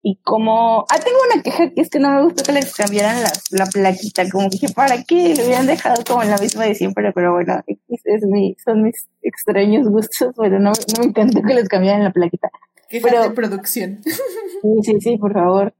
y 0.08 0.20
como, 0.22 0.86
ah, 0.88 1.00
tengo 1.04 1.18
una 1.28 1.42
queja 1.42 1.68
que 1.70 1.80
es 1.80 1.90
que 1.90 1.98
no 1.98 2.08
me 2.12 2.22
gusta 2.22 2.44
que 2.44 2.52
les 2.52 2.72
cambiaran 2.72 3.24
la, 3.24 3.32
la 3.50 3.66
plaquita, 3.66 4.22
como 4.30 4.48
que 4.50 4.68
para 4.68 5.02
qué 5.02 5.34
lo 5.34 5.44
hubieran 5.44 5.66
dejado 5.66 6.04
como 6.06 6.22
en 6.22 6.30
la 6.30 6.38
misma 6.38 6.64
de 6.64 6.76
siempre, 6.76 7.10
pero 7.12 7.32
bueno, 7.32 7.60
es 7.66 8.22
mi, 8.22 8.54
son 8.64 8.84
mis 8.84 9.08
extraños 9.20 9.88
gustos, 9.88 10.32
pero 10.36 10.60
no, 10.60 10.70
no 10.70 11.00
me 11.00 11.06
encantó 11.06 11.42
que 11.42 11.54
les 11.54 11.68
cambiaran 11.68 12.04
la 12.04 12.12
plaquita. 12.12 12.50
Qué 12.88 13.00
pero, 13.00 13.20
de 13.20 13.30
producción. 13.30 14.00
Sí, 14.04 14.70
sí, 14.82 15.00
sí, 15.00 15.18
por 15.18 15.32
favor. 15.32 15.74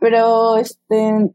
Pero, 0.00 0.56
este, 0.56 1.30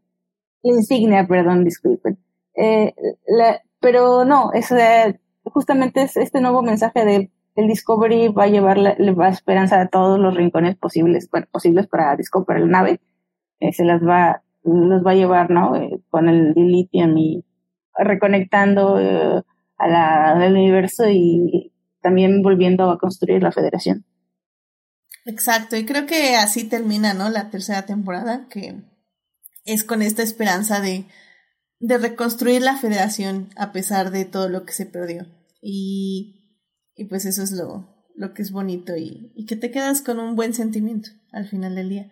insignia, 0.63 1.25
perdón, 1.25 1.63
disculpen. 1.63 2.17
Eh, 2.55 2.93
la, 3.25 3.61
pero 3.79 4.25
no, 4.25 4.51
es, 4.51 4.69
eh, 4.73 5.17
justamente 5.45 6.01
es 6.01 6.17
este 6.17 6.41
nuevo 6.41 6.61
mensaje 6.61 7.05
de 7.05 7.31
el 7.55 7.67
Discovery 7.67 8.29
va 8.29 8.45
a 8.45 8.47
llevar 8.47 8.77
la, 8.77 8.95
esperanza 9.29 9.79
a 9.79 9.87
todos 9.87 10.19
los 10.19 10.35
rincones 10.35 10.75
posibles, 10.75 11.29
posibles 11.51 11.87
para 11.87 12.15
Discovery, 12.15 12.61
la 12.61 12.67
nave, 12.67 12.99
eh, 13.59 13.73
se 13.73 13.85
las 13.85 14.01
va, 14.01 14.43
los 14.63 15.05
va 15.05 15.11
a 15.11 15.15
llevar, 15.15 15.51
¿no? 15.51 15.75
Eh, 15.75 16.01
con 16.09 16.29
el 16.29 16.53
lithium 16.55 17.17
y 17.17 17.45
reconectando 17.95 18.99
eh, 18.99 19.43
a 19.77 19.87
la, 19.87 20.31
al 20.31 20.51
universo 20.53 21.07
y 21.09 21.71
también 22.01 22.41
volviendo 22.41 22.89
a 22.89 22.97
construir 22.97 23.43
la 23.43 23.51
federación. 23.51 24.05
Exacto, 25.25 25.77
y 25.77 25.85
creo 25.85 26.05
que 26.05 26.35
así 26.35 26.65
termina, 26.65 27.13
¿no? 27.13 27.29
La 27.29 27.49
tercera 27.49 27.85
temporada, 27.85 28.47
que 28.49 28.81
es 29.63 29.83
con 29.83 30.01
esta 30.01 30.21
esperanza 30.21 30.81
de, 30.81 31.05
de 31.79 31.97
reconstruir 31.97 32.61
la 32.61 32.75
federación 32.75 33.49
a 33.55 33.71
pesar 33.71 34.11
de 34.11 34.25
todo 34.25 34.49
lo 34.49 34.65
que 34.65 34.73
se 34.73 34.85
perdió. 34.85 35.25
Y 35.61 36.42
y 36.95 37.05
pues 37.05 37.25
eso 37.25 37.43
es 37.43 37.51
lo, 37.51 37.87
lo 38.15 38.33
que 38.33 38.41
es 38.41 38.51
bonito 38.51 38.95
y, 38.95 39.31
y 39.35 39.45
que 39.45 39.55
te 39.55 39.71
quedas 39.71 40.01
con 40.01 40.19
un 40.19 40.35
buen 40.35 40.53
sentimiento 40.53 41.09
al 41.31 41.47
final 41.47 41.75
del 41.75 41.89
día. 41.89 42.11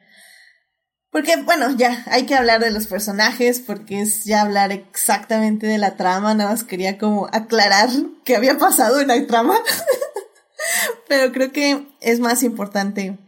Porque, 1.12 1.36
bueno, 1.44 1.70
ya 1.76 2.06
hay 2.08 2.26
que 2.26 2.36
hablar 2.36 2.62
de 2.62 2.72
los 2.72 2.88
personajes, 2.88 3.60
porque 3.60 4.00
es 4.00 4.24
ya 4.24 4.42
hablar 4.42 4.72
exactamente 4.72 5.68
de 5.68 5.78
la 5.78 5.98
trama, 5.98 6.34
nada 6.34 6.52
más 6.52 6.64
quería 6.64 6.98
como 6.98 7.28
aclarar 7.34 7.90
qué 8.24 8.38
había 8.38 8.58
pasado 8.58 9.02
en 9.02 9.10
la 9.10 9.28
trama. 9.28 9.60
Pero 11.10 11.34
creo 11.34 11.52
que 11.52 11.86
es 12.00 12.22
más 12.22 12.44
importante, 12.44 13.20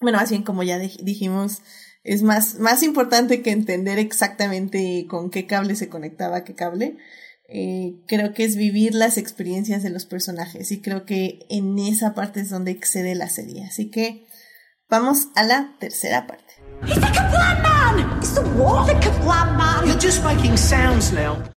bueno, 0.00 0.18
más 0.18 0.30
bien 0.30 0.44
como 0.44 0.62
ya 0.62 0.78
dijimos, 0.78 1.62
es 2.04 2.22
más, 2.22 2.60
más 2.60 2.84
importante 2.84 3.42
que 3.42 3.50
entender 3.50 3.98
exactamente 3.98 5.06
con 5.08 5.30
qué 5.30 5.46
cable 5.46 5.74
se 5.74 5.88
conectaba 5.88 6.44
qué 6.44 6.54
cable. 6.54 6.98
Eh, 7.48 8.00
creo 8.06 8.32
que 8.32 8.44
es 8.44 8.56
vivir 8.56 8.94
las 8.94 9.18
experiencias 9.18 9.82
de 9.82 9.90
los 9.90 10.06
personajes 10.06 10.72
y 10.72 10.80
creo 10.80 11.04
que 11.04 11.46
en 11.50 11.78
esa 11.78 12.14
parte 12.14 12.40
es 12.40 12.50
donde 12.50 12.70
excede 12.70 13.14
la 13.14 13.28
serie. 13.28 13.64
Así 13.64 13.90
que 13.90 14.26
vamos 14.88 15.28
a 15.34 15.42
la 15.44 15.76
tercera 15.78 16.26
parte. 16.26 16.54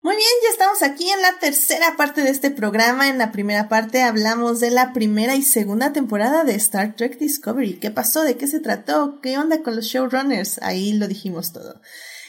Muy 0.02 0.16
bien, 0.16 0.30
ya 0.44 0.50
estamos 0.52 0.82
aquí 0.82 1.10
en 1.10 1.22
la 1.22 1.40
tercera 1.40 1.96
parte 1.98 2.22
de 2.22 2.30
este 2.30 2.52
programa. 2.52 3.08
En 3.08 3.18
la 3.18 3.32
primera 3.32 3.70
parte 3.70 4.02
hablamos 4.02 4.60
de 4.60 4.72
la 4.72 4.94
primera 4.94 5.36
y 5.36 5.42
segunda 5.42 5.94
temporada 5.94 6.44
de 6.44 6.56
Star 6.56 6.96
Trek 6.96 7.18
Discovery. 7.20 7.80
¿Qué 7.80 7.92
pasó? 7.92 8.24
¿De 8.24 8.38
qué 8.38 8.48
se 8.48 8.60
trató? 8.60 9.20
¿Qué 9.22 9.38
onda 9.38 9.62
con 9.62 9.76
los 9.76 9.86
showrunners? 9.86 10.62
Ahí 10.62 10.94
lo 10.94 11.08
dijimos 11.08 11.54
todo. 11.54 11.82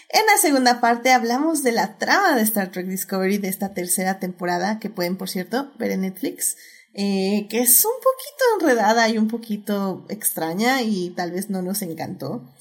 En 0.09 0.24
la 0.27 0.39
segunda 0.41 0.81
parte 0.81 1.11
hablamos 1.11 1.62
de 1.62 1.73
la 1.73 1.99
trama 1.99 2.37
de 2.37 2.43
Star 2.43 2.70
Trek 2.70 2.87
Discovery 2.87 3.39
de 3.39 3.49
esta 3.49 3.74
tercera 3.74 4.19
temporada, 4.19 4.78
que 4.78 4.91
pueden, 4.91 5.16
por 5.16 5.28
cierto, 5.28 5.73
ver 5.78 5.91
en 5.91 6.03
Netflix, 6.03 6.57
eh, 6.95 7.47
que 7.51 7.61
es 7.61 7.85
un 7.85 7.93
poquito 7.93 8.66
enredada 8.66 9.09
y 9.09 9.19
un 9.19 9.28
poquito 9.28 10.07
extraña 10.09 10.83
y 10.83 11.11
tal 11.11 11.33
vez 11.33 11.51
no 11.51 11.61
nos 11.61 11.83
encantó. 11.83 12.55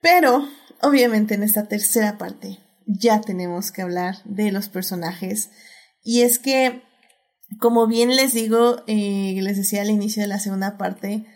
Pero, 0.00 0.46
obviamente, 0.82 1.34
en 1.34 1.42
esta 1.42 1.66
tercera 1.66 2.18
parte 2.18 2.58
ya 2.86 3.20
tenemos 3.20 3.72
que 3.72 3.82
hablar 3.82 4.16
de 4.24 4.52
los 4.52 4.68
personajes. 4.68 5.50
Y 6.02 6.22
es 6.22 6.38
que, 6.38 6.82
como 7.58 7.86
bien 7.86 8.14
les 8.14 8.32
digo, 8.32 8.84
eh, 8.86 9.34
les 9.40 9.56
decía 9.56 9.82
al 9.82 9.90
inicio 9.90 10.22
de 10.22 10.28
la 10.28 10.38
segunda 10.38 10.78
parte, 10.78 11.26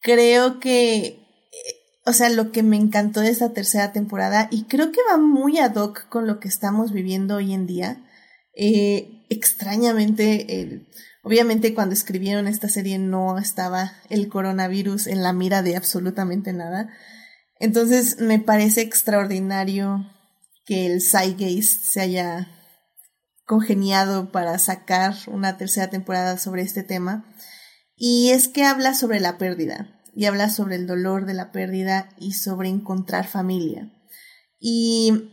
creo 0.00 0.60
que 0.60 1.20
o 2.10 2.12
sea, 2.12 2.28
lo 2.28 2.50
que 2.50 2.64
me 2.64 2.76
encantó 2.76 3.20
de 3.20 3.30
esta 3.30 3.52
tercera 3.52 3.92
temporada 3.92 4.48
y 4.50 4.64
creo 4.64 4.90
que 4.90 4.98
va 5.08 5.16
muy 5.16 5.58
ad 5.58 5.76
hoc 5.76 6.08
con 6.08 6.26
lo 6.26 6.40
que 6.40 6.48
estamos 6.48 6.92
viviendo 6.92 7.36
hoy 7.36 7.54
en 7.54 7.68
día. 7.68 8.04
Eh, 8.56 9.24
extrañamente, 9.30 10.88
obviamente 11.22 11.72
cuando 11.72 11.94
escribieron 11.94 12.48
esta 12.48 12.68
serie 12.68 12.98
no 12.98 13.38
estaba 13.38 13.92
el 14.08 14.28
coronavirus 14.28 15.06
en 15.06 15.22
la 15.22 15.32
mira 15.32 15.62
de 15.62 15.76
absolutamente 15.76 16.52
nada. 16.52 16.88
Entonces 17.60 18.18
me 18.18 18.40
parece 18.40 18.80
extraordinario 18.80 20.04
que 20.64 20.86
el 20.86 21.00
Gaze 21.00 21.62
se 21.62 22.00
haya 22.00 22.48
congeniado 23.44 24.32
para 24.32 24.58
sacar 24.58 25.14
una 25.28 25.58
tercera 25.58 25.90
temporada 25.90 26.38
sobre 26.38 26.62
este 26.62 26.82
tema. 26.82 27.32
Y 27.94 28.30
es 28.30 28.48
que 28.48 28.64
habla 28.64 28.94
sobre 28.94 29.20
la 29.20 29.38
pérdida 29.38 29.99
y 30.20 30.26
habla 30.26 30.50
sobre 30.50 30.76
el 30.76 30.86
dolor 30.86 31.24
de 31.24 31.32
la 31.32 31.50
pérdida 31.50 32.10
y 32.18 32.34
sobre 32.34 32.68
encontrar 32.68 33.26
familia. 33.26 33.90
Y, 34.58 35.30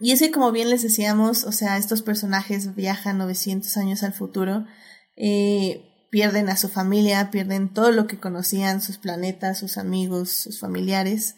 y 0.00 0.10
es 0.10 0.18
que 0.18 0.32
como 0.32 0.50
bien 0.50 0.70
les 0.70 0.82
decíamos, 0.82 1.44
o 1.44 1.52
sea, 1.52 1.76
estos 1.76 2.02
personajes 2.02 2.74
viajan 2.74 3.18
900 3.18 3.76
años 3.76 4.02
al 4.02 4.12
futuro, 4.12 4.66
eh, 5.14 6.08
pierden 6.10 6.48
a 6.48 6.56
su 6.56 6.68
familia, 6.68 7.30
pierden 7.30 7.72
todo 7.72 7.92
lo 7.92 8.08
que 8.08 8.18
conocían, 8.18 8.82
sus 8.82 8.98
planetas, 8.98 9.60
sus 9.60 9.78
amigos, 9.78 10.30
sus 10.30 10.58
familiares, 10.58 11.36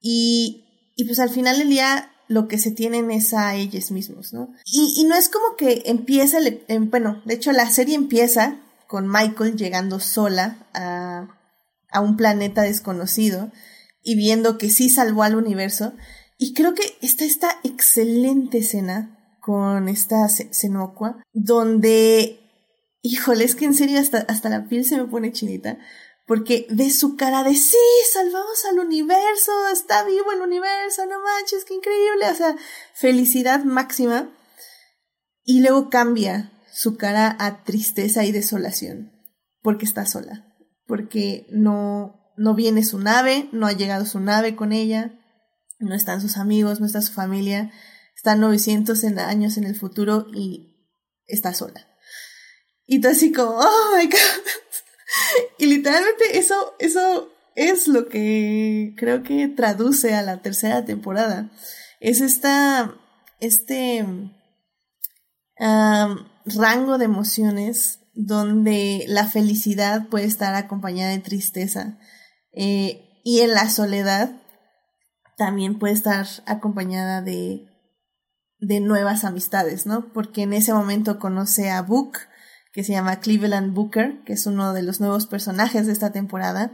y, 0.00 0.92
y 0.96 1.04
pues 1.04 1.20
al 1.20 1.30
final 1.30 1.56
del 1.56 1.68
día 1.68 2.10
lo 2.26 2.48
que 2.48 2.58
se 2.58 2.72
tienen 2.72 3.12
es 3.12 3.32
a 3.32 3.54
ellos 3.54 3.92
mismos, 3.92 4.32
¿no? 4.32 4.52
Y, 4.64 4.92
y 4.96 5.04
no 5.04 5.14
es 5.14 5.28
como 5.28 5.54
que 5.56 5.84
empieza, 5.86 6.38
el, 6.38 6.64
bueno, 6.90 7.22
de 7.26 7.34
hecho 7.34 7.52
la 7.52 7.70
serie 7.70 7.94
empieza 7.94 8.58
con 8.88 9.06
Michael 9.06 9.54
llegando 9.54 10.00
sola 10.00 10.66
a, 10.74 11.38
a 11.92 12.00
un 12.00 12.16
planeta 12.16 12.62
desconocido 12.62 13.52
y 14.02 14.16
viendo 14.16 14.58
que 14.58 14.70
sí 14.70 14.90
salvó 14.90 15.22
al 15.22 15.36
universo. 15.36 15.94
Y 16.38 16.54
creo 16.54 16.74
que 16.74 16.98
está 17.00 17.24
esta 17.24 17.60
excelente 17.62 18.58
escena 18.58 19.18
con 19.40 19.88
esta 19.88 20.28
Senocua, 20.28 21.22
donde, 21.32 22.40
híjole, 23.02 23.44
es 23.44 23.54
que 23.54 23.64
en 23.64 23.74
serio 23.74 24.00
hasta, 24.00 24.18
hasta 24.18 24.48
la 24.48 24.68
piel 24.68 24.84
se 24.84 24.96
me 24.96 25.04
pone 25.04 25.32
chinita, 25.32 25.78
porque 26.26 26.66
ve 26.70 26.90
su 26.90 27.16
cara 27.16 27.42
de 27.42 27.54
sí, 27.54 27.76
salvamos 28.12 28.64
al 28.70 28.78
universo, 28.78 29.52
está 29.72 30.04
vivo 30.04 30.32
el 30.32 30.40
universo, 30.40 31.06
no 31.06 31.20
manches, 31.22 31.64
qué 31.64 31.74
increíble, 31.74 32.30
o 32.30 32.34
sea, 32.34 32.56
felicidad 32.94 33.64
máxima. 33.64 34.32
Y 35.44 35.60
luego 35.60 35.90
cambia 35.90 36.52
su 36.72 36.96
cara 36.96 37.36
a 37.40 37.64
tristeza 37.64 38.24
y 38.24 38.30
desolación, 38.30 39.12
porque 39.60 39.84
está 39.84 40.06
sola 40.06 40.51
porque 40.92 41.46
no, 41.48 42.34
no 42.36 42.54
viene 42.54 42.84
su 42.84 42.98
nave, 42.98 43.48
no 43.50 43.66
ha 43.66 43.72
llegado 43.72 44.04
su 44.04 44.20
nave 44.20 44.54
con 44.54 44.72
ella, 44.72 45.18
no 45.78 45.94
están 45.94 46.20
sus 46.20 46.36
amigos, 46.36 46.80
no 46.80 46.86
está 46.86 47.00
su 47.00 47.14
familia, 47.14 47.72
está 48.14 48.34
900 48.34 49.02
años 49.02 49.56
en 49.56 49.64
el 49.64 49.74
futuro 49.74 50.26
y 50.34 50.86
está 51.24 51.54
sola. 51.54 51.88
Y 52.84 53.00
tú 53.00 53.08
así 53.08 53.32
como, 53.32 53.52
oh 53.52 53.96
my 53.96 54.04
god. 54.04 54.18
y 55.58 55.64
literalmente 55.64 56.36
eso, 56.36 56.74
eso 56.78 57.32
es 57.56 57.88
lo 57.88 58.10
que 58.10 58.92
creo 58.98 59.22
que 59.22 59.48
traduce 59.48 60.12
a 60.12 60.20
la 60.20 60.42
tercera 60.42 60.84
temporada. 60.84 61.50
Es 62.00 62.20
esta, 62.20 62.94
este 63.40 64.04
rango 65.58 66.98
de 66.98 67.06
emociones 67.06 68.01
donde 68.14 69.04
la 69.08 69.26
felicidad 69.26 70.08
puede 70.08 70.26
estar 70.26 70.54
acompañada 70.54 71.10
de 71.10 71.18
tristeza 71.18 71.98
eh, 72.52 73.20
y 73.24 73.40
en 73.40 73.54
la 73.54 73.70
soledad 73.70 74.30
también 75.36 75.78
puede 75.78 75.94
estar 75.94 76.26
acompañada 76.46 77.22
de, 77.22 77.66
de 78.58 78.80
nuevas 78.80 79.24
amistades, 79.24 79.86
¿no? 79.86 80.12
Porque 80.12 80.42
en 80.42 80.52
ese 80.52 80.72
momento 80.72 81.18
conoce 81.18 81.70
a 81.70 81.82
Book, 81.82 82.18
que 82.72 82.84
se 82.84 82.92
llama 82.92 83.20
Cleveland 83.20 83.74
Booker, 83.74 84.22
que 84.24 84.34
es 84.34 84.46
uno 84.46 84.72
de 84.72 84.82
los 84.82 85.00
nuevos 85.00 85.26
personajes 85.26 85.86
de 85.86 85.92
esta 85.92 86.12
temporada. 86.12 86.72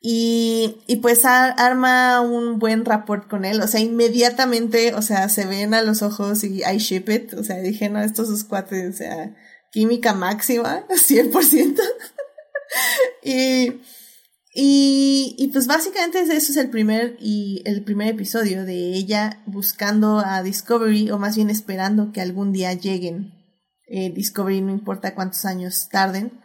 Y, 0.00 0.82
y 0.86 0.96
pues 0.96 1.24
arma 1.26 2.20
un 2.22 2.58
buen 2.58 2.86
rapport 2.86 3.28
con 3.28 3.44
él, 3.44 3.60
o 3.60 3.66
sea, 3.66 3.80
inmediatamente, 3.80 4.94
o 4.94 5.02
sea, 5.02 5.28
se 5.28 5.44
ven 5.44 5.74
a 5.74 5.82
los 5.82 6.00
ojos 6.00 6.42
y 6.42 6.62
I 6.62 6.78
ship 6.78 7.04
it, 7.08 7.34
o 7.34 7.44
sea, 7.44 7.58
dije, 7.58 7.90
no, 7.90 8.00
estos 8.00 8.28
dos 8.28 8.44
cuates, 8.44 8.94
o 8.94 8.96
sea, 8.96 9.36
química 9.70 10.14
máxima, 10.14 10.86
100%. 10.88 11.80
y, 13.22 13.80
y, 14.52 15.36
y 15.38 15.48
pues 15.52 15.66
básicamente 15.66 16.20
eso 16.20 16.32
es 16.52 16.56
el 16.56 16.70
primer, 16.70 17.16
y 17.20 17.62
el 17.64 17.84
primer 17.84 18.08
episodio 18.08 18.64
de 18.64 18.94
ella 18.94 19.42
buscando 19.46 20.18
a 20.18 20.42
Discovery, 20.42 21.10
o 21.10 21.18
más 21.18 21.36
bien 21.36 21.50
esperando 21.50 22.12
que 22.12 22.20
algún 22.20 22.52
día 22.52 22.72
lleguen. 22.74 23.34
Eh, 23.86 24.10
Discovery 24.10 24.60
no 24.60 24.72
importa 24.72 25.14
cuántos 25.14 25.44
años 25.44 25.88
tarden. 25.90 26.40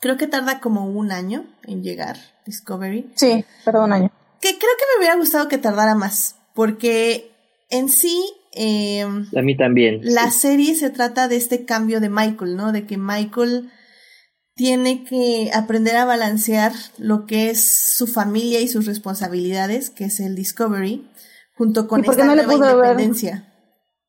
Creo 0.00 0.16
que 0.16 0.26
tarda 0.26 0.60
como 0.60 0.86
un 0.86 1.12
año 1.12 1.44
en 1.64 1.82
llegar 1.82 2.16
Discovery. 2.46 3.12
Sí, 3.16 3.44
tarda 3.64 3.84
un 3.84 3.92
año. 3.92 4.10
Que 4.40 4.48
creo 4.58 4.70
que 4.78 4.84
me 4.94 4.98
hubiera 4.98 5.16
gustado 5.16 5.48
que 5.48 5.58
tardara 5.58 5.94
más, 5.94 6.36
porque 6.54 7.30
en 7.68 7.90
sí 7.90 8.34
eh, 8.52 9.02
a 9.02 9.42
mí 9.42 9.56
también. 9.56 10.00
La 10.02 10.30
serie 10.30 10.74
se 10.74 10.90
trata 10.90 11.28
de 11.28 11.36
este 11.36 11.64
cambio 11.64 12.00
de 12.00 12.08
Michael, 12.08 12.56
¿no? 12.56 12.72
De 12.72 12.86
que 12.86 12.96
Michael 12.96 13.70
tiene 14.54 15.04
que 15.04 15.50
aprender 15.54 15.96
a 15.96 16.04
balancear 16.04 16.72
lo 16.98 17.26
que 17.26 17.50
es 17.50 17.64
su 17.96 18.06
familia 18.06 18.60
y 18.60 18.68
sus 18.68 18.86
responsabilidades, 18.86 19.90
que 19.90 20.04
es 20.04 20.20
el 20.20 20.34
Discovery, 20.34 21.08
junto 21.56 21.86
con 21.86 22.04
esta 22.04 22.24
no 22.24 22.34
nueva 22.34 22.54
independencia. 22.54 23.46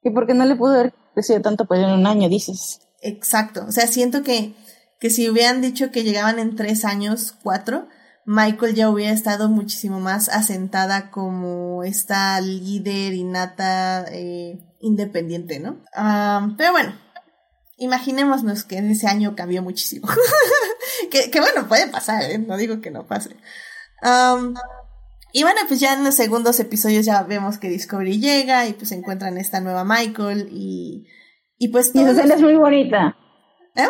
¿Y 0.04 0.10
por 0.10 0.26
qué 0.26 0.34
no 0.34 0.46
le 0.46 0.56
pudo 0.56 0.74
haber 0.74 0.94
crecido 1.14 1.42
tanto 1.42 1.66
por 1.66 1.78
en 1.78 1.92
un 1.92 2.08
año, 2.08 2.28
dices? 2.28 2.82
Exacto. 3.02 3.66
O 3.68 3.72
sea, 3.72 3.88
siento 3.88 4.24
que, 4.24 4.54
que 5.00 5.10
si 5.10 5.30
hubieran 5.30 5.62
dicho 5.62 5.92
que 5.92 6.04
llegaban 6.04 6.40
en 6.40 6.56
tres 6.56 6.84
años, 6.84 7.36
cuatro, 7.44 7.88
Michael 8.26 8.76
ya 8.76 8.90
hubiera 8.90 9.12
estado 9.12 9.50
muchísimo 9.50 10.00
más 10.00 10.30
asentada 10.30 11.10
como 11.10 11.84
esta 11.84 12.40
líder 12.40 13.14
innata 13.14 14.06
eh, 14.12 14.60
independiente, 14.80 15.60
¿no? 15.60 15.82
pero 16.58 16.72
bueno, 16.72 16.94
imaginémonos 17.78 18.64
que 18.64 18.78
en 18.78 18.92
ese 18.92 19.08
año 19.08 19.36
cambió 19.36 19.62
muchísimo. 19.64 20.08
que, 21.12 21.40
bueno, 21.40 21.68
puede 21.68 21.88
pasar, 21.88 22.24
¿eh? 22.24 22.38
no 22.38 22.58
digo 22.58 22.80
que 22.80 22.92
no 22.92 23.08
pase. 23.08 23.36
y 25.34 25.44
bueno, 25.44 25.62
pues 25.68 25.80
ya 25.80 25.94
en 25.94 26.04
los 26.04 26.16
segundos 26.16 26.60
episodios 26.60 27.06
ya 27.06 27.24
vemos 27.24 27.58
que 27.58 27.70
Discovery 27.70 28.20
llega 28.20 28.68
y 28.68 28.74
pues 28.74 28.92
encuentran 28.92 29.38
esta 29.38 29.62
nueva 29.62 29.84
Michael 29.84 30.50
y, 30.52 31.08
y 31.58 31.70
pues... 31.70 31.92
Y 31.94 32.02
esa 32.02 32.12
escena 32.12 32.36
es 32.36 32.42
muy 32.42 32.56
bonita. 32.56 33.18
¿Eh? 33.76 33.88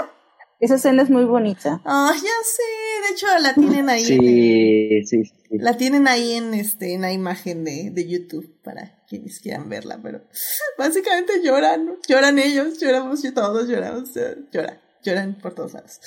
Esa 0.62 0.76
escena 0.76 1.04
es 1.04 1.10
muy 1.10 1.26
bonita. 1.26 1.82
Ah, 1.86 2.14
ya 2.14 2.22
sé. 2.22 2.81
De 3.08 3.14
hecho, 3.14 3.28
la 3.40 3.54
tienen 3.54 3.90
ahí. 3.90 4.06
Sí, 4.06 5.04
sí, 5.06 5.26
sí. 5.26 5.58
La 5.58 5.78
tienen 5.78 6.08
ahí 6.08 6.34
en 6.34 6.54
este, 6.54 6.94
en 6.94 7.02
la 7.02 7.12
imagen 7.12 7.64
de, 7.64 7.90
de 7.92 8.08
YouTube 8.08 8.62
para 8.64 9.04
quienes 9.08 9.40
quieran 9.40 9.68
verla, 9.70 10.00
pero 10.02 10.22
básicamente 10.78 11.44
lloran, 11.44 11.98
lloran 12.08 12.40
ellos, 12.40 12.80
lloramos 12.80 13.22
todos, 13.34 13.68
lloramos, 13.68 14.14
lloran, 14.52 14.80
lloran 15.04 15.38
por 15.42 15.54
todos 15.54 15.74
lados. 15.74 16.00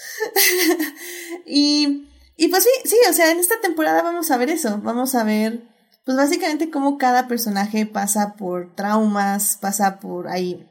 y, 1.46 2.08
y 2.36 2.48
pues 2.48 2.64
sí, 2.64 2.88
sí, 2.88 2.96
o 3.08 3.12
sea, 3.12 3.30
en 3.30 3.38
esta 3.38 3.60
temporada 3.60 4.02
vamos 4.02 4.30
a 4.30 4.38
ver 4.38 4.50
eso, 4.50 4.80
vamos 4.82 5.14
a 5.14 5.24
ver, 5.24 5.64
pues 6.04 6.16
básicamente 6.16 6.70
cómo 6.70 6.96
cada 6.96 7.28
personaje 7.28 7.84
pasa 7.84 8.36
por 8.36 8.74
traumas, 8.74 9.58
pasa 9.60 10.00
por 10.00 10.28
ahí 10.28 10.66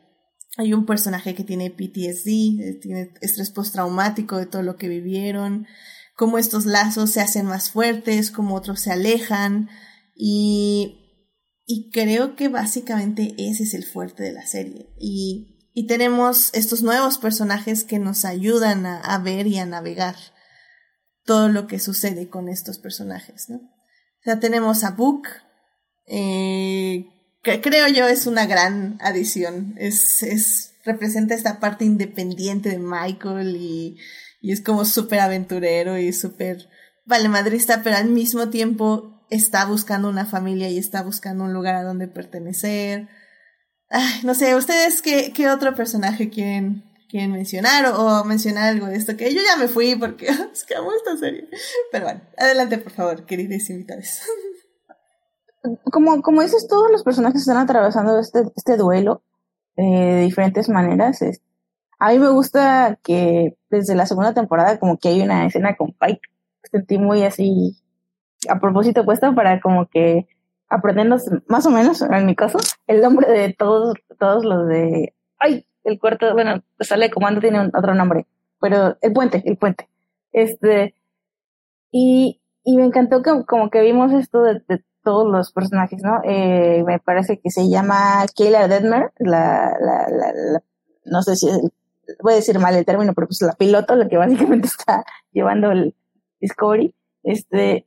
hay 0.58 0.74
un 0.74 0.86
personaje 0.86 1.34
que 1.34 1.44
tiene 1.44 1.72
PTSD, 1.72 2.28
eh, 2.62 2.80
tiene 2.82 3.12
estrés 3.22 3.50
postraumático 3.50 4.38
de 4.38 4.46
todo 4.46 4.62
lo 4.62 4.76
que 4.76 4.88
vivieron, 4.88 5.66
cómo 6.16 6.38
estos 6.38 6.66
lazos 6.66 7.12
se 7.12 7.22
hacen 7.22 7.46
más 7.46 7.72
fuertes, 7.72 8.32
cómo 8.32 8.56
otros 8.56 8.82
se 8.82 8.92
alejan 8.92 9.70
y, 10.16 11.04
y 11.66 11.90
creo 11.92 12.36
que 12.36 12.48
básicamente 12.50 13.36
ese 13.38 13.64
es 13.64 13.74
el 13.74 13.84
fuerte 13.84 14.24
de 14.24 14.34
la 14.34 14.46
serie. 14.46 14.94
Y, 15.00 15.54
y 15.74 15.88
tenemos 15.88 16.54
estos 16.54 16.84
nuevos 16.84 17.18
personajes 17.18 17.84
que 17.84 18.00
nos 18.00 18.26
ayudan 18.26 18.86
a, 18.86 19.18
ver 19.20 19.48
y 19.48 19.58
a 19.58 19.66
navegar 19.66 20.16
todo 21.26 21.50
lo 21.50 21.68
que 21.68 21.80
sucede 21.80 22.30
con 22.30 22.48
estos 22.48 22.78
personajes, 22.78 23.50
¿no? 23.50 23.58
O 23.58 24.24
sea, 24.24 24.40
tenemos 24.40 24.84
a 24.84 24.92
Book, 24.92 25.28
eh, 26.06 27.08
que 27.42 27.60
creo 27.60 27.88
yo 27.88 28.08
es 28.08 28.28
una 28.28 28.46
gran 28.46 28.98
adición. 29.02 29.74
Es, 29.78 30.22
es, 30.22 30.76
representa 30.86 31.34
esta 31.34 31.60
parte 31.60 31.86
independiente 31.86 32.70
de 32.70 32.80
Michael 32.80 33.56
y, 33.58 33.98
y 34.44 34.52
es 34.52 34.62
como 34.62 34.84
súper 34.84 35.22
aventurero 35.22 35.98
y 35.98 36.12
súper 36.12 36.68
valemadrista, 37.06 37.82
pero 37.82 37.96
al 37.96 38.10
mismo 38.10 38.50
tiempo 38.50 39.26
está 39.30 39.66
buscando 39.66 40.10
una 40.10 40.26
familia 40.26 40.70
y 40.70 40.78
está 40.78 41.02
buscando 41.02 41.46
un 41.46 41.54
lugar 41.54 41.76
a 41.76 41.84
donde 41.84 42.10
pertenecer. 42.10 43.08
Ay, 43.90 44.20
no 44.24 44.34
sé, 44.34 44.54
¿ustedes 44.54 45.02
qué, 45.02 45.32
qué 45.34 45.50
otro 45.50 45.74
personaje 45.76 46.30
quieren, 46.30 46.84
quieren 47.08 47.32
mencionar 47.32 47.86
o, 47.96 48.26
mencionar 48.26 48.68
algo 48.68 48.88
de 48.88 48.98
esto? 48.98 49.16
Que 49.16 49.34
yo 49.34 49.40
ya 49.42 49.56
me 49.56 49.70
fui 49.70 49.96
porque 49.96 50.28
es 50.54 50.66
que 50.66 50.76
amo 50.76 50.92
esta 50.94 51.16
serie. 51.16 51.48
Pero 51.94 52.04
bueno, 52.04 52.22
adelante 52.38 52.78
por 52.80 52.92
favor, 52.92 53.26
queridos 53.26 53.70
invitados. 53.70 54.24
Como, 55.86 56.22
como 56.22 56.42
dices, 56.42 56.68
todos 56.68 56.92
los 56.92 57.04
personajes 57.04 57.40
están 57.40 57.56
atravesando 57.56 58.20
este, 58.20 58.44
este 58.58 58.76
duelo 58.76 59.24
eh, 59.78 60.16
de 60.16 60.22
diferentes 60.24 60.68
maneras. 60.68 61.22
A 62.00 62.12
mí 62.12 62.20
me 62.20 62.30
gusta 62.30 63.00
que 63.04 63.58
desde 63.70 63.96
la 63.96 64.06
segunda 64.06 64.34
temporada 64.34 64.80
como 64.80 64.98
que 64.98 65.10
hay 65.10 65.22
una 65.22 65.46
escena 65.46 65.76
con 65.76 65.94
Pike. 65.94 66.22
Sentí 66.72 66.98
muy 66.98 67.24
así 67.24 67.78
a 68.50 68.60
propósito 68.60 69.06
puesto 69.06 69.34
para 69.36 69.62
como 69.62 69.88
que 69.88 70.28
aprendernos 70.70 71.30
más 71.48 71.66
o 71.66 71.70
menos, 71.70 72.02
en 72.02 72.26
mi 72.26 72.36
caso, 72.36 72.58
el 72.88 73.02
nombre 73.02 73.32
de 73.32 73.54
todos, 73.54 73.96
todos 74.20 74.44
los 74.44 74.68
de, 74.68 75.14
ay, 75.40 75.66
el 75.84 76.00
cuarto, 76.00 76.34
bueno, 76.34 76.64
sale 76.80 77.12
comando 77.12 77.42
tiene 77.42 77.62
un, 77.62 77.72
otro 77.76 77.94
nombre, 77.94 78.26
pero 78.60 78.98
el 79.02 79.14
puente, 79.14 79.44
el 79.46 79.58
puente. 79.58 79.88
Este, 80.32 80.96
y, 81.92 82.42
y 82.64 82.78
me 82.78 82.86
encantó 82.86 83.22
que 83.22 83.46
como 83.46 83.70
que 83.70 83.82
vimos 83.82 84.12
esto 84.14 84.42
de, 84.42 84.64
de 84.68 84.84
todos 85.04 85.30
los 85.30 85.52
personajes, 85.52 86.02
¿no? 86.02 86.22
Eh, 86.24 86.84
me 86.86 87.00
parece 87.00 87.40
que 87.40 87.52
se 87.52 87.70
llama 87.70 88.26
Kayla 88.36 88.68
Detmer, 88.68 89.12
la, 89.20 89.78
la, 89.80 90.08
la, 90.10 90.34
la, 90.34 90.64
no 91.06 91.22
sé 91.22 91.36
si 91.36 91.48
voy 92.22 92.34
a 92.34 92.38
decir 92.38 92.60
mal 92.60 92.76
el 92.76 92.86
término, 92.86 93.14
pero 93.14 93.28
pues 93.28 93.42
la 93.42 93.54
piloto, 93.54 93.96
la 93.96 94.08
que 94.08 94.18
básicamente 94.18 94.68
está 94.80 95.04
llevando 95.32 95.72
el 95.72 95.96
Discovery, 96.40 96.94
este, 97.24 97.86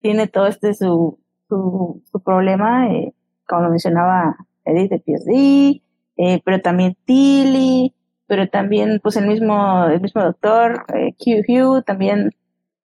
tiene 0.00 0.28
todo 0.28 0.46
este 0.46 0.74
su, 0.74 1.18
su, 1.48 2.02
su 2.10 2.20
problema, 2.20 2.92
eh, 2.92 3.14
como 3.46 3.62
lo 3.62 3.70
mencionaba 3.70 4.36
Edith 4.64 4.90
de 4.90 4.98
PSD, 4.98 5.82
eh, 6.16 6.42
pero 6.44 6.60
también 6.60 6.96
Tilly, 7.04 7.94
pero 8.26 8.48
también 8.48 9.00
pues 9.02 9.16
el 9.16 9.26
mismo, 9.26 9.86
el 9.86 10.00
mismo 10.00 10.22
doctor, 10.22 10.84
eh, 10.94 11.14
Q 11.14 11.42
Hugh, 11.46 11.84
también 11.84 12.34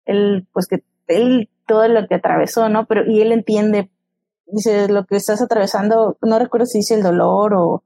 él, 0.05 0.47
pues 0.53 0.67
que 0.67 0.83
él 1.07 1.49
todo 1.65 1.87
lo 1.87 2.07
que 2.07 2.15
atravesó, 2.15 2.69
¿no? 2.69 2.85
Pero, 2.85 3.05
y 3.05 3.21
él 3.21 3.31
entiende, 3.31 3.89
dice, 4.45 4.87
lo 4.87 5.05
que 5.05 5.17
estás 5.17 5.41
atravesando, 5.41 6.17
no 6.21 6.39
recuerdo 6.39 6.65
si 6.65 6.79
dice 6.79 6.95
el 6.95 7.03
dolor 7.03 7.53
o, 7.55 7.83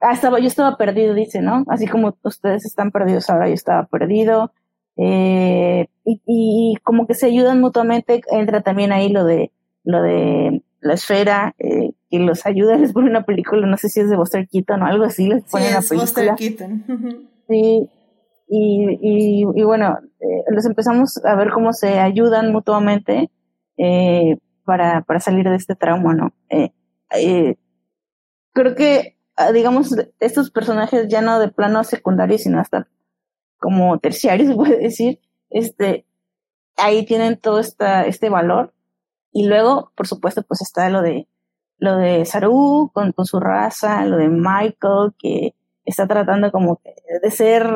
ah, 0.00 0.12
estaba, 0.12 0.38
yo 0.38 0.46
estaba 0.46 0.76
perdido, 0.76 1.14
dice, 1.14 1.40
¿no? 1.40 1.64
Así 1.68 1.86
como 1.86 2.16
ustedes 2.22 2.64
están 2.64 2.90
perdidos 2.90 3.28
ahora, 3.30 3.48
yo 3.48 3.54
estaba 3.54 3.86
perdido, 3.86 4.52
eh, 4.96 5.88
y, 6.04 6.20
y 6.26 6.76
como 6.82 7.06
que 7.06 7.14
se 7.14 7.26
ayudan 7.26 7.60
mutuamente, 7.60 8.20
entra 8.30 8.62
también 8.62 8.92
ahí 8.92 9.08
lo 9.10 9.24
de, 9.24 9.52
lo 9.84 10.02
de 10.02 10.62
la 10.80 10.94
esfera, 10.94 11.54
eh, 11.58 11.92
que 12.10 12.18
los 12.18 12.46
ayuda, 12.46 12.76
les 12.78 12.92
pone 12.92 13.10
una 13.10 13.24
película, 13.24 13.66
no 13.66 13.76
sé 13.76 13.88
si 13.88 14.00
es 14.00 14.10
de 14.10 14.16
Buster 14.16 14.48
Keaton 14.48 14.82
o 14.82 14.86
algo 14.86 15.04
así, 15.04 15.28
les 15.28 15.44
pone 15.44 15.64
sí, 15.64 15.70
una 15.70 15.78
es 15.78 15.88
película. 15.88 16.32
Buster 16.32 16.34
Keaton. 16.36 17.28
sí, 17.48 17.90
y, 18.50 18.98
y, 19.02 19.40
y 19.54 19.62
bueno, 19.64 19.98
eh, 20.20 20.44
los 20.50 20.64
empezamos 20.64 21.22
a 21.24 21.34
ver 21.34 21.50
cómo 21.50 21.72
se 21.74 21.98
ayudan 21.98 22.50
mutuamente 22.50 23.30
eh, 23.76 24.38
para, 24.64 25.02
para 25.02 25.20
salir 25.20 25.48
de 25.48 25.56
este 25.56 25.74
trauma, 25.74 26.14
¿no? 26.14 26.32
Eh, 26.48 26.70
eh, 27.14 27.56
creo 28.52 28.74
que, 28.74 29.17
digamos, 29.52 29.94
estos 30.20 30.50
personajes 30.50 31.08
ya 31.08 31.20
no 31.20 31.38
de 31.38 31.48
plano 31.48 31.84
secundario, 31.84 32.38
sino 32.38 32.60
hasta 32.60 32.88
como 33.58 33.98
terciario, 33.98 34.46
se 34.48 34.54
puede 34.54 34.78
decir, 34.78 35.20
este, 35.50 36.04
ahí 36.76 37.04
tienen 37.06 37.38
todo 37.38 37.60
esta, 37.60 38.06
este 38.06 38.28
valor. 38.28 38.74
Y 39.32 39.46
luego, 39.46 39.92
por 39.94 40.06
supuesto, 40.06 40.42
pues 40.42 40.62
está 40.62 40.88
lo 40.90 41.02
de, 41.02 41.28
lo 41.78 41.96
de 41.96 42.24
Saru 42.24 42.90
con, 42.92 43.12
con 43.12 43.26
su 43.26 43.40
raza, 43.40 44.04
lo 44.04 44.16
de 44.16 44.28
Michael, 44.28 45.12
que 45.18 45.54
está 45.84 46.06
tratando 46.06 46.50
como 46.50 46.80
de 47.22 47.30
ser 47.30 47.66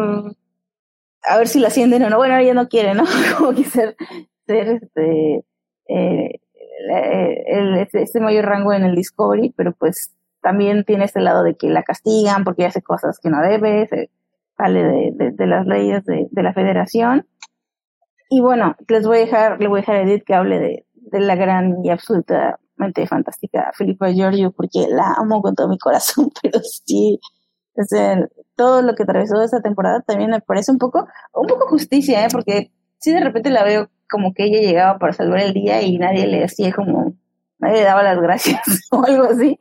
a 1.24 1.38
ver 1.38 1.48
si 1.48 1.60
la 1.60 1.68
ascienden 1.68 2.02
o 2.04 2.10
no. 2.10 2.16
Bueno, 2.16 2.36
ella 2.36 2.54
no 2.54 2.68
quiere, 2.68 2.94
¿no? 2.94 3.04
Como 3.38 3.54
que 3.54 3.64
ser, 3.64 3.96
ser 4.46 4.80
este, 4.82 5.44
eh, 5.88 6.40
el, 7.46 7.76
este, 7.78 8.02
este, 8.02 8.20
mayor 8.20 8.46
rango 8.46 8.72
en 8.72 8.84
el 8.84 8.96
Discovery, 8.96 9.52
pero 9.56 9.72
pues 9.72 10.12
también 10.42 10.84
tiene 10.84 11.04
este 11.04 11.20
lado 11.20 11.42
de 11.42 11.56
que 11.56 11.68
la 11.68 11.82
castigan 11.82 12.44
porque 12.44 12.66
hace 12.66 12.82
cosas 12.82 13.18
que 13.20 13.30
no 13.30 13.40
debe, 13.40 13.86
se 13.88 14.10
sale 14.56 14.82
de, 14.82 15.12
de, 15.14 15.30
de 15.32 15.46
las 15.46 15.66
leyes 15.66 16.04
de, 16.04 16.28
de, 16.30 16.42
la 16.42 16.52
federación. 16.52 17.26
Y 18.28 18.40
bueno, 18.40 18.76
les 18.88 19.06
voy 19.06 19.18
a 19.18 19.20
dejar, 19.20 19.60
le 19.60 19.68
voy 19.68 19.78
a 19.78 19.82
dejar 19.82 19.96
a 19.96 20.02
Edith 20.02 20.24
que 20.24 20.34
hable 20.34 20.58
de, 20.58 20.86
de 20.94 21.20
la 21.20 21.36
gran 21.36 21.84
y 21.84 21.90
absolutamente 21.90 23.06
fantástica 23.06 23.70
Filipa 23.74 24.10
Giorgio, 24.10 24.52
porque 24.52 24.86
la 24.88 25.14
amo 25.16 25.40
con 25.42 25.54
todo 25.54 25.68
mi 25.68 25.78
corazón, 25.78 26.30
pero 26.42 26.60
sí, 26.60 27.20
o 27.74 27.82
todo 28.56 28.82
lo 28.82 28.94
que 28.94 29.04
atravesó 29.04 29.42
esta 29.42 29.60
temporada 29.60 30.00
también 30.02 30.30
me 30.30 30.40
parece 30.40 30.72
un 30.72 30.78
poco, 30.78 31.06
un 31.32 31.46
poco 31.46 31.68
justicia, 31.68 32.24
¿eh? 32.24 32.28
porque 32.30 32.70
si 32.98 33.12
de 33.12 33.20
repente 33.20 33.50
la 33.50 33.64
veo 33.64 33.90
como 34.10 34.34
que 34.34 34.44
ella 34.44 34.60
llegaba 34.60 34.98
para 34.98 35.12
salvar 35.12 35.40
el 35.40 35.54
día 35.54 35.82
y 35.82 35.98
nadie 35.98 36.26
le 36.26 36.44
hacía 36.44 36.72
como, 36.72 37.14
nadie 37.58 37.78
le 37.78 37.84
daba 37.84 38.02
las 38.02 38.20
gracias 38.20 38.60
o 38.90 39.02
algo 39.04 39.24
así. 39.24 39.56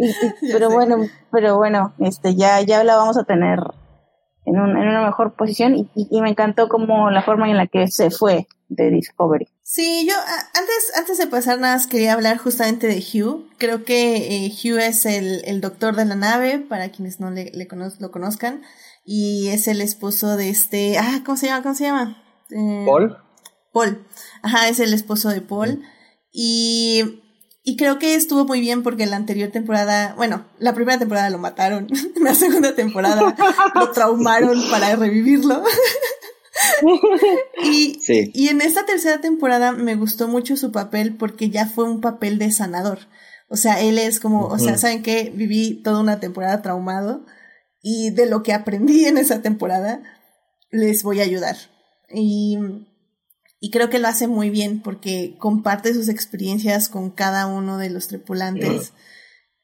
Y, 0.40 0.46
y, 0.46 0.52
pero 0.52 0.70
bueno, 0.70 0.96
pero 1.30 1.56
bueno, 1.56 1.94
este 1.98 2.34
ya, 2.34 2.60
ya 2.62 2.82
la 2.84 2.96
vamos 2.96 3.18
a 3.18 3.24
tener 3.24 3.60
en, 4.46 4.58
un, 4.58 4.70
en 4.70 4.88
una 4.88 5.04
mejor 5.04 5.34
posición 5.34 5.76
y, 5.76 5.90
y, 5.94 6.20
me 6.20 6.30
encantó 6.30 6.68
como 6.68 7.10
la 7.10 7.22
forma 7.22 7.50
en 7.50 7.56
la 7.56 7.66
que 7.66 7.88
se 7.88 8.10
fue 8.10 8.46
de 8.68 8.90
Discovery. 8.90 9.48
Sí, 9.62 10.06
yo 10.08 10.14
antes, 10.14 10.92
antes 10.96 11.18
de 11.18 11.26
pasar 11.26 11.60
nada 11.60 11.74
más 11.74 11.86
quería 11.86 12.14
hablar 12.14 12.38
justamente 12.38 12.86
de 12.86 12.98
Hugh. 12.98 13.48
Creo 13.58 13.84
que 13.84 14.46
eh, 14.46 14.50
Hugh 14.50 14.78
es 14.78 15.04
el, 15.06 15.42
el, 15.44 15.60
doctor 15.60 15.96
de 15.96 16.04
la 16.04 16.16
nave, 16.16 16.58
para 16.58 16.88
quienes 16.90 17.20
no 17.20 17.30
le, 17.30 17.50
le 17.52 17.68
cono 17.68 17.88
lo 17.98 18.10
conozcan, 18.10 18.62
y 19.04 19.48
es 19.48 19.68
el 19.68 19.80
esposo 19.80 20.36
de 20.36 20.50
este, 20.50 20.98
ah, 20.98 21.20
¿cómo 21.24 21.36
se 21.36 21.46
llama? 21.46 21.62
¿Cómo 21.62 21.74
se 21.74 21.84
llama? 21.84 22.22
Eh, 22.50 22.84
Paul. 22.86 23.18
Paul. 23.72 24.06
Ajá, 24.42 24.68
es 24.68 24.80
el 24.80 24.94
esposo 24.94 25.28
de 25.28 25.42
Paul. 25.42 25.82
Y, 26.32 27.22
y 27.62 27.76
creo 27.76 27.98
que 27.98 28.14
estuvo 28.14 28.46
muy 28.46 28.60
bien 28.60 28.82
porque 28.82 29.06
la 29.06 29.16
anterior 29.16 29.50
temporada, 29.50 30.14
bueno, 30.16 30.46
la 30.58 30.74
primera 30.74 30.98
temporada 30.98 31.28
lo 31.30 31.38
mataron, 31.38 31.88
la 32.20 32.34
segunda 32.34 32.74
temporada 32.74 33.34
lo 33.74 33.90
traumaron 33.90 34.62
para 34.70 34.96
revivirlo. 34.96 35.62
y, 37.64 38.00
sí. 38.00 38.30
y 38.34 38.48
en 38.48 38.60
esta 38.60 38.86
tercera 38.86 39.20
temporada 39.20 39.72
me 39.72 39.94
gustó 39.94 40.28
mucho 40.28 40.56
su 40.56 40.72
papel 40.72 41.16
porque 41.16 41.50
ya 41.50 41.66
fue 41.66 41.84
un 41.84 42.00
papel 42.00 42.38
de 42.38 42.50
sanador. 42.50 43.00
O 43.48 43.56
sea, 43.56 43.80
él 43.80 43.98
es 43.98 44.20
como, 44.20 44.46
uh 44.46 44.50
-huh. 44.50 44.54
o 44.54 44.58
sea, 44.58 44.78
¿saben 44.78 45.02
qué? 45.02 45.32
Viví 45.34 45.82
toda 45.82 46.00
una 46.00 46.20
temporada 46.20 46.62
traumado 46.62 47.26
y 47.82 48.10
de 48.10 48.26
lo 48.26 48.42
que 48.42 48.52
aprendí 48.52 49.04
en 49.06 49.18
esa 49.18 49.42
temporada 49.42 50.02
les 50.70 51.02
voy 51.02 51.20
a 51.20 51.24
ayudar. 51.24 51.56
Y, 52.12 52.58
y 53.60 53.70
creo 53.70 53.90
que 53.90 53.98
lo 53.98 54.08
hace 54.08 54.26
muy 54.26 54.50
bien 54.50 54.80
porque 54.80 55.36
comparte 55.38 55.94
sus 55.94 56.08
experiencias 56.08 56.88
con 56.88 57.10
cada 57.10 57.46
uno 57.46 57.78
de 57.78 57.90
los 57.90 58.08
tripulantes. 58.08 58.92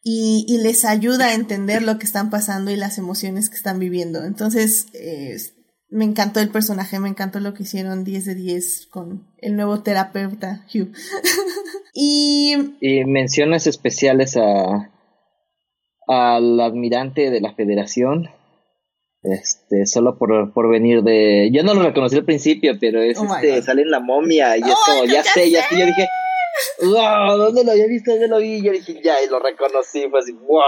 Y, 0.09 0.45
y, 0.49 0.59
les 0.59 0.85
ayuda 0.85 1.27
a 1.27 1.35
entender 1.35 1.83
lo 1.83 1.99
que 1.99 2.07
están 2.07 2.31
pasando 2.31 2.71
y 2.71 2.77
las 2.77 2.97
emociones 2.97 3.51
que 3.51 3.57
están 3.57 3.81
viviendo. 3.81 4.25
Entonces, 4.25 4.87
eh, 4.95 5.37
me 5.89 6.05
encantó 6.05 6.39
el 6.39 6.51
personaje, 6.51 7.01
me 7.01 7.09
encantó 7.09 7.41
lo 7.41 7.55
que 7.55 7.65
hicieron 7.65 8.05
10 8.05 8.25
de 8.25 8.35
10 8.37 8.87
con 8.87 9.27
el 9.39 9.57
nuevo 9.57 9.83
terapeuta 9.83 10.65
Hugh. 10.73 10.93
y, 11.95 12.55
y, 12.81 13.05
menciones 13.05 13.67
especiales 13.67 14.37
a 14.37 14.93
al 16.07 16.61
admirante 16.61 17.31
de 17.31 17.41
la 17.41 17.55
federación. 17.55 18.31
Este, 19.27 19.87
solo 19.87 20.19
por, 20.19 20.53
por 20.53 20.71
venir 20.71 21.03
de. 21.03 21.51
Yo 21.53 21.65
no 21.65 21.75
lo 21.75 21.83
reconocí 21.83 22.17
al 22.17 22.25
principio, 22.25 22.75
pero 22.81 23.03
es 23.03 23.19
oh 23.19 23.25
este, 23.25 23.61
sale 23.61 23.83
en 23.83 23.91
la 23.91 23.99
momia 23.99 24.57
y 24.57 24.61
es 24.61 24.71
oh, 24.71 24.77
como, 24.87 25.05
ya 25.05 25.25
sé, 25.25 25.51
ya 25.51 25.69
sé. 25.69 25.79
Yo 25.79 25.87
dije, 25.87 26.09
wow, 26.83 27.37
¿dónde 27.37 27.65
lo 27.65 27.73
había 27.73 27.87
visto? 27.89 28.13
¿Dónde 28.13 28.29
lo 28.29 28.39
vi? 28.39 28.63
Yo 28.63 28.71
dije, 28.71 29.01
ya, 29.03 29.21
y 29.23 29.29
lo 29.29 29.41
reconocí, 29.41 30.07
fue 30.09 30.21
así, 30.21 30.33
wow, 30.33 30.61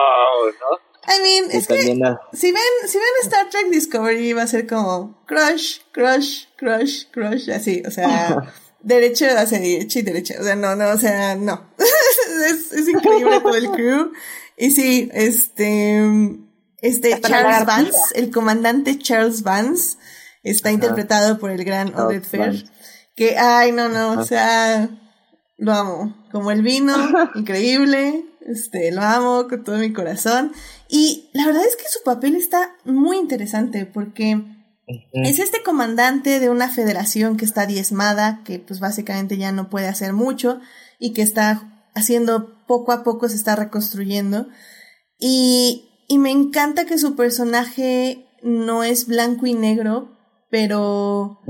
¿no? 0.60 0.89
I 1.06 1.22
mean, 1.22 1.51
es 1.52 1.66
que 1.68 1.80
si 1.80 1.89
ven, 1.93 2.18
si 2.32 2.98
ven 2.98 3.06
Star 3.22 3.48
Trek 3.48 3.68
Discovery 3.70 4.32
va 4.32 4.43
a 4.43 4.47
ser 4.47 4.66
como 4.66 5.24
crush, 5.26 5.78
crush, 5.93 6.47
crush, 6.56 7.05
crush, 7.12 7.48
así, 7.51 7.82
o 7.86 7.90
sea, 7.90 8.52
derecho 8.80 9.26
hacia 9.36 9.60
derecha 9.60 10.01
y 10.01 10.02
derecha, 10.02 10.35
o 10.40 10.43
sea, 10.43 10.56
no, 10.56 10.74
no, 10.74 10.90
o 10.90 10.97
sea, 10.98 11.36
no. 11.36 11.70
es, 12.51 12.72
es 12.72 12.89
increíble 12.89 13.40
todo 13.40 13.55
el 13.55 13.70
crew. 13.70 14.12
Y 14.56 14.72
sí, 14.72 15.09
este, 15.14 16.02
este 16.80 17.20
Charles 17.20 17.66
Vance, 17.66 17.98
el 18.14 18.30
comandante 18.30 18.98
Charles 18.98 19.42
Vance, 19.42 19.98
está 20.42 20.70
interpretado 20.70 21.38
por 21.38 21.50
el 21.50 21.64
gran 21.64 21.94
Odette 21.94 22.24
Fair. 22.24 22.64
Que, 23.16 23.36
ay, 23.36 23.72
no, 23.72 23.88
no, 23.88 24.20
o 24.20 24.24
sea, 24.24 24.88
lo 25.56 25.72
amo. 25.72 26.16
Como 26.30 26.50
el 26.50 26.62
vino, 26.62 26.94
increíble. 27.34 28.24
Este, 28.46 28.92
lo 28.92 29.02
amo 29.02 29.46
con 29.48 29.64
todo 29.64 29.76
mi 29.76 29.92
corazón. 29.92 30.52
Y 30.88 31.30
la 31.34 31.46
verdad 31.46 31.64
es 31.66 31.76
que 31.76 31.88
su 31.88 32.02
papel 32.02 32.36
está 32.36 32.76
muy 32.84 33.18
interesante 33.18 33.84
porque 33.84 34.42
es 35.12 35.38
este 35.38 35.62
comandante 35.62 36.40
de 36.40 36.48
una 36.48 36.70
federación 36.70 37.36
que 37.36 37.44
está 37.44 37.66
diezmada, 37.66 38.42
que 38.44 38.59
pues 38.59 38.80
básicamente 38.80 39.36
ya 39.36 39.52
no 39.52 39.68
puede 39.68 39.86
hacer 39.86 40.14
mucho 40.14 40.60
y 40.98 41.12
que 41.12 41.20
está 41.20 41.90
haciendo 41.94 42.64
poco 42.66 42.92
a 42.92 43.02
poco 43.02 43.28
se 43.28 43.36
está 43.36 43.55
reconstruyendo. 43.55 44.48
Y, 45.18 45.88
y 46.09 46.18
me 46.18 46.30
encanta 46.30 46.86
que 46.86 46.98
su 46.98 47.14
personaje 47.14 48.26
no 48.43 48.82
es 48.82 49.06
blanco 49.06 49.47
y 49.47 49.55
negro, 49.55 50.16
pero 50.51 51.40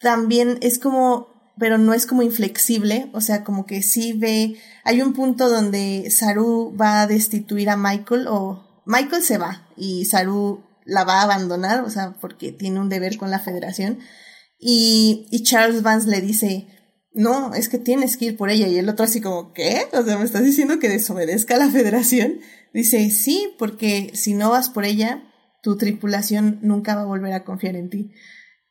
también 0.00 0.58
es 0.60 0.78
como 0.78 1.34
pero 1.58 1.78
no 1.78 1.94
es 1.94 2.04
como 2.04 2.22
inflexible, 2.22 3.08
o 3.14 3.22
sea, 3.22 3.42
como 3.42 3.64
que 3.64 3.82
sí 3.82 4.12
ve, 4.12 4.56
hay 4.84 5.00
un 5.00 5.14
punto 5.14 5.48
donde 5.48 6.10
Saru 6.10 6.76
va 6.78 7.00
a 7.00 7.06
destituir 7.06 7.70
a 7.70 7.78
Michael 7.78 8.26
o 8.28 8.82
Michael 8.84 9.22
se 9.22 9.38
va 9.38 9.66
y 9.74 10.04
Saru 10.04 10.62
la 10.84 11.04
va 11.04 11.20
a 11.20 11.22
abandonar, 11.22 11.82
o 11.82 11.88
sea, 11.88 12.14
porque 12.20 12.52
tiene 12.52 12.78
un 12.78 12.90
deber 12.90 13.16
con 13.16 13.30
la 13.30 13.38
federación 13.38 14.00
y, 14.58 15.26
y 15.30 15.44
Charles 15.44 15.82
Vance 15.82 16.10
le 16.10 16.20
dice, 16.20 16.66
no, 17.16 17.54
es 17.54 17.70
que 17.70 17.78
tienes 17.78 18.18
que 18.18 18.26
ir 18.26 18.36
por 18.36 18.50
ella 18.50 18.68
y 18.68 18.76
el 18.76 18.88
otro 18.90 19.06
así 19.06 19.22
como, 19.22 19.54
¿qué? 19.54 19.86
O 19.92 20.04
sea, 20.04 20.18
me 20.18 20.24
estás 20.24 20.44
diciendo 20.44 20.78
que 20.78 20.90
desobedezca 20.90 21.54
a 21.54 21.58
la 21.58 21.70
federación. 21.70 22.40
Dice, 22.76 23.08
sí, 23.08 23.54
porque 23.58 24.10
si 24.12 24.34
no 24.34 24.50
vas 24.50 24.68
por 24.68 24.84
ella, 24.84 25.22
tu 25.62 25.78
tripulación 25.78 26.58
nunca 26.60 26.94
va 26.94 27.04
a 27.04 27.06
volver 27.06 27.32
a 27.32 27.42
confiar 27.42 27.74
en 27.74 27.88
ti. 27.88 28.10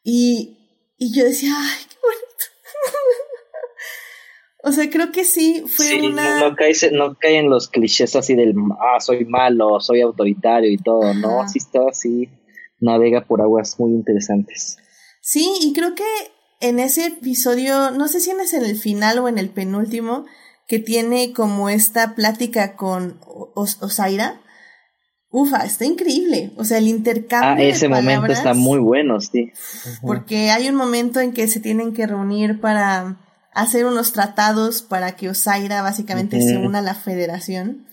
Y, 0.03 0.93
y 0.99 1.11
yo 1.11 1.23
decía, 1.23 1.55
ay, 1.57 1.85
qué 1.89 1.95
o 4.63 4.71
sea, 4.71 4.91
creo 4.91 5.11
que 5.11 5.25
sí 5.25 5.63
fue 5.65 6.07
una. 6.07 6.39
No, 6.39 6.49
no 6.51 7.15
cae 7.19 7.37
en 7.39 7.49
los 7.49 7.67
clichés 7.67 8.15
así 8.15 8.35
del, 8.35 8.53
ah, 8.79 8.99
soy 8.99 9.25
malo, 9.25 9.79
soy 9.79 10.01
autoritario 10.01 10.69
y 10.69 10.77
todo, 10.77 11.15
¿no? 11.15 11.49
Sí 11.49 11.57
está 11.57 11.79
así, 11.89 12.29
navega 12.79 13.25
por 13.25 13.41
aguas 13.41 13.79
muy 13.79 13.89
interesantes. 13.89 14.77
Sí, 15.19 15.51
y 15.61 15.73
creo 15.73 15.95
que 15.95 16.05
en 16.59 16.77
ese 16.77 17.07
episodio, 17.07 17.89
no 17.89 18.07
sé 18.07 18.19
si 18.19 18.29
es 18.29 18.53
en 18.53 18.65
el 18.65 18.75
final 18.77 19.17
o 19.17 19.27
en 19.27 19.39
el 19.39 19.49
penúltimo, 19.49 20.27
que 20.67 20.79
tiene 20.79 21.33
como 21.33 21.69
esta 21.69 22.15
plática 22.15 22.75
con 22.75 23.19
Osaira, 23.55 24.41
Ufa, 25.37 25.65
está 25.65 25.83
increíble. 25.83 26.53
O 26.55 26.63
sea, 26.63 26.77
el 26.77 26.87
intercambio. 26.87 27.65
Ah, 27.65 27.69
ese 27.69 27.89
momento 27.89 28.31
está 28.31 28.53
muy 28.53 28.79
bueno, 28.79 29.19
sí. 29.19 29.51
Porque 30.01 30.49
hay 30.49 30.69
un 30.69 30.75
momento 30.75 31.19
en 31.19 31.33
que 31.33 31.49
se 31.49 31.59
tienen 31.59 31.93
que 31.93 32.07
reunir 32.07 32.61
para 32.61 33.17
hacer 33.53 33.85
unos 33.85 34.13
tratados 34.13 34.81
para 34.81 35.17
que 35.17 35.27
Osaira 35.27 35.81
básicamente 35.81 36.41
se 36.41 36.57
una 36.57 36.79
a 36.79 36.81
la 36.81 36.95
federación. 36.95 37.85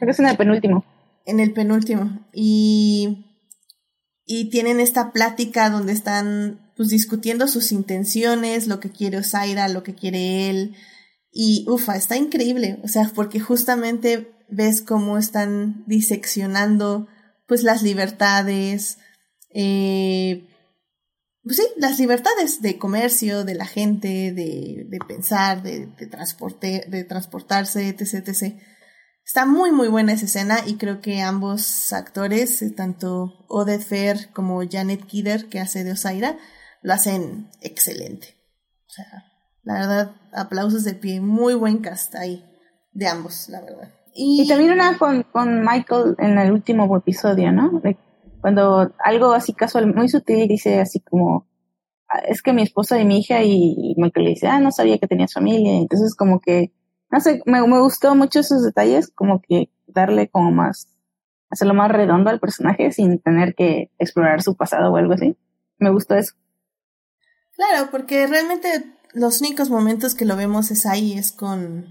Pero 0.00 0.12
es 0.12 0.18
en 0.20 0.28
el 0.28 0.38
penúltimo. 0.38 0.86
En 1.26 1.38
el 1.38 1.52
penúltimo. 1.52 2.26
Y, 2.32 3.26
y 4.24 4.48
tienen 4.48 4.80
esta 4.80 5.12
plática 5.12 5.68
donde 5.68 5.92
están 5.92 6.72
pues 6.78 6.88
discutiendo 6.88 7.46
sus 7.46 7.72
intenciones, 7.72 8.68
lo 8.68 8.80
que 8.80 8.88
quiere 8.88 9.18
Osaira, 9.18 9.68
lo 9.68 9.82
que 9.82 9.94
quiere 9.94 10.48
él. 10.48 10.74
Y 11.38 11.66
ufa, 11.68 11.96
está 11.96 12.16
increíble. 12.16 12.80
O 12.82 12.88
sea, 12.88 13.12
porque 13.14 13.40
justamente 13.40 14.32
ves 14.48 14.80
cómo 14.80 15.18
están 15.18 15.84
diseccionando 15.86 17.08
pues 17.46 17.62
las 17.62 17.82
libertades, 17.82 18.96
eh, 19.52 20.48
pues 21.44 21.58
sí, 21.58 21.64
las 21.76 21.98
libertades 21.98 22.62
de 22.62 22.78
comercio, 22.78 23.44
de 23.44 23.54
la 23.54 23.66
gente, 23.66 24.32
de, 24.32 24.86
de 24.88 24.98
pensar, 25.06 25.62
de, 25.62 25.88
transporte, 26.10 26.86
de 26.88 27.04
transportarse, 27.04 27.86
etc, 27.86 28.26
etc. 28.26 28.58
Está 29.22 29.44
muy 29.44 29.72
muy 29.72 29.88
buena 29.88 30.14
esa 30.14 30.24
escena 30.24 30.60
y 30.66 30.76
creo 30.76 31.02
que 31.02 31.20
ambos 31.20 31.92
actores, 31.92 32.62
eh, 32.62 32.70
tanto 32.70 33.44
Odette 33.48 33.84
Fair 33.84 34.30
como 34.32 34.62
Janet 34.66 35.04
Kidder, 35.04 35.50
que 35.50 35.60
hace 35.60 35.84
de 35.84 35.92
Osaira, 35.92 36.38
lo 36.80 36.94
hacen 36.94 37.50
excelente. 37.60 38.38
O 38.86 38.90
sea, 38.90 39.25
la 39.66 39.74
verdad, 39.74 40.12
aplausos 40.32 40.84
de 40.84 40.94
pie, 40.94 41.20
muy 41.20 41.54
buen 41.54 41.78
cast 41.78 42.14
ahí, 42.14 42.44
de 42.92 43.08
ambos, 43.08 43.48
la 43.48 43.60
verdad. 43.60 43.92
Y, 44.14 44.46
también 44.48 44.70
una 44.70 44.96
con, 44.96 45.24
con, 45.24 45.60
Michael 45.60 46.14
en 46.18 46.38
el 46.38 46.52
último 46.52 46.96
episodio, 46.96 47.52
¿no? 47.52 47.82
cuando 48.40 48.94
algo 49.04 49.32
así 49.32 49.52
casual, 49.52 49.92
muy 49.92 50.08
sutil, 50.08 50.46
dice 50.46 50.78
así 50.78 51.00
como, 51.00 51.48
ah, 52.08 52.20
es 52.28 52.42
que 52.42 52.52
mi 52.52 52.62
esposa 52.62 53.00
y 53.00 53.04
mi 53.04 53.18
hija, 53.18 53.42
y, 53.42 53.94
Michael 53.98 54.24
le 54.24 54.30
dice, 54.30 54.46
ah, 54.46 54.60
no 54.60 54.70
sabía 54.70 54.98
que 54.98 55.08
tenías 55.08 55.34
familia. 55.34 55.74
Entonces 55.74 56.14
como 56.14 56.40
que, 56.40 56.72
no 57.10 57.18
sé, 57.18 57.42
me, 57.44 57.60
me 57.66 57.80
gustó 57.80 58.14
mucho 58.14 58.40
esos 58.40 58.62
detalles, 58.62 59.10
como 59.12 59.42
que 59.42 59.68
darle 59.88 60.28
como 60.28 60.52
más, 60.52 60.86
hacerlo 61.50 61.74
más 61.74 61.90
redondo 61.90 62.30
al 62.30 62.38
personaje 62.38 62.92
sin 62.92 63.18
tener 63.18 63.56
que 63.56 63.90
explorar 63.98 64.42
su 64.42 64.56
pasado 64.56 64.92
o 64.92 64.96
algo 64.96 65.14
así. 65.14 65.36
Me 65.78 65.90
gustó 65.90 66.14
eso. 66.14 66.34
Claro, 67.56 67.88
porque 67.90 68.26
realmente 68.26 68.68
los 69.16 69.40
únicos 69.40 69.70
momentos 69.70 70.14
que 70.14 70.26
lo 70.26 70.36
vemos 70.36 70.70
es 70.70 70.84
ahí, 70.84 71.16
es 71.16 71.32
con 71.32 71.86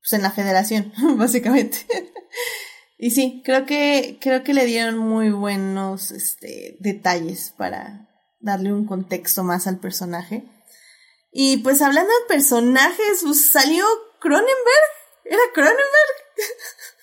pues 0.00 0.12
en 0.14 0.22
la 0.22 0.30
federación, 0.30 0.92
básicamente. 1.18 1.78
y 2.96 3.10
sí, 3.10 3.42
creo 3.44 3.66
que, 3.66 4.18
creo 4.20 4.42
que 4.42 4.54
le 4.54 4.64
dieron 4.64 4.96
muy 4.96 5.30
buenos 5.30 6.10
este, 6.10 6.76
detalles 6.80 7.52
para 7.56 8.08
darle 8.40 8.72
un 8.72 8.86
contexto 8.86 9.44
más 9.44 9.66
al 9.66 9.80
personaje. 9.80 10.44
Y 11.30 11.58
pues 11.58 11.82
hablando 11.82 12.10
de 12.10 12.34
personajes, 12.34 13.20
pues 13.22 13.50
salió 13.50 13.84
Cronenberg. 14.20 14.56
¿Era 15.24 15.42
Cronenberg? 15.52 15.84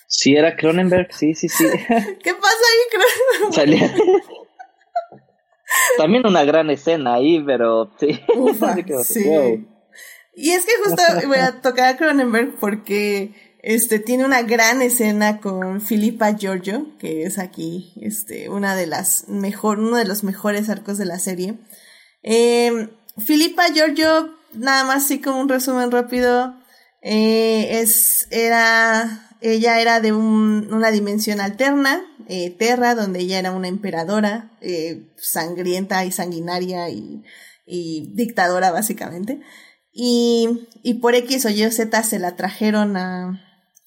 Sí, 0.07 0.35
era 0.35 0.55
Cronenberg, 0.55 1.13
sí, 1.13 1.35
sí, 1.35 1.47
sí. 1.47 1.65
¿Qué 2.23 2.33
pasa 2.33 2.63
ahí, 2.71 3.51
Cronenberg? 3.51 4.23
También 5.97 6.25
una 6.25 6.43
gran 6.43 6.69
escena 6.69 7.15
ahí, 7.15 7.41
pero 7.43 7.91
sí. 7.99 8.19
sí. 9.03 9.67
Y 10.35 10.51
es 10.51 10.65
que 10.65 10.71
justo 10.83 11.03
voy 11.27 11.37
a 11.37 11.61
tocar 11.61 11.93
a 11.93 11.97
Cronenberg 11.97 12.55
porque 12.59 13.33
este 13.61 13.99
tiene 13.99 14.25
una 14.25 14.41
gran 14.41 14.81
escena 14.81 15.39
con 15.39 15.81
Filipa 15.81 16.35
Giorgio, 16.35 16.87
que 16.99 17.23
es 17.23 17.39
aquí 17.39 17.93
este 18.01 18.49
una 18.49 18.75
de 18.75 18.87
las 18.87 19.29
mejor 19.29 19.79
uno 19.79 19.97
de 19.97 20.05
los 20.05 20.23
mejores 20.23 20.69
arcos 20.69 20.97
de 20.97 21.05
la 21.05 21.19
serie. 21.19 21.55
Eh, 22.23 22.89
Filipa 23.17 23.67
Giorgio, 23.73 24.35
nada 24.53 24.83
más 24.85 25.05
así 25.05 25.21
como 25.21 25.39
un 25.39 25.49
resumen 25.49 25.91
rápido, 25.91 26.55
eh, 27.01 27.79
es 27.81 28.27
era 28.31 29.29
ella 29.43 29.81
era 29.81 29.99
de 29.99 30.13
un, 30.13 30.69
una 30.71 30.89
dimensión 30.89 31.41
alterna, 31.41 32.01
eh, 32.27 32.49
Terra, 32.51 32.95
donde 32.95 33.19
ella 33.19 33.39
era 33.39 33.51
una 33.51 33.67
emperadora 33.67 34.57
eh, 34.61 35.13
sangrienta 35.17 36.05
y 36.05 36.11
sanguinaria 36.11 36.89
y, 36.89 37.23
dictadora 37.65 38.71
básicamente. 38.71 39.41
Y, 39.91 40.67
y 40.83 40.95
por 40.95 41.15
X 41.15 41.45
o 41.45 41.49
Y 41.49 41.69
Z 41.71 42.03
se 42.03 42.19
la 42.19 42.35
trajeron 42.35 42.97
a, 42.97 43.41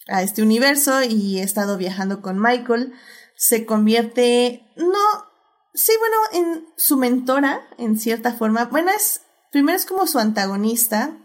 a 0.08 0.22
este 0.22 0.42
universo 0.42 1.02
y 1.02 1.38
he 1.38 1.42
estado 1.42 1.76
viajando 1.76 2.22
con 2.22 2.40
Michael. 2.40 2.92
Se 3.36 3.66
convierte, 3.66 4.66
no, 4.76 5.26
sí, 5.74 5.92
bueno, 5.98 6.48
en 6.48 6.66
su 6.76 6.96
mentora, 6.96 7.60
en 7.78 7.98
cierta 7.98 8.32
forma. 8.32 8.66
Bueno, 8.66 8.90
es, 8.90 9.22
primero 9.52 9.76
es 9.76 9.84
como 9.84 10.06
su 10.06 10.18
antagonista, 10.18 11.18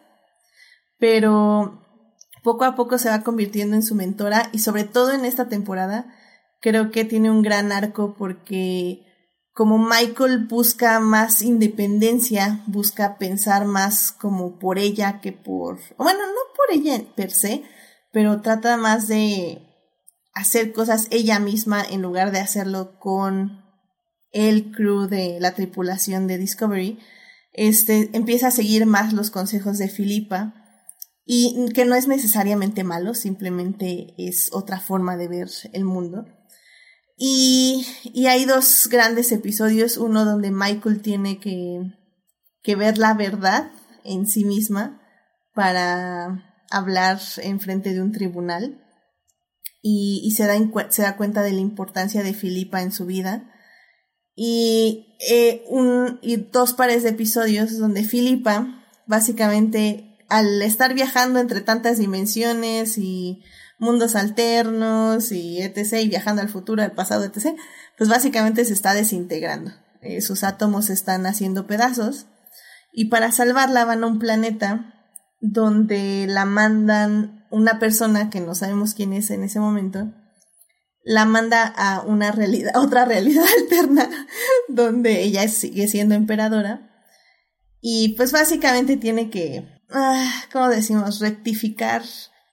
pero 0.99 1.81
poco 2.43 2.65
a 2.65 2.75
poco 2.75 2.97
se 2.97 3.09
va 3.09 3.21
convirtiendo 3.21 3.75
en 3.75 3.83
su 3.83 3.95
mentora 3.95 4.49
y 4.51 4.59
sobre 4.59 4.83
todo 4.83 5.11
en 5.11 5.25
esta 5.25 5.47
temporada 5.47 6.13
creo 6.61 6.91
que 6.91 7.03
tiene 7.03 7.29
un 7.29 7.41
gran 7.41 7.71
arco 7.71 8.15
porque 8.17 9.05
como 9.53 9.77
Michael 9.77 10.47
busca 10.47 10.99
más 10.99 11.41
independencia, 11.41 12.63
busca 12.67 13.17
pensar 13.17 13.65
más 13.65 14.11
como 14.13 14.57
por 14.59 14.79
ella 14.79 15.19
que 15.19 15.33
por, 15.33 15.79
bueno, 15.97 16.19
no 16.19 16.41
por 16.55 16.73
ella 16.73 17.03
per 17.15 17.31
se, 17.31 17.63
pero 18.13 18.41
trata 18.41 18.77
más 18.77 19.07
de 19.07 19.67
hacer 20.33 20.71
cosas 20.71 21.07
ella 21.11 21.39
misma 21.39 21.83
en 21.83 22.01
lugar 22.01 22.31
de 22.31 22.39
hacerlo 22.39 22.97
con 22.99 23.61
el 24.31 24.71
crew 24.71 25.07
de 25.07 25.39
la 25.41 25.53
tripulación 25.53 26.27
de 26.27 26.37
Discovery. 26.37 26.99
Este 27.51 28.09
empieza 28.13 28.47
a 28.47 28.51
seguir 28.51 28.85
más 28.85 29.11
los 29.11 29.29
consejos 29.29 29.77
de 29.77 29.89
Filipa 29.89 30.53
y 31.25 31.71
que 31.73 31.83
no 31.83 31.95
es 31.95 32.07
necesariamente 32.07 32.85
malo, 32.85 33.13
simplemente 33.13 34.13
es 34.17 34.49
otra 34.53 34.79
forma 34.79 35.17
de 35.17 35.27
ver 35.27 35.49
el 35.73 35.83
mundo. 35.83 36.25
Y, 37.23 37.85
y 38.15 38.25
hay 38.25 38.45
dos 38.45 38.87
grandes 38.89 39.31
episodios, 39.31 39.97
uno 39.97 40.25
donde 40.25 40.49
Michael 40.49 41.03
tiene 41.03 41.39
que, 41.39 41.83
que 42.63 42.75
ver 42.75 42.97
la 42.97 43.13
verdad 43.13 43.69
en 44.03 44.25
sí 44.25 44.43
misma 44.43 44.99
para 45.53 46.65
hablar 46.71 47.19
en 47.37 47.59
frente 47.59 47.93
de 47.93 48.01
un 48.01 48.11
tribunal 48.11 48.83
y, 49.83 50.21
y 50.23 50.31
se, 50.31 50.47
da 50.47 50.55
se 50.89 51.03
da 51.03 51.15
cuenta 51.15 51.43
de 51.43 51.51
la 51.51 51.59
importancia 51.59 52.23
de 52.23 52.33
Filipa 52.33 52.81
en 52.81 52.91
su 52.91 53.05
vida. 53.05 53.53
Y, 54.33 55.15
eh, 55.29 55.63
un, 55.69 56.17
y 56.23 56.37
dos 56.37 56.73
pares 56.73 57.03
de 57.03 57.09
episodios 57.09 57.77
donde 57.77 58.03
Filipa 58.03 58.83
básicamente 59.05 60.17
al 60.27 60.59
estar 60.63 60.95
viajando 60.95 61.39
entre 61.39 61.61
tantas 61.61 61.99
dimensiones 61.99 62.97
y 62.97 63.43
mundos 63.81 64.15
alternos 64.15 65.33
y 65.33 65.61
etc. 65.61 65.95
y 66.01 66.07
viajando 66.07 66.41
al 66.41 66.47
futuro, 66.47 66.81
al 66.83 66.93
pasado, 66.93 67.25
etc. 67.25 67.57
Pues 67.97 68.09
básicamente 68.09 68.63
se 68.63 68.73
está 68.73 68.93
desintegrando. 68.93 69.71
Eh, 70.01 70.21
sus 70.21 70.43
átomos 70.45 70.85
se 70.85 70.93
están 70.93 71.25
haciendo 71.25 71.67
pedazos 71.67 72.27
y 72.93 73.05
para 73.05 73.31
salvarla 73.31 73.83
van 73.83 74.03
a 74.03 74.07
un 74.07 74.19
planeta 74.19 74.93
donde 75.41 76.27
la 76.27 76.45
mandan 76.45 77.45
una 77.49 77.79
persona 77.79 78.29
que 78.29 78.39
no 78.39 78.55
sabemos 78.55 78.93
quién 78.93 79.13
es 79.13 79.31
en 79.31 79.43
ese 79.43 79.59
momento, 79.59 80.13
la 81.03 81.25
manda 81.25 81.65
a 81.65 82.01
una 82.01 82.31
realidad, 82.31 82.71
otra 82.75 83.05
realidad 83.05 83.43
alterna 83.59 84.09
donde 84.69 85.23
ella 85.23 85.47
sigue 85.47 85.87
siendo 85.87 86.15
emperadora 86.15 86.87
y 87.81 88.09
pues 88.09 88.31
básicamente 88.31 88.95
tiene 88.95 89.31
que, 89.31 89.81
ah, 89.89 90.31
¿cómo 90.53 90.69
decimos?, 90.69 91.19
rectificar, 91.19 92.03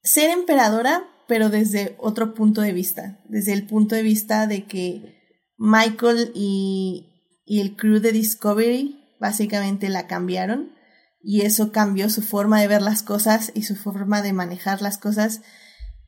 ser 0.03 0.31
emperadora, 0.31 1.05
pero 1.29 1.51
desde 1.51 1.95
otro 1.99 2.35
punto 2.35 2.63
de 2.63 2.73
vista, 2.73 3.21
desde 3.29 3.53
el 3.53 3.67
punto 3.67 3.95
de 3.95 4.03
vista 4.03 4.47
de 4.47 4.65
que 4.65 5.15
Michael 5.59 6.33
y, 6.35 7.43
y 7.45 7.61
el 7.61 7.77
crew 7.77 8.01
de 8.01 8.13
Discovery 8.13 8.99
básicamente 9.21 9.89
la 9.91 10.07
cambiaron 10.07 10.73
y 11.21 11.43
eso 11.43 11.73
cambió 11.73 12.09
su 12.09 12.23
forma 12.23 12.61
de 12.61 12.69
ver 12.69 12.83
las 12.83 13.03
cosas 13.03 13.53
y 13.55 13.63
su 13.63 13.77
forma 13.77 14.23
de 14.23 14.33
manejar 14.33 14.81
las 14.83 14.99
cosas. 14.99 15.43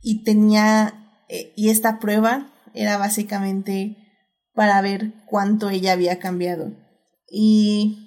Y 0.01 0.25
tenía 0.25 1.25
eh, 1.29 1.53
y 1.57 1.69
esta 1.69 1.99
prueba 1.99 2.53
era 2.75 2.97
básicamente 2.97 3.99
para 4.55 4.81
ver 4.81 5.13
cuánto 5.27 5.69
ella 5.69 5.93
había 5.93 6.19
cambiado. 6.19 6.73
Y 7.31 8.07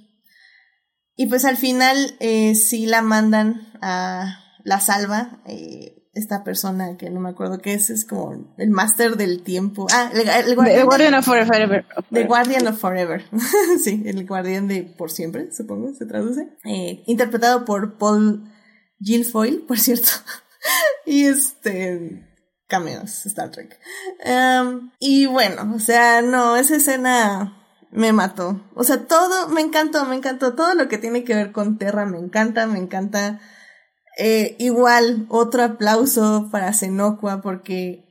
y 1.16 1.28
pues 1.28 1.46
al 1.46 1.58
final 1.58 2.16
eh, 2.20 2.56
sí 2.56 2.88
la 2.88 3.02
mandan 3.02 3.68
a 3.82 4.40
la 4.64 4.80
salva 4.80 5.44
eh, 5.46 6.03
esta 6.14 6.44
persona 6.44 6.96
que 6.98 7.10
no 7.10 7.20
me 7.20 7.30
acuerdo 7.30 7.60
qué 7.60 7.74
es, 7.74 7.90
es 7.90 8.06
como 8.06 8.54
el 8.58 8.70
máster 8.70 9.18
del 9.18 9.42
tiempo. 9.42 9.88
Ah, 9.92 10.12
el, 10.14 10.56
guardián 10.86 11.16
of 11.16 11.26
Forever. 11.26 11.86
The 12.12 12.26
Guardian 12.26 12.68
of 12.68 12.80
Forever. 12.80 13.26
sí, 13.84 14.04
el 14.06 14.26
guardián 14.28 14.68
de 14.68 14.84
por 14.84 15.10
siempre, 15.10 15.52
supongo, 15.52 15.94
se 15.94 16.06
traduce. 16.06 16.50
Eh, 16.66 17.04
interpretado 17.08 17.66
por 17.66 17.98
Paul 17.98 18.44
Gilfoyle, 19.00 19.62
por 19.62 19.80
cierto. 19.80 20.10
y 21.06 21.26
este 21.26 22.30
cameos, 22.68 23.26
Star 23.26 23.52
Trek. 23.52 23.80
Um, 24.26 24.92
y 25.00 25.26
bueno, 25.26 25.74
o 25.76 25.80
sea, 25.80 26.22
no, 26.22 26.56
esa 26.56 26.76
escena 26.76 27.58
me 27.92 28.14
mató. 28.14 28.62
O 28.76 28.84
sea, 28.84 29.06
todo, 29.06 29.48
me 29.50 29.62
encantó, 29.62 30.06
me 30.06 30.16
encantó. 30.16 30.56
Todo 30.56 30.74
lo 30.74 30.88
que 30.88 30.98
tiene 30.98 31.24
que 31.24 31.36
ver 31.36 31.52
con 31.52 31.78
Terra 31.78 32.06
me 32.06 32.18
encanta, 32.18 32.66
me 32.66 32.80
encanta 32.80 33.40
eh, 34.18 34.56
igual, 34.60 35.26
otro 35.30 35.64
aplauso 35.64 36.50
para 36.52 36.74
Senokwa 36.74 37.42
porque, 37.42 38.04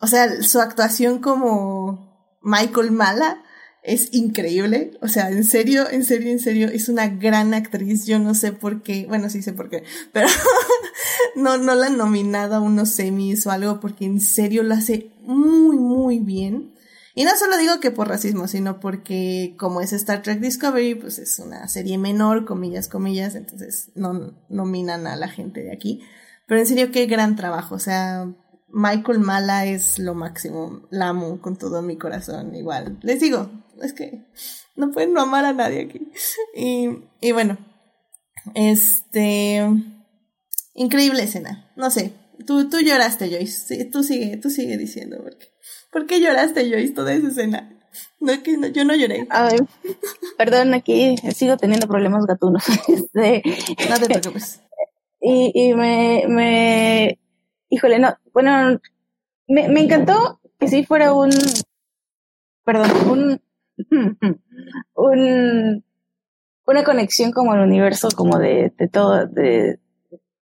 o 0.00 0.06
sea, 0.06 0.42
su 0.42 0.60
actuación 0.60 1.20
como 1.20 2.38
Michael 2.42 2.90
Mala 2.90 3.42
es 3.82 4.08
increíble. 4.12 4.92
O 5.00 5.08
sea, 5.08 5.30
en 5.30 5.44
serio, 5.44 5.88
en 5.90 6.04
serio, 6.04 6.30
en 6.30 6.38
serio, 6.38 6.68
es 6.68 6.88
una 6.88 7.08
gran 7.08 7.54
actriz. 7.54 8.06
Yo 8.06 8.18
no 8.18 8.34
sé 8.34 8.52
por 8.52 8.82
qué, 8.82 9.06
bueno, 9.06 9.28
sí 9.28 9.42
sé 9.42 9.52
por 9.52 9.68
qué, 9.68 9.84
pero 10.12 10.28
no, 11.36 11.58
no 11.58 11.74
la 11.74 11.86
han 11.86 11.96
nominado 11.96 12.56
a 12.56 12.60
unos 12.60 12.90
semis 12.90 13.46
o 13.46 13.50
algo 13.50 13.80
porque 13.80 14.04
en 14.04 14.20
serio 14.20 14.62
lo 14.62 14.74
hace 14.74 15.10
muy, 15.22 15.76
muy 15.78 16.18
bien. 16.18 16.71
Y 17.14 17.24
no 17.24 17.36
solo 17.36 17.58
digo 17.58 17.78
que 17.80 17.90
por 17.90 18.08
racismo, 18.08 18.48
sino 18.48 18.80
porque 18.80 19.54
como 19.58 19.80
es 19.80 19.92
Star 19.92 20.22
Trek 20.22 20.40
Discovery, 20.40 20.94
pues 20.94 21.18
es 21.18 21.38
una 21.38 21.68
serie 21.68 21.98
menor, 21.98 22.46
comillas, 22.46 22.88
comillas, 22.88 23.34
entonces 23.34 23.90
no 23.94 24.34
nominan 24.48 25.06
a 25.06 25.16
la 25.16 25.28
gente 25.28 25.62
de 25.62 25.72
aquí. 25.72 26.02
Pero 26.46 26.60
en 26.60 26.66
serio, 26.66 26.90
qué 26.90 27.06
gran 27.06 27.36
trabajo. 27.36 27.74
O 27.74 27.78
sea, 27.78 28.26
Michael 28.68 29.20
Mala 29.20 29.66
es 29.66 29.98
lo 29.98 30.14
máximo. 30.14 30.86
La 30.90 31.08
amo 31.08 31.40
con 31.40 31.56
todo 31.56 31.82
mi 31.82 31.98
corazón. 31.98 32.54
Igual. 32.54 32.98
Les 33.02 33.20
digo, 33.20 33.50
es 33.82 33.92
que 33.92 34.26
no 34.74 34.90
pueden 34.90 35.12
no 35.12 35.20
amar 35.20 35.44
a 35.44 35.52
nadie 35.52 35.82
aquí. 35.82 36.10
Y, 36.56 36.88
y 37.20 37.32
bueno, 37.32 37.58
este... 38.54 39.66
Increíble 40.74 41.22
escena. 41.22 41.70
No 41.76 41.90
sé. 41.90 42.14
Tú, 42.46 42.70
tú 42.70 42.80
lloraste, 42.80 43.28
Joyce. 43.28 43.84
tú 43.86 44.02
sigue, 44.02 44.38
tú 44.38 44.48
sigue 44.48 44.78
diciendo, 44.78 45.18
porque... 45.22 45.51
¿Por 45.92 46.06
qué 46.06 46.20
lloraste, 46.20 46.70
Joyce, 46.70 46.94
toda 46.94 47.12
esa 47.12 47.28
escena? 47.28 47.70
No, 48.18 48.32
que 48.42 48.56
yo 48.72 48.84
no 48.84 48.94
lloré. 48.94 49.26
Ay, 49.28 49.58
perdón, 50.38 50.72
aquí 50.72 51.16
sigo 51.34 51.58
teniendo 51.58 51.86
problemas 51.86 52.24
gatunos. 52.24 52.64
Este, 52.88 53.42
no 53.88 53.98
te 53.98 54.06
preocupes. 54.06 54.60
Y, 55.24 55.52
y 55.54 55.72
me, 55.74 56.24
me, 56.26 57.20
híjole, 57.68 58.00
no, 58.00 58.16
bueno, 58.32 58.80
me, 59.46 59.68
me 59.68 59.82
encantó 59.82 60.40
que 60.58 60.66
sí 60.66 60.84
fuera 60.84 61.12
un, 61.12 61.30
perdón, 62.64 62.90
un, 63.08 63.42
un, 64.96 65.84
una 66.66 66.82
conexión 66.82 67.30
como 67.30 67.54
el 67.54 67.60
universo, 67.60 68.08
como 68.16 68.40
de, 68.40 68.72
de 68.76 68.88
todo, 68.88 69.28
de, 69.28 69.78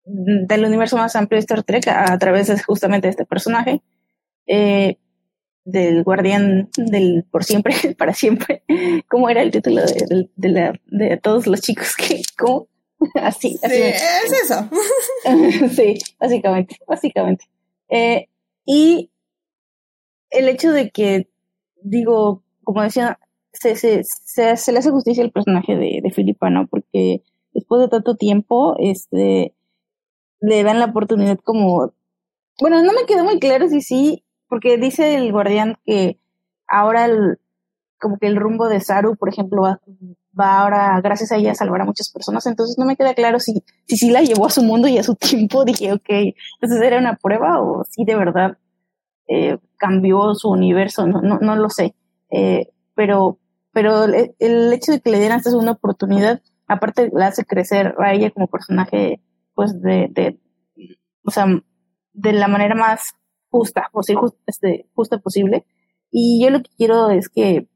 del 0.06 0.64
universo 0.64 0.96
más 0.96 1.18
amplio 1.18 1.36
de 1.36 1.42
Star 1.42 1.64
Trek 1.64 1.86
a, 1.90 2.18
través 2.18 2.48
de 2.48 2.58
justamente 2.64 3.10
este 3.10 3.26
personaje. 3.26 3.82
Eh, 4.48 4.98
del 5.72 6.04
guardián 6.04 6.70
del 6.78 7.26
por 7.30 7.44
siempre, 7.44 7.74
para 7.98 8.14
siempre. 8.14 8.64
¿Cómo 9.10 9.30
era 9.30 9.42
el 9.42 9.52
título 9.52 9.82
de, 9.86 10.30
de, 10.36 10.50
la, 10.50 10.80
de 10.88 11.18
todos 11.18 11.48
los 11.48 11.62
chicos 11.62 11.96
que, 11.96 12.22
cómo? 12.38 12.68
así, 13.16 13.60
así. 13.64 13.76
Sí, 13.76 13.82
es 13.82 14.44
eso. 14.44 14.70
sí, 15.76 16.00
básicamente, 16.20 16.78
básicamente. 16.88 17.46
Eh, 17.90 18.28
y 18.66 19.12
el 20.30 20.48
hecho 20.48 20.72
de 20.72 20.92
que, 20.92 21.30
digo, 21.82 22.44
como 22.64 22.84
decía, 22.84 23.20
se, 23.52 23.76
se, 23.76 24.04
se, 24.04 24.72
le 24.72 24.80
hace 24.80 24.92
justicia 24.92 25.24
al 25.24 25.32
personaje 25.32 25.76
de, 25.76 26.02
de 26.04 26.12
Filipa, 26.12 26.50
¿no? 26.50 26.68
Porque 26.68 27.24
después 27.54 27.82
de 27.82 27.88
tanto 27.88 28.16
tiempo, 28.16 28.76
este, 28.80 29.54
le 30.40 30.64
dan 30.64 30.80
la 30.80 30.86
oportunidad 30.86 31.40
como, 31.40 31.94
bueno, 32.62 32.84
no 32.84 32.94
me 32.94 33.06
quedó 33.08 33.24
muy 33.24 33.40
claro 33.40 33.68
si 33.70 33.82
sí 33.82 34.24
porque 34.50 34.78
dice 34.78 35.16
el 35.16 35.32
guardián 35.32 35.78
que 35.86 36.20
ahora 36.68 37.06
el, 37.06 37.40
como 38.00 38.18
que 38.18 38.28
el 38.28 38.36
rumbo 38.36 38.68
de 38.68 38.82
Saru, 38.82 39.16
por 39.16 39.30
ejemplo, 39.30 39.62
va, 39.62 39.80
va 40.38 40.60
ahora, 40.60 41.00
gracias 41.02 41.32
a 41.32 41.38
ella, 41.38 41.52
a 41.52 41.56
salvar 41.56 41.82
a 41.82 41.86
muchas 41.86 42.10
personas. 42.12 42.46
Entonces 42.46 42.78
no 42.78 42.86
me 42.86 42.96
queda 42.96 43.14
claro 43.14 43.40
si, 43.40 43.64
si 43.88 43.98
sí 43.98 44.10
la 44.10 44.22
llevó 44.22 44.48
a 44.48 44.52
su 44.52 44.64
mundo 44.64 44.88
y 44.88 44.98
a 44.98 45.04
su 45.04 45.16
tiempo. 45.16 45.66
Dije, 45.66 45.94
ok, 45.94 46.10
entonces 46.10 46.82
era 46.82 46.98
una 46.98 47.16
prueba 47.16 47.62
o 47.62 47.84
si 47.84 48.06
de 48.06 48.16
verdad 48.16 48.58
eh, 49.28 49.58
cambió 49.78 50.34
su 50.34 50.50
universo, 50.50 51.06
no, 51.06 51.22
no, 51.22 51.56
lo 51.56 51.70
sé. 51.70 51.94
Eh, 52.32 52.70
pero, 52.96 53.38
pero 53.72 54.06
el, 54.06 54.36
el, 54.40 54.74
hecho 54.74 54.92
de 54.92 55.02
que 55.02 55.12
le 55.12 55.20
dieran 55.20 55.38
esta 55.38 55.52
segunda 55.52 55.74
oportunidad, 55.74 56.42
aparte 56.68 57.10
la 57.14 57.28
hace 57.28 57.46
crecer 57.46 57.96
a 58.00 58.14
ella 58.14 58.32
como 58.32 58.48
personaje, 58.48 59.22
pues 59.54 59.80
de, 59.82 60.08
de, 60.10 60.40
o 61.24 61.32
sea, 61.32 61.46
de 62.14 62.34
la 62.34 62.48
manera 62.48 62.76
más 62.76 63.14
justa, 63.50 63.90
o 63.94 64.02
este, 64.48 64.88
justa 64.94 65.18
posible. 65.20 65.66
Y 66.12 66.42
yo 66.44 66.50
lo 66.50 66.62
que 66.62 66.70
quiero 66.78 67.10
es 67.10 67.30
que 67.30 67.68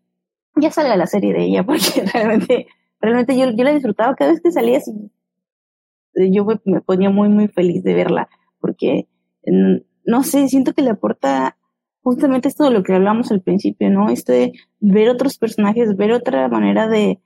ya 0.55 0.71
salga 0.71 0.95
la 0.95 1.07
serie 1.07 1.33
de 1.33 1.45
ella, 1.45 1.63
porque 1.65 2.03
realmente, 2.13 2.67
realmente 2.99 3.37
yo, 3.37 3.51
yo 3.51 3.63
la 3.63 3.73
disfrutaba 3.73 4.15
cada 4.15 4.31
vez 4.31 4.41
que 4.41 4.51
salía, 4.51 4.79
yo 6.15 6.45
me, 6.65 6.81
ponía 6.81 7.09
muy, 7.09 7.29
muy 7.29 7.47
feliz 7.47 7.83
de 7.83 7.93
verla, 7.93 8.29
porque, 8.59 9.07
no 10.05 10.23
sé, 10.23 10.47
siento 10.47 10.73
que 10.73 10.81
le 10.81 10.91
aporta 10.91 11.57
justamente 12.01 12.49
esto 12.49 12.65
de 12.65 12.71
lo 12.71 12.83
que 12.83 12.93
hablamos 12.93 13.31
al 13.31 13.41
principio, 13.41 13.89
¿no? 13.89 14.09
Este, 14.09 14.51
ver 14.79 15.09
otros 15.09 15.37
personajes, 15.37 15.95
ver 15.95 16.11
otra 16.11 16.49
manera 16.49 16.87
de, 16.87 17.19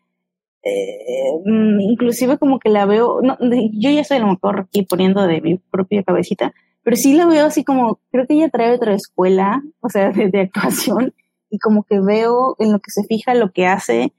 eh, 0.63 1.31
mm, 1.45 1.79
inclusive 1.81 2.37
como 2.37 2.59
que 2.59 2.69
la 2.69 2.85
veo, 2.85 3.21
no, 3.21 3.37
yo 3.39 3.89
ya 3.89 4.03
soy 4.03 4.19
lo 4.19 4.27
mejor 4.27 4.61
aquí 4.61 4.83
poniendo 4.83 5.25
de 5.25 5.41
mi 5.41 5.57
propia 5.57 6.03
cabecita, 6.03 6.53
pero 6.87 6.95
sí 6.95 7.15
la 7.15 7.25
veo 7.25 7.47
así 7.47 7.65
como, 7.65 7.99
creo 8.11 8.25
que 8.25 8.35
ella 8.35 8.47
trae 8.47 8.73
otra 8.73 8.93
escuela, 8.93 9.61
o 9.81 9.89
sea, 9.89 10.11
de, 10.11 10.39
actuación, 10.39 11.13
y 11.49 11.59
como 11.59 11.83
que 11.83 11.99
veo 11.99 12.55
en 12.59 12.71
lo 12.71 12.79
que 12.79 12.91
se 12.91 13.03
fija, 13.03 13.33
lo 13.33 13.51
que 13.51 13.65
hace, 13.65 14.13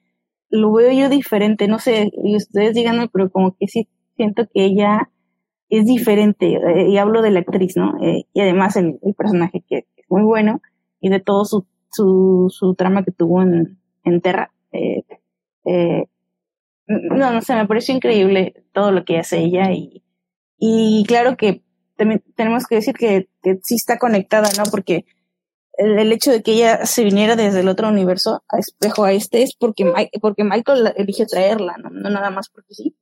lo 0.50 0.70
veo 0.70 0.92
yo 0.92 1.08
diferente, 1.08 1.66
no 1.66 1.78
sé, 1.78 2.10
y 2.22 2.36
ustedes 2.36 2.74
díganme, 2.74 3.08
pero 3.10 3.30
como 3.30 3.56
que 3.56 3.68
sí 3.68 3.88
siento 4.16 4.44
que 4.52 4.66
ella 4.66 5.08
es 5.70 5.86
diferente, 5.86 6.56
eh, 6.56 6.90
y 6.90 6.98
hablo 6.98 7.22
de 7.22 7.30
la 7.30 7.40
actriz, 7.40 7.74
¿no? 7.74 7.94
Eh, 8.02 8.26
y 8.34 8.40
además 8.42 8.76
el, 8.76 8.98
personaje 9.16 9.64
que, 9.66 9.86
es 9.96 10.04
muy 10.10 10.24
bueno, 10.24 10.60
y 11.00 11.08
de 11.08 11.20
todo 11.20 11.46
su 11.46 11.64
su, 11.90 12.48
su 12.50 12.74
trama 12.74 13.02
que 13.02 13.12
tuvo 13.12 13.40
en, 13.40 13.78
en 14.04 14.20
Terra. 14.20 14.52
Eh, 14.72 15.04
eh, 15.64 16.04
no, 16.86 17.32
no 17.32 17.40
sé, 17.40 17.54
me 17.54 17.66
pareció 17.66 17.94
increíble 17.94 18.62
todo 18.74 18.92
lo 18.92 19.06
que 19.06 19.18
hace 19.18 19.38
ella 19.38 19.72
y, 19.72 20.02
y 20.58 21.02
claro 21.06 21.38
que 21.38 21.62
también 21.98 22.22
tenemos 22.36 22.64
que 22.66 22.76
decir 22.76 22.94
que, 22.94 23.28
que 23.42 23.58
sí 23.62 23.74
está 23.74 23.98
conectada, 23.98 24.48
¿no? 24.56 24.64
Porque 24.70 25.04
el, 25.72 25.98
el, 25.98 26.12
hecho 26.12 26.30
de 26.30 26.42
que 26.42 26.52
ella 26.52 26.86
se 26.86 27.04
viniera 27.04 27.34
desde 27.36 27.60
el 27.60 27.68
otro 27.68 27.88
universo 27.88 28.42
a 28.48 28.58
espejo 28.58 29.04
a 29.04 29.12
este 29.12 29.42
es 29.42 29.54
porque, 29.58 29.84
porque 30.20 30.44
Michael 30.44 30.92
elige 30.96 31.26
traerla, 31.26 31.76
¿no? 31.76 31.90
no 31.90 32.08
nada 32.08 32.30
más 32.30 32.48
porque 32.48 32.72
sí. 32.72 32.96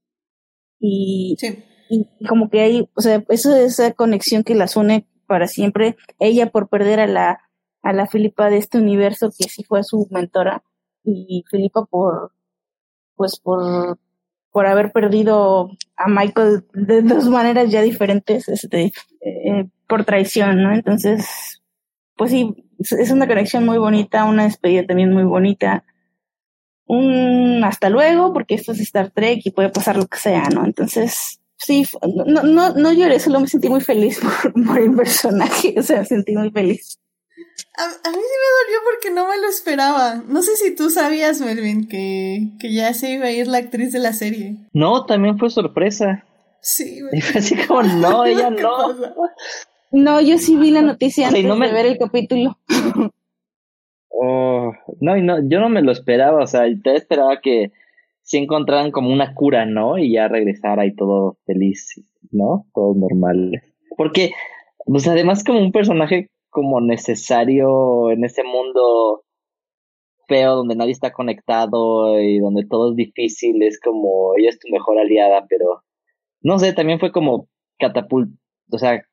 Y, 0.81 1.37
sí. 1.39 1.63
y 1.91 2.27
como 2.27 2.49
que 2.49 2.61
hay, 2.61 2.89
o 2.95 3.01
sea, 3.01 3.23
eso 3.29 3.55
es 3.55 3.79
esa 3.79 3.93
conexión 3.93 4.43
que 4.43 4.55
las 4.55 4.77
une 4.77 5.07
para 5.27 5.47
siempre. 5.47 5.97
Ella 6.19 6.51
por 6.51 6.69
perder 6.69 7.01
a 7.01 7.07
la, 7.07 7.41
a 7.83 7.93
la 7.93 8.07
Filipa 8.07 8.49
de 8.49 8.57
este 8.57 8.79
universo 8.79 9.31
que 9.37 9.49
sí 9.49 9.63
fue 9.63 9.85
su 9.85 10.09
mentora 10.11 10.65
y 11.05 11.45
Filipa 11.51 11.85
por, 11.85 12.33
pues 13.15 13.39
por, 13.41 13.99
por 14.57 14.65
haber 14.67 14.91
perdido 14.91 15.69
a 15.99 16.09
Michael 16.09 16.65
de 16.73 17.03
dos 17.03 17.29
maneras 17.29 17.71
ya 17.71 17.83
diferentes, 17.83 18.49
este, 18.49 18.91
eh, 19.21 19.67
por 19.87 20.07
traición, 20.07 20.63
¿no? 20.63 20.73
Entonces, 20.73 21.61
pues 22.17 22.31
sí, 22.31 22.55
es 22.79 23.11
una 23.11 23.29
conexión 23.29 23.67
muy 23.67 23.77
bonita, 23.77 24.25
una 24.25 24.45
despedida 24.45 24.87
también 24.87 25.13
muy 25.13 25.25
bonita. 25.25 25.85
Un 26.87 27.65
hasta 27.65 27.91
luego, 27.91 28.33
porque 28.33 28.55
esto 28.55 28.73
es 28.73 28.81
Star 28.81 29.11
Trek 29.11 29.43
y 29.45 29.51
puede 29.51 29.69
pasar 29.69 29.99
lo 29.99 30.07
que 30.07 30.17
sea, 30.17 30.49
¿no? 30.49 30.65
Entonces, 30.65 31.39
sí, 31.59 31.87
no, 32.25 32.43
no, 32.43 32.73
no 32.73 32.93
lloré, 32.95 33.21
solo 33.21 33.41
me 33.41 33.49
sentí 33.49 33.69
muy 33.69 33.83
feliz 33.83 34.19
por, 34.43 34.55
por 34.65 34.79
el 34.79 34.97
personaje, 34.97 35.75
o 35.77 35.83
sea, 35.83 35.99
me 35.99 36.07
sentí 36.07 36.35
muy 36.35 36.51
feliz. 36.51 36.99
A, 37.79 37.83
a, 37.83 38.11
mí 38.11 38.17
sí 38.17 38.37
me 38.43 38.51
dolió 38.59 38.79
porque 38.85 39.11
no 39.11 39.29
me 39.29 39.39
lo 39.39 39.49
esperaba. 39.49 40.23
No 40.29 40.43
sé 40.43 40.57
si 40.57 40.75
tú 40.75 40.91
sabías, 40.91 41.41
Melvin, 41.41 41.89
que, 41.89 42.53
que 42.59 42.73
ya 42.73 42.93
se 42.95 43.13
iba 43.13 43.27
a 43.27 43.31
ir 43.31 43.47
la 43.49 43.59
actriz 43.59 43.93
de 43.93 43.99
la 43.99 44.13
serie. 44.13 44.57
No, 44.73 45.05
también 45.05 45.39
fue 45.39 45.51
sorpresa. 45.51 46.25
Sí, 46.61 47.01
güey. 47.01 47.23
Así 47.37 47.57
como, 47.67 47.83
no, 47.83 48.25
ella 48.27 48.51
no. 48.51 48.95
No, 49.93 50.21
yo 50.21 50.39
sí 50.39 50.57
vi 50.57 50.71
la 50.71 50.83
noticia 50.83 51.29
antes 51.29 51.45
no 51.45 51.57
me... 51.57 51.69
de 51.69 51.73
ver 51.73 51.87
el 51.87 51.99
capítulo. 51.99 52.59
Oh, 54.19 54.73
no, 55.01 55.15
no, 55.17 55.47
yo 55.47 55.61
no 55.61 55.69
me 55.69 55.83
lo 55.83 55.93
esperaba, 55.93 56.43
o 56.43 56.47
sea, 56.47 56.63
te 56.83 56.95
esperaba 56.95 57.39
que 57.43 57.73
si 58.23 58.39
encontraran 58.39 58.91
como 58.91 59.13
una 59.13 59.35
cura, 59.35 59.67
¿no? 59.67 59.99
Y 59.99 60.15
ya 60.15 60.27
regresara 60.27 60.87
y 60.87 60.95
todo 60.95 61.37
feliz, 61.45 62.03
¿no? 62.33 62.65
Todo 62.73 62.95
normal. 62.95 63.61
Porque, 63.95 64.33
pues 64.87 65.07
además 65.07 65.45
como 65.45 65.61
un 65.61 65.71
personaje 65.71 66.31
como 66.57 66.81
necesario 66.81 68.11
en 68.11 68.25
ese 68.25 68.43
mundo 68.43 69.25
feo 70.27 70.55
donde 70.55 70.75
nadie 70.75 70.93
está 70.93 71.13
conectado 71.13 72.19
y 72.19 72.39
donde 72.39 72.65
todo 72.65 72.93
es 72.93 72.97
difícil, 72.97 73.63
es 73.63 73.79
como 73.79 74.33
ella 74.39 74.49
es 74.49 74.59
tu 74.59 74.73
mejor 74.73 74.99
aliada, 74.99 75.45
pero 75.51 75.83
no 76.41 76.59
sé, 76.59 76.73
también 76.73 76.99
fue 76.99 77.13
como 77.13 77.51
catapult, 77.79 78.31
o 78.71 78.79
sea, 78.79 79.05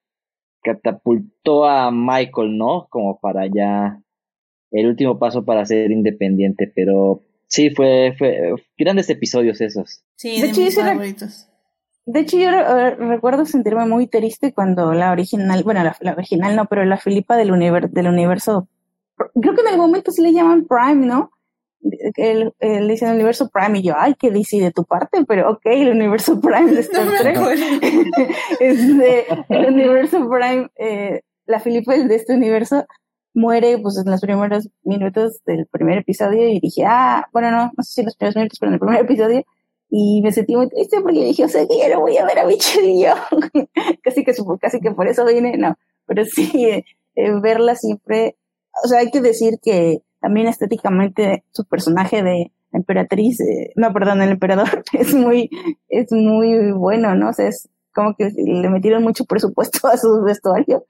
catapultó 0.64 1.66
a 1.66 1.92
Michael, 1.92 2.58
¿no? 2.58 2.88
Como 2.90 3.20
para 3.20 3.46
ya 3.48 4.02
el 4.72 4.88
último 4.88 5.20
paso 5.20 5.44
para 5.44 5.66
ser 5.66 5.92
independiente, 5.92 6.72
pero 6.74 7.24
sí 7.48 7.72
fue 7.72 8.16
fue 8.18 8.54
grandes 8.78 9.10
episodios 9.10 9.60
esos. 9.60 10.06
Sí, 10.16 10.40
de, 10.40 10.48
de 10.48 10.52
hecho, 10.54 10.62
mis 10.62 10.76
favoritos. 10.76 11.50
De 12.06 12.20
hecho, 12.20 12.38
yo 12.38 12.50
uh, 12.50 13.10
recuerdo 13.10 13.46
sentirme 13.46 13.86
muy 13.86 14.08
triste 14.08 14.54
cuando 14.54 14.94
la 14.94 15.12
original, 15.12 15.64
bueno, 15.64 15.84
la, 15.84 15.96
la 16.02 16.14
original 16.14 16.56
no, 16.56 16.66
pero 16.66 16.84
la 16.84 16.98
Filipa 16.98 17.38
del, 17.38 17.52
univer 17.52 17.90
del 17.90 18.08
universo, 18.08 18.68
creo 19.40 19.56
que 19.56 19.62
en 19.62 19.68
algún 19.68 19.88
momento 19.88 20.12
sí 20.12 20.22
le 20.22 20.34
llaman 20.34 20.66
Prime, 20.66 21.06
¿no? 21.06 21.32
El, 22.16 22.54
el, 22.60 22.88
dice 22.88 23.06
el 23.06 23.16
universo 23.16 23.50
Prime 23.50 23.80
y 23.80 23.84
yo, 23.84 23.94
ay, 23.98 24.16
que 24.16 24.32
DC 24.32 24.58
de 24.60 24.72
tu 24.72 24.86
parte, 24.86 25.26
pero 25.26 25.52
ok, 25.52 25.62
el 25.66 25.92
universo 25.92 26.40
Prime 26.42 26.72
de 26.72 26.82
Star 26.82 27.08
Trek. 27.20 27.38
este, 28.60 29.26
el 29.50 29.66
universo 29.74 30.30
Prime, 30.30 30.70
eh, 30.76 31.22
la 31.46 31.60
Filipa 31.60 31.94
de 31.94 32.16
este 32.16 32.36
universo 32.36 32.86
muere 33.34 33.78
pues 33.80 33.98
en 33.98 34.12
los 34.12 34.22
primeros 34.22 34.70
minutos 34.84 35.42
del 35.46 35.66
primer 35.68 36.00
episodio 36.00 36.48
y 36.48 36.60
dije, 36.60 36.84
ah, 36.86 37.28
bueno, 37.34 37.52
no, 37.52 37.72
no 37.76 37.84
sé 37.84 37.94
si 37.94 38.02
en 38.02 38.06
los 38.06 38.16
primeros 38.16 38.36
minutos, 38.36 38.60
pero 38.60 38.70
en 38.70 38.74
el 38.74 38.80
primer 38.80 39.02
episodio 39.02 39.46
y 39.96 40.24
me 40.24 40.32
sentí 40.32 40.56
muy 40.56 40.68
triste 40.70 41.00
porque 41.02 41.24
dije, 41.24 41.46
o 41.46 41.48
sea, 41.48 41.68
que 41.68 41.78
ya 41.78 41.88
no 41.94 42.02
voy 42.02 42.18
a 42.18 42.26
ver 42.26 42.40
a 42.40 42.48
Michelle 42.48 42.88
y 42.88 43.04
yo. 43.04 43.14
casi 44.04 44.24
que 44.24 44.34
casi 44.60 44.80
que 44.80 44.90
por 44.90 45.08
eso 45.08 45.24
vine, 45.24 45.56
no, 45.56 45.76
pero 46.08 46.26
sí, 46.26 46.50
eh, 46.66 46.84
eh, 47.14 47.40
verla 47.40 47.76
siempre, 47.76 48.36
o 48.84 48.88
sea, 48.88 49.02
hay 49.02 49.12
que 49.12 49.22
decir 49.22 49.60
que 49.62 50.00
también 50.20 50.48
estéticamente 50.48 51.44
su 51.52 51.66
personaje 51.66 52.24
de 52.24 52.52
emperatriz, 52.72 53.40
eh, 53.42 53.72
no, 53.76 53.94
perdón, 53.94 54.24
el 54.24 54.32
emperador 54.32 54.84
es 54.94 55.14
muy, 55.14 55.52
es 55.90 56.12
muy 56.12 56.72
bueno, 56.72 57.14
¿no? 57.14 57.30
O 57.30 57.42
es 57.44 57.70
como 57.94 58.16
que 58.16 58.30
le 58.36 58.70
metieron 58.70 59.04
mucho 59.04 59.26
presupuesto 59.26 59.88
a 59.88 59.98
su 59.98 60.22
vestuario. 60.22 60.86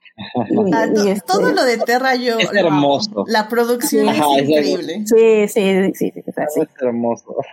Y, 0.50 0.74
ah, 0.74 0.86
y 0.86 1.08
este, 1.08 1.26
todo 1.26 1.52
lo 1.52 1.64
de 1.64 1.78
Terra 1.78 2.14
yo 2.14 2.38
es 2.38 2.52
hermoso. 2.52 3.24
La, 3.26 3.42
la 3.42 3.48
producción 3.48 4.08
Ajá, 4.08 4.24
es 4.38 4.48
increíble. 4.48 5.04
Sí, 5.06 5.48
sí, 5.48 5.92
sí, 5.94 6.10
sí, 6.12 6.22
es 6.26 6.38
así. 6.38 6.60
Es 6.60 6.68
hermoso. 6.80 7.36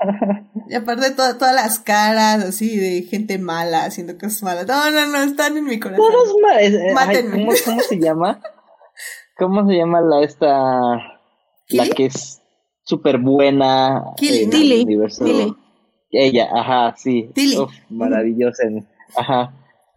Y 0.70 0.76
aparte 0.76 1.12
toda, 1.12 1.38
todas 1.38 1.54
las 1.54 1.80
caras 1.80 2.46
así 2.46 2.78
de 2.78 3.02
gente 3.02 3.38
mala 3.38 3.84
haciendo 3.84 4.18
cosas 4.18 4.42
malas. 4.44 4.68
No, 4.68 4.90
no, 4.90 5.06
no, 5.06 5.18
están 5.24 5.58
en 5.58 5.66
mi 5.66 5.80
corazón. 5.80 6.06
Todos 6.10 6.36
malos. 6.42 6.62
Eh. 6.62 7.30
¿cómo, 7.30 7.52
¿Cómo 7.66 7.80
se 7.82 8.00
llama? 8.00 8.42
¿Cómo 9.38 9.68
se 9.68 9.76
llama 9.76 10.00
la 10.00 10.24
esta 10.24 11.20
la 11.70 11.90
que 11.94 12.06
es 12.06 12.42
súper 12.84 13.18
buena? 13.18 14.14
Tilly. 14.18 14.88
Ella, 16.12 16.50
ajá, 16.54 16.96
sí. 16.98 17.30
Tilly. 17.34 17.58
Uf, 17.58 17.72
maravillosa. 17.90 18.64
Ajá. 19.16 19.54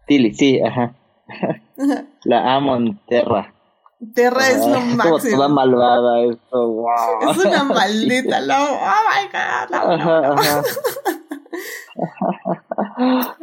Tilly, 0.07 0.33
sí, 0.33 0.59
ajá. 0.61 0.93
La 2.23 2.55
amo 2.55 2.75
en 2.75 2.97
Terra. 3.07 3.51
Terra 4.13 4.49
es 4.49 4.67
lo 4.67 4.81
máximo. 4.81 5.37
toda 5.37 5.47
malvada, 5.47 6.21
esto, 6.23 6.67
wow. 6.71 7.31
Es 7.31 7.37
una 7.37 7.63
maldita, 7.63 8.39
lo, 8.41 8.53
oh 8.63 8.77
my 9.09 9.27
god, 9.31 9.69
la- 9.69 9.93
Ajá, 9.93 10.33
ajá. 10.33 10.63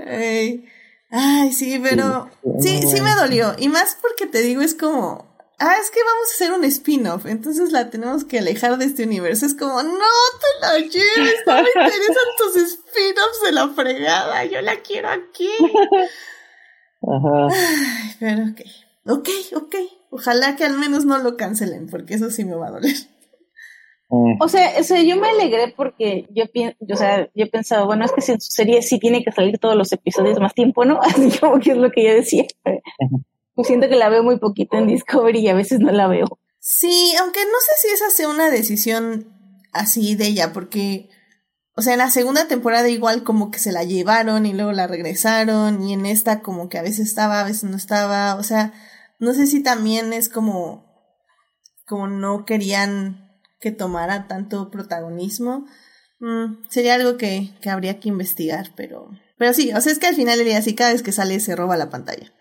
Ay, 0.07 0.65
ay, 1.11 1.53
sí, 1.53 1.81
pero 1.82 2.28
sí, 2.61 2.81
sí 2.86 3.01
me 3.01 3.15
dolió. 3.15 3.55
Y 3.59 3.69
más 3.69 3.97
porque 4.01 4.27
te 4.27 4.40
digo, 4.43 4.62
es 4.62 4.74
como, 4.74 5.32
ah, 5.63 5.77
es 5.81 5.91
que 5.91 6.01
vamos 6.03 6.29
a 6.29 6.35
hacer 6.35 6.53
un 6.53 6.65
spin-off, 6.65 7.27
entonces 7.27 7.71
la 7.71 7.89
tenemos 7.89 8.25
que 8.25 8.39
alejar 8.39 8.79
de 8.79 8.87
este 8.87 9.05
universo. 9.05 9.47
Es 9.47 9.55
como, 9.55 9.83
no 9.83 9.93
te 9.93 10.61
la 10.61 10.79
lleves, 10.79 11.43
no 11.47 11.55
me 11.55 11.69
interesan 11.69 12.27
tus 12.39 12.57
spin-offs 12.57 13.43
de 13.45 13.53
la 13.53 13.69
fregada, 13.69 14.45
yo 14.45 14.61
la 14.61 14.77
quiero 14.81 15.09
aquí. 15.09 15.49
Ajá. 17.03 17.49
Ay, 17.51 18.17
pero 18.19 18.43
ok, 18.45 18.61
ok, 19.07 19.29
ok. 19.57 19.75
Ojalá 20.11 20.57
que 20.57 20.65
al 20.65 20.79
menos 20.79 21.05
no 21.05 21.19
lo 21.19 21.37
cancelen, 21.37 21.89
porque 21.89 22.15
eso 22.15 22.31
sí 22.31 22.45
me 22.45 22.55
va 22.55 22.69
a 22.69 22.73
doler. 22.73 22.97
O 24.41 24.49
sea, 24.49 24.73
o 24.79 24.83
sea, 24.83 25.03
yo 25.03 25.17
me 25.17 25.29
alegré 25.29 25.73
porque 25.75 26.27
yo 26.35 26.45
pienso, 26.53 26.77
o 26.87 26.97
sea, 26.97 27.31
yo 27.35 27.49
pensaba, 27.49 27.87
bueno, 27.87 28.05
es 28.05 28.13
que 28.13 28.21
si 28.21 28.33
en 28.33 28.43
su 28.43 28.51
serie 28.51 28.83
sí 28.83 28.99
tiene 28.99 29.25
que 29.25 29.33
salir 29.33 29.59
todos 29.59 29.75
los 29.75 29.91
episodios 29.91 30.39
más 30.39 30.53
tiempo, 30.53 30.85
¿no? 30.85 31.01
Así 31.03 31.31
como 31.39 31.59
que 31.61 31.71
es 31.71 31.79
lo 31.79 31.91
que 31.91 32.05
yo 32.05 32.13
decía. 32.13 32.45
Pues 33.63 33.69
siento 33.69 33.89
que 33.89 33.95
la 33.95 34.09
veo 34.09 34.25
muy 34.25 34.41
poquito 34.41 34.77
en 34.77 34.89
Discovery 34.89 35.39
y 35.39 35.49
a 35.49 35.55
veces 35.55 35.79
no 35.79 35.93
la 35.93 36.09
veo. 36.09 36.41
Sí, 36.59 37.15
aunque 37.21 37.39
no 37.45 37.59
sé 37.61 37.87
si 37.87 37.95
esa 37.95 38.11
sea 38.11 38.29
una 38.29 38.51
decisión 38.51 39.29
así 39.73 40.17
de 40.17 40.27
ella, 40.27 40.53
porque, 40.53 41.09
o 41.77 41.81
sea, 41.81 41.93
en 41.93 42.01
la 42.01 42.11
segunda 42.11 42.49
temporada 42.49 42.89
igual 42.89 43.23
como 43.23 43.53
que 43.53 43.61
se 43.61 43.71
la 43.71 43.85
llevaron 43.85 44.47
y 44.47 44.53
luego 44.53 44.73
la 44.73 44.89
regresaron, 44.89 45.81
y 45.81 45.93
en 45.93 46.07
esta 46.07 46.43
como 46.43 46.69
que 46.69 46.77
a 46.77 46.83
veces 46.83 47.07
estaba, 47.07 47.39
a 47.39 47.45
veces 47.45 47.63
no 47.63 47.77
estaba, 47.77 48.35
o 48.35 48.43
sea, 48.43 48.73
no 49.21 49.33
sé 49.33 49.47
si 49.47 49.63
también 49.63 50.13
es 50.13 50.29
como, 50.29 50.85
como 51.87 52.09
no 52.09 52.45
querían 52.45 53.39
que 53.61 53.71
tomara 53.71 54.27
tanto 54.27 54.73
protagonismo. 54.73 55.67
Mm, 56.19 56.69
sería 56.69 56.95
algo 56.95 57.17
que, 57.17 57.55
que 57.61 57.71
habría 57.71 58.01
que 58.01 58.09
investigar, 58.09 58.73
pero, 58.75 59.09
pero 59.39 59.55
sí, 59.55 59.73
o 59.73 59.81
sea, 59.81 59.93
es 59.93 60.01
que 60.01 60.09
al 60.09 60.17
final 60.17 60.37
del 60.37 60.49
día 60.49 60.61
sí, 60.63 60.75
cada 60.75 60.91
vez 60.91 61.05
que 61.05 61.13
sale 61.13 61.39
se 61.39 61.55
roba 61.55 61.77
la 61.77 61.91
pantalla. 61.91 62.33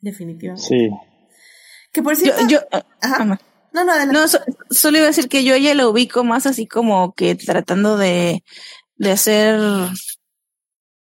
Definitivamente. 0.00 0.66
Sí. 0.66 0.90
Que 1.92 2.02
por 2.02 2.16
cierto, 2.16 2.46
yo, 2.48 2.60
ajá. 2.72 3.16
ah, 3.20 3.24
no. 3.24 3.38
No, 3.72 3.84
no, 3.84 3.92
adelante. 3.92 4.14
No, 4.20 4.26
so- 4.28 4.40
solo 4.70 4.98
iba 4.98 5.04
a 5.06 5.10
decir 5.10 5.28
que 5.28 5.44
yo 5.44 5.54
a 5.54 5.56
ella 5.56 5.74
la 5.74 5.88
ubico 5.88 6.24
más 6.24 6.46
así 6.46 6.66
como 6.66 7.12
que 7.14 7.34
tratando 7.36 7.96
de, 7.96 8.42
de 8.96 9.10
hacer, 9.12 9.60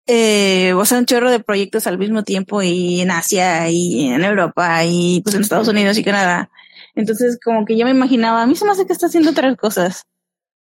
eh, 0.06 0.72
o 0.74 0.84
sea, 0.84 0.98
un 0.98 1.06
chorro 1.06 1.30
de 1.30 1.40
proyectos 1.40 1.86
al 1.86 1.98
mismo 1.98 2.22
tiempo 2.24 2.62
y 2.62 3.00
en 3.00 3.10
Asia 3.10 3.68
y 3.70 4.08
en 4.08 4.24
Europa 4.24 4.84
y 4.84 5.20
pues 5.22 5.34
en 5.34 5.42
Estados 5.42 5.68
Unidos 5.68 5.96
y 5.98 6.04
Canadá. 6.04 6.50
Entonces 6.94 7.38
como 7.42 7.64
que 7.64 7.76
yo 7.78 7.84
me 7.84 7.92
imaginaba, 7.92 8.42
a 8.42 8.46
mí 8.46 8.56
se 8.56 8.64
me 8.64 8.72
hace 8.72 8.86
que 8.86 8.92
está 8.92 9.06
haciendo 9.06 9.30
otras 9.30 9.56
cosas 9.56 10.04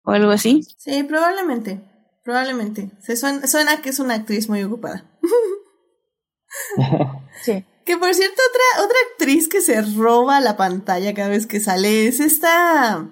o 0.04 0.12
algo 0.12 0.32
así. 0.32 0.62
Sí, 0.78 1.04
probablemente. 1.04 1.82
Probablemente. 2.24 2.92
Se 3.02 3.16
suena, 3.18 3.48
suena 3.48 3.82
que 3.82 3.90
es 3.90 4.00
una 4.00 4.14
actriz 4.16 4.48
muy 4.50 4.64
ocupada. 4.64 5.06
Sí. 7.44 7.66
Que 7.90 7.98
por 7.98 8.14
cierto, 8.14 8.40
otra, 8.52 8.86
otra 8.86 8.98
actriz 9.12 9.48
que 9.48 9.62
se 9.62 9.82
roba 9.82 10.40
la 10.42 10.56
pantalla 10.58 11.16
cada 11.16 11.30
vez 11.30 11.48
que 11.48 11.60
sale 11.60 12.06
es 12.06 12.20
esta. 12.20 13.08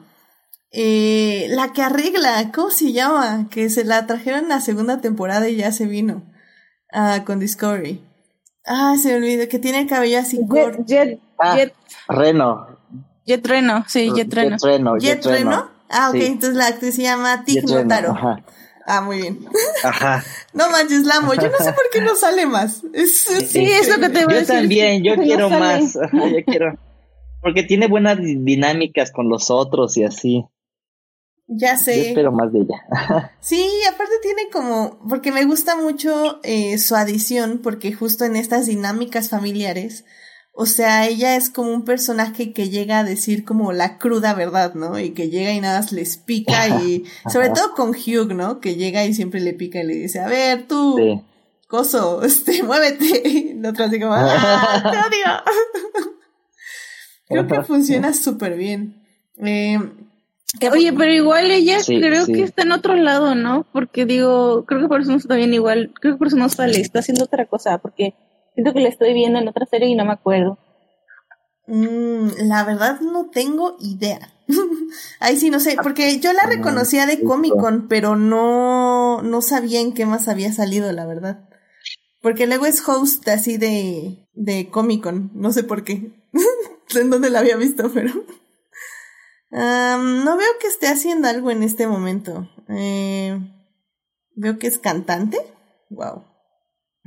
Eh, 0.72 1.48
la 1.50 1.74
que 1.74 1.82
arregla, 1.82 2.52
¿cómo 2.54 2.70
se 2.70 2.92
llama? 2.94 3.48
Que 3.50 3.72
se 3.72 3.84
la 3.86 4.06
trajeron 4.06 4.42
en 4.42 4.50
la 4.50 4.62
segunda 4.62 5.02
temporada 5.02 5.50
y 5.50 5.56
ya 5.56 5.72
se 5.72 5.88
vino. 5.88 6.22
Ah, 6.94 7.24
con 7.26 7.40
Discovery. 7.40 8.06
Ah, 8.68 8.94
se 9.02 9.08
me 9.10 9.16
olvidó, 9.16 9.48
que 9.48 9.58
tiene 9.58 9.80
el 9.80 9.88
cabello 9.88 10.20
así 10.20 10.46
corto. 10.48 10.84
Jet, 10.86 11.20
Ah, 11.40 11.56
Jet, 11.56 11.74
Reno. 12.08 12.68
Jet 13.26 13.48
Reno, 13.48 13.84
sí, 13.88 14.12
Jet 14.16 14.32
Reno. 14.32 14.58
Jet 14.58 14.64
Reno. 14.64 14.98
¿Jet 15.00 15.26
Reno? 15.26 15.72
Ah, 15.90 16.10
ok, 16.12 16.18
Sí. 16.18 16.26
entonces 16.26 16.56
la 16.56 16.68
actriz 16.68 16.94
se 16.94 17.02
llama 17.02 17.44
Tig 17.46 17.64
Notaro. 17.68 18.12
Ajá. 18.12 18.44
Ah, 18.90 19.02
muy 19.02 19.18
bien. 19.18 19.46
Ajá. 19.84 20.24
No 20.54 20.70
manches, 20.72 21.04
la 21.04 21.18
amo. 21.18 21.34
Yo 21.36 21.50
no 21.52 21.58
sé 21.60 21.72
por 21.74 21.84
qué 21.92 22.02
no 22.02 22.16
sale 22.16 22.46
más. 22.48 22.82
Es, 22.94 23.18
Sí, 23.48 23.64
es 23.70 23.88
lo 23.90 24.00
que 24.00 24.10
te 24.10 24.22
iba 24.22 24.32
a 24.32 24.34
Yo 24.34 24.40
decir. 24.40 24.56
también, 24.56 25.04
yo 25.04 25.16
quiero 25.22 25.50
más. 25.52 25.94
Yo 25.94 26.44
quiero. 26.46 26.80
Porque 27.42 27.62
tiene 27.64 27.88
buenas 27.88 28.18
di- 28.18 28.38
dinámicas 28.44 29.12
con 29.12 29.30
los 29.30 29.52
otros 29.52 29.96
y 29.98 30.04
así. 30.04 30.46
Ya 31.48 31.76
Yo 31.76 31.80
sé. 31.84 32.10
espero 32.10 32.32
más 32.32 32.52
de 32.52 32.60
ella. 32.62 33.32
Sí, 33.40 33.70
aparte 33.94 34.14
tiene 34.24 34.50
como, 34.52 34.98
porque 35.08 35.32
me 35.32 35.46
gusta 35.46 35.76
mucho 35.76 36.40
eh, 36.44 36.78
su 36.80 36.96
adición, 36.96 37.60
porque 37.64 37.94
justo 37.94 38.26
en 38.26 38.36
estas 38.36 38.66
dinámicas 38.66 39.30
familiares, 39.30 40.06
o 40.60 40.66
sea, 40.66 41.06
ella 41.08 41.36
es 41.36 41.52
como 41.52 41.72
un 41.72 41.86
personaje 41.86 42.52
que 42.52 42.70
llega 42.70 42.98
a 42.98 43.04
decir 43.04 43.46
como 43.46 43.74
la 43.74 44.00
cruda 44.00 44.34
verdad, 44.34 44.74
¿no? 44.74 44.98
Y 44.98 45.12
que 45.12 45.30
llega 45.30 45.52
y 45.54 45.62
nada 45.62 45.82
más 45.82 45.92
les 45.92 46.18
pica 46.18 46.68
y, 46.82 47.04
sobre 47.32 47.50
todo 47.52 47.76
con 47.76 47.90
Hugh, 47.92 48.34
¿no? 48.34 48.60
Que 48.60 48.76
llega 48.76 49.06
y 49.06 49.14
siempre 49.14 49.40
le 49.40 49.54
pica 49.54 49.80
y 49.82 49.86
le 49.86 49.94
dice, 49.94 50.20
a 50.20 50.28
ver, 50.28 50.68
tú, 50.68 50.96
Sí. 50.98 51.22
coso, 51.68 52.22
este, 52.24 52.64
muévete. 52.64 53.22
Y 53.30 53.50
el 53.52 53.64
otro 53.68 53.86
así 53.86 54.00
como, 54.00 54.14
¡ah, 54.16 54.82
te 54.82 54.98
odio! 55.08 55.44
Creo 57.30 57.46
que 57.48 57.62
funciona 57.62 58.12
súper 58.14 58.58
bien. 58.58 59.04
Eh, 59.38 59.78
Oye, 60.72 60.92
pero 60.94 61.14
igual 61.14 61.52
ella 61.52 61.82
Sí, 61.82 62.00
creo 62.00 62.26
sí. 62.26 62.34
que 62.34 62.42
está 62.42 62.64
en 62.64 62.72
otro 62.72 62.96
lado, 62.96 63.36
¿no? 63.36 63.68
Porque 63.74 64.06
digo, 64.08 64.66
creo 64.66 64.82
que 64.82 64.88
por 64.88 65.02
eso 65.02 65.12
no 65.12 65.18
está 65.18 65.36
bien 65.36 65.54
igual, 65.54 65.94
creo 66.02 66.14
que 66.16 66.18
por 66.18 66.28
eso 66.30 66.38
no 66.38 66.50
sale, 66.50 66.80
está 66.80 67.00
haciendo 67.00 67.26
otra 67.26 67.46
cosa, 67.46 67.78
porque 67.78 68.16
siento 68.58 68.74
que 68.74 68.80
la 68.80 68.90
estoy 68.90 69.14
viendo 69.14 69.38
en 69.38 69.48
otra 69.48 69.68
serie 69.68 69.88
y 69.88 69.96
no 69.96 70.04
me 70.04 70.14
acuerdo. 70.14 70.58
Mm, 71.68 72.48
la 72.48 72.64
verdad 72.64 73.00
no 73.02 73.30
tengo 73.30 73.78
idea. 73.80 74.34
Ahí 75.20 75.38
sí 75.38 75.52
no 75.52 75.60
sé, 75.60 75.78
porque 75.84 76.20
yo 76.20 76.34
la 76.34 76.48
reconocía 76.48 77.06
de. 77.06 77.22
Comic 77.22 77.56
Con, 77.56 77.88
pero 77.88 78.16
no, 78.16 79.22
no 79.22 79.42
sabía 79.44 79.80
en 79.80 79.94
qué 79.94 80.08
más 80.08 80.28
había 80.28 80.52
salido, 80.52 80.92
la 80.92 81.06
verdad. 81.06 81.48
Porque 82.24 82.48
luego 82.48 82.66
es 82.66 82.82
host 82.88 83.28
así 83.28 83.58
de, 83.58 84.28
de 84.34 84.70
Comic 84.72 85.04
Con, 85.04 85.30
no 85.36 85.52
sé 85.52 85.64
por 85.64 85.84
qué. 85.84 86.14
en 86.96 87.10
dónde 87.12 87.30
la 87.30 87.40
había 87.40 87.58
visto, 87.58 87.92
pero. 87.94 88.12
No 89.52 90.36
veo 90.36 90.50
que 90.60 90.68
esté 90.68 90.88
haciendo 90.88 91.28
algo 91.28 91.52
en 91.52 91.62
este 91.62 91.86
momento. 91.86 92.50
Eh, 92.70 93.40
veo 94.36 94.58
que 94.58 94.66
es 94.66 94.80
cantante. 94.80 95.38
Wow. 95.92 96.27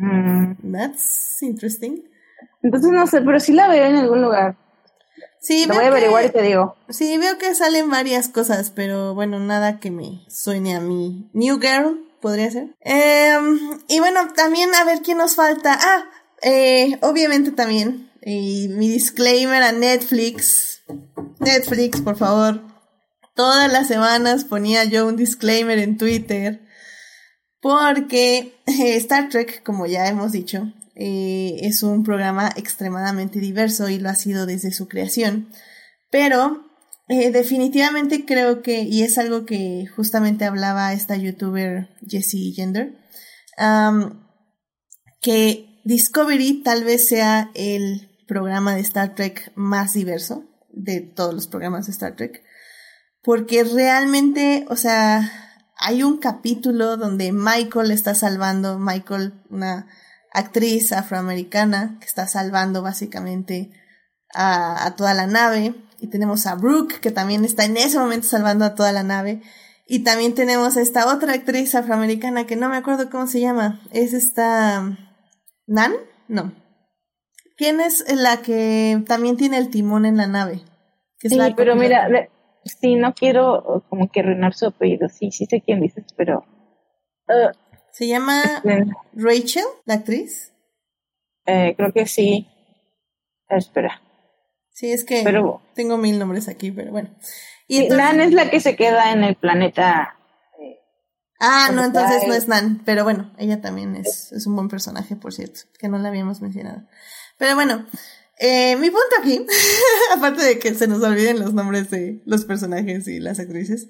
Mm. 0.00 0.72
That's 0.72 1.42
interesting. 1.42 2.04
Entonces 2.62 2.90
no 2.90 3.06
sé, 3.06 3.20
pero 3.22 3.38
sí 3.40 3.52
la 3.52 3.68
veo 3.68 3.84
en 3.86 3.96
algún 3.96 4.22
lugar. 4.22 4.56
Sí, 5.40 5.62
Lo 5.66 5.74
veo 5.74 5.76
voy 5.76 5.84
a 5.84 5.88
averiguar 5.88 6.24
y 6.24 6.26
que- 6.28 6.32
te 6.38 6.42
digo. 6.42 6.76
Sí, 6.88 7.16
veo 7.18 7.38
que 7.38 7.54
salen 7.54 7.90
varias 7.90 8.28
cosas, 8.28 8.70
pero 8.70 9.14
bueno, 9.14 9.38
nada 9.40 9.78
que 9.80 9.90
me 9.90 10.24
suene 10.28 10.74
a 10.74 10.80
mí. 10.80 11.30
New 11.32 11.58
Girl, 11.60 11.98
podría 12.20 12.50
ser. 12.50 12.74
Em, 12.80 13.58
y 13.88 14.00
bueno, 14.00 14.20
también 14.34 14.74
a 14.74 14.84
ver 14.84 15.00
quién 15.02 15.18
nos 15.18 15.36
falta. 15.36 15.78
Ah, 15.80 16.04
eh, 16.42 16.98
obviamente 17.02 17.52
también. 17.52 18.10
Y 18.22 18.68
mi 18.68 18.88
disclaimer 18.88 19.62
a 19.62 19.72
Netflix. 19.72 20.82
Netflix, 21.38 22.02
por 22.02 22.16
favor. 22.16 22.60
Todas 23.34 23.72
las 23.72 23.88
semanas 23.88 24.44
ponía 24.44 24.84
yo 24.84 25.06
un 25.06 25.16
disclaimer 25.16 25.78
en 25.78 25.96
Twitter. 25.96 26.60
Porque 27.60 28.54
eh, 28.66 28.96
Star 28.96 29.28
Trek, 29.28 29.62
como 29.62 29.86
ya 29.86 30.08
hemos 30.08 30.32
dicho, 30.32 30.72
eh, 30.94 31.58
es 31.62 31.82
un 31.82 32.04
programa 32.04 32.50
extremadamente 32.56 33.38
diverso 33.38 33.88
y 33.88 33.98
lo 33.98 34.08
ha 34.08 34.14
sido 34.14 34.46
desde 34.46 34.72
su 34.72 34.88
creación. 34.88 35.48
Pero 36.10 36.64
eh, 37.08 37.30
definitivamente 37.30 38.24
creo 38.24 38.62
que, 38.62 38.82
y 38.82 39.02
es 39.02 39.18
algo 39.18 39.44
que 39.44 39.86
justamente 39.94 40.44
hablaba 40.44 40.92
esta 40.92 41.16
youtuber 41.16 41.90
Jessie 42.06 42.52
Gender, 42.54 42.96
que 45.20 45.82
Discovery 45.84 46.62
tal 46.62 46.84
vez 46.84 47.08
sea 47.08 47.50
el 47.54 48.10
programa 48.26 48.74
de 48.74 48.80
Star 48.80 49.14
Trek 49.14 49.52
más 49.54 49.92
diverso 49.92 50.44
de 50.72 51.00
todos 51.00 51.34
los 51.34 51.46
programas 51.46 51.86
de 51.86 51.92
Star 51.92 52.16
Trek. 52.16 52.42
Porque 53.22 53.64
realmente, 53.64 54.64
o 54.68 54.76
sea, 54.76 55.49
hay 55.80 56.02
un 56.02 56.18
capítulo 56.18 56.96
donde 56.96 57.32
Michael 57.32 57.90
está 57.90 58.14
salvando, 58.14 58.78
Michael, 58.78 59.32
una 59.50 59.86
actriz 60.32 60.92
afroamericana 60.92 61.96
que 62.00 62.06
está 62.06 62.28
salvando 62.28 62.82
básicamente 62.82 63.70
a, 64.32 64.84
a 64.86 64.94
toda 64.94 65.14
la 65.14 65.26
nave. 65.26 65.74
Y 65.98 66.06
tenemos 66.08 66.46
a 66.46 66.54
Brooke, 66.54 67.00
que 67.00 67.10
también 67.10 67.44
está 67.44 67.64
en 67.64 67.76
ese 67.76 67.98
momento 67.98 68.26
salvando 68.26 68.64
a 68.64 68.74
toda 68.74 68.92
la 68.92 69.02
nave. 69.02 69.42
Y 69.86 70.04
también 70.04 70.34
tenemos 70.34 70.76
a 70.76 70.82
esta 70.82 71.12
otra 71.12 71.32
actriz 71.34 71.74
afroamericana 71.74 72.46
que 72.46 72.56
no 72.56 72.68
me 72.68 72.76
acuerdo 72.76 73.10
cómo 73.10 73.26
se 73.26 73.40
llama. 73.40 73.80
Es 73.92 74.12
esta... 74.12 74.96
¿Nan? 75.66 75.92
No. 76.28 76.52
¿Quién 77.56 77.80
es 77.80 78.04
la 78.14 78.38
que 78.42 79.02
también 79.06 79.36
tiene 79.36 79.58
el 79.58 79.68
timón 79.70 80.06
en 80.06 80.16
la 80.16 80.26
nave? 80.26 80.62
Que 81.18 81.28
es 81.28 81.32
Sí, 81.32 81.38
la 81.38 81.54
pero 81.56 81.76
mira, 81.76 82.08
le- 82.08 82.30
sí, 82.64 82.96
no 82.96 83.14
quiero 83.14 83.84
como 83.88 84.10
que 84.10 84.20
arruinar 84.20 84.54
su 84.54 84.66
apellido. 84.66 85.08
Sí, 85.08 85.30
sí 85.32 85.46
sé 85.46 85.60
quién 85.60 85.80
dices, 85.80 86.04
pero... 86.16 86.44
eh, 87.28 87.50
Se 87.92 88.06
llama 88.06 88.42
eh, 88.64 88.84
Rachel, 89.14 89.64
la 89.84 89.94
actriz. 89.94 90.52
eh, 91.46 91.74
creo 91.76 91.92
que 91.92 92.06
sí. 92.06 92.48
Ah, 93.48 93.56
Espera. 93.56 94.00
Sí, 94.70 94.92
es 94.92 95.04
que 95.04 95.22
Pero- 95.24 95.62
tengo 95.74 95.96
mil 95.98 96.18
nombres 96.18 96.48
aquí, 96.48 96.70
pero 96.70 96.90
bueno. 96.92 97.10
Y 97.66 97.76
Sí, 97.78 97.82
entonces- 97.84 98.06
Nan 98.06 98.20
es 98.20 98.32
la 98.32 98.50
que 98.50 98.60
se 98.60 98.76
queda 98.76 99.12
en 99.12 99.24
el 99.24 99.34
planeta. 99.36 100.16
Ah, 101.42 101.70
no, 101.72 101.84
entonces 101.84 102.22
hay- 102.22 102.28
no 102.28 102.34
es 102.34 102.48
Nan, 102.48 102.82
pero 102.84 103.02
bueno, 103.04 103.32
ella 103.38 103.60
también 103.62 103.96
es, 103.96 104.30
es 104.32 104.46
un 104.46 104.54
buen 104.56 104.68
personaje, 104.68 105.16
por 105.16 105.32
cierto, 105.32 105.60
que 105.78 105.88
no 105.88 105.98
la 105.98 106.08
habíamos 106.08 106.40
mencionado. 106.42 106.82
Pero 107.38 107.54
bueno, 107.54 107.86
eh, 108.42 108.74
mi 108.76 108.88
punto 108.88 109.16
aquí, 109.20 109.44
aparte 110.16 110.42
de 110.42 110.58
que 110.58 110.74
se 110.74 110.88
nos 110.88 111.02
olviden 111.02 111.38
los 111.38 111.52
nombres 111.52 111.90
de 111.90 112.22
los 112.24 112.46
personajes 112.46 113.06
y 113.06 113.20
las 113.20 113.38
actrices, 113.38 113.86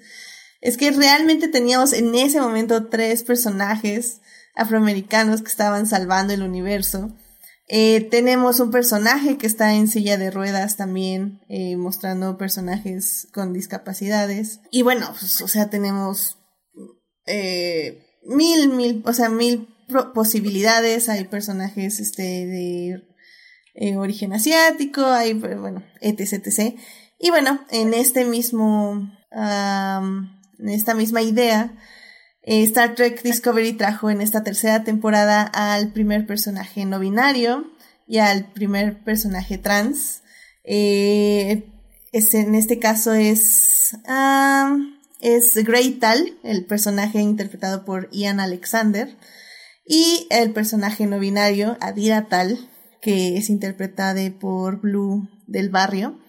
es 0.59 0.75
que 0.75 0.91
realmente 0.91 1.47
teníamos 1.47 1.93
en 1.93 2.13
ese 2.15 2.41
momento 2.41 2.87
tres 2.87 3.23
personajes 3.23 4.19
afroamericanos 4.53 5.41
que 5.41 5.47
estaban 5.47 5.87
salvando 5.87 6.33
el 6.33 6.43
universo. 6.43 7.15
Eh, 7.69 8.09
tenemos 8.11 8.59
un 8.59 8.71
personaje 8.71 9.37
que 9.37 9.47
está 9.47 9.73
en 9.73 9.87
silla 9.87 10.17
de 10.17 10.31
ruedas 10.31 10.75
también, 10.75 11.39
eh, 11.47 11.77
mostrando 11.77 12.37
personajes 12.37 13.29
con 13.33 13.53
discapacidades. 13.53 14.59
Y 14.69 14.81
bueno, 14.81 15.15
pues, 15.17 15.39
o 15.39 15.47
sea, 15.47 15.69
tenemos 15.69 16.37
mil, 18.25 18.69
mil, 18.73 19.01
o 19.05 19.13
sea, 19.13 19.29
mil 19.29 19.69
posibilidades. 20.13 21.07
Hay 21.07 21.23
personajes 21.23 22.01
este, 22.01 22.23
de 22.23 23.10
eh, 23.73 23.95
origen 23.95 24.33
asiático, 24.33 25.01
eh, 25.17 25.33
bueno, 25.33 25.83
etc. 26.01 26.75
Y 27.19 27.29
bueno, 27.29 27.63
en 27.69 27.93
este 27.93 28.25
mismo, 28.25 29.09
en 29.31 30.69
esta 30.69 30.93
misma 30.93 31.21
idea, 31.21 31.73
eh, 32.43 32.63
Star 32.63 32.95
Trek 32.95 33.21
Discovery 33.21 33.73
trajo 33.73 34.09
en 34.09 34.21
esta 34.21 34.43
tercera 34.43 34.83
temporada 34.83 35.43
al 35.43 35.93
primer 35.93 36.25
personaje 36.25 36.85
no 36.85 36.99
binario 36.99 37.71
y 38.07 38.17
al 38.17 38.51
primer 38.51 39.03
personaje 39.03 39.57
trans. 39.57 40.21
Es, 40.63 42.33
en 42.33 42.55
este 42.55 42.77
caso 42.79 43.13
es, 43.13 43.95
es 45.21 45.63
Grey 45.63 45.91
Tal, 45.91 46.37
el 46.43 46.65
personaje 46.65 47.21
interpretado 47.21 47.85
por 47.85 48.09
Ian 48.11 48.41
Alexander, 48.41 49.15
y 49.85 50.27
el 50.29 50.51
personaje 50.51 51.07
no 51.07 51.19
binario, 51.19 51.77
Adira 51.79 52.27
Tal, 52.27 52.70
que 53.01 53.37
es 53.37 53.49
interpretada 53.49 54.21
por 54.39 54.79
Blue 54.79 55.27
del 55.47 55.69
barrio. 55.69 56.19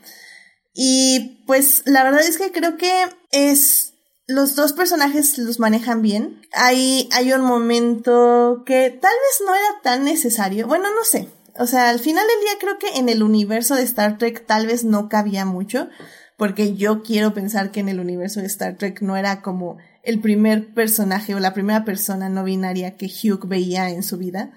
Y 0.75 1.45
pues 1.47 1.83
la 1.85 2.03
verdad 2.03 2.23
es 2.23 2.39
que 2.39 2.51
creo 2.51 2.77
que 2.77 2.91
es 3.31 3.93
los 4.27 4.55
dos 4.55 4.73
personajes 4.73 5.39
los 5.39 5.59
manejan 5.59 6.03
bien. 6.03 6.43
Hay, 6.53 7.09
hay 7.13 7.33
un 7.33 7.43
momento 7.43 8.63
que 8.65 8.91
tal 8.91 9.13
vez 9.13 9.47
no 9.47 9.55
era 9.55 9.83
tan 9.83 10.05
necesario. 10.05 10.67
Bueno, 10.67 10.87
no 10.95 11.05
sé. 11.05 11.29
O 11.59 11.67
sea, 11.67 11.91
al 11.91 11.99
final 11.99 12.27
del 12.27 12.41
día 12.41 12.59
creo 12.59 12.79
que 12.79 12.99
en 12.99 13.09
el 13.09 13.23
universo 13.23 13.75
de 13.75 13.83
Star 13.83 14.17
Trek 14.17 14.47
tal 14.47 14.67
vez 14.67 14.85
no 14.85 15.09
cabía 15.09 15.45
mucho. 15.45 15.89
Porque 16.39 16.75
yo 16.75 17.03
quiero 17.03 17.35
pensar 17.35 17.71
que 17.71 17.81
en 17.81 17.89
el 17.89 18.01
universo 18.01 18.41
de 18.41 18.47
Star 18.47 18.77
Trek 18.77 19.03
no 19.03 19.17
era 19.17 19.43
como 19.43 19.77
el 20.03 20.21
primer 20.21 20.73
personaje 20.75 21.35
o 21.35 21.41
la 21.41 21.55
primera 21.55 21.85
persona 21.85 22.29
no 22.29 22.43
binaria 22.43 22.97
que 22.97 23.07
Hugh 23.07 23.47
veía 23.47 23.91
en 23.91 24.03
su 24.03 24.17
vida. 24.17 24.53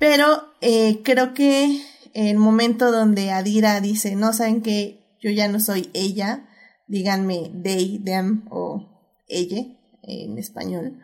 Pero 0.00 0.54
eh, 0.62 1.02
creo 1.04 1.34
que 1.34 1.82
el 2.14 2.38
momento 2.38 2.90
donde 2.90 3.30
Adira 3.30 3.80
dice, 3.82 4.16
no 4.16 4.32
saben 4.32 4.62
que 4.62 5.16
yo 5.20 5.30
ya 5.30 5.46
no 5.46 5.60
soy 5.60 5.90
ella, 5.92 6.48
díganme 6.88 7.52
they, 7.62 8.00
them 8.02 8.46
o 8.50 8.88
ella 9.28 9.62
en 10.02 10.38
español. 10.38 10.98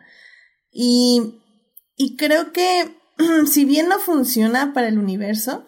Y, 0.71 1.43
y 1.95 2.17
creo 2.17 2.51
que 2.51 2.97
si 3.45 3.65
bien 3.65 3.87
no 3.87 3.99
funciona 3.99 4.73
para 4.73 4.87
el 4.87 4.97
universo, 4.97 5.67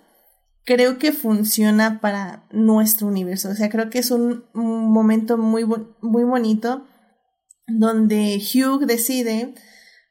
creo 0.66 0.98
que 0.98 1.12
funciona 1.12 2.02
para 2.02 2.48
nuestro 2.52 3.06
universo. 3.06 3.50
O 3.50 3.54
sea, 3.54 3.70
creo 3.70 3.92
que 3.92 4.00
es 4.00 4.10
un, 4.10 4.46
momento 4.54 5.38
muy, 5.38 5.66
muy 6.02 6.24
bonito 6.24 6.88
donde 7.68 8.42
Hugh 8.42 8.88
decide, 8.88 9.54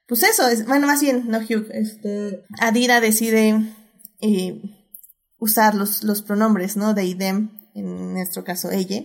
pues 0.08 0.22
eso, 0.22 0.48
es, 0.48 0.64
bueno, 0.66 0.86
más 0.86 1.02
bien, 1.02 1.28
no 1.28 1.38
Hugh, 1.38 1.68
este, 1.70 2.42
Adira 2.58 3.02
decide 3.02 3.60
eh, 4.22 4.62
usar 5.38 5.74
los, 5.74 6.02
los 6.02 6.22
pronombres, 6.22 6.78
¿no? 6.78 6.94
De 6.94 7.04
idem, 7.04 7.50
en 7.74 8.14
nuestro 8.14 8.42
caso 8.42 8.70
ella. 8.70 9.02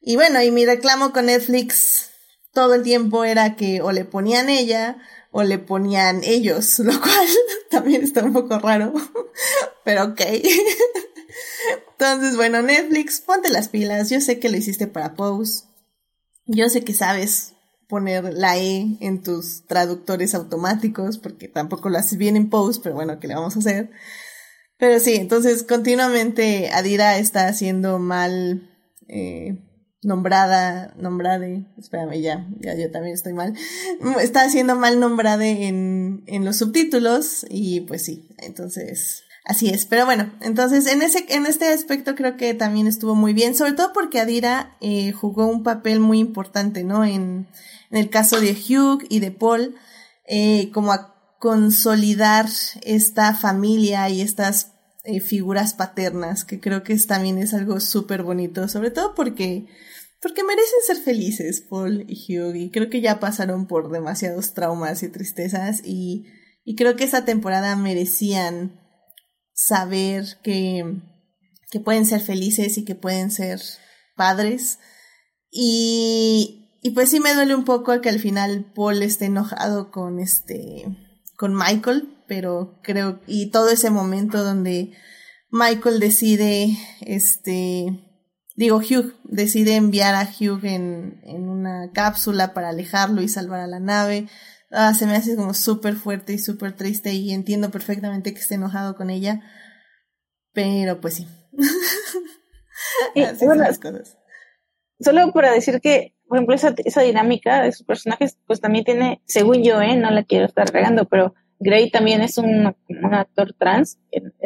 Y 0.00 0.14
bueno, 0.14 0.40
y 0.40 0.52
mi 0.52 0.64
reclamo 0.64 1.12
con 1.12 1.26
Netflix 1.26 2.10
todo 2.52 2.74
el 2.74 2.84
tiempo 2.84 3.24
era 3.24 3.56
que 3.56 3.82
o 3.82 3.90
le 3.90 4.04
ponían 4.04 4.48
ella 4.48 4.98
o 5.32 5.42
le 5.42 5.58
ponían 5.58 6.22
ellos, 6.22 6.78
lo 6.78 7.00
cual 7.00 7.28
también 7.70 8.04
está 8.04 8.22
un 8.22 8.32
poco 8.32 8.60
raro, 8.60 8.92
pero 9.84 10.04
ok. 10.04 10.20
Entonces, 11.90 12.36
bueno, 12.36 12.62
Netflix, 12.62 13.20
ponte 13.20 13.50
las 13.50 13.68
pilas, 13.68 14.10
yo 14.10 14.20
sé 14.20 14.38
que 14.38 14.48
lo 14.48 14.56
hiciste 14.56 14.86
para 14.86 15.14
Pose, 15.14 15.64
yo 16.46 16.68
sé 16.68 16.84
que 16.84 16.94
sabes 16.94 17.53
poner 17.94 18.34
la 18.34 18.58
E 18.58 18.96
en 18.98 19.22
tus 19.22 19.66
traductores 19.68 20.34
automáticos, 20.34 21.16
porque 21.16 21.46
tampoco 21.46 21.88
lo 21.88 21.96
haces 21.96 22.18
bien 22.18 22.34
en 22.34 22.50
Pose, 22.50 22.80
pero 22.82 22.96
bueno, 22.96 23.20
¿qué 23.20 23.28
le 23.28 23.36
vamos 23.36 23.54
a 23.54 23.60
hacer? 23.60 23.92
Pero 24.78 24.98
sí, 24.98 25.14
entonces 25.14 25.62
continuamente 25.62 26.70
Adira 26.72 27.18
está 27.18 27.46
haciendo 27.46 28.00
mal 28.00 28.68
eh, 29.06 29.60
nombrada, 30.02 30.92
nombrade, 30.98 31.68
espérame 31.78 32.20
ya, 32.20 32.48
ya 32.58 32.74
yo 32.74 32.90
también 32.90 33.14
estoy 33.14 33.32
mal, 33.32 33.54
está 34.20 34.42
haciendo 34.42 34.74
mal 34.74 34.98
nombrada 34.98 35.46
en, 35.46 36.24
en 36.26 36.44
los 36.44 36.56
subtítulos 36.56 37.46
y 37.48 37.82
pues 37.82 38.04
sí, 38.04 38.28
entonces 38.38 39.22
así 39.44 39.68
es, 39.68 39.84
pero 39.84 40.04
bueno, 40.04 40.32
entonces 40.40 40.86
en 40.88 41.02
ese, 41.02 41.24
en 41.28 41.46
este 41.46 41.68
aspecto 41.68 42.16
creo 42.16 42.36
que 42.36 42.54
también 42.54 42.86
estuvo 42.86 43.14
muy 43.14 43.34
bien, 43.34 43.54
sobre 43.54 43.74
todo 43.74 43.92
porque 43.92 44.18
Adira 44.18 44.76
eh, 44.80 45.12
jugó 45.12 45.46
un 45.46 45.62
papel 45.62 46.00
muy 46.00 46.18
importante, 46.18 46.82
¿no? 46.82 47.04
En 47.90 47.98
el 47.98 48.10
caso 48.10 48.40
de 48.40 48.52
Hugh 48.52 49.04
y 49.08 49.20
de 49.20 49.30
Paul, 49.30 49.74
eh, 50.26 50.70
como 50.72 50.92
a 50.92 51.14
consolidar 51.38 52.46
esta 52.82 53.34
familia 53.34 54.08
y 54.08 54.20
estas 54.20 54.72
eh, 55.04 55.20
figuras 55.20 55.74
paternas, 55.74 56.44
que 56.44 56.60
creo 56.60 56.82
que 56.82 56.96
también 56.98 57.38
es 57.38 57.52
algo 57.52 57.80
súper 57.80 58.22
bonito, 58.22 58.68
sobre 58.68 58.90
todo 58.90 59.14
porque 59.14 59.66
porque 60.24 60.42
merecen 60.42 60.78
ser 60.86 60.96
felices, 60.96 61.60
Paul 61.68 62.06
y 62.08 62.38
Hugh, 62.38 62.56
y 62.56 62.70
creo 62.70 62.88
que 62.88 63.02
ya 63.02 63.20
pasaron 63.20 63.66
por 63.66 63.90
demasiados 63.90 64.54
traumas 64.54 65.02
y 65.02 65.10
tristezas, 65.10 65.82
y, 65.84 66.24
y 66.64 66.76
creo 66.76 66.96
que 66.96 67.04
esa 67.04 67.26
temporada 67.26 67.76
merecían 67.76 68.80
saber 69.52 70.38
que, 70.42 71.02
que 71.70 71.78
pueden 71.78 72.06
ser 72.06 72.22
felices 72.22 72.78
y 72.78 72.86
que 72.86 72.94
pueden 72.94 73.30
ser 73.30 73.60
padres. 74.16 74.78
Y, 75.50 76.63
y 76.86 76.90
pues 76.90 77.08
sí 77.08 77.18
me 77.18 77.32
duele 77.32 77.54
un 77.54 77.64
poco 77.64 77.98
que 78.02 78.10
al 78.10 78.20
final 78.20 78.70
Paul 78.74 79.02
esté 79.02 79.24
enojado 79.24 79.90
con 79.90 80.20
este, 80.20 80.84
con 81.34 81.54
Michael, 81.54 82.14
pero 82.28 82.78
creo, 82.82 83.22
y 83.26 83.50
todo 83.50 83.70
ese 83.70 83.88
momento 83.88 84.44
donde 84.44 84.92
Michael 85.48 85.98
decide, 85.98 86.76
este, 87.00 87.86
digo, 88.54 88.76
Hugh 88.76 89.14
decide 89.24 89.76
enviar 89.76 90.14
a 90.14 90.28
Hugh 90.28 90.62
en, 90.66 91.22
en 91.24 91.48
una 91.48 91.90
cápsula 91.94 92.52
para 92.52 92.68
alejarlo 92.68 93.22
y 93.22 93.28
salvar 93.28 93.60
a 93.60 93.66
la 93.66 93.80
nave. 93.80 94.28
Ah, 94.70 94.92
se 94.92 95.06
me 95.06 95.16
hace 95.16 95.36
como 95.36 95.54
súper 95.54 95.94
fuerte 95.94 96.34
y 96.34 96.38
súper 96.38 96.76
triste 96.76 97.14
y 97.14 97.32
entiendo 97.32 97.70
perfectamente 97.70 98.34
que 98.34 98.40
esté 98.40 98.56
enojado 98.56 98.94
con 98.94 99.08
ella. 99.08 99.40
Pero 100.52 101.00
pues 101.00 101.14
sí. 101.14 101.26
Así 103.26 103.46
las 103.46 103.78
cosas. 103.78 104.18
Solo 105.00 105.32
para 105.32 105.50
decir 105.50 105.80
que, 105.80 106.13
por 106.28 106.38
ejemplo, 106.38 106.54
esa, 106.54 106.74
esa 106.84 107.02
dinámica 107.02 107.62
de 107.62 107.72
sus 107.72 107.86
personajes, 107.86 108.38
pues 108.46 108.60
también 108.60 108.84
tiene, 108.84 109.20
según 109.26 109.62
yo, 109.62 109.80
¿eh? 109.80 109.96
no 109.96 110.10
la 110.10 110.24
quiero 110.24 110.46
estar 110.46 110.68
regando, 110.70 111.06
pero 111.06 111.34
Gray 111.58 111.90
también 111.90 112.20
es 112.22 112.38
un, 112.38 112.74
un 112.88 113.14
actor 113.14 113.54
trans. 113.58 113.98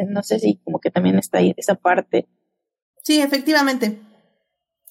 No 0.07 0.23
sé 0.23 0.39
si 0.39 0.57
como 0.63 0.79
que 0.79 0.91
también 0.91 1.17
está 1.17 1.39
ahí 1.39 1.53
esa 1.57 1.75
parte 1.75 2.27
Sí, 3.09 3.21
efectivamente. 3.21 3.99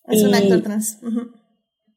Es 0.08 0.22
un 0.24 0.34
actor 0.34 0.60
trans. 0.62 0.98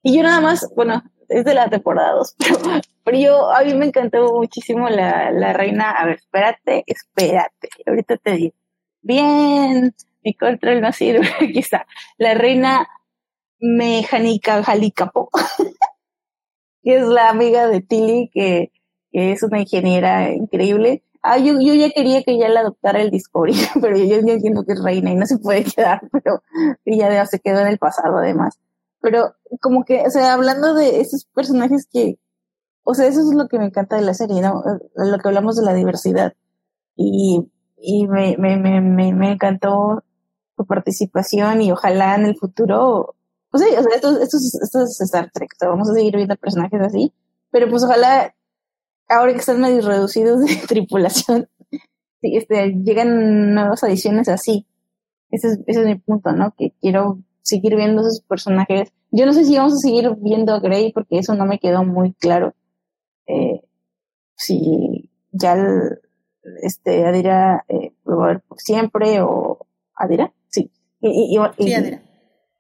Y 0.04 0.16
yo 0.16 0.24
nada 0.24 0.42
más, 0.42 0.68
bueno, 0.76 1.04
es 1.30 1.46
de 1.46 1.54
la 1.54 1.70
temporada 1.70 2.12
2, 2.12 2.36
pero, 3.04 3.18
yo, 3.18 3.52
a 3.52 3.64
mí 3.64 3.74
me 3.74 3.86
encantó 3.88 4.34
muchísimo 4.34 4.88
la, 4.90 5.32
la 5.32 5.54
reina. 5.54 5.90
A 5.90 6.06
ver, 6.06 6.18
espérate, 6.18 6.84
espérate. 6.86 7.70
Ahorita 7.88 8.18
te 8.18 8.32
digo. 8.34 8.56
Bien, 9.02 9.96
mi 10.24 10.36
control 10.36 10.82
no 10.82 10.92
sirve. 10.92 11.28
Aquí 11.42 11.58
está. 11.58 11.88
La 12.20 12.36
reina 12.36 12.88
Mejanica 13.62 14.64
Jalicapo, 14.64 15.30
que 16.84 16.98
es 16.98 17.08
la 17.08 17.30
amiga 17.30 17.68
de 17.68 17.82
Tilly, 17.82 18.30
que, 18.34 18.72
que 19.12 19.32
es 19.32 19.44
una 19.44 19.62
ingeniera 19.62 20.32
increíble 20.32 21.04
Ah, 21.24 21.38
yo, 21.38 21.60
yo 21.60 21.76
ya 21.76 21.92
quería 21.92 22.24
que 22.24 22.38
ya 22.38 22.50
la 22.50 22.62
adoptara 22.62 23.02
el 23.02 23.12
Discovery, 23.12 23.54
pero 23.82 23.96
yo, 23.96 24.06
ya 24.06 24.34
entiendo 24.34 24.64
que 24.64 24.74
es 24.74 24.84
reina 24.84 25.12
y 25.12 25.16
no 25.16 25.26
se 25.28 25.38
puede 25.38 25.64
quedar, 25.64 26.02
pero 26.12 26.42
ya 26.86 27.26
se 27.26 27.40
quedó 27.40 27.60
en 27.60 27.68
el 27.68 27.78
pasado 27.78 28.18
además. 28.18 28.60
Pero 29.02 29.36
como 29.62 29.84
que, 29.86 30.02
o 30.06 30.10
sea, 30.10 30.34
hablando 30.34 30.74
de 30.74 31.02
esos 31.02 31.26
personajes 31.26 31.88
que, 31.92 32.20
o 32.84 32.94
sea, 32.94 33.08
eso 33.08 33.22
es 33.22 33.36
lo 33.36 33.48
que 33.48 33.60
me 33.60 33.66
encanta 33.66 33.96
de 33.96 34.04
la 34.04 34.14
serie, 34.14 34.42
¿no? 34.42 34.64
Lo 34.96 35.18
que 35.18 35.28
hablamos 35.28 35.56
de 35.56 35.66
la 35.66 35.74
diversidad. 35.74 36.34
Y, 36.96 37.48
y 37.78 38.08
me, 38.08 38.38
me, 38.38 38.58
me, 38.58 38.82
me, 38.82 39.14
me 39.14 39.32
encantó 39.32 40.04
su 40.56 40.66
participación 40.66 41.62
y 41.62 41.72
ojalá 41.72 42.16
en 42.16 42.26
el 42.26 42.36
futuro, 42.36 43.16
pues 43.52 43.64
sí, 43.64 43.69
o 43.78 43.84
sea, 43.84 43.95
esto, 43.95 44.19
esto, 44.22 44.38
es, 44.38 44.60
esto 44.61 44.84
es 44.84 45.02
Star 45.02 45.30
Trek, 45.32 45.52
vamos 45.61 45.90
a 45.90 45.94
seguir 45.94 46.15
viendo 46.15 46.36
personajes 46.38 46.82
así, 46.82 47.14
pero 47.52 47.69
pues 47.69 47.84
ojalá 47.84 48.34
ahora 49.11 49.34
que 49.34 49.40
están 49.40 49.60
medio 49.60 49.82
reducidos 49.82 50.40
de 50.40 50.56
tripulación, 50.68 51.49
este, 52.22 52.73
llegan 52.84 53.53
nuevas 53.53 53.84
adiciones 53.84 54.30
así. 54.30 54.65
Ese 55.30 55.48
es, 55.48 55.60
ese 55.68 55.82
es 55.82 55.86
mi 55.86 55.95
punto, 55.95 56.32
¿no? 56.34 56.53
Que 56.57 56.73
quiero 56.82 57.19
seguir 57.41 57.76
viendo 57.76 58.02
esos 58.02 58.22
personajes. 58.22 58.91
Yo 59.11 59.26
no 59.26 59.34
sé 59.34 59.45
si 59.45 59.57
vamos 59.57 59.73
a 59.73 59.78
seguir 59.78 60.10
viendo 60.19 60.53
a 60.53 60.60
Grey 60.60 60.91
porque 60.91 61.18
eso 61.18 61.36
no 61.36 61.45
me 61.45 61.60
quedó 61.60 61.84
muy 61.84 62.14
claro. 62.14 62.53
Eh, 63.28 63.61
si 64.36 65.10
ya 65.32 65.53
el, 65.53 65.99
este 66.61 67.06
Adira 67.06 67.65
eh, 67.69 67.94
va 68.07 68.26
a 68.26 68.28
ver 68.28 68.41
por 68.41 68.60
siempre 68.60 69.22
o 69.22 69.65
Adira, 69.95 70.34
sí. 70.49 70.72
Y, 70.99 71.38
y, 71.38 71.64
sí, 71.64 71.73
Adira. 71.73 72.03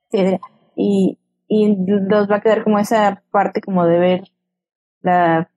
Sí, 0.09 0.19
Adira. 0.19 0.39
Y, 0.81 1.19
y 1.47 1.75
nos 1.75 2.29
va 2.29 2.37
a 2.37 2.41
quedar 2.41 2.63
como 2.63 2.79
esa 2.79 3.23
parte 3.31 3.61
como 3.61 3.85
de 3.85 3.99
ver 3.99 4.23
la 5.01 5.49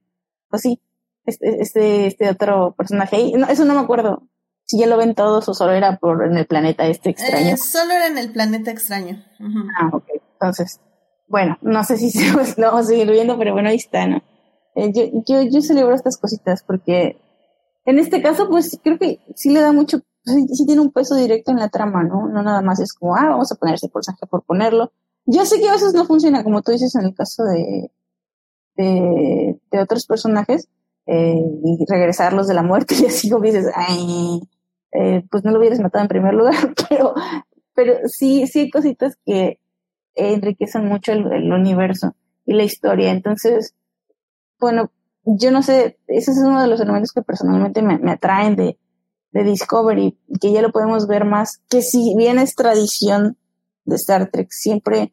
pues 0.50 0.62
sí, 0.62 0.80
este, 1.26 1.62
este, 1.62 2.06
este 2.06 2.28
otro 2.28 2.74
personaje 2.76 3.32
No, 3.36 3.46
eso 3.48 3.64
no 3.64 3.74
me 3.74 3.80
acuerdo. 3.80 4.28
Si 4.66 4.78
ya 4.78 4.86
lo 4.86 4.96
ven 4.96 5.14
todos 5.14 5.48
o 5.48 5.54
solo 5.54 5.72
era 5.72 5.98
por 5.98 6.24
en 6.24 6.36
el 6.36 6.46
planeta 6.46 6.86
este 6.86 7.10
extraño. 7.10 7.48
Eh, 7.48 7.56
solo 7.56 7.92
era 7.92 8.06
en 8.06 8.18
el 8.18 8.32
planeta 8.32 8.70
extraño. 8.70 9.22
Ah, 9.78 9.90
ok. 9.92 10.04
Entonces, 10.32 10.80
bueno, 11.28 11.58
no 11.60 11.84
sé 11.84 11.96
si 11.96 12.10
lo 12.56 12.66
vamos 12.70 12.80
a 12.80 12.84
seguir 12.84 13.10
viendo, 13.10 13.36
pero 13.38 13.52
bueno, 13.52 13.68
ahí 13.68 13.76
está, 13.76 14.06
¿no? 14.06 14.22
Eh, 14.74 14.92
yo, 14.94 15.02
yo, 15.26 15.42
yo 15.42 15.60
celebro 15.60 15.94
estas 15.94 16.16
cositas 16.18 16.62
porque 16.62 17.18
en 17.84 17.98
este 17.98 18.22
caso, 18.22 18.48
pues 18.48 18.78
creo 18.82 18.98
que 18.98 19.20
sí 19.34 19.50
le 19.50 19.60
da 19.60 19.72
mucho, 19.72 19.98
sí, 20.24 20.66
tiene 20.66 20.80
un 20.80 20.92
peso 20.92 21.16
directo 21.16 21.50
en 21.50 21.58
la 21.58 21.68
trama, 21.68 22.02
¿no? 22.02 22.28
No 22.28 22.42
nada 22.42 22.62
más 22.62 22.80
es 22.80 22.94
como, 22.94 23.14
ah, 23.16 23.28
vamos 23.28 23.52
a 23.52 23.56
poner 23.56 23.74
este 23.74 23.88
personaje 23.88 24.26
por 24.26 24.42
ponerlo. 24.44 24.92
Yo 25.26 25.44
sé 25.46 25.58
que 25.60 25.68
a 25.68 25.72
veces 25.72 25.94
no 25.94 26.04
funciona, 26.04 26.44
como 26.44 26.62
tú 26.62 26.72
dices 26.72 26.94
en 26.96 27.06
el 27.06 27.14
caso 27.14 27.44
de, 27.44 27.90
de, 28.76 29.58
de 29.70 29.80
otros 29.80 30.06
personajes 30.06 30.68
eh, 31.06 31.42
y 31.64 31.84
regresarlos 31.88 32.46
de 32.46 32.54
la 32.54 32.62
muerte 32.62 32.94
y 33.00 33.06
así 33.06 33.30
como 33.30 33.44
dices, 33.44 33.66
ay, 33.74 34.40
eh, 34.92 35.24
pues 35.30 35.44
no 35.44 35.50
lo 35.50 35.58
hubieras 35.58 35.80
matado 35.80 36.02
en 36.02 36.08
primer 36.08 36.34
lugar, 36.34 36.54
pero, 36.88 37.14
pero 37.74 37.94
sí, 38.06 38.46
sí 38.46 38.60
hay 38.60 38.70
cositas 38.70 39.16
que 39.24 39.58
enriquecen 40.14 40.86
mucho 40.86 41.12
el, 41.12 41.52
universo 41.52 42.14
y 42.46 42.54
la 42.54 42.62
historia. 42.62 43.10
Entonces, 43.10 43.74
bueno, 44.60 44.92
yo 45.24 45.50
no 45.50 45.62
sé, 45.62 45.98
ese 46.06 46.30
es 46.30 46.38
uno 46.38 46.60
de 46.62 46.68
los 46.68 46.80
elementos 46.80 47.12
que 47.12 47.22
personalmente 47.22 47.82
me, 47.82 47.98
me 47.98 48.12
atraen 48.12 48.56
de, 48.56 48.78
de 49.32 49.42
Discovery, 49.42 50.16
que 50.40 50.52
ya 50.52 50.62
lo 50.62 50.70
podemos 50.70 51.06
ver 51.08 51.24
más, 51.24 51.60
que 51.68 51.82
si 51.82 52.14
bien 52.16 52.38
es 52.38 52.54
tradición 52.54 53.36
de 53.84 53.96
Star 53.96 54.30
Trek, 54.30 54.48
siempre, 54.50 55.12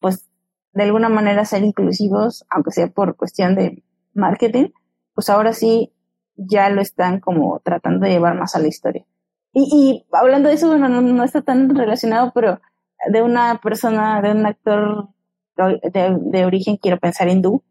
pues, 0.00 0.26
de 0.72 0.82
alguna 0.82 1.08
manera 1.08 1.44
ser 1.44 1.64
inclusivos, 1.64 2.44
aunque 2.50 2.70
sea 2.70 2.88
por 2.88 3.16
cuestión 3.16 3.54
de 3.54 3.82
marketing, 4.14 4.70
pues 5.14 5.30
ahora 5.30 5.52
sí 5.52 5.92
ya 6.36 6.68
lo 6.68 6.82
están 6.82 7.20
como 7.20 7.60
tratando 7.60 8.06
de 8.06 8.12
llevar 8.12 8.36
más 8.36 8.54
a 8.54 8.58
la 8.58 8.68
historia. 8.68 9.06
Y, 9.52 9.68
y 9.72 10.06
hablando 10.12 10.48
de 10.48 10.56
eso, 10.56 10.68
bueno, 10.68 10.88
no, 10.88 11.00
no 11.00 11.24
está 11.24 11.40
tan 11.42 11.74
relacionado, 11.74 12.32
pero 12.34 12.60
de 13.10 13.22
una 13.22 13.60
persona, 13.62 14.20
de 14.20 14.32
un 14.32 14.44
actor 14.44 15.08
de, 15.56 16.18
de 16.20 16.44
origen, 16.44 16.76
quiero 16.76 16.98
pensar 16.98 17.28
hindú, 17.28 17.62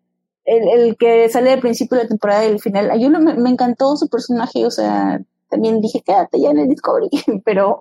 el, 0.45 0.67
el, 0.69 0.97
que 0.97 1.29
sale 1.29 1.51
al 1.51 1.59
principio 1.59 1.97
de 1.97 2.03
la 2.03 2.09
temporada 2.09 2.45
y 2.45 2.51
el 2.51 2.59
final, 2.59 2.99
yo 2.99 3.09
me, 3.09 3.35
me, 3.35 3.49
encantó 3.49 3.95
su 3.97 4.07
personaje, 4.09 4.65
o 4.65 4.71
sea, 4.71 5.19
también 5.49 5.81
dije, 5.81 6.01
quédate 6.05 6.39
ya 6.39 6.51
en 6.51 6.59
el 6.59 6.69
Discovery, 6.69 7.09
pero 7.45 7.79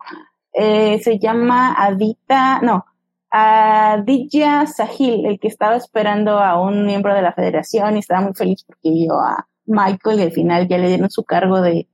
eh, 0.54 1.00
se 1.02 1.18
llama 1.18 1.74
Adita, 1.74 2.60
no, 2.62 2.86
Aditya 3.30 4.66
Sahil, 4.66 5.26
el 5.26 5.40
que 5.40 5.48
estaba 5.48 5.74
esperando 5.76 6.38
a 6.38 6.60
un 6.60 6.86
miembro 6.86 7.12
de 7.14 7.22
la 7.22 7.32
federación 7.32 7.96
y 7.96 7.98
estaba 7.98 8.20
muy 8.20 8.34
feliz 8.34 8.62
porque 8.64 8.90
vio 8.90 9.14
a 9.14 9.48
Michael 9.66 10.20
y 10.20 10.22
al 10.22 10.32
final 10.32 10.68
ya 10.68 10.78
le 10.78 10.88
dieron 10.88 11.10
su 11.10 11.24
cargo 11.24 11.60
de 11.60 11.88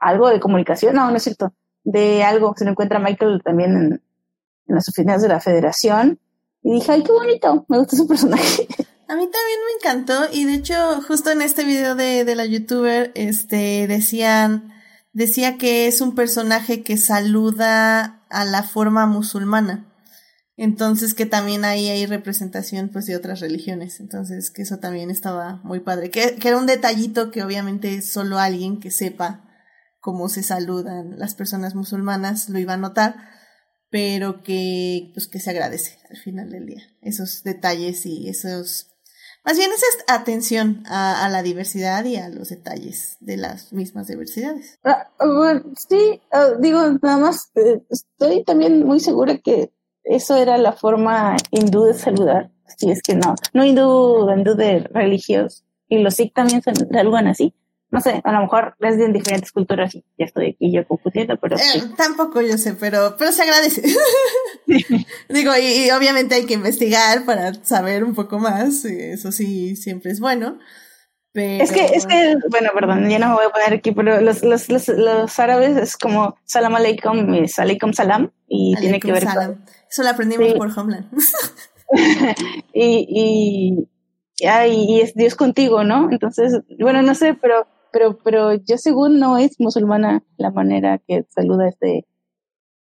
algo 0.00 0.28
de 0.28 0.40
comunicación, 0.40 0.96
no, 0.96 1.08
no 1.08 1.16
es 1.16 1.22
cierto, 1.22 1.54
de 1.84 2.24
algo, 2.24 2.54
se 2.56 2.64
lo 2.64 2.72
encuentra 2.72 2.98
Michael 2.98 3.40
también 3.44 3.76
en, 3.76 3.92
en 4.66 4.74
las 4.74 4.88
oficinas 4.88 5.22
de 5.22 5.28
la 5.28 5.40
federación 5.40 6.18
y 6.64 6.72
dije, 6.72 6.90
ay, 6.90 7.04
qué 7.04 7.12
bonito, 7.12 7.64
me 7.68 7.78
gusta 7.78 7.96
su 7.96 8.08
personaje. 8.08 8.66
A 9.08 9.14
mí 9.14 9.28
también 9.28 9.58
me 9.66 9.76
encantó 9.78 10.32
y 10.32 10.44
de 10.44 10.54
hecho 10.54 10.74
justo 11.06 11.30
en 11.30 11.42
este 11.42 11.64
video 11.64 11.94
de, 11.94 12.24
de 12.24 12.34
la 12.34 12.46
youtuber 12.46 13.12
este 13.14 13.86
decían 13.86 14.72
decía 15.12 15.58
que 15.58 15.86
es 15.86 16.00
un 16.00 16.14
personaje 16.14 16.82
que 16.82 16.96
saluda 16.96 18.22
a 18.30 18.44
la 18.44 18.62
forma 18.62 19.06
musulmana. 19.06 19.88
Entonces 20.56 21.14
que 21.14 21.26
también 21.26 21.64
ahí 21.64 21.88
hay 21.88 22.06
representación 22.06 22.90
pues 22.90 23.06
de 23.06 23.16
otras 23.16 23.40
religiones. 23.40 24.00
Entonces 24.00 24.50
que 24.50 24.62
eso 24.62 24.78
también 24.78 25.10
estaba 25.10 25.60
muy 25.64 25.80
padre. 25.80 26.10
Que, 26.10 26.36
que 26.36 26.48
era 26.48 26.58
un 26.58 26.66
detallito 26.66 27.30
que 27.30 27.42
obviamente 27.42 28.02
solo 28.02 28.38
alguien 28.38 28.80
que 28.80 28.90
sepa 28.90 29.48
cómo 30.02 30.28
se 30.28 30.42
saludan 30.42 31.18
las 31.18 31.34
personas 31.34 31.74
musulmanas 31.74 32.48
lo 32.48 32.58
iba 32.58 32.74
a 32.74 32.76
notar 32.76 33.14
pero 33.88 34.42
que 34.42 35.12
pues 35.14 35.28
que 35.28 35.38
se 35.38 35.50
agradece 35.50 35.98
al 36.10 36.16
final 36.16 36.50
del 36.50 36.66
día 36.66 36.82
esos 37.02 37.44
detalles 37.44 38.04
y 38.04 38.28
esos 38.28 38.91
más 39.44 39.58
bien 39.58 39.70
esa 39.72 40.14
atención 40.14 40.82
a, 40.86 41.28
la 41.28 41.42
diversidad 41.42 42.04
y 42.04 42.16
a 42.16 42.28
los 42.28 42.48
detalles 42.48 43.16
de 43.20 43.36
las 43.36 43.72
mismas 43.72 44.06
diversidades. 44.06 44.78
Ah, 44.84 45.08
sí, 45.76 46.20
uh, 46.32 46.60
digo, 46.60 46.80
nada 47.02 47.18
más, 47.18 47.50
eh, 47.54 47.82
estoy 47.90 48.44
también 48.44 48.84
muy 48.84 49.00
segura 49.00 49.38
que 49.38 49.72
eso 50.04 50.36
era 50.36 50.58
la 50.58 50.72
forma 50.72 51.36
hindú 51.50 51.84
de 51.84 51.94
saludar, 51.94 52.50
si 52.76 52.90
es 52.90 53.02
que 53.02 53.14
no, 53.14 53.34
no 53.52 53.64
hindú, 53.64 54.28
hindú 54.30 54.54
de 54.54 54.80
religios, 54.80 55.64
y 55.88 55.98
los 55.98 56.14
Sikh 56.14 56.34
también 56.34 56.62
saludan 56.62 57.26
así 57.26 57.54
no 57.92 58.00
sé, 58.00 58.22
a 58.24 58.32
lo 58.32 58.40
mejor 58.40 58.74
es 58.80 58.96
de 58.96 59.08
diferentes 59.08 59.52
culturas 59.52 59.94
y 59.94 60.02
ya 60.18 60.24
estoy 60.24 60.52
aquí 60.54 60.72
yo 60.72 60.86
confundiendo, 60.88 61.36
pero... 61.36 61.56
Eh, 61.56 61.82
Tampoco 61.94 62.40
yo 62.40 62.56
sé, 62.56 62.72
pero, 62.72 63.16
pero 63.18 63.32
se 63.32 63.42
agradece. 63.42 63.82
Digo, 65.28 65.52
y, 65.54 65.84
y, 65.84 65.90
obviamente 65.90 66.34
hay 66.34 66.46
que 66.46 66.54
investigar 66.54 67.26
para 67.26 67.52
saber 67.62 68.02
un 68.02 68.14
poco 68.14 68.38
más, 68.38 68.86
eso 68.86 69.30
sí, 69.30 69.76
siempre 69.76 70.10
es 70.10 70.20
bueno. 70.20 70.58
Pero... 71.32 71.62
Es 71.62 71.70
que, 71.70 71.84
es 71.84 72.06
que, 72.06 72.34
bueno, 72.48 72.70
perdón, 72.72 73.10
ya 73.10 73.18
no 73.18 73.28
me 73.28 73.34
voy 73.34 73.44
a 73.44 73.50
poner 73.50 73.74
aquí, 73.74 73.92
pero 73.92 74.22
los, 74.22 74.42
los, 74.42 74.70
los, 74.70 74.88
los 74.88 75.38
árabes 75.38 75.76
es 75.76 75.98
como 75.98 76.36
salam 76.44 76.74
aleikum 76.74 77.34
y 77.34 77.44
aleikum 77.54 77.92
salam, 77.92 78.32
y 78.48 78.74
tiene 78.76 79.00
que 79.00 79.12
ver 79.12 79.24
salam. 79.24 79.56
con... 79.56 79.64
Eso 79.90 80.02
lo 80.02 80.08
aprendimos 80.08 80.48
sí. 80.48 80.54
por 80.56 80.78
Homeland. 80.78 81.10
y, 82.72 83.06
y, 83.06 83.88
y, 84.38 84.94
y 84.94 85.00
es 85.02 85.12
Dios 85.14 85.34
contigo, 85.34 85.84
¿no? 85.84 86.10
Entonces, 86.10 86.58
bueno, 86.80 87.02
no 87.02 87.14
sé, 87.14 87.34
pero 87.34 87.66
pero, 87.92 88.18
pero 88.24 88.54
yo 88.54 88.78
según 88.78 89.20
no 89.20 89.38
es 89.38 89.60
musulmana 89.60 90.24
la 90.38 90.50
manera 90.50 90.98
que 91.06 91.24
saluda 91.28 91.68
este 91.68 92.06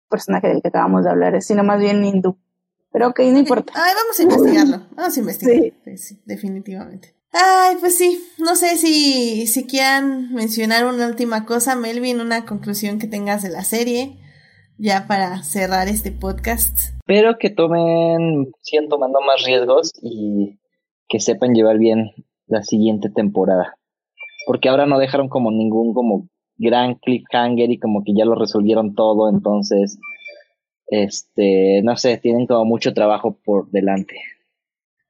personaje 0.09 0.47
del 0.47 0.61
que 0.61 0.69
acabamos 0.69 1.03
de 1.03 1.09
hablar, 1.09 1.41
sino 1.41 1.63
más 1.63 1.79
bien 1.79 2.03
hindú. 2.03 2.37
Pero 2.91 3.09
ok, 3.09 3.19
no 3.31 3.39
importa. 3.39 3.73
Ay, 3.75 3.93
vamos 3.95 4.19
a 4.19 4.23
investigarlo, 4.23 4.87
vamos 4.95 5.15
a 5.15 5.19
investigarlo. 5.19 5.63
Sí. 5.85 5.97
sí. 5.97 6.21
definitivamente. 6.25 7.15
Ay, 7.31 7.77
pues 7.79 7.97
sí, 7.97 8.21
no 8.39 8.55
sé 8.57 8.75
si, 8.75 9.47
si 9.47 9.65
quieran 9.65 10.33
mencionar 10.33 10.85
una 10.85 11.07
última 11.07 11.45
cosa, 11.45 11.75
Melvin, 11.75 12.19
una 12.19 12.45
conclusión 12.45 12.99
que 12.99 13.07
tengas 13.07 13.41
de 13.41 13.49
la 13.49 13.63
serie, 13.63 14.19
ya 14.77 15.07
para 15.07 15.41
cerrar 15.43 15.87
este 15.87 16.11
podcast. 16.11 16.77
Espero 16.99 17.37
que 17.39 17.49
tomen, 17.49 18.51
sigan 18.61 18.89
tomando 18.89 19.21
más 19.21 19.45
riesgos 19.45 19.93
y 20.01 20.59
que 21.07 21.21
sepan 21.21 21.53
llevar 21.53 21.77
bien 21.77 22.11
la 22.47 22.63
siguiente 22.63 23.09
temporada 23.09 23.77
porque 24.51 24.67
ahora 24.67 24.85
no 24.85 24.99
dejaron 24.99 25.29
como 25.29 25.49
ningún 25.49 25.93
como 25.93 26.27
gran 26.57 26.95
cliffhanger 26.95 27.71
y 27.71 27.79
como 27.79 28.03
que 28.03 28.11
ya 28.13 28.25
lo 28.25 28.35
resolvieron 28.35 28.95
todo, 28.95 29.29
entonces, 29.29 29.97
este, 30.87 31.81
no 31.85 31.95
sé, 31.95 32.17
tienen 32.17 32.47
como 32.47 32.65
mucho 32.65 32.93
trabajo 32.93 33.39
por 33.45 33.71
delante. 33.71 34.15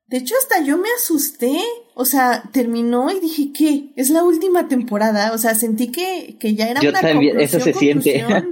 De 0.06 0.18
hecho, 0.18 0.36
hasta 0.40 0.64
yo 0.64 0.78
me 0.78 0.90
asusté. 0.96 1.58
O 1.96 2.06
sea, 2.06 2.44
terminó 2.54 3.10
y 3.10 3.20
dije, 3.20 3.52
¿qué? 3.52 3.86
Es 3.96 4.12
la 4.12 4.24
última 4.24 4.68
temporada. 4.68 5.34
O 5.34 5.40
sea, 5.40 5.56
sentí 5.56 5.92
que, 5.92 6.38
que 6.40 6.54
ya 6.54 6.70
era 6.70 6.80
yo 6.80 6.92
una 6.92 7.02
también, 7.02 7.40
eso 7.40 7.60
se 7.60 7.74
siente. 7.74 8.24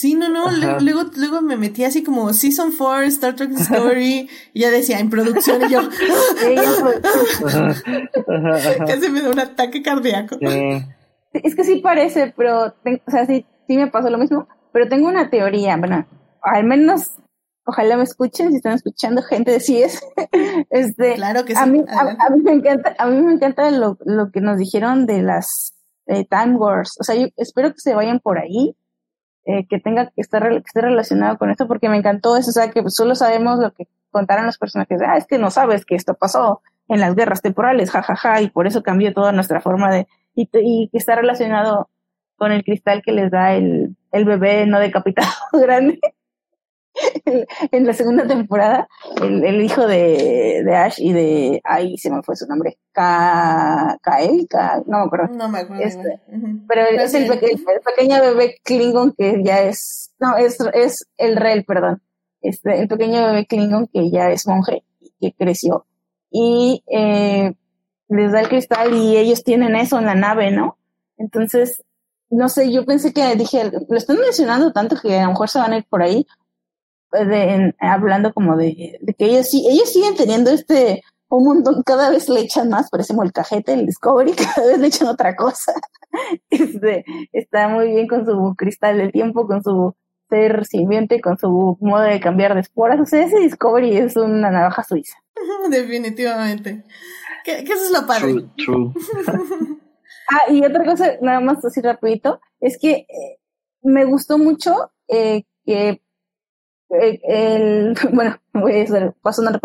Sí, 0.00 0.14
no, 0.14 0.30
no, 0.30 0.50
luego, 0.50 0.80
luego, 0.80 1.02
luego, 1.14 1.42
me 1.42 1.58
metí 1.58 1.84
así 1.84 2.02
como 2.02 2.32
Season 2.32 2.72
4, 2.72 3.02
Star 3.02 3.36
Trek 3.36 3.50
Discovery, 3.50 4.30
y 4.54 4.60
ya 4.60 4.70
decía, 4.70 4.98
en 4.98 5.10
producción, 5.10 5.60
y 5.68 5.70
yo, 5.70 5.80
casi 8.86 9.10
me 9.10 9.20
da 9.20 9.28
un 9.28 9.40
ataque 9.40 9.82
cardíaco. 9.82 10.38
Es 11.34 11.54
que 11.54 11.64
sí 11.64 11.82
parece, 11.82 12.32
pero, 12.34 12.68
o 12.68 13.10
sea, 13.10 13.26
sí, 13.26 13.44
sí 13.68 13.76
me 13.76 13.88
pasó 13.88 14.08
lo 14.08 14.16
mismo, 14.16 14.48
pero 14.72 14.88
tengo 14.88 15.06
una 15.06 15.28
teoría, 15.28 15.76
bueno, 15.76 16.06
al 16.40 16.64
menos, 16.64 17.18
ojalá 17.66 17.98
me 17.98 18.04
escuchen, 18.04 18.52
si 18.52 18.56
están 18.56 18.76
escuchando 18.76 19.20
gente 19.20 19.50
de 19.50 19.60
CIES, 19.60 20.00
este, 20.70 21.16
claro 21.16 21.44
que 21.44 21.54
sí. 21.54 21.60
A 21.60 21.66
mí, 21.66 21.84
a, 21.86 22.00
a 22.00 22.30
mí 22.30 22.42
me 22.42 22.52
encanta, 22.52 22.96
a 22.98 23.04
mí 23.04 23.20
me 23.20 23.34
encanta 23.34 23.70
lo, 23.70 23.98
lo 24.06 24.30
que 24.30 24.40
nos 24.40 24.56
dijeron 24.56 25.04
de 25.04 25.20
las 25.20 25.74
eh, 26.06 26.24
Time 26.24 26.56
Wars, 26.56 26.96
o 26.98 27.04
sea, 27.04 27.16
yo 27.16 27.26
espero 27.36 27.74
que 27.74 27.80
se 27.80 27.92
vayan 27.92 28.20
por 28.20 28.38
ahí, 28.38 28.74
eh, 29.50 29.66
que 29.68 29.80
tenga 29.80 30.06
que 30.06 30.20
estar 30.20 30.48
que 30.48 30.58
esté 30.58 30.80
relacionado 30.80 31.38
con 31.38 31.50
esto 31.50 31.66
porque 31.66 31.88
me 31.88 31.96
encantó 31.96 32.36
eso, 32.36 32.50
o 32.50 32.52
sea 32.52 32.70
que 32.70 32.82
solo 32.88 33.14
sabemos 33.14 33.58
lo 33.58 33.72
que 33.72 33.88
contaron 34.10 34.46
los 34.46 34.58
personajes, 34.58 35.00
ah, 35.02 35.16
es 35.16 35.26
que 35.26 35.38
no 35.38 35.50
sabes 35.50 35.84
que 35.84 35.96
esto 35.96 36.14
pasó 36.14 36.62
en 36.88 37.00
las 37.00 37.16
guerras 37.16 37.42
temporales, 37.42 37.90
jajaja, 37.90 38.14
ja, 38.16 38.34
ja, 38.34 38.42
y 38.42 38.50
por 38.50 38.66
eso 38.66 38.82
cambió 38.82 39.12
toda 39.12 39.32
nuestra 39.32 39.60
forma 39.60 39.90
de, 39.90 40.06
y, 40.34 40.48
y 40.52 40.88
que 40.92 40.98
está 40.98 41.16
relacionado 41.16 41.88
con 42.36 42.52
el 42.52 42.62
cristal 42.64 43.02
que 43.02 43.12
les 43.12 43.30
da 43.30 43.54
el, 43.54 43.96
el 44.12 44.24
bebé 44.24 44.66
no 44.66 44.78
decapitado 44.78 45.28
grande. 45.52 46.00
en 47.72 47.86
la 47.86 47.92
segunda 47.92 48.26
temporada, 48.26 48.88
el, 49.22 49.44
el 49.44 49.62
hijo 49.62 49.86
de, 49.86 50.62
de, 50.64 50.76
Ash 50.76 50.98
y 50.98 51.12
de. 51.12 51.60
Ahí 51.64 51.96
se 51.98 52.10
me 52.10 52.22
fue 52.22 52.36
su 52.36 52.46
nombre. 52.46 52.78
Ka, 52.92 53.98
Kael, 54.02 54.46
Ka, 54.48 54.82
no 54.86 54.98
me 54.98 55.04
acuerdo. 55.04 55.34
No 55.34 55.48
me 55.48 55.60
acuerdo. 55.60 55.82
Este, 55.82 56.20
pero 56.68 56.82
es 56.86 57.14
el, 57.14 57.24
el, 57.24 57.32
el, 57.32 57.80
pequeño 57.84 58.20
bebé 58.20 58.56
Klingon 58.62 59.12
que 59.16 59.42
ya 59.42 59.62
es. 59.62 60.12
No, 60.18 60.36
es, 60.36 60.58
es 60.74 61.08
el 61.16 61.36
Rel, 61.36 61.64
perdón. 61.64 62.02
Este, 62.42 62.80
el 62.80 62.88
pequeño 62.88 63.24
bebé 63.26 63.46
Klingon 63.46 63.86
que 63.86 64.10
ya 64.10 64.30
es 64.30 64.46
monje, 64.46 64.82
que 65.20 65.32
creció. 65.32 65.86
Y 66.30 66.82
eh, 66.86 67.54
les 68.08 68.32
da 68.32 68.40
el 68.40 68.48
cristal 68.48 68.94
y 68.94 69.16
ellos 69.16 69.44
tienen 69.44 69.76
eso 69.76 69.98
en 69.98 70.06
la 70.06 70.14
nave, 70.14 70.50
¿no? 70.50 70.78
Entonces, 71.16 71.82
no 72.30 72.48
sé, 72.48 72.72
yo 72.72 72.84
pensé 72.84 73.12
que 73.12 73.34
dije, 73.34 73.70
lo 73.88 73.96
están 73.96 74.18
mencionando 74.18 74.72
tanto 74.72 74.96
que 74.96 75.18
a 75.18 75.24
lo 75.24 75.30
mejor 75.30 75.48
se 75.48 75.58
van 75.58 75.72
a 75.72 75.78
ir 75.78 75.84
por 75.88 76.02
ahí, 76.02 76.26
de, 77.12 77.54
en, 77.54 77.76
hablando 77.80 78.32
como 78.32 78.56
de, 78.56 78.98
de, 79.00 79.14
que 79.14 79.26
ellos 79.26 79.48
sí, 79.48 79.66
ellos 79.68 79.92
siguen 79.92 80.14
teniendo 80.16 80.50
este, 80.50 81.02
un 81.30 81.44
montón, 81.44 81.82
cada 81.84 82.10
vez 82.10 82.28
le 82.28 82.40
echan 82.40 82.68
más, 82.68 82.90
parece 82.90 83.14
molcajete 83.14 83.72
el 83.72 83.86
Discovery, 83.86 84.32
cada 84.54 84.66
vez 84.66 84.78
le 84.78 84.86
echan 84.88 85.08
otra 85.08 85.36
cosa. 85.36 85.72
Este, 86.50 87.04
está 87.32 87.68
muy 87.68 87.86
bien 87.86 88.08
con 88.08 88.26
su 88.26 88.56
cristal 88.56 88.98
del 88.98 89.12
tiempo, 89.12 89.46
con 89.46 89.62
su 89.62 89.94
ser 90.28 90.64
simbionte, 90.64 91.20
con 91.20 91.38
su 91.38 91.78
modo 91.80 92.02
de 92.02 92.18
cambiar 92.18 92.54
de 92.54 92.62
esporas. 92.62 92.98
O 93.00 93.06
sea, 93.06 93.24
ese 93.24 93.38
Discovery 93.38 93.96
es 93.96 94.16
una 94.16 94.50
navaja 94.50 94.82
suiza. 94.82 95.16
Definitivamente. 95.70 96.84
Que, 97.44 97.62
que 97.62 97.72
eso 97.72 97.84
es 97.84 97.90
lo 97.92 98.06
padre. 98.08 98.32
True, 98.32 98.50
true. 98.56 98.92
ah, 100.30 100.50
y 100.50 100.64
otra 100.64 100.84
cosa, 100.84 101.12
nada 101.22 101.38
más 101.38 101.64
así 101.64 101.80
rapidito, 101.80 102.40
es 102.58 102.76
que 102.76 103.06
eh, 103.08 103.38
me 103.82 104.04
gustó 104.04 104.36
mucho 104.36 104.90
eh, 105.06 105.44
que 105.64 106.02
el, 106.90 107.20
el, 107.22 107.94
bueno, 108.12 108.36
voy 108.52 108.80
a 108.80 108.82
hacer, 108.82 109.14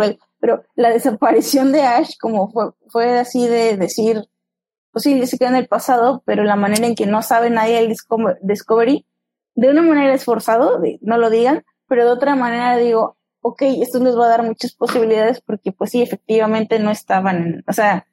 él, 0.04 0.20
pero 0.40 0.64
la 0.76 0.90
desaparición 0.90 1.72
de 1.72 1.82
Ash 1.82 2.18
como 2.20 2.50
fue, 2.50 2.72
fue 2.88 3.20
así 3.20 3.48
de 3.48 3.78
decir, 3.78 4.26
pues 4.92 5.04
sí, 5.04 5.26
se 5.26 5.38
queda 5.38 5.50
en 5.50 5.56
el 5.56 5.68
pasado, 5.68 6.24
pero 6.26 6.44
la 6.44 6.56
manera 6.56 6.86
en 6.86 6.96
que 6.96 7.06
no 7.06 7.22
sabe 7.22 7.50
nadie 7.50 7.80
el 7.80 7.94
Discovery, 8.42 9.06
de 9.56 9.70
una 9.70 9.82
manera 9.82 10.14
esforzado, 10.14 10.82
no 11.02 11.18
lo 11.18 11.30
digan, 11.30 11.64
pero 11.88 12.06
de 12.06 12.12
otra 12.12 12.36
manera 12.36 12.78
digo, 12.78 13.18
ok, 13.42 13.62
esto 13.82 14.00
les 14.00 14.18
va 14.18 14.26
a 14.26 14.30
dar 14.30 14.44
muchas 14.44 14.74
posibilidades 14.74 15.42
porque 15.42 15.72
pues 15.72 15.92
sí, 15.92 16.02
efectivamente 16.02 16.80
no 16.80 16.92
estaban, 16.92 17.64
o 17.68 17.74
sea, 17.74 18.08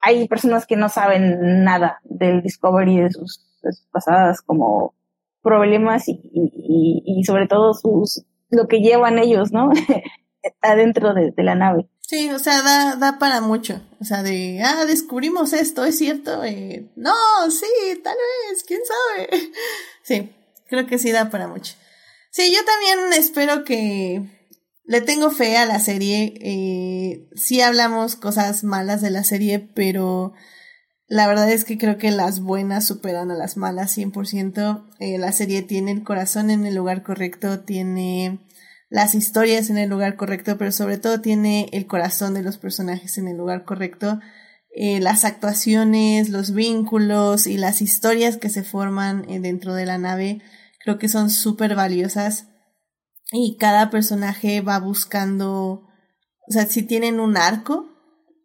hay 0.00 0.26
personas 0.26 0.66
que 0.66 0.76
no 0.76 0.88
saben 0.88 1.62
nada 1.64 2.00
del 2.04 2.42
Discovery 2.42 3.00
de 3.00 3.10
sus, 3.12 3.46
de 3.62 3.70
pasadas 3.92 4.42
como 4.42 4.94
problemas 5.42 6.08
y, 6.08 6.20
y 6.32 7.24
sobre 7.24 7.46
todo 7.46 7.74
sus 7.74 8.24
lo 8.52 8.68
que 8.68 8.80
llevan 8.80 9.18
ellos, 9.18 9.50
¿no? 9.50 9.70
Adentro 10.60 11.14
de, 11.14 11.32
la 11.38 11.54
nave. 11.54 11.88
Sí, 12.00 12.30
o 12.30 12.38
sea, 12.38 12.62
da, 12.62 12.96
da 12.96 13.18
para 13.18 13.40
mucho. 13.40 13.80
O 14.00 14.04
sea, 14.04 14.22
de, 14.22 14.60
ah, 14.62 14.84
descubrimos 14.84 15.52
esto, 15.52 15.84
¿es 15.84 15.98
cierto? 15.98 16.44
Eh, 16.44 16.90
no, 16.94 17.14
sí, 17.50 17.66
tal 18.04 18.16
vez, 18.50 18.62
quién 18.64 18.80
sabe. 18.84 19.50
Sí, 20.04 20.32
creo 20.66 20.84
que 20.86 20.98
sí 20.98 21.12
da 21.12 21.30
para 21.30 21.46
mucho. 21.46 21.74
Sí, 22.32 22.52
yo 22.52 22.58
también 22.64 23.12
espero 23.12 23.62
que 23.62 24.20
le 24.84 25.00
tengo 25.00 25.30
fe 25.30 25.56
a 25.56 25.64
la 25.64 25.78
serie. 25.78 26.34
Eh, 26.40 27.28
sí 27.36 27.60
hablamos 27.60 28.16
cosas 28.16 28.64
malas 28.64 29.00
de 29.00 29.10
la 29.10 29.22
serie, 29.22 29.60
pero 29.60 30.32
la 31.12 31.26
verdad 31.26 31.50
es 31.50 31.66
que 31.66 31.76
creo 31.76 31.98
que 31.98 32.10
las 32.10 32.40
buenas 32.40 32.86
superan 32.86 33.30
a 33.30 33.34
las 33.34 33.58
malas 33.58 33.94
100%. 33.98 34.88
Eh, 34.98 35.18
la 35.18 35.30
serie 35.32 35.60
tiene 35.60 35.90
el 35.90 36.04
corazón 36.04 36.48
en 36.48 36.64
el 36.64 36.74
lugar 36.74 37.02
correcto, 37.02 37.60
tiene 37.60 38.40
las 38.88 39.14
historias 39.14 39.68
en 39.68 39.76
el 39.76 39.90
lugar 39.90 40.16
correcto, 40.16 40.56
pero 40.56 40.72
sobre 40.72 40.96
todo 40.96 41.20
tiene 41.20 41.68
el 41.72 41.86
corazón 41.86 42.32
de 42.32 42.42
los 42.42 42.56
personajes 42.56 43.18
en 43.18 43.28
el 43.28 43.36
lugar 43.36 43.66
correcto. 43.66 44.20
Eh, 44.74 45.00
las 45.00 45.26
actuaciones, 45.26 46.30
los 46.30 46.54
vínculos 46.54 47.46
y 47.46 47.58
las 47.58 47.82
historias 47.82 48.38
que 48.38 48.48
se 48.48 48.62
forman 48.62 49.28
eh, 49.28 49.38
dentro 49.38 49.74
de 49.74 49.84
la 49.84 49.98
nave 49.98 50.40
creo 50.82 50.96
que 50.96 51.10
son 51.10 51.28
súper 51.28 51.74
valiosas 51.74 52.46
y 53.32 53.58
cada 53.58 53.90
personaje 53.90 54.62
va 54.62 54.78
buscando, 54.78 55.82
o 56.48 56.52
sea, 56.52 56.64
si 56.64 56.84
tienen 56.84 57.20
un 57.20 57.36
arco 57.36 57.90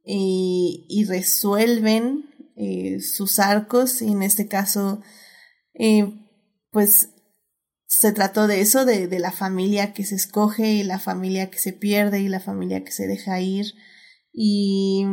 y 0.10 1.06
resuelven 1.10 2.28
eh, 2.58 3.00
sus 3.02 3.40
arcos 3.40 4.02
y 4.02 4.12
en 4.12 4.24
este 4.24 4.48
caso 4.48 5.02
eh, 5.74 6.12
pues 6.72 7.10
se 7.86 8.12
trató 8.12 8.48
de 8.48 8.62
eso, 8.62 8.86
de, 8.86 9.08
la 9.20 9.32
familia 9.32 9.94
que 9.94 10.04
se 10.04 10.16
escoge 10.16 10.74
y 10.74 10.84
la 10.84 11.00
familia 11.00 11.50
que 11.50 11.60
se 11.60 11.74
pierde 11.74 12.20
y 12.20 12.28
la 12.28 12.40
familia 12.40 12.84
que 12.84 12.92
se 12.92 13.08
deja 13.08 13.40
ir. 13.40 13.74
Y, 14.34 15.06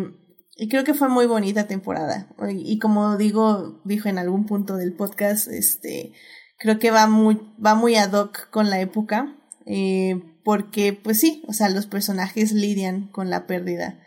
y 0.57 0.69
creo 0.69 0.85
que 0.85 0.93
fue 0.93 1.09
muy 1.09 1.27
bonita 1.27 1.67
temporada. 1.67 2.29
Y, 2.51 2.79
como 2.79 3.17
digo, 3.17 3.81
dijo 3.85 4.09
en 4.09 4.19
algún 4.19 4.45
punto 4.45 4.77
del 4.77 4.93
podcast, 4.93 5.49
este 5.49 6.13
creo 6.59 6.79
que 6.79 6.91
va 6.91 7.07
muy, 7.07 7.41
va 7.65 7.75
muy 7.75 7.95
ad 7.95 8.13
hoc 8.13 8.51
con 8.51 8.71
la 8.71 8.81
época 8.81 9.37
eh, 9.67 10.23
porque 10.45 10.93
pues 10.93 11.21
sí, 11.21 11.43
o 11.49 11.53
sea, 11.53 11.69
los 11.69 11.87
personajes 11.87 12.53
lidian 12.53 13.09
con 13.09 13.31
la 13.31 13.47
pérdida 13.47 14.01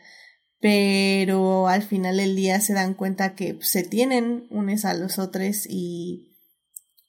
pero 0.68 1.70
al 1.70 1.82
final 1.82 2.18
del 2.18 2.36
día 2.36 2.60
se 2.60 2.74
dan 2.74 2.94
cuenta 2.94 3.36
que 3.36 3.58
se 3.62 3.84
tienen 3.84 4.48
unos 4.50 4.84
a 4.84 4.94
los 4.94 5.18
otros 5.18 5.66
y, 5.66 6.36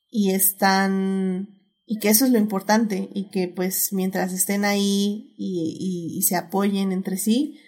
y 0.09 0.31
están 0.31 1.59
y 1.85 1.99
que 1.99 2.09
eso 2.09 2.25
es 2.25 2.31
lo 2.31 2.39
importante 2.39 3.09
y 3.13 3.31
que 3.31 3.49
pues 3.49 3.93
mientras 3.93 4.33
estén 4.33 4.65
ahí 4.65 5.35
y, 5.37 6.15
y, 6.17 6.23
se 6.23 6.37
apoyen 6.37 6.93
entre 6.93 7.17
sí, 7.17 7.59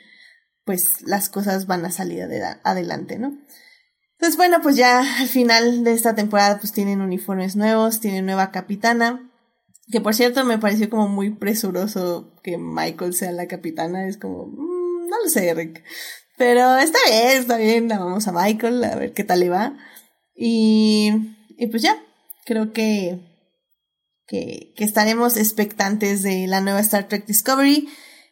pues 0.64 1.02
las 1.02 1.28
cosas 1.28 1.66
van 1.66 1.84
a 1.84 1.90
salir 1.90 2.22
adelante, 2.62 3.18
¿no? 3.18 3.36
Entonces 4.12 4.36
bueno, 4.36 4.58
pues 4.62 4.76
ya 4.76 5.00
al 5.20 5.26
final 5.26 5.82
de 5.82 5.92
esta 5.92 6.14
temporada 6.14 6.60
pues 6.60 6.72
tienen 6.72 7.00
uniformes 7.00 7.56
nuevos, 7.56 7.98
tienen 7.98 8.26
nueva 8.26 8.52
capitana, 8.52 9.28
que 9.90 10.00
por 10.00 10.14
cierto 10.14 10.44
me 10.44 10.58
pareció 10.58 10.88
como 10.88 11.08
muy 11.08 11.30
presuroso 11.30 12.36
que 12.44 12.58
Michael 12.58 13.12
sea 13.12 13.32
la 13.32 13.48
capitana, 13.48 14.06
es 14.06 14.18
como 14.18 14.69
lo 15.22 15.28
sé, 15.28 15.52
Rick. 15.54 15.82
Pero 16.36 16.78
está 16.78 16.98
bien, 17.06 17.38
está 17.38 17.56
bien. 17.56 17.88
Vamos 17.88 18.26
a 18.26 18.32
Michael 18.32 18.82
a 18.84 18.96
ver 18.96 19.12
qué 19.12 19.24
tal 19.24 19.40
le 19.40 19.50
va. 19.50 19.76
Y, 20.34 21.12
y 21.58 21.66
pues 21.66 21.82
ya, 21.82 22.02
creo 22.46 22.72
que, 22.72 23.18
que, 24.26 24.72
estaremos 24.78 25.36
expectantes 25.36 26.22
de 26.22 26.46
la 26.46 26.60
nueva 26.62 26.80
Star 26.80 27.08
Trek 27.08 27.26
Discovery. 27.26 27.88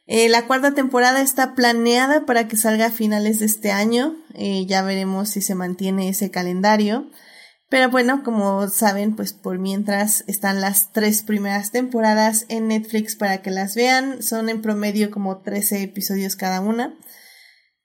Eh, 0.06 0.30
la 0.30 0.46
cuarta 0.46 0.72
temporada 0.72 1.20
está 1.20 1.54
planeada 1.54 2.24
para 2.24 2.48
que 2.48 2.56
salga 2.56 2.86
a 2.86 2.90
finales 2.90 3.40
de 3.40 3.46
este 3.46 3.72
año. 3.72 4.16
Eh, 4.34 4.64
ya 4.66 4.82
veremos 4.82 5.28
si 5.28 5.42
se 5.42 5.54
mantiene 5.54 6.08
ese 6.08 6.30
calendario. 6.30 7.10
Pero 7.70 7.90
bueno, 7.90 8.22
como 8.24 8.66
saben, 8.68 9.14
pues 9.14 9.34
por 9.34 9.58
mientras 9.58 10.24
están 10.26 10.60
las 10.60 10.92
tres 10.92 11.22
primeras 11.22 11.70
temporadas 11.70 12.46
en 12.48 12.68
Netflix 12.68 13.14
para 13.14 13.42
que 13.42 13.50
las 13.50 13.74
vean. 13.74 14.22
Son 14.22 14.48
en 14.48 14.62
promedio 14.62 15.10
como 15.10 15.42
13 15.42 15.82
episodios 15.82 16.34
cada 16.34 16.60
una. 16.60 16.98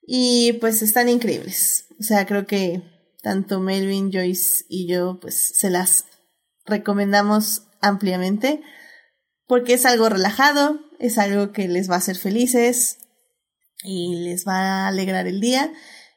Y 0.01 0.53
pues 0.53 0.81
están 0.81 1.10
increíbles. 1.10 1.88
O 1.99 2.03
sea, 2.03 2.26
creo 2.26 2.45
que 2.45 2.81
tanto 3.22 3.60
Melvin, 3.60 4.11
Joyce 4.11 4.65
y 4.69 4.88
yo 4.88 5.19
pues 5.19 5.53
se 5.55 5.69
las 5.69 6.05
recomendamos 6.65 7.68
ampliamente. 7.81 8.61
Porque 9.47 9.73
es 9.73 9.85
algo 9.85 10.07
relajado, 10.07 10.80
es 10.99 11.18
algo 11.18 11.51
que 11.51 11.68
les 11.68 11.89
va 11.89 11.95
a 11.95 11.97
hacer 11.97 12.15
felices 12.15 12.99
y 13.84 14.15
les 14.23 14.47
va 14.47 14.85
a 14.85 14.88
alegrar 14.88 15.27
el 15.27 15.41
día 15.41 15.73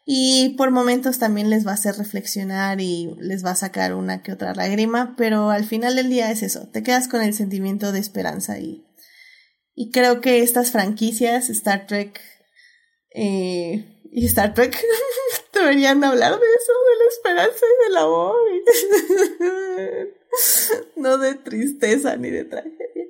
y 0.09 0.51
por 0.51 0.71
momentos 0.71 1.19
también 1.19 1.51
les 1.51 1.67
va 1.67 1.73
a 1.73 1.75
hacer 1.75 1.97
reflexionar 1.97 2.81
y 2.81 3.11
les 3.19 3.45
va 3.45 3.51
a 3.51 3.57
sacar 3.57 3.93
una 3.93 4.23
que 4.23 4.33
otra 4.33 4.55
lágrima, 4.55 5.17
pero 5.19 5.51
al 5.51 5.65
final 5.65 5.97
del 5.97 6.09
día 6.09 6.31
es 6.31 6.45
eso, 6.45 6.69
te 6.69 6.85
quedas 6.85 7.09
con 7.09 7.23
el 7.23 7.35
sentimiento 7.35 7.91
de 7.91 7.99
esperanza 7.99 8.61
y, 8.61 8.87
y 9.75 9.91
creo 9.91 10.21
que 10.21 10.43
estas 10.43 10.71
franquicias, 10.71 11.51
Star 11.51 11.89
Trek 11.89 12.21
eh, 13.11 14.01
y 14.13 14.27
Star 14.27 14.55
Trek, 14.55 14.81
deberían 15.53 16.05
hablar 16.05 16.39
de 16.39 16.47
eso, 16.47 16.73
de 16.73 16.97
la 16.99 17.11
esperanza 17.11 17.67
y 17.67 17.85
del 17.89 17.97
amor, 17.97 18.37
no 20.97 21.19
de 21.19 21.35
tristeza 21.35 22.17
ni 22.17 22.31
de 22.31 22.45
tragedia. 22.45 23.07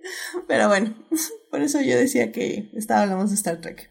Pero 0.48 0.68
bueno, 0.68 0.97
por 1.51 1.60
eso 1.60 1.82
yo 1.82 1.98
decía 1.98 2.32
que 2.32 2.70
estaba 2.74 3.02
hablando 3.02 3.27
de 3.27 3.35
Star 3.35 3.60
Trek. 3.60 3.90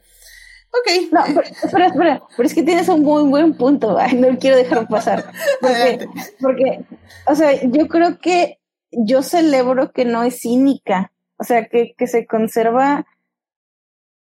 Ok. 0.79 1.11
No, 1.11 1.21
pero, 1.25 1.41
espera, 1.41 1.87
espera, 1.87 2.23
pero 2.35 2.47
es 2.47 2.53
que 2.53 2.63
tienes 2.63 2.89
un 2.89 3.01
muy 3.01 3.23
buen 3.23 3.55
punto. 3.55 3.97
Ay, 3.97 4.15
no 4.15 4.37
quiero 4.37 4.57
dejar 4.57 4.87
pasar. 4.87 5.31
Porque, 5.61 6.07
porque, 6.39 6.85
o 7.27 7.35
sea, 7.35 7.53
yo 7.63 7.87
creo 7.87 8.19
que 8.19 8.59
yo 8.91 9.21
celebro 9.21 9.91
que 9.91 10.05
no 10.05 10.23
es 10.23 10.41
cínica. 10.41 11.11
O 11.37 11.43
sea, 11.43 11.65
que, 11.67 11.93
que 11.97 12.07
se 12.07 12.25
conserva. 12.25 13.05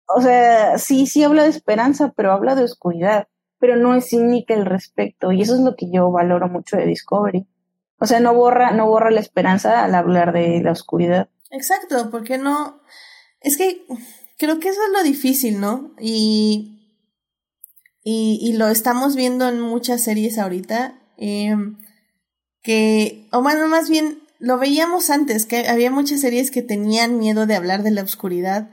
O 0.07 0.21
sea, 0.21 0.77
sí, 0.77 1.05
sí 1.05 1.23
habla 1.23 1.43
de 1.43 1.49
esperanza, 1.49 2.13
pero 2.15 2.31
habla 2.31 2.55
de 2.55 2.63
oscuridad. 2.63 3.27
Pero 3.59 3.75
no 3.75 3.93
es 3.93 4.09
cínica 4.09 4.53
el 4.53 4.65
respecto. 4.65 5.31
Y 5.31 5.41
eso 5.41 5.55
es 5.55 5.61
lo 5.61 5.75
que 5.75 5.91
yo 5.91 6.11
valoro 6.11 6.47
mucho 6.47 6.77
de 6.77 6.85
Discovery. 6.85 7.47
O 7.99 8.05
sea, 8.05 8.19
no 8.19 8.33
borra, 8.33 8.71
no 8.71 8.87
borra 8.87 9.11
la 9.11 9.19
esperanza 9.19 9.83
al 9.83 9.93
hablar 9.93 10.31
de 10.31 10.61
la 10.63 10.71
oscuridad. 10.71 11.29
Exacto, 11.51 12.09
porque 12.09 12.37
no. 12.37 12.81
Es 13.41 13.57
que 13.57 13.85
creo 14.39 14.59
que 14.59 14.69
eso 14.69 14.79
es 14.83 14.91
lo 14.93 15.03
difícil, 15.03 15.59
¿no? 15.59 15.93
Y, 15.99 16.79
y, 18.03 18.39
y 18.41 18.53
lo 18.53 18.69
estamos 18.69 19.15
viendo 19.15 19.47
en 19.47 19.59
muchas 19.59 20.01
series 20.01 20.39
ahorita, 20.39 20.99
eh, 21.17 21.55
que, 22.63 23.27
o 23.31 23.43
bueno, 23.43 23.67
más 23.67 23.89
bien, 23.89 24.19
lo 24.39 24.57
veíamos 24.57 25.09
antes, 25.09 25.45
que 25.45 25.67
había 25.67 25.91
muchas 25.91 26.21
series 26.21 26.49
que 26.49 26.61
tenían 26.61 27.19
miedo 27.19 27.45
de 27.45 27.55
hablar 27.55 27.83
de 27.83 27.91
la 27.91 28.01
oscuridad 28.01 28.71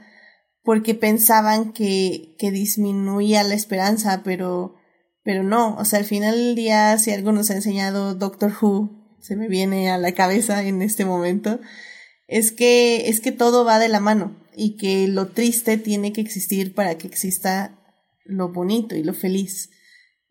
porque 0.63 0.95
pensaban 0.95 1.71
que, 1.71 2.35
que 2.39 2.51
disminuía 2.51 3.43
la 3.43 3.53
esperanza, 3.53 4.21
pero, 4.23 4.75
pero 5.23 5.43
no, 5.43 5.75
o 5.75 5.85
sea, 5.85 5.99
al 5.99 6.05
final 6.05 6.35
del 6.35 6.55
día, 6.55 6.97
si 6.97 7.11
algo 7.11 7.31
nos 7.31 7.49
ha 7.49 7.55
enseñado 7.55 8.15
Doctor 8.15 8.53
Who, 8.61 9.17
se 9.21 9.35
me 9.35 9.47
viene 9.47 9.91
a 9.91 9.97
la 9.97 10.13
cabeza 10.13 10.63
en 10.63 10.81
este 10.81 11.05
momento, 11.05 11.59
es 12.27 12.51
que, 12.51 13.09
es 13.09 13.21
que 13.21 13.31
todo 13.31 13.65
va 13.65 13.79
de 13.79 13.89
la 13.89 13.99
mano 13.99 14.35
y 14.59 14.75
que 14.75 15.07
lo 15.07 15.27
triste 15.27 15.77
tiene 15.77 16.11
que 16.11 16.21
existir 16.21 16.73
para 16.73 16.97
que 16.97 17.05
exista 17.05 17.79
lo 18.25 18.51
bonito 18.51 18.95
y 18.95 19.03
lo 19.03 19.13
feliz. 19.13 19.69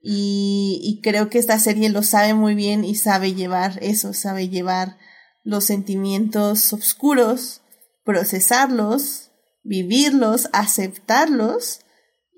Y, 0.02 1.00
creo 1.02 1.30
que 1.30 1.38
esta 1.38 1.58
serie 1.60 1.88
lo 1.88 2.02
sabe 2.02 2.34
muy 2.34 2.54
bien 2.54 2.84
y 2.84 2.96
sabe 2.96 3.34
llevar 3.34 3.78
eso, 3.82 4.12
sabe 4.12 4.48
llevar 4.48 4.98
los 5.44 5.64
sentimientos 5.64 6.72
oscuros, 6.72 7.62
procesarlos, 8.04 9.30
vivirlos, 9.62 10.48
aceptarlos 10.52 11.80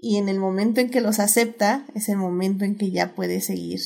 y 0.01 0.17
en 0.17 0.29
el 0.29 0.39
momento 0.39 0.81
en 0.81 0.91
que 0.91 1.01
los 1.01 1.19
acepta 1.19 1.87
es 1.95 2.11
el 2.11 2.17
momento 2.17 2.65
en 2.67 2.77
que 2.77 2.91
ya 2.91 3.15
puede 3.15 3.41
seguir 3.41 3.81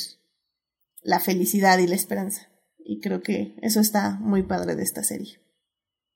la 1.03 1.21
felicidad 1.21 1.79
y 1.79 1.87
la 1.87 1.95
esperanza. 1.95 2.49
Y 2.85 3.01
creo 3.01 3.23
que 3.23 3.57
eso 3.63 3.79
está 3.81 4.19
muy 4.21 4.43
padre 4.43 4.75
de 4.75 4.83
esta 4.83 5.05
serie. 5.05 5.42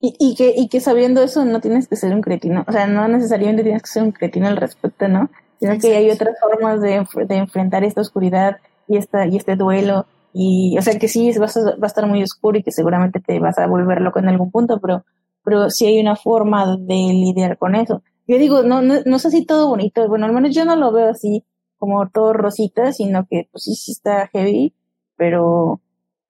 Y, 0.01 0.15
y, 0.19 0.35
que, 0.37 0.55
y 0.57 0.69
que 0.69 0.81
sabiendo 0.81 1.23
eso 1.23 1.45
no 1.45 1.61
tienes 1.61 1.89
que 1.89 1.97
ser 1.97 2.13
un 2.13 2.21
cretino, 2.21 2.65
o 2.69 2.73
sea, 2.73 2.87
no 2.87 3.09
necesariamente 3.09 3.63
tienes 3.63 3.83
que 3.83 3.89
ser 3.89 4.03
un 4.03 4.13
cretino 4.13 4.47
al 4.47 4.59
respecto, 4.59 5.09
¿no? 5.09 5.31
Sino 5.59 5.79
que 5.79 5.97
hay 5.97 6.11
otras 6.11 6.39
formas 6.39 6.83
de, 6.83 7.07
de, 7.27 7.37
enfrentar 7.37 7.83
esta 7.83 8.03
oscuridad 8.03 8.59
y, 8.89 8.99
esta, 8.99 9.27
y 9.27 9.37
este 9.37 9.57
duelo. 9.57 10.07
Y, 10.35 10.77
o 10.79 10.83
sea, 10.83 10.99
que 10.99 11.09
sí, 11.09 11.33
va 11.39 11.47
a, 11.47 11.77
va 11.79 11.85
a 11.85 11.87
estar 11.87 12.07
muy 12.07 12.23
oscuro 12.23 12.59
y 12.59 12.63
que 12.63 12.73
seguramente 12.73 13.21
te 13.21 13.39
vas 13.39 13.59
a 13.59 13.67
volver 13.67 14.03
loco 14.03 14.19
en 14.19 14.29
algún 14.29 14.51
punto, 14.51 14.81
pero, 14.81 15.05
pero 15.43 15.71
sí 15.71 15.87
hay 15.87 15.99
una 15.99 16.15
forma 16.15 16.77
de 16.77 16.95
lidiar 16.95 17.57
con 17.57 17.75
eso. 17.75 18.03
Yo 18.27 18.37
digo, 18.37 18.63
no, 18.63 18.83
no, 18.83 18.97
no 19.07 19.17
es 19.17 19.25
así 19.25 19.47
todo 19.47 19.69
bonito, 19.69 20.07
bueno, 20.09 20.27
al 20.27 20.33
menos 20.33 20.55
yo 20.55 20.67
no 20.67 20.77
lo 20.77 20.93
veo 20.93 21.09
así 21.09 21.45
como 21.79 22.09
todo 22.11 22.33
rosita, 22.33 22.93
sino 22.93 23.27
que 23.27 23.49
pues 23.51 23.65
sí, 23.65 23.75
sí 23.75 23.93
está 23.93 24.29
heavy, 24.29 24.75
pero, 25.17 25.81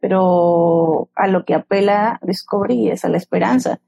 pero 0.01 1.09
a 1.14 1.27
lo 1.28 1.44
que 1.44 1.55
apela 1.55 2.20
Discovery 2.23 2.90
es 2.90 3.05
a 3.05 3.09
la 3.09 3.16
esperanza. 3.16 3.81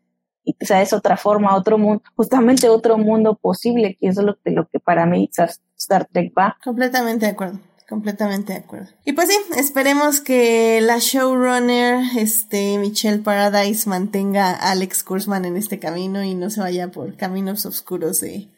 Y 0.44 0.56
o 0.62 0.66
sea, 0.66 0.80
es 0.80 0.92
otra 0.92 1.16
forma, 1.16 1.54
otro 1.54 1.76
mundo, 1.78 2.02
justamente 2.16 2.68
otro 2.68 2.96
mundo 2.96 3.36
posible, 3.36 3.96
que 4.00 4.08
es 4.08 4.16
lo 4.16 4.38
que, 4.40 4.50
lo 4.50 4.66
que 4.68 4.80
para 4.80 5.04
mí 5.04 5.30
Star 5.76 6.06
Trek 6.06 6.32
va. 6.36 6.56
Completamente 6.64 7.26
de 7.26 7.32
acuerdo. 7.32 7.60
Completamente 7.88 8.52
de 8.52 8.58
acuerdo. 8.58 8.88
Y 9.06 9.14
pues 9.14 9.28
sí, 9.28 9.36
esperemos 9.56 10.20
que 10.20 10.80
la 10.82 10.98
showrunner, 10.98 12.02
este, 12.18 12.76
Michelle 12.78 13.20
Paradise, 13.20 13.88
mantenga 13.88 14.50
a 14.50 14.72
Alex 14.72 15.02
Kurzman 15.02 15.46
en 15.46 15.56
este 15.56 15.78
camino 15.78 16.22
y 16.22 16.34
no 16.34 16.50
se 16.50 16.60
vaya 16.60 16.90
por 16.90 17.16
caminos 17.16 17.64
oscuros 17.64 18.20
de 18.20 18.50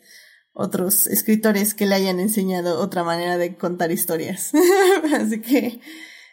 otros 0.52 1.06
escritores 1.06 1.74
que 1.74 1.86
le 1.86 1.94
hayan 1.94 2.18
enseñado 2.18 2.81
otra 2.81 3.05
manera 3.05 3.39
de 3.39 3.55
contar 3.56 3.93
historias. 3.93 4.51
Así 5.14 5.40
que 5.40 5.81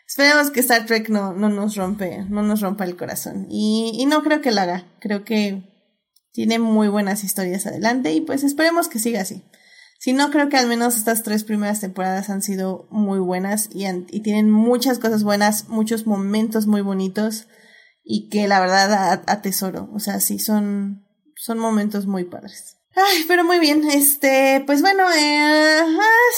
esperemos 0.07 0.51
que 0.51 0.61
Star 0.61 0.85
Trek 0.85 1.09
no, 1.09 1.33
no 1.33 1.49
nos 1.49 1.75
rompe, 1.75 2.25
no 2.29 2.41
nos 2.41 2.61
rompa 2.61 2.85
el 2.85 2.95
corazón. 2.95 3.47
Y, 3.49 3.91
y 3.99 4.05
no 4.05 4.23
creo 4.23 4.41
que 4.41 4.51
lo 4.51 4.61
haga. 4.61 4.85
Creo 4.99 5.23
que 5.23 5.63
tiene 6.31 6.59
muy 6.59 6.87
buenas 6.87 7.23
historias 7.23 7.67
adelante 7.67 8.13
y 8.13 8.21
pues 8.21 8.43
esperemos 8.43 8.87
que 8.87 8.99
siga 8.99 9.21
así. 9.21 9.43
Si 9.99 10.13
no, 10.13 10.29
creo 10.29 10.49
que 10.49 10.57
al 10.57 10.67
menos 10.67 10.95
estas 10.95 11.23
tres 11.23 11.43
primeras 11.43 11.79
temporadas 11.79 12.29
han 12.29 12.43
sido 12.43 12.87
muy 12.91 13.19
buenas 13.19 13.69
y, 13.73 13.85
y 13.85 14.19
tienen 14.21 14.51
muchas 14.51 14.99
cosas 14.99 15.23
buenas, 15.23 15.69
muchos 15.69 16.05
momentos 16.05 16.67
muy 16.67 16.81
bonitos 16.81 17.47
y 18.03 18.29
que 18.29 18.47
la 18.47 18.59
verdad 18.59 19.23
atesoro. 19.25 19.89
O 19.93 19.99
sea, 19.99 20.19
sí 20.19 20.39
son, 20.39 21.07
son 21.35 21.57
momentos 21.57 22.05
muy 22.05 22.23
padres. 22.23 22.76
Ay, 22.99 23.25
pero 23.27 23.43
muy 23.43 23.59
bien, 23.59 23.87
este, 23.91 24.63
pues 24.65 24.81
bueno, 24.81 25.03
eh, 25.13 25.79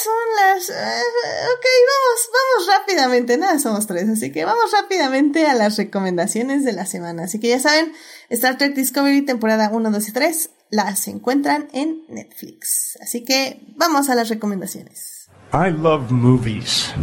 son 0.03 0.13
las, 0.35 0.69
eh, 0.69 0.73
ok, 0.73 1.65
vamos, 1.87 2.29
vamos 2.33 2.77
rápidamente, 2.77 3.37
nada, 3.37 3.59
somos 3.59 3.87
tres, 3.87 4.09
así 4.09 4.33
que 4.33 4.43
vamos 4.43 4.69
rápidamente 4.73 5.47
a 5.47 5.55
las 5.55 5.77
recomendaciones 5.77 6.65
de 6.65 6.73
la 6.73 6.85
semana. 6.85 7.23
Así 7.23 7.39
que 7.39 7.47
ya 7.47 7.59
saben, 7.59 7.93
Star 8.29 8.57
Trek 8.57 8.75
Discovery 8.75 9.21
temporada 9.21 9.69
1, 9.71 9.89
2 9.89 10.09
y 10.09 10.11
3 10.11 10.49
las 10.69 11.07
encuentran 11.07 11.69
en 11.71 12.03
Netflix. 12.09 12.97
Así 13.01 13.23
que 13.23 13.61
vamos 13.77 14.09
a 14.09 14.15
las 14.15 14.27
recomendaciones. 14.27 15.29
I 15.53 15.71
love 15.71 16.11
movies. 16.11 16.93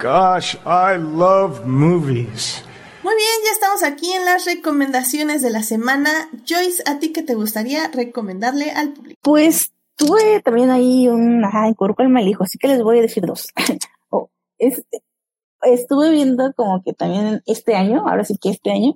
Gosh, 0.00 0.56
I 0.66 0.98
love 0.98 1.64
movies. 1.64 2.64
Muy 3.02 3.14
bien, 3.16 3.30
ya 3.44 3.50
estamos 3.50 3.82
aquí 3.82 4.12
en 4.12 4.24
las 4.24 4.44
recomendaciones 4.44 5.42
de 5.42 5.50
la 5.50 5.64
semana. 5.64 6.30
Joyce, 6.48 6.84
¿a 6.86 7.00
ti 7.00 7.12
qué 7.12 7.24
te 7.24 7.34
gustaría 7.34 7.88
recomendarle 7.88 8.70
al 8.70 8.92
público? 8.92 9.18
Pues 9.22 9.72
tuve 9.96 10.40
también 10.40 10.70
ahí 10.70 11.08
un 11.08 11.44
ajá, 11.44 11.66
el 11.66 12.08
mal 12.08 12.28
hijo, 12.28 12.44
así 12.44 12.58
que 12.58 12.68
les 12.68 12.80
voy 12.80 13.00
a 13.00 13.02
decir 13.02 13.26
dos. 13.26 13.48
oh, 14.10 14.30
estuve 15.62 16.10
viendo 16.12 16.52
como 16.54 16.80
que 16.84 16.92
también 16.92 17.42
este 17.46 17.74
año, 17.74 18.06
ahora 18.06 18.24
sí 18.24 18.38
que 18.40 18.50
este 18.50 18.70
año, 18.70 18.94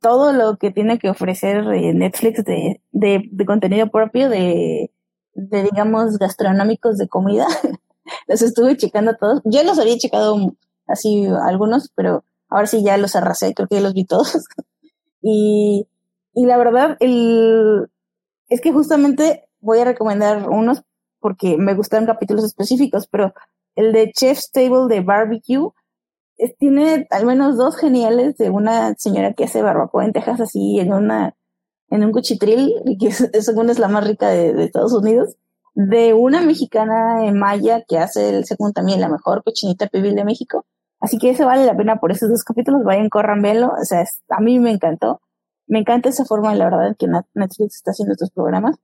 todo 0.00 0.32
lo 0.32 0.56
que 0.56 0.72
tiene 0.72 0.98
que 0.98 1.08
ofrecer 1.08 1.58
eh, 1.72 1.94
Netflix 1.94 2.44
de, 2.44 2.82
de, 2.90 3.28
de 3.30 3.46
contenido 3.46 3.88
propio, 3.92 4.28
de, 4.28 4.90
de, 5.34 5.62
digamos, 5.62 6.18
gastronómicos 6.18 6.98
de 6.98 7.06
comida. 7.06 7.46
los 8.26 8.42
estuve 8.42 8.76
checando 8.76 9.14
todos. 9.14 9.40
Yo 9.44 9.62
los 9.62 9.78
había 9.78 9.96
checado 9.98 10.56
así 10.88 11.26
algunos, 11.44 11.92
pero 11.94 12.24
Ahora 12.48 12.66
sí 12.66 12.82
ya 12.84 12.96
los 12.96 13.16
arrasé, 13.16 13.54
creo 13.54 13.68
que 13.68 13.76
ya 13.76 13.80
los 13.80 13.94
vi 13.94 14.04
todos. 14.04 14.32
y, 15.22 15.88
y 16.34 16.46
la 16.46 16.56
verdad, 16.56 16.96
el, 17.00 17.88
es 18.48 18.60
que 18.60 18.72
justamente 18.72 19.48
voy 19.60 19.78
a 19.80 19.84
recomendar 19.84 20.48
unos 20.48 20.82
porque 21.20 21.56
me 21.56 21.74
gustaron 21.74 22.06
capítulos 22.06 22.44
específicos, 22.44 23.08
pero 23.08 23.34
el 23.74 23.92
de 23.92 24.12
Chef's 24.12 24.50
Table 24.52 24.86
de 24.88 25.00
Barbecue 25.00 25.72
tiene 26.58 27.06
al 27.10 27.26
menos 27.26 27.56
dos 27.56 27.76
geniales 27.76 28.36
de 28.36 28.50
una 28.50 28.94
señora 28.96 29.32
que 29.32 29.44
hace 29.44 29.62
barbacoa 29.62 30.04
en 30.04 30.12
Texas 30.12 30.40
así 30.40 30.78
en 30.78 30.92
una 30.92 31.34
en 31.90 32.04
un 32.04 32.12
cuchitril, 32.12 32.74
que 32.98 33.12
según 33.12 33.70
es 33.70 33.78
la 33.78 33.88
más 33.88 34.06
rica 34.06 34.28
de, 34.28 34.64
Estados 34.64 34.92
Unidos, 34.92 35.36
de 35.74 36.14
una 36.14 36.40
mexicana 36.40 37.26
en 37.26 37.38
maya 37.38 37.84
que 37.86 37.98
hace, 37.98 38.42
según 38.44 38.72
también, 38.72 39.00
la 39.00 39.08
mejor 39.08 39.44
cochinita 39.44 39.86
pibil 39.86 40.14
de 40.14 40.24
México, 40.24 40.66
Así 41.00 41.18
que 41.18 41.30
eso 41.30 41.46
vale 41.46 41.66
la 41.66 41.76
pena 41.76 42.00
por 42.00 42.12
esos 42.12 42.28
dos 42.28 42.44
capítulos. 42.44 42.84
Vayan, 42.84 43.08
corran, 43.08 43.42
véanlo. 43.42 43.68
O 43.68 43.84
sea, 43.84 44.04
a 44.30 44.40
mí 44.40 44.58
me 44.58 44.70
encantó. 44.70 45.20
Me 45.66 45.80
encanta 45.80 46.08
esa 46.08 46.24
forma, 46.24 46.54
la 46.54 46.64
verdad, 46.66 46.96
que 46.98 47.06
Netflix 47.06 47.76
está 47.76 47.90
haciendo 47.90 48.12
estos 48.12 48.30
programas. 48.30 48.76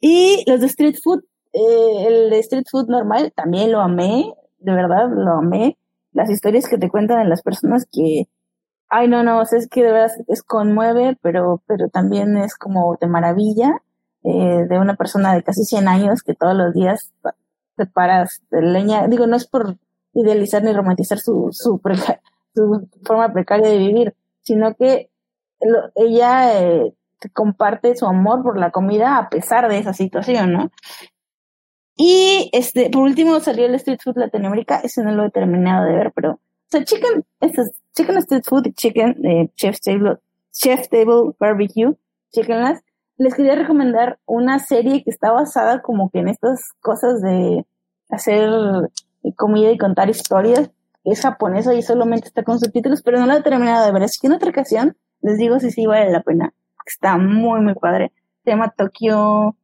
Y 0.00 0.44
los 0.46 0.60
de 0.60 0.66
Street 0.66 0.96
Food, 1.02 1.24
eh, 1.52 2.06
el 2.06 2.30
de 2.30 2.38
Street 2.40 2.66
Food 2.70 2.88
normal, 2.88 3.32
también 3.34 3.72
lo 3.72 3.80
amé. 3.80 4.32
De 4.58 4.72
verdad, 4.72 5.08
lo 5.10 5.32
amé. 5.32 5.78
Las 6.12 6.30
historias 6.30 6.68
que 6.68 6.78
te 6.78 6.90
cuentan 6.90 7.22
de 7.22 7.28
las 7.28 7.42
personas 7.42 7.86
que, 7.90 8.28
ay, 8.88 9.08
no, 9.08 9.22
no, 9.22 9.42
es 9.42 9.68
que 9.68 9.82
de 9.82 9.92
verdad 9.92 10.12
es 10.28 10.42
conmueve, 10.42 11.18
pero, 11.22 11.62
pero 11.66 11.88
también 11.88 12.36
es 12.36 12.56
como 12.56 12.96
de 13.00 13.06
maravilla. 13.06 13.82
Eh, 14.26 14.66
de 14.66 14.78
una 14.78 14.96
persona 14.96 15.34
de 15.34 15.42
casi 15.42 15.64
100 15.64 15.86
años 15.86 16.22
que 16.22 16.34
todos 16.34 16.56
los 16.56 16.72
días 16.72 17.12
te 17.76 17.84
paras 17.86 18.42
de 18.50 18.62
leña. 18.62 19.06
Digo, 19.06 19.26
no 19.26 19.36
es 19.36 19.46
por 19.46 19.76
idealizar 20.14 20.62
ni 20.62 20.72
romantizar 20.72 21.18
su, 21.18 21.48
su, 21.52 21.80
su 22.54 22.88
forma 23.04 23.32
precaria 23.32 23.68
de 23.68 23.78
vivir, 23.78 24.14
sino 24.42 24.74
que 24.74 25.10
ella 25.94 26.60
eh, 26.62 26.94
comparte 27.32 27.96
su 27.96 28.06
amor 28.06 28.42
por 28.42 28.58
la 28.58 28.70
comida 28.70 29.18
a 29.18 29.28
pesar 29.28 29.68
de 29.68 29.78
esa 29.78 29.92
situación, 29.92 30.52
¿no? 30.52 30.70
Y 31.96 32.50
este, 32.52 32.90
por 32.90 33.02
último 33.02 33.38
salió 33.40 33.66
el 33.66 33.74
Street 33.76 34.00
Food 34.02 34.18
Latinoamérica, 34.18 34.80
ese 34.80 35.02
no 35.02 35.12
lo 35.12 35.26
he 35.26 35.30
terminado 35.30 35.86
de 35.86 35.94
ver, 35.94 36.12
pero, 36.14 36.32
o 36.32 36.38
sea, 36.68 36.84
chicken, 36.84 37.24
estas, 37.40 37.70
chicken 37.94 38.16
Street 38.18 38.42
Food 38.44 38.66
y 38.66 38.72
chicken 38.72 39.24
eh, 39.24 39.50
Chef 39.54 39.78
Table, 39.80 40.18
Chef 40.52 40.88
Table 40.88 41.34
Barbecue, 41.38 41.94
chickenlas, 42.32 42.82
les 43.16 43.34
quería 43.34 43.54
recomendar 43.54 44.18
una 44.26 44.58
serie 44.58 45.04
que 45.04 45.10
está 45.10 45.30
basada 45.30 45.82
como 45.82 46.10
que 46.10 46.18
en 46.18 46.28
estas 46.28 46.72
cosas 46.80 47.20
de 47.22 47.64
hacer 48.10 48.50
comida 49.32 49.70
y 49.70 49.78
contar 49.78 50.10
historias. 50.10 50.70
Es 51.04 51.20
japonesa 51.20 51.74
y 51.74 51.82
solamente 51.82 52.28
está 52.28 52.44
con 52.44 52.58
subtítulos, 52.58 53.02
pero 53.02 53.18
no 53.18 53.26
la 53.26 53.38
he 53.38 53.42
terminado 53.42 53.86
de 53.86 53.92
ver. 53.92 54.02
Así 54.02 54.18
que 54.20 54.26
en 54.26 54.34
otra 54.34 54.50
ocasión 54.50 54.96
les 55.20 55.38
digo 55.38 55.58
si 55.58 55.70
sí 55.70 55.86
vale 55.86 56.10
la 56.10 56.22
pena. 56.22 56.54
Está 56.86 57.16
muy, 57.16 57.60
muy 57.60 57.74
padre. 57.74 58.12
Se 58.44 58.50
llama 58.50 58.74
Tokyo, 58.76 59.56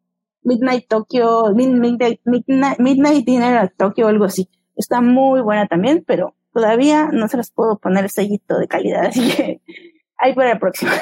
Midnight 0.43 0.89
Tokyo, 0.89 1.55
Midnight, 1.55 2.20
Midnight, 2.24 3.27
Dinner 3.27 3.59
at 3.59 3.73
Tokyo 3.77 4.09
algo 4.09 4.24
así. 4.24 4.49
Está 4.77 5.01
muy 5.01 5.43
buena 5.43 5.66
también, 5.66 6.05
pero 6.07 6.35
todavía 6.53 7.11
no 7.12 7.28
se 7.28 7.37
las 7.37 7.51
puedo 7.51 7.78
poner 7.78 8.05
el 8.05 8.11
sellito 8.11 8.59
de 8.59 8.69
calidad, 8.69 9.07
así 9.07 9.31
que 9.31 9.61
ahí 10.19 10.35
para 10.35 10.55
la 10.55 10.59
próxima. 10.59 10.93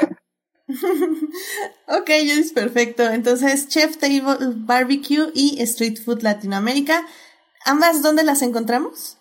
ok, 1.89 2.09
es 2.09 2.53
perfecto. 2.53 3.05
Entonces, 3.05 3.69
Chef 3.69 3.97
Table 3.97 4.55
Barbecue 4.57 5.31
y 5.35 5.63
Street 5.63 5.99
Food 6.05 6.23
Latinoamérica 6.23 7.07
¿Ambas 7.69 8.03
dónde 8.03 8.25
las 8.25 8.41
encontramos? 8.41 9.19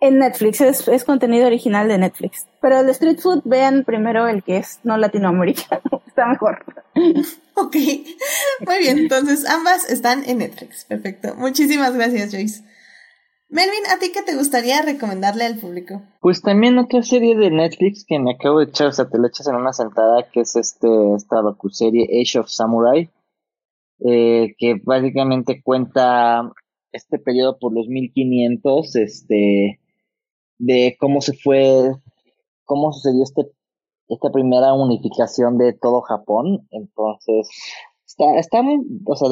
En 0.00 0.18
Netflix, 0.18 0.62
es, 0.62 1.04
contenido 1.04 1.46
original 1.46 1.86
de 1.86 1.98
Netflix. 1.98 2.46
Pero 2.62 2.80
el 2.80 2.88
street 2.88 3.18
food, 3.18 3.42
vean 3.44 3.84
primero 3.84 4.26
el 4.26 4.42
que 4.42 4.56
es 4.56 4.80
no 4.82 4.96
latinoamericano, 4.96 5.82
está 6.06 6.26
mejor. 6.26 6.64
ok, 7.54 7.76
muy 8.66 8.78
bien, 8.78 8.98
entonces 9.00 9.46
ambas 9.46 9.90
están 9.90 10.24
en 10.24 10.38
Netflix, 10.38 10.86
perfecto. 10.86 11.34
Muchísimas 11.34 11.94
gracias, 11.94 12.32
Joyce. 12.32 12.64
Melvin, 13.50 13.86
¿a 13.94 13.98
ti 13.98 14.10
qué 14.10 14.22
te 14.22 14.34
gustaría 14.34 14.80
recomendarle 14.80 15.44
al 15.44 15.58
público? 15.58 16.00
Pues 16.22 16.40
también 16.40 16.78
otra 16.78 17.02
serie 17.02 17.36
de 17.36 17.50
Netflix 17.50 18.06
que 18.08 18.18
me 18.18 18.32
acabo 18.32 18.60
de 18.60 18.66
echar, 18.66 18.86
o 18.86 18.92
sea, 18.92 19.06
te 19.10 19.18
la 19.18 19.28
echas 19.28 19.48
en 19.48 19.56
una 19.56 19.74
sentada, 19.74 20.26
que 20.32 20.40
es 20.40 20.56
este, 20.56 20.88
esta 21.14 21.42
docuserie 21.42 22.08
Age 22.22 22.38
of 22.38 22.48
Samurai, 22.48 23.10
eh, 24.06 24.54
que 24.58 24.80
básicamente 24.82 25.60
cuenta 25.62 26.52
este 26.92 27.18
periodo 27.18 27.58
por 27.58 27.74
los 27.74 27.88
1500, 27.88 28.96
este, 28.96 29.80
de 30.58 30.96
cómo 30.98 31.20
se 31.20 31.34
fue, 31.34 31.92
cómo 32.64 32.92
sucedió 32.92 33.22
este, 33.22 33.50
esta 34.08 34.30
primera 34.30 34.74
unificación 34.74 35.58
de 35.58 35.72
todo 35.72 36.00
Japón. 36.02 36.66
Entonces, 36.70 37.48
está, 38.06 38.38
está 38.38 38.62
o 39.06 39.16
sea, 39.16 39.28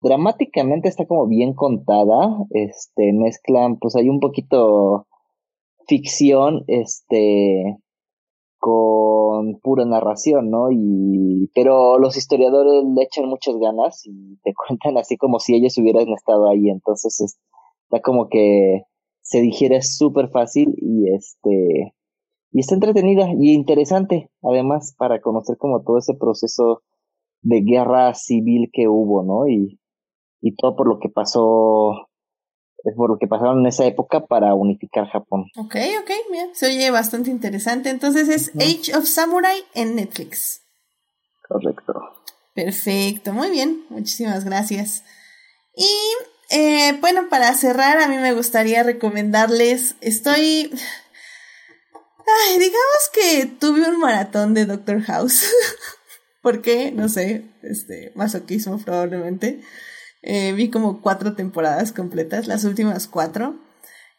dramáticamente 0.00 0.88
está 0.88 1.06
como 1.06 1.26
bien 1.26 1.54
contada, 1.54 2.36
este, 2.50 3.12
mezclan, 3.12 3.78
pues 3.78 3.96
hay 3.96 4.08
un 4.08 4.20
poquito 4.20 5.06
ficción, 5.86 6.64
este, 6.66 7.78
con 8.62 9.58
pura 9.58 9.84
narración, 9.84 10.48
¿no? 10.48 10.70
Y 10.70 11.50
pero 11.52 11.98
los 11.98 12.16
historiadores 12.16 12.84
le 12.84 13.02
echan 13.02 13.28
muchas 13.28 13.56
ganas 13.58 14.06
y 14.06 14.36
te 14.44 14.54
cuentan 14.68 14.98
así 14.98 15.16
como 15.16 15.40
si 15.40 15.56
ellos 15.56 15.76
hubieran 15.78 16.08
estado 16.10 16.48
ahí, 16.48 16.70
entonces 16.70 17.20
está 17.20 18.00
como 18.00 18.28
que 18.28 18.82
se 19.20 19.40
digiere 19.40 19.82
súper 19.82 20.28
fácil 20.28 20.76
y 20.76 21.12
este 21.12 21.94
y 22.52 22.60
está 22.60 22.74
entretenida 22.74 23.26
y 23.36 23.52
interesante 23.52 24.30
además 24.44 24.94
para 24.96 25.20
conocer 25.20 25.56
como 25.58 25.82
todo 25.82 25.98
ese 25.98 26.14
proceso 26.14 26.82
de 27.40 27.62
guerra 27.62 28.14
civil 28.14 28.70
que 28.72 28.86
hubo, 28.86 29.24
¿no? 29.24 29.48
Y, 29.48 29.80
y 30.40 30.54
todo 30.54 30.76
por 30.76 30.86
lo 30.86 31.00
que 31.00 31.08
pasó 31.08 32.06
es 32.84 32.94
por 32.96 33.10
lo 33.10 33.18
que 33.18 33.26
pasaron 33.26 33.60
en 33.60 33.66
esa 33.66 33.84
época 33.84 34.26
para 34.26 34.54
unificar 34.54 35.08
Japón. 35.08 35.46
Ok, 35.56 35.76
ok, 36.00 36.10
mira, 36.30 36.46
se 36.52 36.66
oye 36.66 36.90
bastante 36.90 37.30
interesante. 37.30 37.90
Entonces 37.90 38.28
es 38.28 38.52
Age 38.56 38.96
of 38.96 39.06
Samurai 39.06 39.64
en 39.74 39.96
Netflix. 39.96 40.62
Correcto. 41.48 41.94
Perfecto, 42.54 43.32
muy 43.32 43.50
bien, 43.50 43.84
muchísimas 43.88 44.44
gracias. 44.44 45.04
Y 45.74 45.88
eh, 46.50 46.98
bueno, 47.00 47.28
para 47.30 47.54
cerrar, 47.54 47.98
a 47.98 48.08
mí 48.08 48.16
me 48.18 48.34
gustaría 48.34 48.82
recomendarles, 48.82 49.96
estoy... 50.00 50.70
Ay, 52.24 52.58
digamos 52.58 53.10
que 53.12 53.46
tuve 53.58 53.88
un 53.88 53.98
maratón 53.98 54.54
de 54.54 54.66
Doctor 54.66 55.02
House. 55.02 55.44
¿Por 56.42 56.60
qué? 56.60 56.92
No 56.92 57.08
sé, 57.08 57.44
este, 57.62 58.12
masoquismo 58.14 58.78
probablemente. 58.78 59.60
Eh, 60.22 60.52
vi 60.52 60.70
como 60.70 61.00
cuatro 61.02 61.34
temporadas 61.34 61.92
completas, 61.92 62.46
las 62.46 62.64
últimas 62.64 63.08
cuatro. 63.08 63.60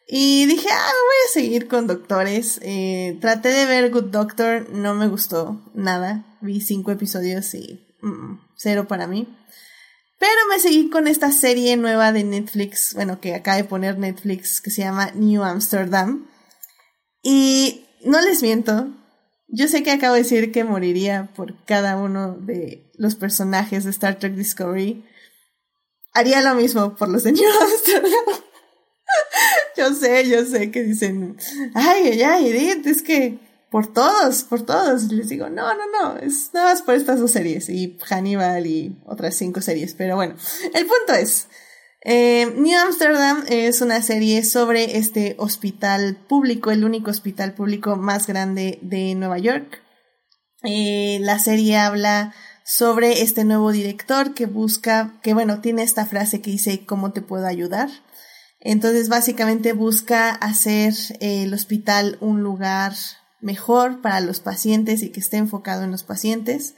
Y 0.07 0.45
dije, 0.45 0.67
ah, 0.69 0.91
voy 0.91 1.15
a 1.29 1.33
seguir 1.33 1.67
con 1.67 1.87
doctores. 1.87 2.59
Eh, 2.61 3.17
traté 3.21 3.49
de 3.49 3.65
ver 3.65 3.89
Good 3.89 4.11
Doctor, 4.11 4.69
no 4.69 4.93
me 4.95 5.07
gustó 5.07 5.61
nada. 5.73 6.37
Vi 6.41 6.59
cinco 6.61 6.91
episodios 6.91 7.53
y 7.53 7.87
mm, 8.01 8.39
cero 8.57 8.87
para 8.87 9.07
mí. 9.07 9.27
Pero 10.19 10.33
me 10.49 10.59
seguí 10.59 10.89
con 10.89 11.07
esta 11.07 11.31
serie 11.31 11.75
nueva 11.77 12.11
de 12.11 12.23
Netflix, 12.23 12.93
bueno, 12.93 13.19
que 13.19 13.35
acaba 13.35 13.57
de 13.57 13.63
poner 13.63 13.97
Netflix, 13.97 14.61
que 14.61 14.71
se 14.71 14.81
llama 14.81 15.11
New 15.15 15.43
Amsterdam. 15.43 16.27
Y 17.21 17.85
no 18.05 18.21
les 18.21 18.41
miento, 18.41 18.93
yo 19.55 19.67
sé 19.67 19.83
que 19.83 19.91
acabo 19.91 20.15
de 20.15 20.23
decir 20.23 20.51
que 20.51 20.63
moriría 20.63 21.29
por 21.35 21.63
cada 21.65 21.95
uno 21.95 22.35
de 22.35 22.91
los 22.95 23.15
personajes 23.15 23.83
de 23.83 23.91
Star 23.91 24.17
Trek 24.17 24.33
Discovery. 24.33 25.05
Haría 26.13 26.41
lo 26.41 26.55
mismo 26.55 26.95
por 26.95 27.09
los 27.09 27.23
de 27.23 27.31
New 27.31 27.49
Amsterdam. 27.61 28.43
yo 29.77 29.93
sé, 29.93 30.29
yo 30.29 30.45
sé 30.45 30.71
que 30.71 30.83
dicen, 30.83 31.37
ay, 31.73 32.21
ay, 32.21 32.47
Edith, 32.49 32.85
es 32.87 33.01
que 33.01 33.39
por 33.73 33.91
todos, 33.91 34.43
por 34.43 34.61
todos. 34.61 35.11
Les 35.11 35.29
digo, 35.29 35.49
no, 35.49 35.73
no, 35.73 35.83
no, 35.91 36.17
es 36.19 36.51
nada 36.53 36.71
más 36.71 36.83
por 36.83 36.93
estas 36.93 37.19
dos 37.19 37.31
series 37.31 37.69
y 37.69 37.97
Hannibal 38.07 38.67
y 38.67 38.95
otras 39.05 39.35
cinco 39.35 39.61
series. 39.61 39.95
Pero 39.95 40.15
bueno, 40.15 40.35
el 40.75 40.85
punto 40.85 41.13
es, 41.19 41.47
eh, 42.05 42.53
New 42.55 42.77
Amsterdam 42.77 43.43
es 43.47 43.81
una 43.81 44.03
serie 44.03 44.43
sobre 44.43 44.97
este 44.97 45.35
hospital 45.39 46.17
público, 46.27 46.69
el 46.69 46.83
único 46.83 47.09
hospital 47.09 47.55
público 47.55 47.95
más 47.95 48.27
grande 48.27 48.77
de 48.83 49.15
Nueva 49.15 49.39
York. 49.39 49.81
Eh, 50.63 51.17
la 51.21 51.39
serie 51.39 51.77
habla 51.77 52.35
sobre 52.63 53.21
este 53.21 53.43
nuevo 53.43 53.71
director 53.71 54.33
que 54.33 54.45
busca, 54.45 55.19
que 55.21 55.33
bueno, 55.33 55.59
tiene 55.61 55.83
esta 55.83 56.05
frase 56.05 56.41
que 56.41 56.51
dice, 56.51 56.85
¿cómo 56.85 57.11
te 57.11 57.21
puedo 57.21 57.45
ayudar? 57.45 57.89
Entonces 58.59 59.09
básicamente 59.09 59.73
busca 59.73 60.31
hacer 60.31 60.93
eh, 61.19 61.43
el 61.43 61.53
hospital 61.53 62.17
un 62.21 62.41
lugar 62.41 62.93
mejor 63.41 64.01
para 64.01 64.21
los 64.21 64.39
pacientes 64.39 65.03
y 65.03 65.09
que 65.09 65.19
esté 65.19 65.37
enfocado 65.37 65.83
en 65.83 65.91
los 65.91 66.03
pacientes. 66.03 66.75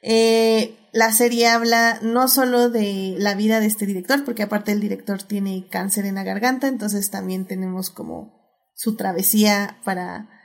Eh, 0.00 0.78
la 0.92 1.12
serie 1.12 1.48
habla 1.48 1.98
no 2.00 2.28
solo 2.28 2.70
de 2.70 3.14
la 3.18 3.34
vida 3.34 3.60
de 3.60 3.66
este 3.66 3.84
director, 3.84 4.24
porque 4.24 4.42
aparte 4.42 4.72
el 4.72 4.80
director 4.80 5.22
tiene 5.22 5.68
cáncer 5.68 6.06
en 6.06 6.14
la 6.14 6.24
garganta, 6.24 6.66
entonces 6.66 7.10
también 7.10 7.44
tenemos 7.46 7.90
como 7.90 8.32
su 8.74 8.96
travesía 8.96 9.78
para 9.84 10.37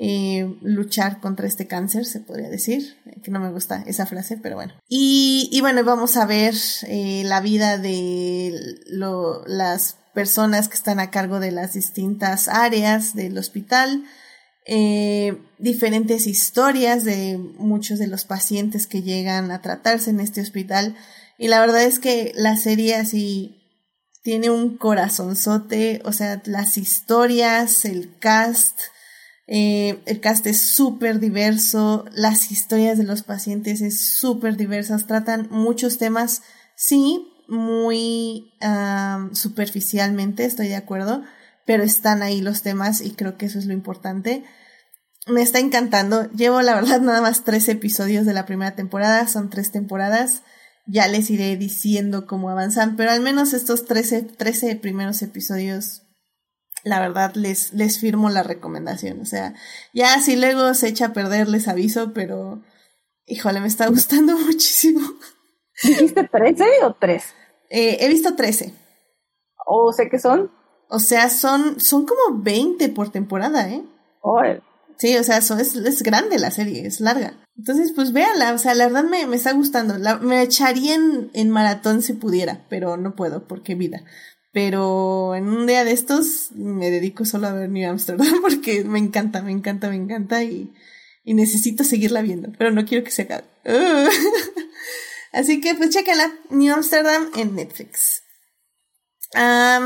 eh, 0.00 0.56
luchar 0.62 1.18
contra 1.18 1.48
este 1.48 1.66
cáncer, 1.66 2.06
se 2.06 2.20
podría 2.20 2.48
decir, 2.48 2.96
que 3.20 3.32
no 3.32 3.40
me 3.40 3.50
gusta 3.50 3.82
esa 3.88 4.06
frase, 4.06 4.36
pero 4.36 4.54
bueno. 4.54 4.72
Y, 4.88 5.48
y 5.50 5.60
bueno, 5.60 5.82
vamos 5.82 6.16
a 6.16 6.24
ver 6.24 6.54
eh, 6.86 7.24
la 7.24 7.40
vida 7.40 7.78
de 7.78 8.78
lo, 8.86 9.44
las 9.46 9.96
personas 10.14 10.68
que 10.68 10.76
están 10.76 11.00
a 11.00 11.10
cargo 11.10 11.40
de 11.40 11.50
las 11.50 11.72
distintas 11.72 12.46
áreas 12.46 13.16
del 13.16 13.36
hospital, 13.38 14.04
eh, 14.66 15.36
diferentes 15.58 16.28
historias 16.28 17.02
de 17.04 17.36
muchos 17.36 17.98
de 17.98 18.06
los 18.06 18.24
pacientes 18.24 18.86
que 18.86 19.02
llegan 19.02 19.50
a 19.50 19.62
tratarse 19.62 20.10
en 20.10 20.20
este 20.20 20.40
hospital. 20.40 20.96
Y 21.38 21.48
la 21.48 21.58
verdad 21.58 21.82
es 21.82 21.98
que 21.98 22.32
la 22.36 22.56
serie 22.56 22.94
así 22.94 23.56
tiene 24.22 24.50
un 24.50 24.76
corazonzote, 24.76 26.02
o 26.04 26.12
sea, 26.12 26.40
las 26.44 26.78
historias, 26.78 27.84
el 27.84 28.16
cast, 28.20 28.78
eh, 29.50 30.02
el 30.04 30.20
cast 30.20 30.46
es 30.46 30.60
súper 30.60 31.20
diverso, 31.20 32.04
las 32.12 32.52
historias 32.52 32.98
de 32.98 33.04
los 33.04 33.22
pacientes 33.22 33.80
es 33.80 34.18
súper 34.18 34.58
diversas, 34.58 35.06
tratan 35.06 35.48
muchos 35.50 35.96
temas, 35.96 36.42
sí, 36.76 37.26
muy 37.48 38.52
superficialmente, 39.32 40.44
estoy 40.44 40.68
de 40.68 40.76
acuerdo, 40.76 41.22
pero 41.64 41.82
están 41.82 42.22
ahí 42.22 42.42
los 42.42 42.60
temas 42.60 43.00
y 43.00 43.12
creo 43.12 43.38
que 43.38 43.46
eso 43.46 43.58
es 43.58 43.64
lo 43.64 43.72
importante. 43.72 44.44
Me 45.26 45.42
está 45.42 45.58
encantando. 45.58 46.30
Llevo 46.32 46.60
la 46.60 46.74
verdad 46.74 47.00
nada 47.00 47.22
más 47.22 47.44
tres 47.44 47.68
episodios 47.68 48.26
de 48.26 48.34
la 48.34 48.44
primera 48.44 48.74
temporada, 48.74 49.26
son 49.28 49.48
tres 49.48 49.72
temporadas. 49.72 50.42
Ya 50.86 51.08
les 51.08 51.30
iré 51.30 51.56
diciendo 51.56 52.26
cómo 52.26 52.50
avanzan, 52.50 52.96
pero 52.96 53.10
al 53.10 53.20
menos 53.20 53.54
estos 53.54 53.86
13, 53.86 54.22
13 54.22 54.76
primeros 54.76 55.20
episodios 55.22 56.07
la 56.84 57.00
verdad 57.00 57.34
les, 57.34 57.72
les 57.72 58.00
firmo 58.00 58.30
la 58.30 58.42
recomendación. 58.42 59.20
O 59.20 59.24
sea, 59.24 59.54
ya 59.92 60.20
si 60.20 60.36
luego 60.36 60.74
se 60.74 60.88
echa 60.88 61.06
a 61.06 61.12
perder, 61.12 61.48
les 61.48 61.68
aviso, 61.68 62.12
pero 62.12 62.62
híjole, 63.26 63.60
me 63.60 63.68
está 63.68 63.86
gustando 63.88 64.36
muchísimo. 64.46 65.00
¿Dijiste 65.82 66.24
13 66.24 66.64
o 66.84 66.94
3? 66.94 67.24
Eh, 67.70 67.98
he 68.00 68.08
visto 68.08 68.34
13. 68.34 68.74
¿O 69.66 69.92
sé 69.92 70.08
qué 70.08 70.18
son? 70.18 70.50
O 70.88 70.98
sea, 70.98 71.28
son, 71.28 71.78
son 71.80 72.06
como 72.06 72.42
20 72.42 72.88
por 72.88 73.10
temporada, 73.10 73.68
¿eh? 73.68 73.84
Sí, 74.96 75.16
o 75.16 75.22
sea, 75.22 75.38
eso 75.38 75.56
es, 75.58 75.76
es, 75.76 76.02
grande 76.02 76.38
la 76.38 76.50
serie, 76.50 76.86
es 76.86 77.00
larga. 77.00 77.34
Entonces, 77.56 77.92
pues 77.94 78.12
véanla, 78.12 78.52
o 78.52 78.58
sea, 78.58 78.74
la 78.74 78.86
verdad 78.86 79.04
me, 79.04 79.26
me 79.26 79.36
está 79.36 79.52
gustando. 79.52 79.94
me 80.20 80.42
echaría 80.42 80.94
en, 80.94 81.30
en 81.34 81.50
maratón 81.50 82.02
si 82.02 82.14
pudiera, 82.14 82.64
pero 82.68 82.96
no 82.96 83.14
puedo 83.14 83.46
porque 83.46 83.74
vida. 83.74 84.02
Pero 84.52 85.34
en 85.34 85.48
un 85.48 85.66
día 85.66 85.84
de 85.84 85.92
estos 85.92 86.52
me 86.52 86.90
dedico 86.90 87.24
solo 87.24 87.48
a 87.48 87.52
ver 87.52 87.68
New 87.68 87.88
Amsterdam 87.88 88.32
porque 88.40 88.84
me 88.84 88.98
encanta, 88.98 89.42
me 89.42 89.52
encanta, 89.52 89.88
me 89.90 89.96
encanta 89.96 90.42
y, 90.42 90.72
y 91.24 91.34
necesito 91.34 91.84
seguirla 91.84 92.22
viendo, 92.22 92.50
pero 92.56 92.70
no 92.70 92.86
quiero 92.86 93.04
que 93.04 93.10
se 93.10 93.22
acabe. 93.22 93.44
Así 95.32 95.60
que 95.60 95.74
pues 95.74 95.90
chécala, 95.90 96.32
New 96.50 96.72
Amsterdam 96.72 97.30
en 97.36 97.54
Netflix. 97.54 98.22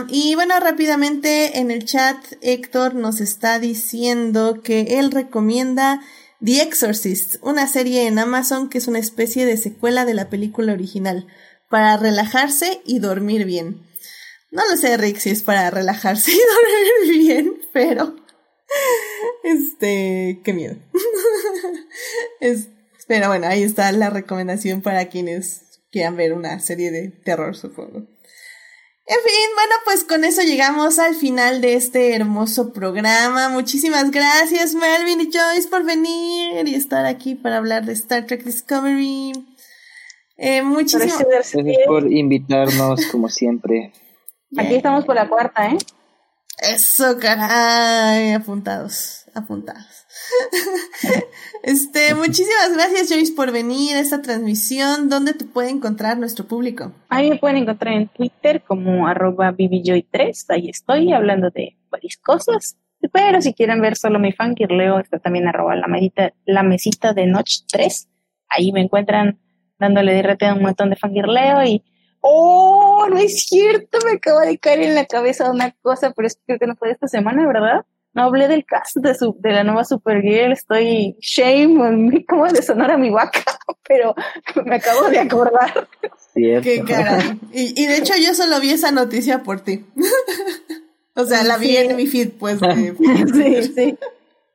y 0.09 0.34
bueno, 0.36 0.60
rápidamente 0.60 1.59
en 1.59 1.72
el 1.72 1.84
chat 1.84 2.16
Héctor 2.40 2.94
nos 2.94 3.20
está 3.20 3.59
diciendo 3.59 4.62
que 4.62 4.98
él 5.01 5.10
recomienda 5.10 6.01
The 6.44 6.62
Exorcist, 6.62 7.36
una 7.43 7.66
serie 7.66 8.06
en 8.06 8.18
Amazon 8.18 8.68
que 8.68 8.78
es 8.78 8.86
una 8.86 9.01
especie 9.01 9.44
de 9.44 9.56
secuela 9.56 10.05
de 10.05 10.14
la 10.14 10.28
película 10.30 10.72
original, 10.72 11.26
para 11.68 11.97
relajarse 11.97 12.80
y 12.84 13.01
dormir 13.01 13.44
bien. 13.44 13.91
No 14.53 14.62
lo 14.69 14.77
sé, 14.77 14.99
Rick, 14.99 15.16
si 15.16 15.31
es 15.31 15.43
para 15.43 15.70
relajarse 15.70 16.31
y 16.31 16.35
dormir 17.05 17.27
bien, 17.27 17.61
pero. 17.73 18.15
Este. 19.43 20.41
Qué 20.45 20.53
miedo. 20.53 20.77
pero 23.09 23.29
bueno, 23.29 23.47
ahí 23.47 23.62
está 23.62 23.91
la 23.93 24.11
recomendación 24.11 24.83
para 24.83 25.07
quienes 25.07 25.81
quieran 25.91 26.16
ver 26.16 26.35
una 26.35 26.61
serie 26.61 26.91
de 26.91 27.09
terror, 27.09 27.57
supongo. 27.57 28.07
En 29.05 29.19
fin, 29.19 29.51
bueno, 29.55 29.74
pues 29.85 30.05
con 30.05 30.23
eso 30.24 30.43
llegamos 30.43 30.99
al 30.99 31.15
final 31.15 31.61
de 31.61 31.74
este 31.74 32.15
hermoso 32.15 32.73
programa. 32.73 33.49
Muchísimas 33.49 34.11
gracias, 34.11 34.74
Melvin 34.74 35.23
y 35.23 35.31
Joyce, 35.33 35.69
por 35.69 35.85
venir 35.85 36.69
y 36.69 36.74
estar 36.74 37.07
aquí 37.07 37.35
para 37.35 37.57
hablar 37.57 37.85
de 37.85 37.95
Star 37.95 38.27
Trek 38.27 38.45
Discovery. 38.45 39.33
Eh, 40.37 40.62
muchísimas 40.62 41.19
gracias 41.19 41.65
por 41.87 42.11
invitarnos, 42.12 43.07
como 43.07 43.29
siempre. 43.29 43.93
Aquí 44.57 44.74
estamos 44.74 45.05
por 45.05 45.15
la 45.15 45.29
cuarta, 45.29 45.69
¿eh? 45.69 45.79
Eso, 46.59 47.19
caray, 47.19 48.33
apuntados, 48.33 49.24
apuntados. 49.35 50.07
este, 51.62 52.15
muchísimas 52.15 52.74
gracias, 52.74 53.09
Joyce, 53.09 53.33
por 53.35 53.51
venir 53.51 53.97
a 53.97 54.01
esta 54.01 54.20
transmisión. 54.20 55.09
¿Dónde 55.09 55.35
te 55.35 55.45
puede 55.45 55.70
encontrar 55.70 56.19
nuestro 56.19 56.47
público? 56.47 56.93
Ahí 57.09 57.31
me 57.31 57.39
pueden 57.39 57.57
encontrar 57.57 57.95
en 57.95 58.09
Twitter 58.09 58.62
como 58.62 59.09
arroba 59.09 59.55
3 59.57 60.47
Ahí 60.51 60.69
estoy 60.69 61.12
hablando 61.12 61.51
de 61.51 61.77
varias 61.91 62.16
cosas. 62.19 62.77
Pero 63.12 63.43
si 63.43 63.55
quieren 63.55 63.81
ver 63.81 63.97
solo 63.97 64.19
mi 64.19 64.33
fangirleo, 64.33 65.01
está 65.01 65.19
también 65.19 65.49
arroba 65.49 65.74
la 65.74 65.89
mesita, 65.89 66.33
la 66.45 66.62
mesita 66.62 67.12
de 67.12 67.27
Noche 67.27 67.62
3. 67.73 68.09
Ahí 68.49 68.70
me 68.70 68.83
encuentran 68.83 69.41
dándole 69.79 70.12
de 70.12 70.47
a 70.47 70.55
un 70.55 70.62
montón 70.62 70.91
de 70.91 70.97
fangirleo 70.97 71.65
y 71.65 71.83
Oh, 72.24 73.07
no 73.11 73.19
es 73.19 73.47
cierto, 73.47 73.99
me 74.05 74.12
acaba 74.12 74.43
de 74.43 74.57
caer 74.59 74.82
en 74.82 74.94
la 74.94 75.07
cabeza 75.07 75.51
una 75.51 75.73
cosa, 75.82 76.12
pero 76.12 76.27
es 76.28 76.36
que 76.36 76.43
creo 76.47 76.59
que 76.61 76.66
no 76.66 76.77
fue 76.77 76.90
esta 76.90 77.09
semana, 77.09 77.47
¿verdad? 77.47 77.85
No 78.15 78.23
hablé 78.24 78.47
del 78.47 78.65
cast 78.65 78.97
de, 78.97 79.15
su, 79.15 79.36
de 79.40 79.53
la 79.53 79.65
nueva 79.65 79.85
Supergirl, 79.85 80.53
estoy 80.53 81.16
shame, 81.20 82.24
cómo 82.28 82.47
de 82.47 82.62
sonar 82.62 82.90
a 82.93 82.99
mi 82.99 83.11
vaca, 83.11 83.40
pero 83.89 84.15
me 84.65 84.77
acabo 84.77 85.09
de 85.09 85.19
acordar. 85.19 85.89
Qué 86.35 86.82
cara. 86.86 87.19
Y, 87.53 87.82
y, 87.82 87.86
de 87.86 87.97
hecho 87.99 88.15
yo 88.24 88.35
solo 88.35 88.61
vi 88.61 88.70
esa 88.70 88.90
noticia 88.93 89.43
por 89.43 89.61
ti. 89.61 89.85
O 91.15 91.27
sea, 91.27 91.43
la 91.44 91.59
vi 91.59 91.66
Sí. 91.66 91.77
en 91.77 91.94
mi 91.97 92.07
feed, 92.07 92.31
pues. 92.39 92.59
de- 92.61 92.94
sí, 93.35 93.73
sí. 93.74 93.99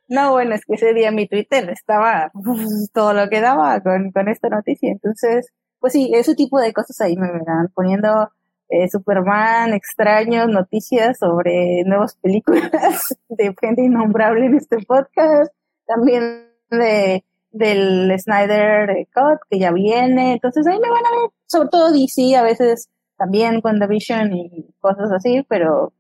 No, 0.08 0.32
bueno, 0.32 0.56
es 0.56 0.66
que 0.66 0.74
ese 0.74 0.92
día 0.96 1.12
mi 1.12 1.28
Twitter 1.28 1.70
estaba 1.70 2.32
uf, 2.34 2.60
todo 2.94 3.14
lo 3.14 3.30
que 3.30 3.42
daba 3.42 3.80
con, 3.82 4.12
con 4.12 4.28
esta 4.28 4.50
noticia. 4.50 4.90
Entonces, 4.92 5.52
pues 5.80 5.94
sí, 5.94 6.12
ese 6.14 6.36
tipo 6.36 6.60
de 6.60 6.74
cosas 6.74 7.00
ahí 7.02 7.16
me 7.16 7.32
verán 7.32 7.70
poniendo 7.74 8.30
eh, 8.70 8.90
Superman, 8.90 9.74
extraños, 9.74 10.48
noticias 10.48 11.18
sobre 11.20 11.84
nuevas 11.86 12.16
películas 12.18 12.72
de 13.30 13.56
gente 13.60 13.84
innombrable 13.84 14.46
en 14.46 14.56
este 14.56 14.78
podcast. 14.86 15.54
También 15.86 16.48
de 16.70 17.24
del 17.52 18.14
Snyder 18.20 19.08
Cut 19.14 19.40
que 19.50 19.60
ya 19.60 19.72
viene. 19.72 20.34
Entonces 20.34 20.68
ahí 20.68 20.80
me 20.80 20.90
van 20.90 21.06
a 21.06 21.22
ver, 21.22 21.30
sobre 21.46 21.70
todo 21.70 21.92
DC, 21.92 22.36
a 22.36 22.44
veces 22.44 22.90
también 23.18 23.62
con 23.62 23.80
The 23.80 23.88
Vision 23.88 24.34
y 24.34 24.74
cosas 24.80 25.12
así, 25.12 25.46
pero 25.50 25.94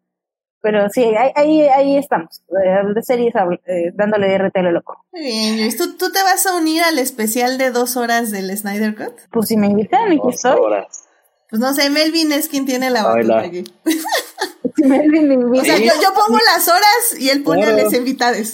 pero 0.69 0.89
sí, 0.89 1.01
ahí, 1.05 1.31
ahí, 1.35 1.61
ahí 1.61 1.97
estamos, 1.97 2.41
eh, 2.49 2.93
de 2.93 3.01
series 3.01 3.33
eh, 3.65 3.91
dándole 3.95 4.37
RT 4.37 4.57
a 4.57 4.61
lo 4.63 4.71
loco. 4.73 5.05
Muy 5.13 5.21
bien, 5.21 5.57
Joyce. 5.59 5.77
¿Tú, 5.77 5.95
¿Tú 5.95 6.11
te 6.11 6.21
vas 6.23 6.45
a 6.45 6.55
unir 6.57 6.83
al 6.83 6.99
especial 6.99 7.57
de 7.57 7.71
dos 7.71 7.95
horas 7.95 8.31
del 8.31 8.55
Snyder 8.57 8.93
Cut? 8.97 9.13
Pues 9.31 9.47
si 9.47 9.55
me 9.55 9.67
invitan, 9.67 10.07
aquí 10.07 10.19
Dos 10.21 10.35
estoy. 10.35 10.59
horas. 10.59 11.05
Pues 11.49 11.61
no 11.61 11.73
sé, 11.73 11.89
Melvin 11.89 12.33
es 12.33 12.49
quien 12.49 12.65
tiene 12.65 12.89
la 12.89 13.03
batuta 13.03 13.39
aquí. 13.39 13.63
Si 14.75 14.83
Melvin 14.83 15.27
me 15.27 15.37
O 15.37 15.41
invita. 15.41 15.63
sea, 15.65 15.77
yo, 15.79 15.85
yo 16.03 16.13
pongo 16.13 16.37
las 16.55 16.67
horas 16.67 17.19
y 17.19 17.29
él 17.29 17.41
pone 17.41 17.63
a 17.63 17.67
Claro. 17.69 17.83
los 17.85 17.93
invitados. 17.93 18.47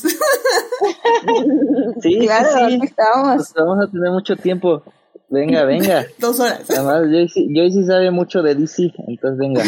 Sí, 2.01 2.19
claro, 2.25 2.49
sí, 2.53 2.75
aquí 2.75 2.85
estamos. 2.85 3.35
Pues 3.37 3.53
vamos 3.55 3.85
a 3.87 3.91
tener 3.91 4.11
mucho 4.11 4.35
tiempo. 4.37 4.83
Venga, 5.29 5.65
venga. 5.65 6.05
dos 6.19 6.39
horas. 6.39 6.61
Además, 6.69 7.01
Joyce, 7.11 7.45
Joyce 7.53 7.83
sabe 7.85 8.11
mucho 8.11 8.41
de 8.41 8.55
DC, 8.55 8.93
entonces 9.07 9.37
venga. 9.39 9.63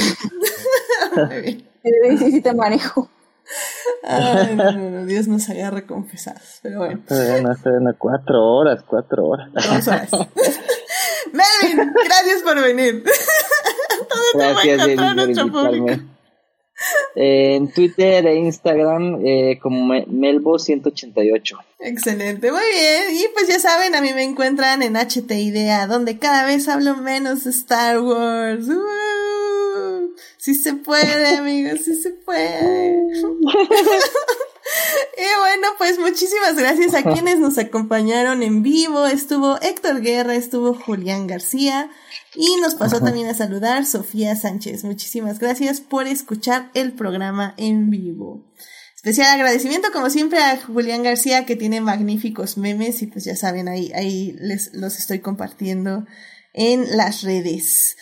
Sí, 1.84 2.18
sí, 2.32 2.42
te 2.42 2.54
manejo. 2.54 3.10
Ay, 4.04 4.56
no, 4.56 4.72
no, 4.72 4.90
no, 4.90 5.06
Dios 5.06 5.28
nos 5.28 5.48
agarre 5.50 5.86
confesados. 5.86 6.60
Pero 6.64 6.80
bueno, 6.80 7.02
Bueno, 7.08 7.56
bueno, 7.64 7.96
cuatro 7.98 8.44
horas, 8.44 8.84
cuatro 8.88 9.26
horas. 9.28 9.50
dos 9.54 9.88
horas. 9.88 10.10
Melvin, 11.32 11.94
gracias 12.06 12.42
por 12.44 12.60
venir. 12.62 13.04
Gracias, 14.34 14.66
encontrar 14.66 14.78
David, 14.78 14.96
por 14.96 15.16
nuestro 15.16 15.52
público. 15.52 15.76
invitarme. 15.78 16.16
Eh, 17.16 17.56
en 17.56 17.72
Twitter 17.72 18.28
e 18.28 18.36
Instagram 18.36 19.22
eh, 19.26 19.60
como 19.62 19.86
Me- 19.86 20.06
Melbo188. 20.08 21.58
Excelente, 21.80 22.52
muy 22.52 22.62
bien. 22.74 23.04
Y 23.16 23.26
pues 23.34 23.48
ya 23.48 23.60
saben, 23.60 23.96
a 23.96 24.02
mí 24.02 24.12
me 24.14 24.24
encuentran 24.24 24.84
en 24.84 24.96
HT 24.98 25.32
Idea, 25.40 25.88
donde 25.88 26.20
cada 26.20 26.46
vez 26.46 26.68
hablo 26.68 26.98
menos 26.98 27.46
de 27.46 27.52
Star 27.52 28.00
Wars. 28.02 28.68
¡Uh! 28.68 28.82
Sí 30.46 30.54
se 30.54 30.74
puede, 30.74 31.38
amigos, 31.38 31.80
sí 31.86 31.96
se 31.96 32.12
puede. 32.12 33.00
Y 35.18 35.40
bueno, 35.40 35.68
pues 35.78 36.00
muchísimas 36.00 36.56
gracias 36.56 36.96
a 36.96 37.04
quienes 37.04 37.38
nos 37.38 37.60
acompañaron 37.60 38.42
en 38.42 38.64
vivo. 38.64 39.06
Estuvo 39.06 39.62
Héctor 39.62 40.02
Guerra, 40.02 40.36
estuvo 40.36 40.74
Julián 40.74 41.28
García 41.28 41.92
y 42.34 42.60
nos 42.62 42.74
pasó 42.74 43.00
también 43.00 43.28
a 43.28 43.36
saludar 43.36 43.86
Sofía 43.86 44.36
Sánchez. 44.36 44.84
Muchísimas 44.84 45.38
gracias 45.38 45.82
por 45.82 46.08
escuchar 46.08 46.72
el 46.74 46.94
programa 46.94 47.54
en 47.58 47.92
vivo. 47.92 48.44
Especial 48.96 49.28
agradecimiento 49.34 49.92
como 49.94 50.10
siempre 50.10 50.40
a 50.40 50.60
Julián 50.60 51.04
García 51.04 51.46
que 51.46 51.56
tiene 51.56 51.80
magníficos 51.80 52.58
memes 52.58 53.04
y 53.04 53.08
pues 53.08 53.24
ya 53.24 53.36
saben, 53.36 53.68
ahí, 53.68 53.92
ahí 53.94 54.36
les 54.40 54.74
los 54.74 54.98
estoy 54.98 55.20
compartiendo 55.20 56.06
en 56.54 56.98
las 56.98 57.22
redes. 57.22 57.98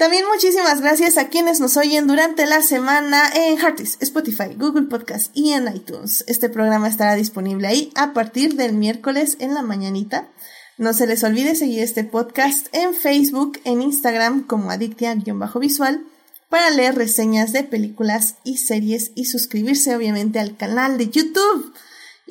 También 0.00 0.24
muchísimas 0.32 0.80
gracias 0.80 1.18
a 1.18 1.28
quienes 1.28 1.60
nos 1.60 1.76
oyen 1.76 2.06
durante 2.06 2.46
la 2.46 2.62
semana 2.62 3.30
en 3.34 3.58
Heartis, 3.58 3.98
Spotify, 4.00 4.54
Google 4.56 4.86
Podcast 4.86 5.30
y 5.34 5.52
en 5.52 5.68
iTunes. 5.68 6.24
Este 6.26 6.48
programa 6.48 6.88
estará 6.88 7.16
disponible 7.16 7.68
ahí 7.68 7.92
a 7.96 8.14
partir 8.14 8.54
del 8.54 8.72
miércoles 8.72 9.36
en 9.40 9.52
la 9.52 9.60
mañanita. 9.60 10.30
No 10.78 10.94
se 10.94 11.06
les 11.06 11.22
olvide 11.22 11.54
seguir 11.54 11.80
este 11.80 12.02
podcast 12.02 12.68
en 12.72 12.94
Facebook, 12.94 13.60
en 13.64 13.82
Instagram 13.82 14.46
como 14.46 14.70
Adictia-Visual 14.70 16.02
para 16.48 16.70
leer 16.70 16.94
reseñas 16.94 17.52
de 17.52 17.62
películas 17.62 18.36
y 18.42 18.56
series 18.56 19.10
y 19.14 19.26
suscribirse 19.26 19.94
obviamente 19.94 20.40
al 20.40 20.56
canal 20.56 20.96
de 20.96 21.10
YouTube 21.10 21.74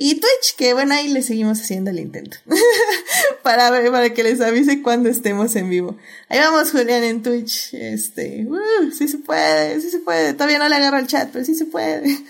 y 0.01 0.15
Twitch, 0.15 0.55
que 0.57 0.73
bueno, 0.73 0.93
ahí 0.93 1.09
le 1.09 1.21
seguimos 1.21 1.59
haciendo 1.59 1.89
el 1.89 1.99
intento. 1.99 2.37
para 3.43 3.69
ver, 3.69 3.91
para 3.91 4.13
que 4.13 4.23
les 4.23 4.39
avise 4.41 4.81
cuando 4.81 5.09
estemos 5.09 5.55
en 5.55 5.69
vivo. 5.69 5.97
Ahí 6.29 6.39
vamos, 6.39 6.71
Julián, 6.71 7.03
en 7.03 7.21
Twitch. 7.21 7.73
Este, 7.73 8.45
uh, 8.47 8.91
sí 8.91 9.07
se 9.07 9.17
puede, 9.17 9.79
sí 9.81 9.89
se 9.89 9.99
puede. 9.99 10.33
Todavía 10.33 10.59
no 10.59 10.69
le 10.69 10.75
agarro 10.75 10.97
el 10.99 11.07
chat, 11.07 11.29
pero 11.31 11.43
sí 11.43 11.55
se 11.55 11.65
puede. 11.65 12.17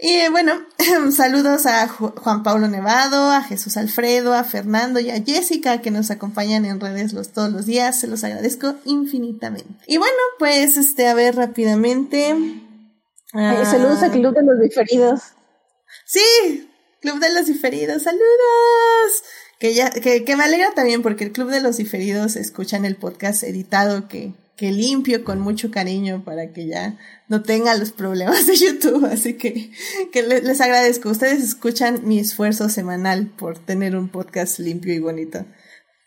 Y 0.00 0.28
bueno, 0.30 0.52
saludos 1.10 1.66
a 1.66 1.88
Ju- 1.88 2.14
Juan 2.20 2.44
Pablo 2.44 2.68
Nevado, 2.68 3.32
a 3.32 3.42
Jesús 3.42 3.76
Alfredo, 3.76 4.32
a 4.32 4.44
Fernando 4.44 5.00
y 5.00 5.10
a 5.10 5.20
Jessica 5.20 5.80
que 5.80 5.90
nos 5.90 6.12
acompañan 6.12 6.64
en 6.66 6.78
redes 6.78 7.12
los, 7.12 7.32
todos 7.32 7.50
los 7.50 7.66
días. 7.66 7.98
Se 7.98 8.06
los 8.06 8.22
agradezco 8.22 8.76
infinitamente. 8.84 9.74
Y 9.88 9.96
bueno, 9.96 10.14
pues 10.38 10.76
este, 10.76 11.08
a 11.08 11.14
ver 11.14 11.34
rápidamente. 11.34 12.28
Saludos 13.32 13.98
Ah, 14.02 14.04
al 14.04 14.10
Club 14.12 14.34
de 14.36 14.42
los 14.44 14.60
Diferidos. 14.60 15.20
Sí, 16.06 16.67
Club 17.00 17.18
de 17.20 17.32
los 17.32 17.46
Diferidos, 17.46 18.02
saludos. 18.02 18.22
Que 19.58 19.74
ya, 19.74 19.90
que, 19.90 20.24
que 20.24 20.36
me 20.36 20.44
alegra 20.44 20.72
también 20.74 21.02
porque 21.02 21.24
el 21.24 21.32
Club 21.32 21.50
de 21.50 21.60
los 21.60 21.76
Diferidos 21.76 22.36
escuchan 22.36 22.84
el 22.84 22.96
podcast 22.96 23.42
editado 23.42 24.06
que, 24.08 24.32
que 24.56 24.70
limpio 24.70 25.24
con 25.24 25.40
mucho 25.40 25.70
cariño 25.70 26.22
para 26.24 26.52
que 26.52 26.66
ya 26.66 26.96
no 27.28 27.42
tenga 27.42 27.74
los 27.74 27.90
problemas 27.92 28.46
de 28.46 28.56
YouTube. 28.56 29.04
Así 29.06 29.34
que, 29.34 29.70
que 30.12 30.22
le- 30.22 30.42
les 30.42 30.60
agradezco. 30.60 31.08
Ustedes 31.10 31.42
escuchan 31.42 32.00
mi 32.06 32.18
esfuerzo 32.20 32.68
semanal 32.68 33.26
por 33.26 33.58
tener 33.58 33.96
un 33.96 34.08
podcast 34.08 34.58
limpio 34.60 34.94
y 34.94 35.00
bonito. 35.00 35.44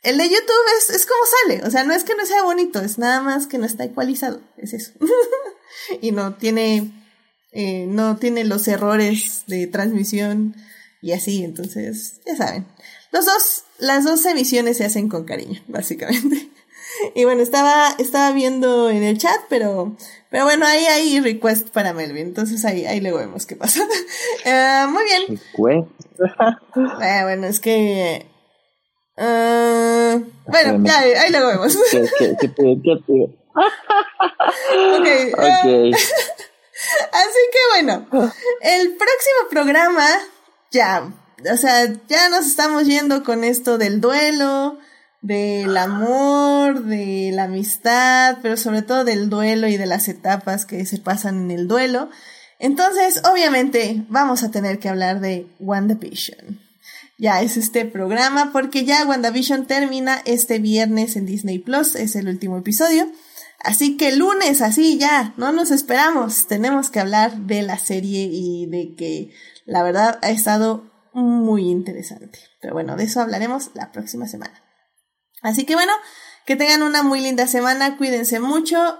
El 0.03 0.17
de 0.17 0.23
YouTube 0.23 0.65
es, 0.79 0.95
es 0.95 1.05
como 1.05 1.21
sale, 1.43 1.67
o 1.67 1.69
sea, 1.69 1.83
no 1.83 1.93
es 1.93 2.03
que 2.03 2.15
no 2.15 2.25
sea 2.25 2.41
bonito, 2.41 2.81
es 2.81 2.97
nada 2.97 3.21
más 3.21 3.45
que 3.45 3.59
no 3.59 3.67
está 3.67 3.83
ecualizado, 3.83 4.41
es 4.57 4.73
eso. 4.73 4.93
y 6.01 6.11
no 6.11 6.33
tiene 6.35 6.91
eh, 7.51 7.85
no 7.87 8.17
tiene 8.17 8.43
los 8.45 8.67
errores 8.67 9.43
de 9.45 9.67
transmisión 9.67 10.55
y 11.01 11.11
así, 11.13 11.43
entonces, 11.43 12.21
ya 12.25 12.35
saben. 12.35 12.65
Los 13.11 13.25
dos, 13.25 13.63
las 13.79 14.05
dos 14.05 14.25
emisiones 14.25 14.77
se 14.77 14.85
hacen 14.85 15.09
con 15.09 15.25
cariño, 15.25 15.61
básicamente. 15.67 16.49
Y 17.15 17.23
bueno, 17.23 17.41
estaba, 17.41 17.95
estaba 17.99 18.31
viendo 18.31 18.89
en 18.89 19.01
el 19.03 19.17
chat, 19.17 19.39
pero, 19.47 19.95
pero 20.29 20.43
bueno, 20.43 20.65
ahí 20.65 20.85
hay 20.85 21.21
request 21.21 21.69
para 21.69 21.93
Melvin, 21.93 22.27
entonces 22.27 22.65
ahí, 22.65 22.85
ahí 22.85 22.99
luego 22.99 23.19
vemos 23.19 23.45
qué 23.45 23.55
pasa. 23.55 23.81
Eh, 24.43 24.85
muy 24.89 25.03
bien. 25.05 25.39
Eh, 25.39 25.85
bueno, 27.23 27.47
es 27.47 27.59
que, 27.61 28.25
eh, 29.17 30.21
bueno, 30.47 30.83
ya, 30.85 30.99
ahí 30.99 31.31
luego 31.31 31.47
vemos. 31.47 31.77
¿Qué, 31.91 32.01
qué, 32.19 32.35
qué, 32.39 32.53
qué, 32.55 32.97
qué- 33.07 33.37
Ok, 34.97 35.05
eh, 35.07 35.31
Ok. 35.33 35.95
Así 37.11 37.39
que 37.51 37.59
bueno, 37.81 38.07
el 38.61 38.87
próximo 38.97 39.49
programa, 39.49 40.07
ya, 40.71 41.13
o 41.51 41.57
sea, 41.57 41.93
ya 42.07 42.29
nos 42.29 42.45
estamos 42.45 42.85
yendo 42.85 43.23
con 43.23 43.43
esto 43.43 43.77
del 43.77 44.01
duelo, 44.01 44.79
del 45.21 45.75
amor, 45.77 46.83
de 46.85 47.31
la 47.33 47.43
amistad, 47.43 48.37
pero 48.41 48.57
sobre 48.57 48.81
todo 48.81 49.03
del 49.03 49.29
duelo 49.29 49.67
y 49.67 49.77
de 49.77 49.85
las 49.85 50.07
etapas 50.07 50.65
que 50.65 50.85
se 50.85 50.97
pasan 50.97 51.43
en 51.43 51.51
el 51.51 51.67
duelo. 51.67 52.09
Entonces, 52.59 53.21
obviamente, 53.29 54.05
vamos 54.09 54.43
a 54.43 54.51
tener 54.51 54.79
que 54.79 54.89
hablar 54.89 55.19
de 55.19 55.47
WandaVision. 55.59 56.59
Ya 57.17 57.41
es 57.41 57.57
este 57.57 57.85
programa 57.85 58.51
porque 58.51 58.83
ya 58.83 59.05
WandaVision 59.05 59.67
termina 59.67 60.21
este 60.25 60.57
viernes 60.57 61.15
en 61.15 61.25
Disney 61.25 61.59
Plus, 61.59 61.95
es 61.95 62.15
el 62.15 62.27
último 62.27 62.57
episodio. 62.57 63.11
Así 63.63 63.95
que 63.95 64.15
lunes, 64.15 64.61
así 64.61 64.97
ya, 64.97 65.35
no 65.37 65.51
nos 65.51 65.69
esperamos. 65.69 66.47
Tenemos 66.47 66.89
que 66.89 66.99
hablar 66.99 67.35
de 67.41 67.61
la 67.61 67.77
serie 67.77 68.27
y 68.31 68.65
de 68.65 68.95
que 68.95 69.31
la 69.65 69.83
verdad 69.83 70.19
ha 70.21 70.29
estado 70.29 70.91
muy 71.13 71.69
interesante. 71.69 72.39
Pero 72.61 72.73
bueno, 72.73 72.95
de 72.95 73.03
eso 73.03 73.21
hablaremos 73.21 73.71
la 73.73 73.91
próxima 73.91 74.27
semana. 74.27 74.63
Así 75.41 75.65
que 75.65 75.75
bueno, 75.75 75.93
que 76.45 76.55
tengan 76.55 76.83
una 76.83 77.03
muy 77.03 77.21
linda 77.21 77.47
semana, 77.47 77.97
cuídense 77.97 78.39
mucho. 78.39 78.99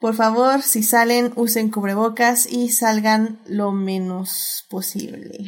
Por 0.00 0.14
favor, 0.14 0.62
si 0.62 0.82
salen, 0.82 1.32
usen 1.36 1.70
cubrebocas 1.70 2.46
y 2.50 2.68
salgan 2.70 3.40
lo 3.46 3.72
menos 3.72 4.66
posible. 4.68 5.46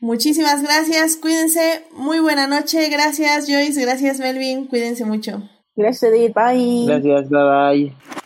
Muchísimas 0.00 0.62
gracias, 0.62 1.16
cuídense, 1.16 1.86
muy 1.92 2.18
buena 2.20 2.46
noche, 2.46 2.88
gracias 2.90 3.46
Joyce, 3.48 3.80
gracias 3.80 4.18
Melvin, 4.18 4.66
cuídense 4.66 5.06
mucho. 5.06 5.42
Gracias, 5.76 6.12
Edith. 6.12 6.34
Bye. 6.34 6.86
Gracias, 6.86 7.28
bye 7.30 7.40
bye. 7.40 8.23